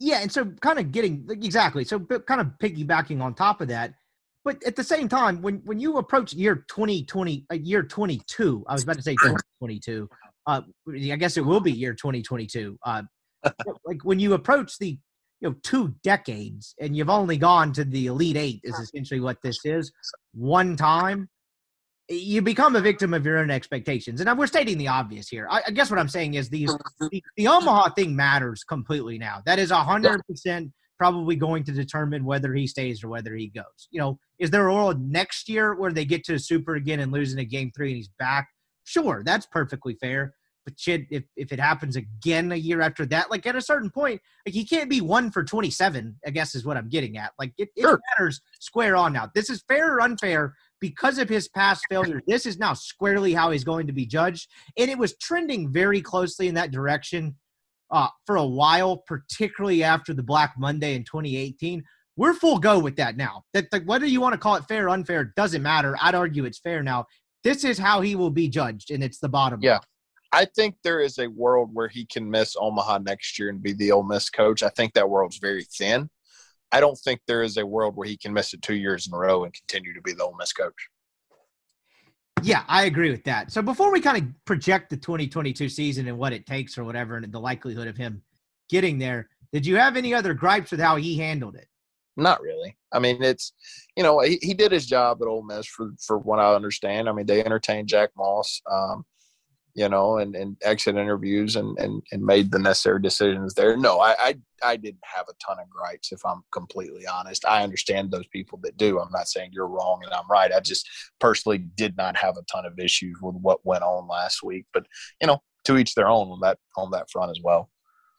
Yeah, 0.00 0.20
and 0.20 0.30
so 0.30 0.44
kind 0.60 0.78
of 0.78 0.92
getting 0.92 1.26
exactly 1.28 1.84
so 1.84 1.98
kind 1.98 2.40
of 2.40 2.48
piggybacking 2.62 3.20
on 3.20 3.34
top 3.34 3.60
of 3.60 3.68
that, 3.68 3.94
but 4.44 4.64
at 4.64 4.76
the 4.76 4.84
same 4.84 5.08
time, 5.08 5.42
when 5.42 5.56
when 5.64 5.80
you 5.80 5.98
approach 5.98 6.32
year 6.32 6.64
2020, 6.68 7.46
uh, 7.50 7.54
year 7.54 7.82
22, 7.82 8.64
I 8.68 8.72
was 8.72 8.84
about 8.84 8.96
to 8.96 9.02
say 9.02 9.12
2022. 9.22 10.08
Uh, 10.46 10.62
I 10.88 11.16
guess 11.16 11.36
it 11.36 11.44
will 11.44 11.60
be 11.60 11.72
year 11.72 11.94
2022. 11.94 12.78
Uh, 12.82 13.02
like 13.84 14.04
when 14.04 14.18
you 14.18 14.34
approach 14.34 14.78
the 14.78 14.98
you 15.40 15.48
know 15.48 15.54
two 15.62 15.94
decades 16.02 16.74
and 16.80 16.96
you've 16.96 17.10
only 17.10 17.36
gone 17.36 17.72
to 17.72 17.84
the 17.84 18.06
elite 18.06 18.36
eight 18.36 18.60
is 18.64 18.78
essentially 18.78 19.20
what 19.20 19.40
this 19.42 19.64
is 19.64 19.92
one 20.32 20.76
time 20.76 21.28
you 22.08 22.40
become 22.40 22.74
a 22.76 22.80
victim 22.80 23.12
of 23.12 23.24
your 23.24 23.38
own 23.38 23.50
expectations. 23.50 24.20
And 24.20 24.38
we're 24.38 24.46
stating 24.46 24.78
the 24.78 24.88
obvious 24.88 25.28
here. 25.28 25.46
I, 25.50 25.62
I 25.66 25.70
guess 25.70 25.90
what 25.90 25.98
i'm 25.98 26.08
saying 26.08 26.34
is 26.34 26.48
these 26.48 26.74
the, 27.00 27.22
the 27.36 27.48
omaha 27.48 27.90
thing 27.90 28.16
matters 28.16 28.64
completely 28.64 29.18
now. 29.18 29.42
That 29.46 29.58
is 29.58 29.70
100% 29.70 30.72
probably 30.98 31.36
going 31.36 31.62
to 31.64 31.72
determine 31.72 32.24
whether 32.24 32.52
he 32.54 32.66
stays 32.66 33.04
or 33.04 33.08
whether 33.08 33.34
he 33.34 33.48
goes. 33.48 33.88
You 33.90 34.00
know 34.00 34.18
is 34.38 34.50
there 34.50 34.66
a 34.66 34.74
world 34.74 35.00
next 35.00 35.48
year 35.48 35.74
where 35.74 35.92
they 35.92 36.04
get 36.04 36.24
to 36.24 36.34
a 36.34 36.38
super 36.38 36.74
again 36.74 37.00
and 37.00 37.12
losing 37.12 37.40
a 37.40 37.44
game 37.44 37.70
three 37.76 37.88
and 37.88 37.96
he's 37.96 38.10
back? 38.18 38.48
Sure 38.84 39.22
that's 39.24 39.46
perfectly 39.46 39.96
fair. 40.00 40.34
But 40.68 40.78
shit, 40.78 41.06
if, 41.10 41.24
if 41.34 41.50
it 41.50 41.58
happens 41.58 41.96
again 41.96 42.52
a 42.52 42.56
year 42.56 42.82
after 42.82 43.06
that, 43.06 43.30
like 43.30 43.46
at 43.46 43.56
a 43.56 43.62
certain 43.62 43.88
point, 43.88 44.20
like 44.44 44.54
he 44.54 44.66
can't 44.66 44.90
be 44.90 45.00
one 45.00 45.30
for 45.30 45.42
27, 45.42 46.16
I 46.26 46.30
guess 46.30 46.54
is 46.54 46.66
what 46.66 46.76
I'm 46.76 46.90
getting 46.90 47.16
at. 47.16 47.32
Like 47.38 47.54
it, 47.56 47.70
it 47.74 47.98
matters 48.10 48.42
square 48.60 48.94
on 48.94 49.14
now. 49.14 49.30
This 49.34 49.48
is 49.48 49.64
fair 49.66 49.94
or 49.94 50.02
unfair 50.02 50.54
because 50.80 51.18
of 51.18 51.28
his 51.28 51.48
past 51.48 51.84
failure. 51.88 52.22
This 52.26 52.46
is 52.46 52.58
now 52.58 52.74
squarely 52.74 53.32
how 53.32 53.50
he's 53.50 53.64
going 53.64 53.86
to 53.86 53.92
be 53.92 54.06
judged. 54.06 54.48
And 54.76 54.90
it 54.90 54.98
was 54.98 55.16
trending 55.18 55.72
very 55.72 56.00
closely 56.00 56.48
in 56.48 56.54
that 56.54 56.70
direction 56.70 57.36
uh, 57.90 58.08
for 58.26 58.36
a 58.36 58.44
while, 58.44 58.98
particularly 59.06 59.82
after 59.82 60.12
the 60.14 60.22
Black 60.22 60.54
Monday 60.58 60.94
in 60.94 61.04
2018. 61.04 61.82
We're 62.16 62.34
full 62.34 62.58
go 62.58 62.78
with 62.78 62.96
that 62.96 63.16
now. 63.16 63.44
That 63.54 63.70
that 63.70 63.86
whether 63.86 64.06
you 64.06 64.20
want 64.20 64.32
to 64.32 64.38
call 64.38 64.56
it 64.56 64.64
fair 64.64 64.86
or 64.86 64.90
unfair 64.90 65.32
doesn't 65.36 65.62
matter. 65.62 65.96
I'd 66.00 66.16
argue 66.16 66.44
it's 66.44 66.58
fair 66.58 66.82
now. 66.82 67.06
This 67.44 67.62
is 67.62 67.78
how 67.78 68.00
he 68.00 68.16
will 68.16 68.30
be 68.30 68.48
judged, 68.48 68.90
and 68.90 69.04
it's 69.04 69.20
the 69.20 69.28
bottom. 69.28 69.60
Yeah. 69.62 69.78
I 70.32 70.44
think 70.44 70.76
there 70.84 71.00
is 71.00 71.18
a 71.18 71.28
world 71.28 71.70
where 71.72 71.88
he 71.88 72.04
can 72.04 72.28
miss 72.28 72.54
Omaha 72.58 72.98
next 72.98 73.38
year 73.38 73.48
and 73.48 73.62
be 73.62 73.72
the 73.72 73.92
Ole 73.92 74.02
Miss 74.02 74.28
coach. 74.28 74.62
I 74.62 74.68
think 74.70 74.92
that 74.92 75.08
world's 75.08 75.38
very 75.38 75.64
thin. 75.64 76.10
I 76.72 76.80
don't 76.80 76.98
think 76.98 77.20
there 77.26 77.42
is 77.42 77.56
a 77.56 77.66
world 77.66 77.96
where 77.96 78.08
he 78.08 78.16
can 78.16 78.32
miss 78.32 78.52
it 78.52 78.62
two 78.62 78.74
years 78.74 79.06
in 79.06 79.14
a 79.14 79.18
row 79.18 79.44
and 79.44 79.54
continue 79.54 79.94
to 79.94 80.02
be 80.02 80.12
the 80.12 80.24
Ole 80.24 80.36
Miss 80.38 80.52
coach. 80.52 80.74
Yeah, 82.42 82.62
I 82.68 82.84
agree 82.84 83.10
with 83.10 83.24
that. 83.24 83.50
So 83.50 83.62
before 83.62 83.90
we 83.90 84.00
kind 84.00 84.22
of 84.22 84.44
project 84.44 84.90
the 84.90 84.96
2022 84.96 85.68
season 85.68 86.08
and 86.08 86.18
what 86.18 86.32
it 86.32 86.46
takes 86.46 86.78
or 86.78 86.84
whatever 86.84 87.16
and 87.16 87.32
the 87.32 87.40
likelihood 87.40 87.88
of 87.88 87.96
him 87.96 88.22
getting 88.68 88.98
there, 88.98 89.28
did 89.52 89.66
you 89.66 89.76
have 89.76 89.96
any 89.96 90.14
other 90.14 90.34
gripes 90.34 90.70
with 90.70 90.80
how 90.80 90.96
he 90.96 91.18
handled 91.18 91.56
it? 91.56 91.66
Not 92.16 92.42
really. 92.42 92.76
I 92.92 92.98
mean, 92.98 93.22
it's 93.22 93.52
you 93.96 94.02
know 94.02 94.20
he, 94.20 94.38
he 94.42 94.52
did 94.52 94.72
his 94.72 94.86
job 94.86 95.18
at 95.22 95.28
Ole 95.28 95.44
Miss 95.44 95.66
for 95.66 95.92
for 96.04 96.18
what 96.18 96.40
I 96.40 96.54
understand. 96.54 97.08
I 97.08 97.12
mean, 97.12 97.26
they 97.26 97.44
entertained 97.44 97.88
Jack 97.88 98.10
Moss, 98.16 98.60
um, 98.70 99.04
you 99.78 99.88
know, 99.88 100.18
and, 100.18 100.34
and 100.34 100.56
exit 100.62 100.96
interviews 100.96 101.54
and, 101.54 101.78
and 101.78 102.02
and 102.10 102.22
made 102.22 102.50
the 102.50 102.58
necessary 102.58 103.00
decisions 103.00 103.54
there. 103.54 103.76
No, 103.76 104.00
I, 104.00 104.16
I 104.18 104.34
I 104.64 104.76
didn't 104.76 105.04
have 105.04 105.26
a 105.28 105.34
ton 105.34 105.60
of 105.60 105.70
gripes. 105.70 106.10
If 106.10 106.26
I'm 106.26 106.42
completely 106.52 107.06
honest, 107.06 107.46
I 107.46 107.62
understand 107.62 108.10
those 108.10 108.26
people 108.26 108.58
that 108.64 108.76
do. 108.76 108.98
I'm 108.98 109.12
not 109.12 109.28
saying 109.28 109.50
you're 109.52 109.68
wrong 109.68 110.00
and 110.02 110.12
I'm 110.12 110.28
right. 110.28 110.52
I 110.52 110.58
just 110.58 110.88
personally 111.20 111.58
did 111.58 111.96
not 111.96 112.16
have 112.16 112.36
a 112.36 112.42
ton 112.50 112.66
of 112.66 112.78
issues 112.80 113.16
with 113.22 113.36
what 113.36 113.64
went 113.64 113.84
on 113.84 114.08
last 114.08 114.42
week. 114.42 114.66
But 114.74 114.86
you 115.20 115.28
know, 115.28 115.38
to 115.66 115.78
each 115.78 115.94
their 115.94 116.08
own 116.08 116.28
on 116.28 116.40
that 116.40 116.58
on 116.76 116.90
that 116.90 117.08
front 117.08 117.30
as 117.30 117.40
well. 117.42 117.70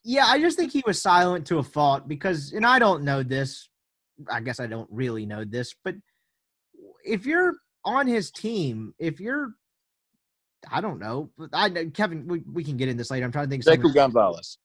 Yeah, 0.06 0.28
I 0.28 0.40
just 0.40 0.58
think 0.58 0.72
he 0.72 0.84
was 0.88 1.02
silent 1.02 1.46
to 1.48 1.58
a 1.58 1.64
fault 1.64 2.08
because, 2.08 2.54
and 2.54 2.66
I 2.66 2.80
don't 2.80 3.04
know 3.04 3.22
this. 3.22 3.68
I 4.32 4.40
guess 4.40 4.62
I 4.62 4.68
don't 4.68 4.88
really 4.90 5.26
know 5.26 5.44
this, 5.44 5.76
but 5.84 5.96
if 7.04 7.26
you're 7.26 7.56
on 7.84 8.08
his 8.08 8.32
team, 8.32 8.94
if 9.00 9.20
you're, 9.20 9.52
I 10.72 10.82
don't 10.82 11.00
know, 11.00 11.30
I 11.54 11.70
know 11.70 11.90
Kevin. 11.90 12.28
We, 12.28 12.44
we 12.52 12.64
can 12.64 12.78
get 12.78 12.90
in 12.90 12.98
this 12.98 13.12
later. 13.12 13.26
I'm 13.26 13.32
trying 13.32 13.46
to 13.46 13.50
think. 13.50 13.64
Jacob 13.64 13.94
Gonzalez. 13.94 14.58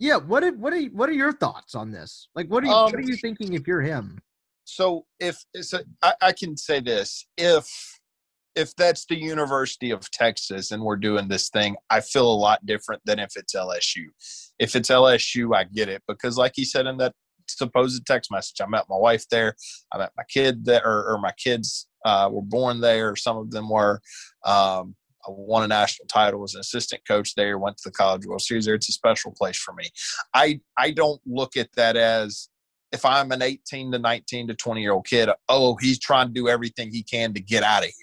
Yeah, 0.00 0.16
what 0.16 0.44
are, 0.44 0.52
what 0.52 0.72
are 0.72 0.82
what 0.86 1.08
are 1.08 1.12
your 1.12 1.32
thoughts 1.32 1.74
on 1.74 1.90
this? 1.90 2.28
Like, 2.34 2.48
what 2.48 2.62
are 2.62 2.66
you 2.66 2.72
what 2.72 2.94
are 2.94 2.98
Um, 2.98 3.08
you 3.08 3.16
thinking 3.16 3.54
if 3.54 3.66
you're 3.66 3.80
him? 3.80 4.20
so 4.68 5.06
if 5.18 5.42
so 5.62 5.78
I, 6.02 6.12
I 6.20 6.32
can 6.32 6.54
say 6.56 6.80
this 6.80 7.26
if 7.38 7.66
if 8.54 8.76
that's 8.76 9.06
the 9.06 9.16
university 9.16 9.90
of 9.90 10.10
texas 10.10 10.72
and 10.72 10.82
we're 10.82 10.96
doing 10.96 11.26
this 11.26 11.48
thing 11.48 11.74
i 11.88 12.00
feel 12.02 12.30
a 12.30 12.34
lot 12.36 12.64
different 12.66 13.00
than 13.06 13.18
if 13.18 13.30
it's 13.34 13.54
lsu 13.54 14.04
if 14.58 14.76
it's 14.76 14.90
lsu 14.90 15.56
i 15.56 15.64
get 15.64 15.88
it 15.88 16.02
because 16.06 16.36
like 16.36 16.52
he 16.54 16.66
said 16.66 16.86
in 16.86 16.98
that 16.98 17.14
supposed 17.48 18.04
text 18.06 18.30
message 18.30 18.60
i 18.60 18.66
met 18.66 18.84
my 18.90 18.96
wife 18.96 19.24
there 19.30 19.54
i 19.94 19.96
met 19.96 20.12
my 20.18 20.24
kid 20.28 20.66
there 20.66 20.84
or, 20.84 21.14
or 21.14 21.18
my 21.18 21.32
kids 21.42 21.88
uh, 22.04 22.28
were 22.30 22.42
born 22.42 22.78
there 22.78 23.16
some 23.16 23.38
of 23.38 23.50
them 23.50 23.70
were 23.70 24.02
um, 24.44 24.94
won 25.32 25.62
a 25.62 25.68
national 25.68 26.06
title 26.06 26.40
was 26.40 26.54
an 26.54 26.60
assistant 26.60 27.02
coach 27.06 27.34
there 27.34 27.58
went 27.58 27.76
to 27.76 27.88
the 27.88 27.92
college 27.92 28.26
world 28.26 28.40
series 28.40 28.66
there 28.66 28.74
it's 28.74 28.88
a 28.88 28.92
special 28.92 29.32
place 29.32 29.56
for 29.56 29.74
me 29.74 29.84
i 30.34 30.60
i 30.76 30.90
don't 30.90 31.20
look 31.26 31.56
at 31.56 31.68
that 31.76 31.96
as 31.96 32.48
if 32.92 33.04
I'm 33.04 33.32
an 33.32 33.42
18 33.42 33.92
to 33.92 33.98
19 33.98 34.48
to 34.48 34.54
20 34.54 34.80
year 34.80 34.92
old 34.92 35.06
kid, 35.06 35.28
oh, 35.48 35.76
he's 35.76 35.98
trying 35.98 36.28
to 36.28 36.32
do 36.32 36.48
everything 36.48 36.90
he 36.90 37.02
can 37.02 37.34
to 37.34 37.40
get 37.40 37.62
out 37.62 37.82
of 37.82 37.90
here. 37.90 37.94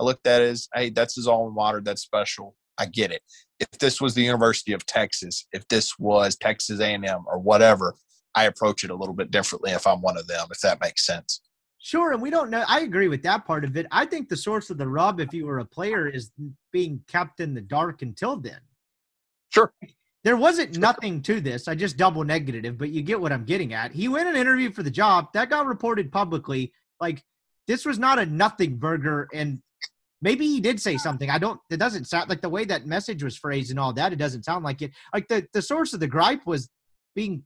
I 0.00 0.04
looked 0.04 0.26
at 0.26 0.42
it 0.42 0.50
as, 0.50 0.68
hey, 0.74 0.90
that's 0.90 1.14
his 1.14 1.28
alma 1.28 1.50
mater. 1.50 1.80
That's 1.80 2.02
special. 2.02 2.56
I 2.78 2.86
get 2.86 3.12
it. 3.12 3.22
If 3.60 3.70
this 3.78 4.00
was 4.00 4.14
the 4.14 4.22
University 4.22 4.72
of 4.72 4.84
Texas, 4.86 5.46
if 5.52 5.66
this 5.68 5.98
was 5.98 6.36
Texas 6.36 6.80
A&M 6.80 7.24
or 7.26 7.38
whatever, 7.38 7.94
I 8.34 8.44
approach 8.44 8.82
it 8.82 8.90
a 8.90 8.96
little 8.96 9.14
bit 9.14 9.30
differently 9.30 9.70
if 9.70 9.86
I'm 9.86 10.00
one 10.00 10.16
of 10.16 10.26
them, 10.26 10.48
if 10.50 10.60
that 10.60 10.80
makes 10.80 11.06
sense. 11.06 11.40
Sure, 11.84 12.12
and 12.12 12.22
we 12.22 12.30
don't 12.30 12.48
know. 12.48 12.64
I 12.66 12.80
agree 12.80 13.08
with 13.08 13.22
that 13.24 13.44
part 13.44 13.62
of 13.62 13.76
it. 13.76 13.86
I 13.90 14.06
think 14.06 14.30
the 14.30 14.38
source 14.38 14.70
of 14.70 14.78
the 14.78 14.88
rub, 14.88 15.20
if 15.20 15.34
you 15.34 15.44
were 15.44 15.58
a 15.58 15.66
player, 15.66 16.08
is 16.08 16.30
being 16.72 17.02
kept 17.08 17.40
in 17.40 17.52
the 17.52 17.60
dark 17.60 18.00
until 18.00 18.38
then. 18.38 18.60
Sure. 19.50 19.70
There 20.22 20.38
wasn't 20.38 20.78
nothing 20.78 21.20
to 21.24 21.42
this. 21.42 21.68
I 21.68 21.74
just 21.74 21.98
double 21.98 22.24
negative, 22.24 22.78
but 22.78 22.88
you 22.88 23.02
get 23.02 23.20
what 23.20 23.32
I'm 23.32 23.44
getting 23.44 23.74
at. 23.74 23.92
He 23.92 24.08
went 24.08 24.30
an 24.30 24.34
interview 24.34 24.72
for 24.72 24.82
the 24.82 24.90
job 24.90 25.28
that 25.34 25.50
got 25.50 25.66
reported 25.66 26.10
publicly. 26.10 26.72
Like 27.02 27.22
this 27.68 27.84
was 27.84 27.98
not 27.98 28.18
a 28.18 28.24
nothing 28.24 28.78
burger, 28.78 29.28
and 29.34 29.60
maybe 30.22 30.46
he 30.46 30.62
did 30.62 30.80
say 30.80 30.96
something. 30.96 31.28
I 31.28 31.36
don't. 31.36 31.60
It 31.68 31.76
doesn't 31.76 32.06
sound 32.06 32.30
like 32.30 32.40
the 32.40 32.48
way 32.48 32.64
that 32.64 32.86
message 32.86 33.22
was 33.22 33.36
phrased 33.36 33.70
and 33.70 33.78
all 33.78 33.92
that. 33.92 34.10
It 34.10 34.16
doesn't 34.16 34.46
sound 34.46 34.64
like 34.64 34.80
it. 34.80 34.92
Like 35.12 35.28
the 35.28 35.46
the 35.52 35.60
source 35.60 35.92
of 35.92 36.00
the 36.00 36.08
gripe 36.08 36.46
was 36.46 36.70
being 37.14 37.42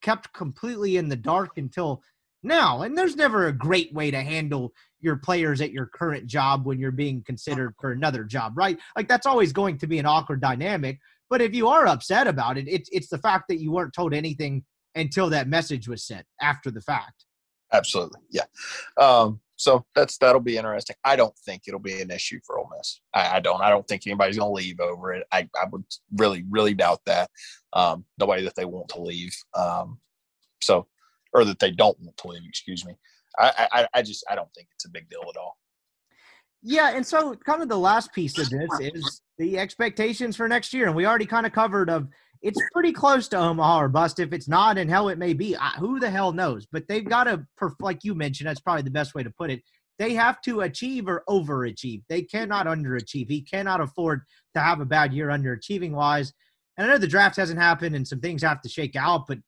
kept 0.00 0.32
completely 0.32 0.96
in 0.96 1.10
the 1.10 1.16
dark 1.16 1.58
until 1.58 2.02
now. 2.42 2.82
And 2.82 2.96
there's 2.96 3.16
never 3.16 3.46
a 3.46 3.52
great 3.52 3.92
way 3.92 4.10
to 4.10 4.20
handle 4.20 4.72
your 5.00 5.16
players 5.16 5.60
at 5.60 5.72
your 5.72 5.86
current 5.86 6.26
job 6.26 6.66
when 6.66 6.78
you're 6.78 6.90
being 6.90 7.22
considered 7.22 7.74
for 7.80 7.92
another 7.92 8.24
job, 8.24 8.52
right? 8.56 8.78
Like 8.96 9.08
that's 9.08 9.26
always 9.26 9.52
going 9.52 9.78
to 9.78 9.86
be 9.86 9.98
an 9.98 10.06
awkward 10.06 10.40
dynamic. 10.40 10.98
But 11.28 11.42
if 11.42 11.54
you 11.54 11.68
are 11.68 11.86
upset 11.86 12.26
about 12.26 12.58
it, 12.58 12.68
it's 12.68 12.88
it's 12.92 13.08
the 13.08 13.18
fact 13.18 13.44
that 13.48 13.60
you 13.60 13.72
weren't 13.72 13.94
told 13.94 14.14
anything 14.14 14.64
until 14.94 15.30
that 15.30 15.48
message 15.48 15.88
was 15.88 16.04
sent 16.04 16.26
after 16.40 16.70
the 16.70 16.82
fact. 16.82 17.24
Absolutely. 17.72 18.20
Yeah. 18.30 18.44
Um, 19.00 19.40
so 19.56 19.86
that's 19.94 20.18
that'll 20.18 20.40
be 20.40 20.56
interesting. 20.56 20.96
I 21.04 21.16
don't 21.16 21.36
think 21.38 21.62
it'll 21.66 21.80
be 21.80 22.00
an 22.00 22.10
issue 22.10 22.40
for 22.44 22.58
Ole 22.58 22.68
Miss. 22.76 23.00
I, 23.14 23.36
I 23.36 23.40
don't. 23.40 23.60
I 23.62 23.70
don't 23.70 23.86
think 23.86 24.02
anybody's 24.06 24.36
going 24.36 24.50
to 24.50 24.52
leave 24.52 24.80
over 24.80 25.12
it. 25.12 25.24
I, 25.30 25.48
I 25.54 25.66
would 25.70 25.84
really, 26.16 26.44
really 26.50 26.74
doubt 26.74 27.00
that. 27.06 27.30
Um, 27.72 28.04
nobody 28.18 28.42
that 28.42 28.56
they 28.56 28.64
want 28.64 28.88
to 28.88 29.00
leave. 29.00 29.36
Um, 29.54 30.00
so, 30.60 30.88
or 31.32 31.44
that 31.44 31.58
they 31.58 31.70
don't 31.70 31.98
want 32.00 32.16
to 32.18 32.28
leave. 32.28 32.42
Excuse 32.46 32.84
me. 32.84 32.96
I, 33.38 33.68
I, 33.72 33.88
I 33.94 34.02
just 34.02 34.24
I 34.30 34.34
don't 34.34 34.52
think 34.54 34.68
it's 34.74 34.84
a 34.84 34.90
big 34.90 35.08
deal 35.08 35.22
at 35.28 35.38
all. 35.38 35.56
Yeah, 36.62 36.92
and 36.94 37.04
so 37.04 37.34
kind 37.34 37.62
of 37.62 37.68
the 37.68 37.78
last 37.78 38.12
piece 38.12 38.38
of 38.38 38.48
this 38.48 38.70
is 38.80 39.20
the 39.38 39.58
expectations 39.58 40.36
for 40.36 40.46
next 40.46 40.72
year, 40.72 40.86
and 40.86 40.94
we 40.94 41.06
already 41.06 41.26
kind 41.26 41.46
of 41.46 41.52
covered 41.52 41.90
of 41.90 42.08
it's 42.40 42.60
pretty 42.72 42.92
close 42.92 43.28
to 43.28 43.38
Omaha 43.38 43.82
or 43.82 43.88
bust. 43.88 44.20
If 44.20 44.32
it's 44.32 44.48
not, 44.48 44.78
and 44.78 44.90
hell, 44.90 45.08
it 45.08 45.18
may 45.18 45.32
be. 45.32 45.56
I, 45.56 45.70
who 45.78 45.98
the 45.98 46.10
hell 46.10 46.32
knows? 46.32 46.66
But 46.70 46.86
they've 46.88 47.04
got 47.04 47.24
to, 47.24 47.44
like 47.80 48.04
you 48.04 48.14
mentioned, 48.14 48.48
that's 48.48 48.60
probably 48.60 48.82
the 48.82 48.90
best 48.90 49.14
way 49.14 49.22
to 49.22 49.30
put 49.30 49.50
it. 49.50 49.62
They 49.98 50.14
have 50.14 50.40
to 50.42 50.60
achieve 50.60 51.08
or 51.08 51.22
overachieve. 51.28 52.02
They 52.08 52.22
cannot 52.22 52.66
underachieve. 52.66 53.28
He 53.28 53.42
cannot 53.42 53.80
afford 53.80 54.22
to 54.54 54.60
have 54.60 54.80
a 54.80 54.84
bad 54.84 55.12
year 55.12 55.28
underachieving 55.28 55.92
wise. 55.92 56.32
And 56.76 56.86
I 56.86 56.92
know 56.92 56.98
the 56.98 57.06
draft 57.06 57.36
hasn't 57.36 57.60
happened 57.60 57.94
and 57.94 58.06
some 58.08 58.20
things 58.20 58.42
have 58.42 58.62
to 58.62 58.68
shake 58.68 58.96
out, 58.96 59.26
but 59.28 59.38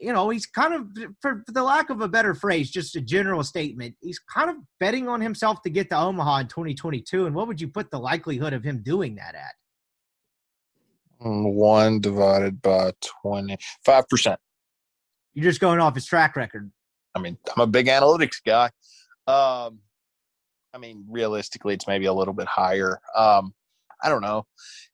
you 0.00 0.12
know, 0.12 0.30
he's 0.30 0.46
kind 0.46 0.74
of, 0.74 0.88
for, 1.20 1.42
for, 1.46 1.52
the 1.52 1.62
lack 1.62 1.90
of 1.90 2.00
a 2.00 2.08
better 2.08 2.34
phrase, 2.34 2.70
just 2.70 2.96
a 2.96 3.00
general 3.00 3.42
statement. 3.42 3.94
He's 4.00 4.18
kind 4.18 4.50
of 4.50 4.56
betting 4.80 5.08
on 5.08 5.20
himself 5.20 5.62
to 5.62 5.70
get 5.70 5.88
to 5.90 5.98
Omaha 5.98 6.38
in 6.38 6.48
2022. 6.48 7.26
And 7.26 7.34
what 7.34 7.46
would 7.46 7.60
you 7.60 7.68
put 7.68 7.90
the 7.90 7.98
likelihood 7.98 8.52
of 8.52 8.64
him 8.64 8.82
doing 8.82 9.14
that 9.16 9.34
at? 9.34 9.54
One 11.20 12.00
divided 12.00 12.60
by 12.60 12.92
25%. 13.24 14.36
You're 15.32 15.44
just 15.44 15.60
going 15.60 15.80
off 15.80 15.94
his 15.94 16.06
track 16.06 16.36
record. 16.36 16.70
I 17.14 17.20
mean, 17.20 17.38
I'm 17.54 17.62
a 17.62 17.66
big 17.66 17.86
analytics 17.86 18.42
guy. 18.44 18.66
Um, 19.26 19.78
I 20.74 20.78
mean, 20.78 21.04
realistically, 21.08 21.74
it's 21.74 21.86
maybe 21.86 22.06
a 22.06 22.12
little 22.12 22.34
bit 22.34 22.46
higher. 22.46 22.98
Um, 23.16 23.54
I 24.02 24.08
don't 24.08 24.22
know. 24.22 24.44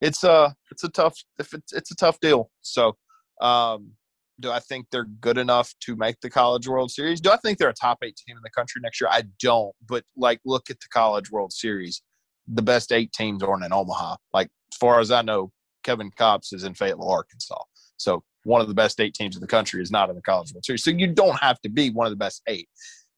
It's 0.00 0.22
a 0.22 0.54
it's 0.70 0.84
a 0.84 0.88
tough 0.88 1.16
if 1.38 1.52
it's 1.52 1.72
it's 1.72 1.90
a 1.90 1.96
tough 1.96 2.20
deal. 2.20 2.50
So, 2.60 2.96
um, 3.40 3.92
do 4.40 4.50
I 4.50 4.58
think 4.58 4.86
they're 4.90 5.04
good 5.04 5.38
enough 5.38 5.72
to 5.80 5.96
make 5.96 6.20
the 6.20 6.30
College 6.30 6.66
World 6.66 6.90
Series? 6.90 7.20
Do 7.20 7.30
I 7.30 7.36
think 7.36 7.58
they're 7.58 7.68
a 7.68 7.74
top 7.74 7.98
eight 8.02 8.16
team 8.16 8.36
in 8.36 8.42
the 8.42 8.50
country 8.50 8.80
next 8.82 9.00
year? 9.00 9.08
I 9.10 9.24
don't. 9.40 9.74
But 9.88 10.04
like, 10.16 10.40
look 10.44 10.70
at 10.70 10.80
the 10.80 10.88
College 10.92 11.30
World 11.30 11.52
Series. 11.52 12.02
The 12.48 12.62
best 12.62 12.92
eight 12.92 13.12
teams 13.12 13.42
aren't 13.42 13.64
in 13.64 13.72
Omaha. 13.72 14.16
Like, 14.32 14.48
as 14.72 14.78
far 14.78 15.00
as 15.00 15.10
I 15.10 15.22
know, 15.22 15.52
Kevin 15.84 16.10
Kopps 16.10 16.52
is 16.52 16.64
in 16.64 16.74
Fayetteville, 16.74 17.08
Arkansas. 17.08 17.62
So 17.96 18.22
one 18.44 18.60
of 18.60 18.68
the 18.68 18.74
best 18.74 19.00
eight 19.00 19.14
teams 19.14 19.36
in 19.36 19.40
the 19.40 19.46
country 19.46 19.82
is 19.82 19.90
not 19.90 20.08
in 20.08 20.16
the 20.16 20.22
College 20.22 20.52
World 20.52 20.64
Series. 20.64 20.82
So 20.82 20.90
you 20.90 21.06
don't 21.06 21.38
have 21.38 21.60
to 21.60 21.68
be 21.68 21.90
one 21.90 22.06
of 22.06 22.10
the 22.10 22.16
best 22.16 22.42
eight. 22.48 22.68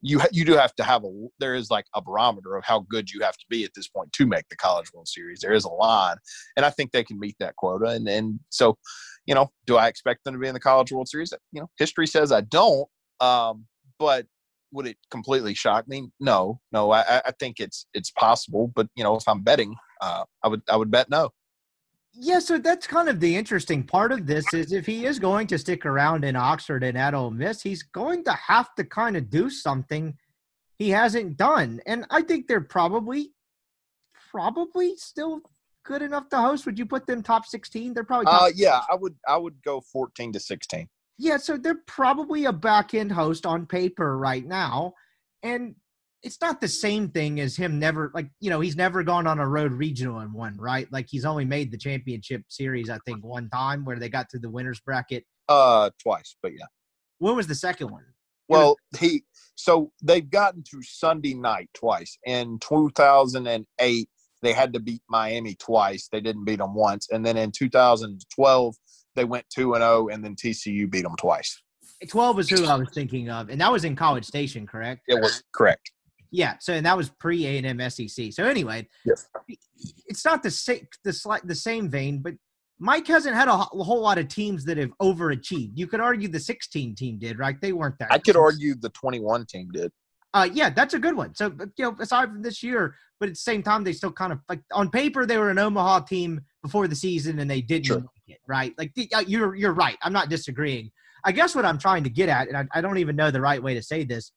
You 0.03 0.21
you 0.33 0.45
do 0.45 0.55
have 0.55 0.75
to 0.77 0.85
have 0.85 1.05
a 1.05 1.11
there 1.39 1.55
is 1.55 1.71
like 1.71 1.87
a 1.95 2.03
barometer 2.03 2.57
of 2.57 2.65
how 2.65 2.81
good 2.91 3.11
you 3.11 3.21
have 3.21 3.37
to 3.37 3.45
be 3.49 3.65
at 3.65 3.71
this 3.75 3.89
point 3.89 4.13
to 4.15 4.27
make 4.27 4.49
the 4.49 4.57
College 4.57 4.93
World 4.93 5.09
Series. 5.09 5.41
There 5.41 5.53
is 5.53 5.65
a 5.65 5.71
line, 5.71 6.17
and 6.57 6.67
I 6.67 6.71
think 6.71 6.91
they 6.91 7.05
can 7.05 7.19
meet 7.19 7.37
that 7.39 7.57
quota. 7.57 7.87
And 7.87 8.09
and 8.09 8.41
so, 8.51 8.77
you 9.27 9.35
know, 9.35 9.51
do 9.67 9.77
I 9.77 9.87
expect 9.89 10.25
them 10.25 10.35
to 10.35 10.41
be 10.41 10.49
in 10.49 10.55
the 10.55 10.61
College 10.61 10.93
World 10.93 11.09
Series? 11.09 11.33
You 11.53 11.63
know, 11.63 11.71
history 11.79 12.07
says 12.07 12.33
I 12.33 12.43
don't. 12.43 12.89
Um, 13.21 13.67
but 13.99 14.27
would 14.73 14.87
it 14.87 14.97
completely 15.11 15.55
shock 15.55 15.87
me? 15.87 16.09
No, 16.19 16.61
no. 16.73 16.91
I, 16.91 17.23
I 17.25 17.33
think 17.39 17.61
it's 17.61 17.87
it's 17.95 18.11
possible, 18.11 18.73
but 18.75 18.89
you 18.97 19.05
know, 19.05 19.17
if 19.17 19.29
I'm 19.29 19.43
betting, 19.43 19.75
uh, 20.01 20.25
I 20.43 20.49
would 20.49 20.63
I 20.69 20.77
would 20.77 20.91
bet 20.91 21.11
no. 21.11 21.31
Yeah, 22.15 22.41
so 22.41 22.59
that's 22.59 22.87
kind 22.87 23.09
of 23.09 23.21
the 23.21 23.35
interesting 23.35 23.83
part 23.83 24.13
of 24.13 24.27
this 24.27 24.53
is 24.53 24.73
if 24.73 24.85
he 24.85 25.07
is 25.07 25.19
going 25.19 25.47
to 25.47 25.59
stick 25.59 25.87
around 25.87 26.25
in 26.25 26.37
Oxford 26.37 26.85
and 26.85 26.97
at 26.97 27.15
Ole 27.15 27.31
Miss, 27.31 27.63
he's 27.63 27.83
going 27.83 28.23
to 28.25 28.33
have 28.33 28.75
to 28.75 28.85
kind 28.85 29.17
of 29.17 29.31
do 29.31 29.49
something 29.49 30.17
he 30.79 30.91
hasn't 30.91 31.39
done. 31.39 31.81
And 31.87 32.05
I 32.11 32.23
think 32.23 32.49
they're 32.49 32.61
probably, 32.61 33.33
probably 34.31 34.95
still 34.97 35.41
good 35.85 36.03
enough 36.03 36.29
to 36.29 36.39
host. 36.39 36.67
Would 36.67 36.79
you 36.79 36.87
put 36.87 37.07
them 37.07 37.23
top 37.23 37.47
sixteen? 37.47 37.95
They're 37.95 38.05
probably. 38.05 38.27
uh, 38.29 38.51
yeah, 38.55 38.81
I 38.91 38.95
would. 38.95 39.17
I 39.27 39.37
would 39.37 39.63
go 39.63 39.81
fourteen 39.81 40.33
to 40.33 40.41
sixteen. 40.41 40.89
Yeah, 41.19 41.39
so 41.39 41.57
they're 41.57 41.83
probably 41.87 42.45
a 42.45 42.53
back 42.53 42.95
end 42.95 43.13
host 43.13 43.47
on 43.47 43.67
paper 43.67 44.19
right 44.19 44.45
now, 44.45 44.95
and 45.43 45.77
it's 46.23 46.41
not 46.41 46.61
the 46.61 46.69
same 46.69 47.09
thing 47.09 47.41
as 47.41 47.57
him 47.57 47.79
never 47.79 48.11
like 48.15 48.29
you 48.41 48.51
know 48.51 48.61
he's 48.61 48.77
never 48.77 49.03
gone 49.03 49.27
on 49.27 49.39
a 49.39 49.47
road 49.47 49.73
regional 49.73 50.21
and 50.21 50.33
won 50.33 50.57
right? 50.59 50.87
Like 50.93 51.07
he's 51.09 51.25
only 51.25 51.45
made 51.45 51.71
the 51.71 51.79
championship 51.79 52.43
series 52.49 52.91
i 52.91 52.99
think 53.05 53.25
one 53.25 53.49
time 53.51 53.85
where 53.85 53.99
they 53.99 54.09
got 54.09 54.29
to 54.31 54.39
the 54.39 54.51
winners 54.51 54.81
bracket. 54.81 55.25
Uh 55.49 55.91
twice 56.01 56.37
but 56.43 56.53
yeah. 56.53 56.67
When 57.19 57.37
was 57.37 57.47
the 57.47 57.55
second 57.55 57.91
one? 57.91 58.05
Well 58.49 58.77
he 58.99 59.25
so 59.55 59.93
they've 60.03 60.29
gotten 60.29 60.63
to 60.71 60.83
sunday 60.83 61.35
night 61.35 61.71
twice. 61.75 62.17
In 62.27 62.59
2008 62.61 64.09
they 64.43 64.53
had 64.53 64.73
to 64.73 64.81
beat 64.81 65.03
miami 65.09 65.55
twice. 65.55 66.09
They 66.11 66.21
didn't 66.21 66.45
beat 66.45 66.59
them 66.59 66.75
once. 66.75 67.09
And 67.11 67.25
then 67.25 67.37
in 67.37 67.51
2012 67.51 68.77
they 69.15 69.25
went 69.25 69.45
2 69.51 69.75
and 69.75 69.83
0 69.83 70.09
and 70.09 70.25
then 70.25 70.37
tcu 70.37 70.91
beat 70.91 71.03
them 71.03 71.17
twice. 71.19 71.61
12 72.09 72.41
is 72.41 72.51
who 72.51 72.67
I 72.67 72.75
was 72.75 72.89
thinking 72.93 73.31
of, 73.31 73.49
and 73.49 73.61
that 73.61 73.71
was 73.71 73.85
in 73.85 73.95
College 73.95 74.25
Station, 74.25 74.67
correct? 74.67 75.03
It 75.07 75.21
was 75.21 75.41
correct. 75.53 75.93
Yeah, 76.33 76.55
so 76.61 76.73
and 76.73 76.85
that 76.87 76.97
was 76.97 77.11
pre 77.11 77.47
A 77.47 77.59
and 77.59 77.81
M 77.81 77.91
SEC. 77.91 78.33
So 78.33 78.45
anyway, 78.45 78.89
yes, 79.05 79.29
it's 80.07 80.25
not 80.25 80.43
the 80.43 80.51
same 80.51 80.89
the 81.05 81.13
slight 81.13 81.47
the 81.47 81.55
same 81.55 81.91
vein, 81.91 82.21
but 82.21 82.35
Mike 82.79 83.07
hasn't 83.07 83.37
had 83.37 83.47
a, 83.47 83.57
whole 83.57 84.01
lot 84.01 84.19
of 84.19 84.27
teams 84.27 84.65
that 84.65 84.77
have 84.77 84.91
overachieved. 85.01 85.73
You 85.75 85.87
could 85.87 86.01
argue 86.01 86.27
the 86.27 86.41
16 86.41 86.97
team 86.97 87.17
did, 87.17 87.39
right? 87.39 87.55
They 87.61 87.73
weren't 87.73 87.97
that. 88.01 88.11
I 88.11 88.19
could 88.19 88.35
argue 88.35 88.75
the 88.75 88.89
21 88.89 89.47
team 89.47 89.69
did. 89.73 89.93
Uh, 90.35 90.49
yeah, 90.53 90.69
that's 90.69 90.95
a 90.95 90.99
good 90.99 91.15
one. 91.15 91.35
So 91.35 91.55
you 91.77 91.85
know, 91.85 91.97
aside 92.01 92.31
from 92.31 92.43
this 92.43 92.63
year, 92.63 92.97
but 93.21 93.29
at 93.29 93.35
the 93.35 93.41
same 93.41 93.63
time, 93.63 93.85
they 93.85 93.93
still 93.93 94.11
kind 94.11 94.33
of 94.33 94.41
like 94.49 94.63
on 94.73 94.91
paper 94.91 95.27
they 95.27 95.37
were 95.37 95.51
an 95.51 95.59
Omaha 95.59 96.01
team 96.01 96.41
before 96.63 96.89
the 96.89 96.97
season 96.97 97.39
and 97.39 97.51
they 97.51 97.61
didn't 97.61 97.87
sure. 97.87 97.99
make 97.99 98.37
it, 98.37 98.41
right? 98.49 98.75
Like 98.79 98.93
you're 99.29 99.55
you're 99.55 99.75
right. 99.75 99.99
I'm 100.03 100.13
not 100.13 100.31
disagreeing. 100.31 100.91
I 101.25 101.33
guess 101.33 101.55
what 101.55 101.65
I'm 101.65 101.79
trying 101.79 102.03
to 102.05 102.11
get 102.11 102.29
at, 102.29 102.49
and 102.49 102.57
I, 102.57 102.67
I 102.73 102.81
don't 102.81 102.99
even 102.99 103.15
know 103.15 103.31
the 103.31 103.41
right 103.41 103.63
way 103.63 103.75
to 103.75 103.83
say 103.83 104.03
this, 104.03 104.33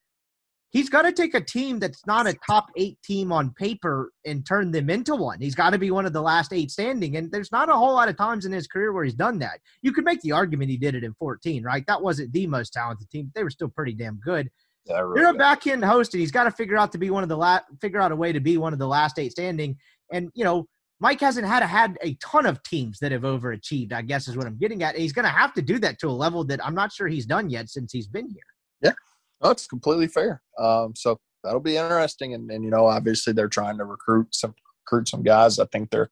he's 0.76 0.90
got 0.90 1.04
to 1.04 1.14
take 1.14 1.34
a 1.34 1.40
team 1.40 1.80
that's 1.80 2.06
not 2.06 2.28
a 2.28 2.36
top 2.46 2.70
eight 2.76 3.02
team 3.02 3.32
on 3.32 3.50
paper 3.52 4.12
and 4.26 4.46
turn 4.46 4.72
them 4.72 4.90
into 4.90 5.16
one. 5.16 5.40
He's 5.40 5.56
got 5.56 5.70
to 5.70 5.78
be 5.78 5.90
one 5.90 6.06
of 6.06 6.12
the 6.12 6.22
last 6.22 6.52
eight 6.52 6.70
standing. 6.70 7.16
And 7.16 7.32
there's 7.32 7.50
not 7.50 7.70
a 7.70 7.74
whole 7.74 7.94
lot 7.94 8.10
of 8.10 8.18
times 8.18 8.46
in 8.46 8.52
his 8.52 8.68
career 8.68 8.92
where 8.92 9.06
he's 9.06 9.14
done 9.14 9.40
that. 9.40 9.62
You 9.82 9.94
could 9.94 10.04
make 10.04 10.20
the 10.20 10.34
argument 10.34 10.70
he 10.70 10.76
did 10.76 10.94
it 10.94 11.06
in 11.06 11.14
14, 11.14 11.64
right? 11.64 11.86
That 11.88 12.02
wasn't 12.02 12.34
the 12.34 12.46
most 12.48 12.74
talented 12.74 13.10
team. 13.10 13.32
They 13.34 13.44
were 13.46 13.50
still 13.50 13.70
pretty 13.70 13.94
damn 13.94 14.20
good. 14.20 14.50
Yeah, 14.86 15.00
really 15.00 15.22
They're 15.22 15.32
a 15.32 15.38
back 15.38 15.66
end 15.66 15.86
host, 15.86 16.14
and 16.14 16.20
he's 16.20 16.32
got 16.32 16.44
to 16.44 16.52
figure 16.52 16.76
out 16.76 16.92
to 16.92 16.98
be 16.98 17.10
one 17.10 17.24
of 17.24 17.30
the 17.30 17.38
last, 17.38 17.64
figure 17.80 18.02
out 18.02 18.12
a 18.12 18.16
way 18.16 18.34
to 18.34 18.42
be 18.42 18.58
one 18.58 18.74
of 18.74 18.78
the 18.78 18.88
last 18.88 19.18
eight 19.18 19.32
standing. 19.32 19.78
And 20.12 20.30
you 20.36 20.44
know, 20.44 20.68
Mike 21.00 21.22
hasn't 21.22 21.48
had 21.48 21.64
a, 21.64 21.68
had 21.68 21.98
a 22.02 22.16
ton 22.16 22.46
of 22.46 22.62
teams 22.64 23.00
that 23.00 23.14
have 23.14 23.22
overachieved. 23.22 23.94
I 23.94 24.02
guess 24.02 24.28
is 24.28 24.36
what 24.36 24.46
I'm 24.46 24.58
getting 24.58 24.84
at. 24.84 24.94
And 24.94 25.02
he's 25.02 25.14
going 25.14 25.24
to 25.24 25.32
have 25.32 25.54
to 25.54 25.62
do 25.62 25.80
that 25.80 26.00
to 26.00 26.08
a 26.08 26.12
level 26.12 26.44
that 26.44 26.64
I'm 26.64 26.76
not 26.76 26.92
sure 26.92 27.08
he's 27.08 27.26
done 27.26 27.50
yet 27.50 27.70
since 27.70 27.94
he's 27.94 28.08
been 28.08 28.28
here. 28.28 28.44
Yeah, 28.84 28.92
that's 29.48 29.68
completely 29.68 30.08
fair. 30.08 30.42
Um, 30.60 30.94
so 30.96 31.20
that'll 31.44 31.60
be 31.60 31.78
interesting. 31.78 32.34
And, 32.34 32.50
and, 32.52 32.64
you 32.64 32.72
know, 32.72 32.88
obviously 32.88 33.34
they're 33.34 33.48
trying 33.48 33.78
to 33.78 33.86
recruit 33.86 34.34
some 34.34 34.56
recruit 34.86 35.10
some 35.10 35.24
guys. 35.24 35.60
I 35.60 35.66
think 35.66 35.90
they're 35.90 36.10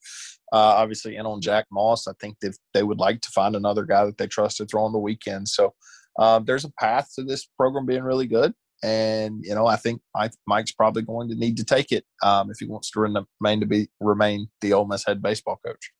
uh, 0.51 0.57
obviously 0.57 1.15
in 1.15 1.25
on 1.25 1.41
Jack 1.41 1.65
Moss. 1.71 2.07
I 2.07 2.13
think 2.19 2.37
they 2.41 2.49
they 2.73 2.83
would 2.83 2.99
like 2.99 3.21
to 3.21 3.29
find 3.29 3.55
another 3.55 3.85
guy 3.85 4.05
that 4.05 4.17
they 4.17 4.27
trust 4.27 4.57
to 4.57 4.65
throw 4.65 4.83
on 4.83 4.93
the 4.93 4.99
weekend. 4.99 5.47
So 5.47 5.73
um, 6.19 6.45
there's 6.45 6.65
a 6.65 6.71
path 6.79 7.09
to 7.15 7.23
this 7.23 7.47
program 7.57 7.85
being 7.85 8.03
really 8.03 8.27
good. 8.27 8.53
And 8.83 9.43
you 9.43 9.55
know, 9.55 9.65
I 9.65 9.77
think 9.77 10.01
Mike, 10.13 10.33
Mike's 10.45 10.73
probably 10.73 11.03
going 11.03 11.29
to 11.29 11.35
need 11.35 11.57
to 11.57 11.63
take 11.63 11.91
it 11.91 12.05
um, 12.21 12.51
if 12.51 12.57
he 12.59 12.65
wants 12.65 12.91
to 12.91 12.99
remain 12.99 13.59
to 13.61 13.65
be 13.65 13.89
remain 13.99 14.49
the 14.61 14.73
Ole 14.73 14.85
Miss 14.85 15.05
head 15.05 15.21
baseball 15.21 15.59
coach. 15.65 15.91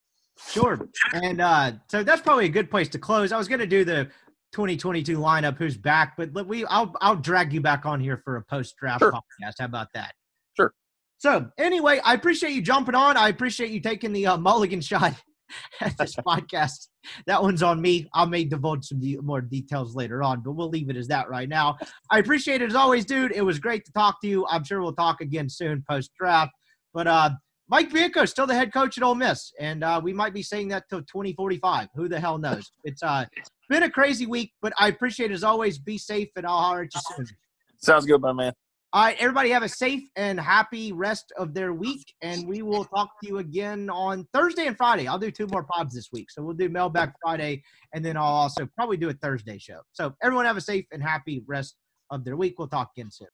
Sure, 0.49 0.90
and 1.14 1.40
uh, 1.40 1.72
so 1.90 2.03
that's 2.03 2.22
probably 2.22 2.45
a 2.45 2.49
good 2.49 2.70
place 2.70 2.90
to 2.90 2.99
close. 2.99 3.32
I 3.32 3.38
was 3.38 3.48
going 3.48 3.60
to 3.62 3.68
do 3.68 3.86
the 3.86 4.10
2022 4.54 5.18
lineup, 5.18 5.58
who's 5.58 5.76
back, 5.76 6.16
but 6.16 6.32
we 6.48 6.66
I'll 6.66 6.94
I'll 7.02 7.16
drag 7.16 7.52
you 7.52 7.62
back 7.62 7.86
on 7.86 8.00
here 8.00 8.22
for 8.24 8.38
a 8.38 8.44
post 8.44 8.76
draft 8.78 9.00
sure. 9.00 9.12
podcast. 9.12 9.54
How 9.60 9.66
about 9.66 9.88
that? 9.94 10.14
Sure. 10.56 10.74
So 11.18 11.50
anyway, 11.58 12.00
I 12.04 12.14
appreciate 12.14 12.54
you 12.54 12.62
jumping 12.62 12.96
on. 12.96 13.18
I 13.18 13.30
appreciate 13.30 13.72
you 13.72 13.80
taking 13.80 14.14
the 14.14 14.28
uh, 14.28 14.38
mulligan 14.38 14.82
shot 14.82 15.14
at 15.82 15.98
this 15.98 16.16
podcast. 16.28 16.88
That 17.26 17.42
one's 17.42 17.64
on 17.64 17.82
me. 17.82 18.08
I 18.14 18.26
may 18.26 18.44
divulge 18.44 18.86
some 18.86 19.00
de- 19.00 19.18
more 19.22 19.42
details 19.42 19.96
later 19.96 20.22
on, 20.24 20.42
but 20.42 20.52
we'll 20.52 20.70
leave 20.70 20.90
it 20.90 20.98
as 20.98 21.08
that 21.08 21.30
right 21.30 21.50
now. 21.50 21.78
I 22.12 22.20
appreciate 22.20 22.62
it 22.62 22.70
as 22.70 22.76
always, 22.76 23.06
dude. 23.06 23.32
It 23.32 23.42
was 23.42 23.60
great 23.60 23.86
to 23.86 23.92
talk 23.92 24.22
to 24.22 24.28
you. 24.28 24.46
I'm 24.48 24.64
sure 24.64 24.82
we'll 24.82 24.94
talk 24.94 25.22
again 25.22 25.50
soon 25.50 25.84
post 25.90 26.12
draft. 26.20 26.52
But 26.94 27.08
uh, 27.08 27.32
Mike 27.74 27.91
Bianco 27.91 28.24
still 28.26 28.45
the 28.45 28.54
head 28.54 28.72
coach 28.72 29.00
at 29.00 29.04
Ole 29.04 29.16
Miss, 29.16 29.52
and 29.60 29.84
uh, 29.84 30.00
we 30.04 30.14
might 30.14 30.32
be 30.32 30.44
saying 30.44 30.68
that 30.68 30.88
till 30.91 31.00
2045. 31.00 31.88
Who 31.95 32.08
the 32.08 32.20
hell 32.20 32.38
knows? 32.38 32.72
It's 32.84 33.02
uh, 33.02 33.26
been 33.68 33.82
a 33.82 33.90
crazy 33.90 34.28
week, 34.28 34.52
but 34.62 34.74
I 34.78 34.90
appreciate 34.90 35.32
it 35.32 35.34
as 35.34 35.44
always. 35.44 35.80
Be 35.80 35.98
safe, 35.98 36.30
and 36.36 36.45
I'll 36.45 36.60
holler 36.60 36.82
at 36.84 36.94
you 36.94 37.02
soon. 37.16 37.26
Sounds 37.78 38.06
good, 38.06 38.22
my 38.22 38.32
man. 38.32 38.54
All 38.94 39.06
right, 39.06 39.18
everybody 39.20 39.50
have 39.50 39.64
a 39.64 39.70
safe 39.70 40.04
and 40.16 40.40
happy 40.40 40.91
rest 40.91 41.34
of 41.36 41.56
their 41.56 41.74
week, 41.74 42.14
and 42.22 42.48
we 42.48 42.62
will 42.62 42.86
talk 42.86 43.10
to 43.24 43.28
you 43.28 43.40
again 43.40 43.90
on 43.90 44.28
Thursday 44.36 44.68
and 44.68 44.78
Friday. 44.78 45.08
I'll 45.08 45.18
do 45.18 45.32
two 45.32 45.48
more 45.48 45.64
pods 45.64 45.95
this 45.95 46.10
week, 46.14 46.30
so 46.30 46.44
we'll 46.44 46.54
do 46.54 46.70
mailbag 46.70 47.14
Friday, 47.24 47.64
and 47.95 48.06
then 48.06 48.18
I'll 48.18 48.24
also 48.24 48.68
probably 48.76 48.98
do 48.98 49.10
a 49.10 49.14
Thursday 49.14 49.58
show. 49.58 49.80
So 49.94 50.14
everyone 50.22 50.45
have 50.45 50.58
a 50.58 50.62
safe 50.62 50.86
and 50.91 51.02
happy 51.02 51.41
rest 51.48 51.76
of 52.12 52.24
their 52.24 52.38
week. 52.38 52.60
We'll 52.60 52.68
talk 52.68 52.91
again 52.95 53.10
soon. 53.10 53.30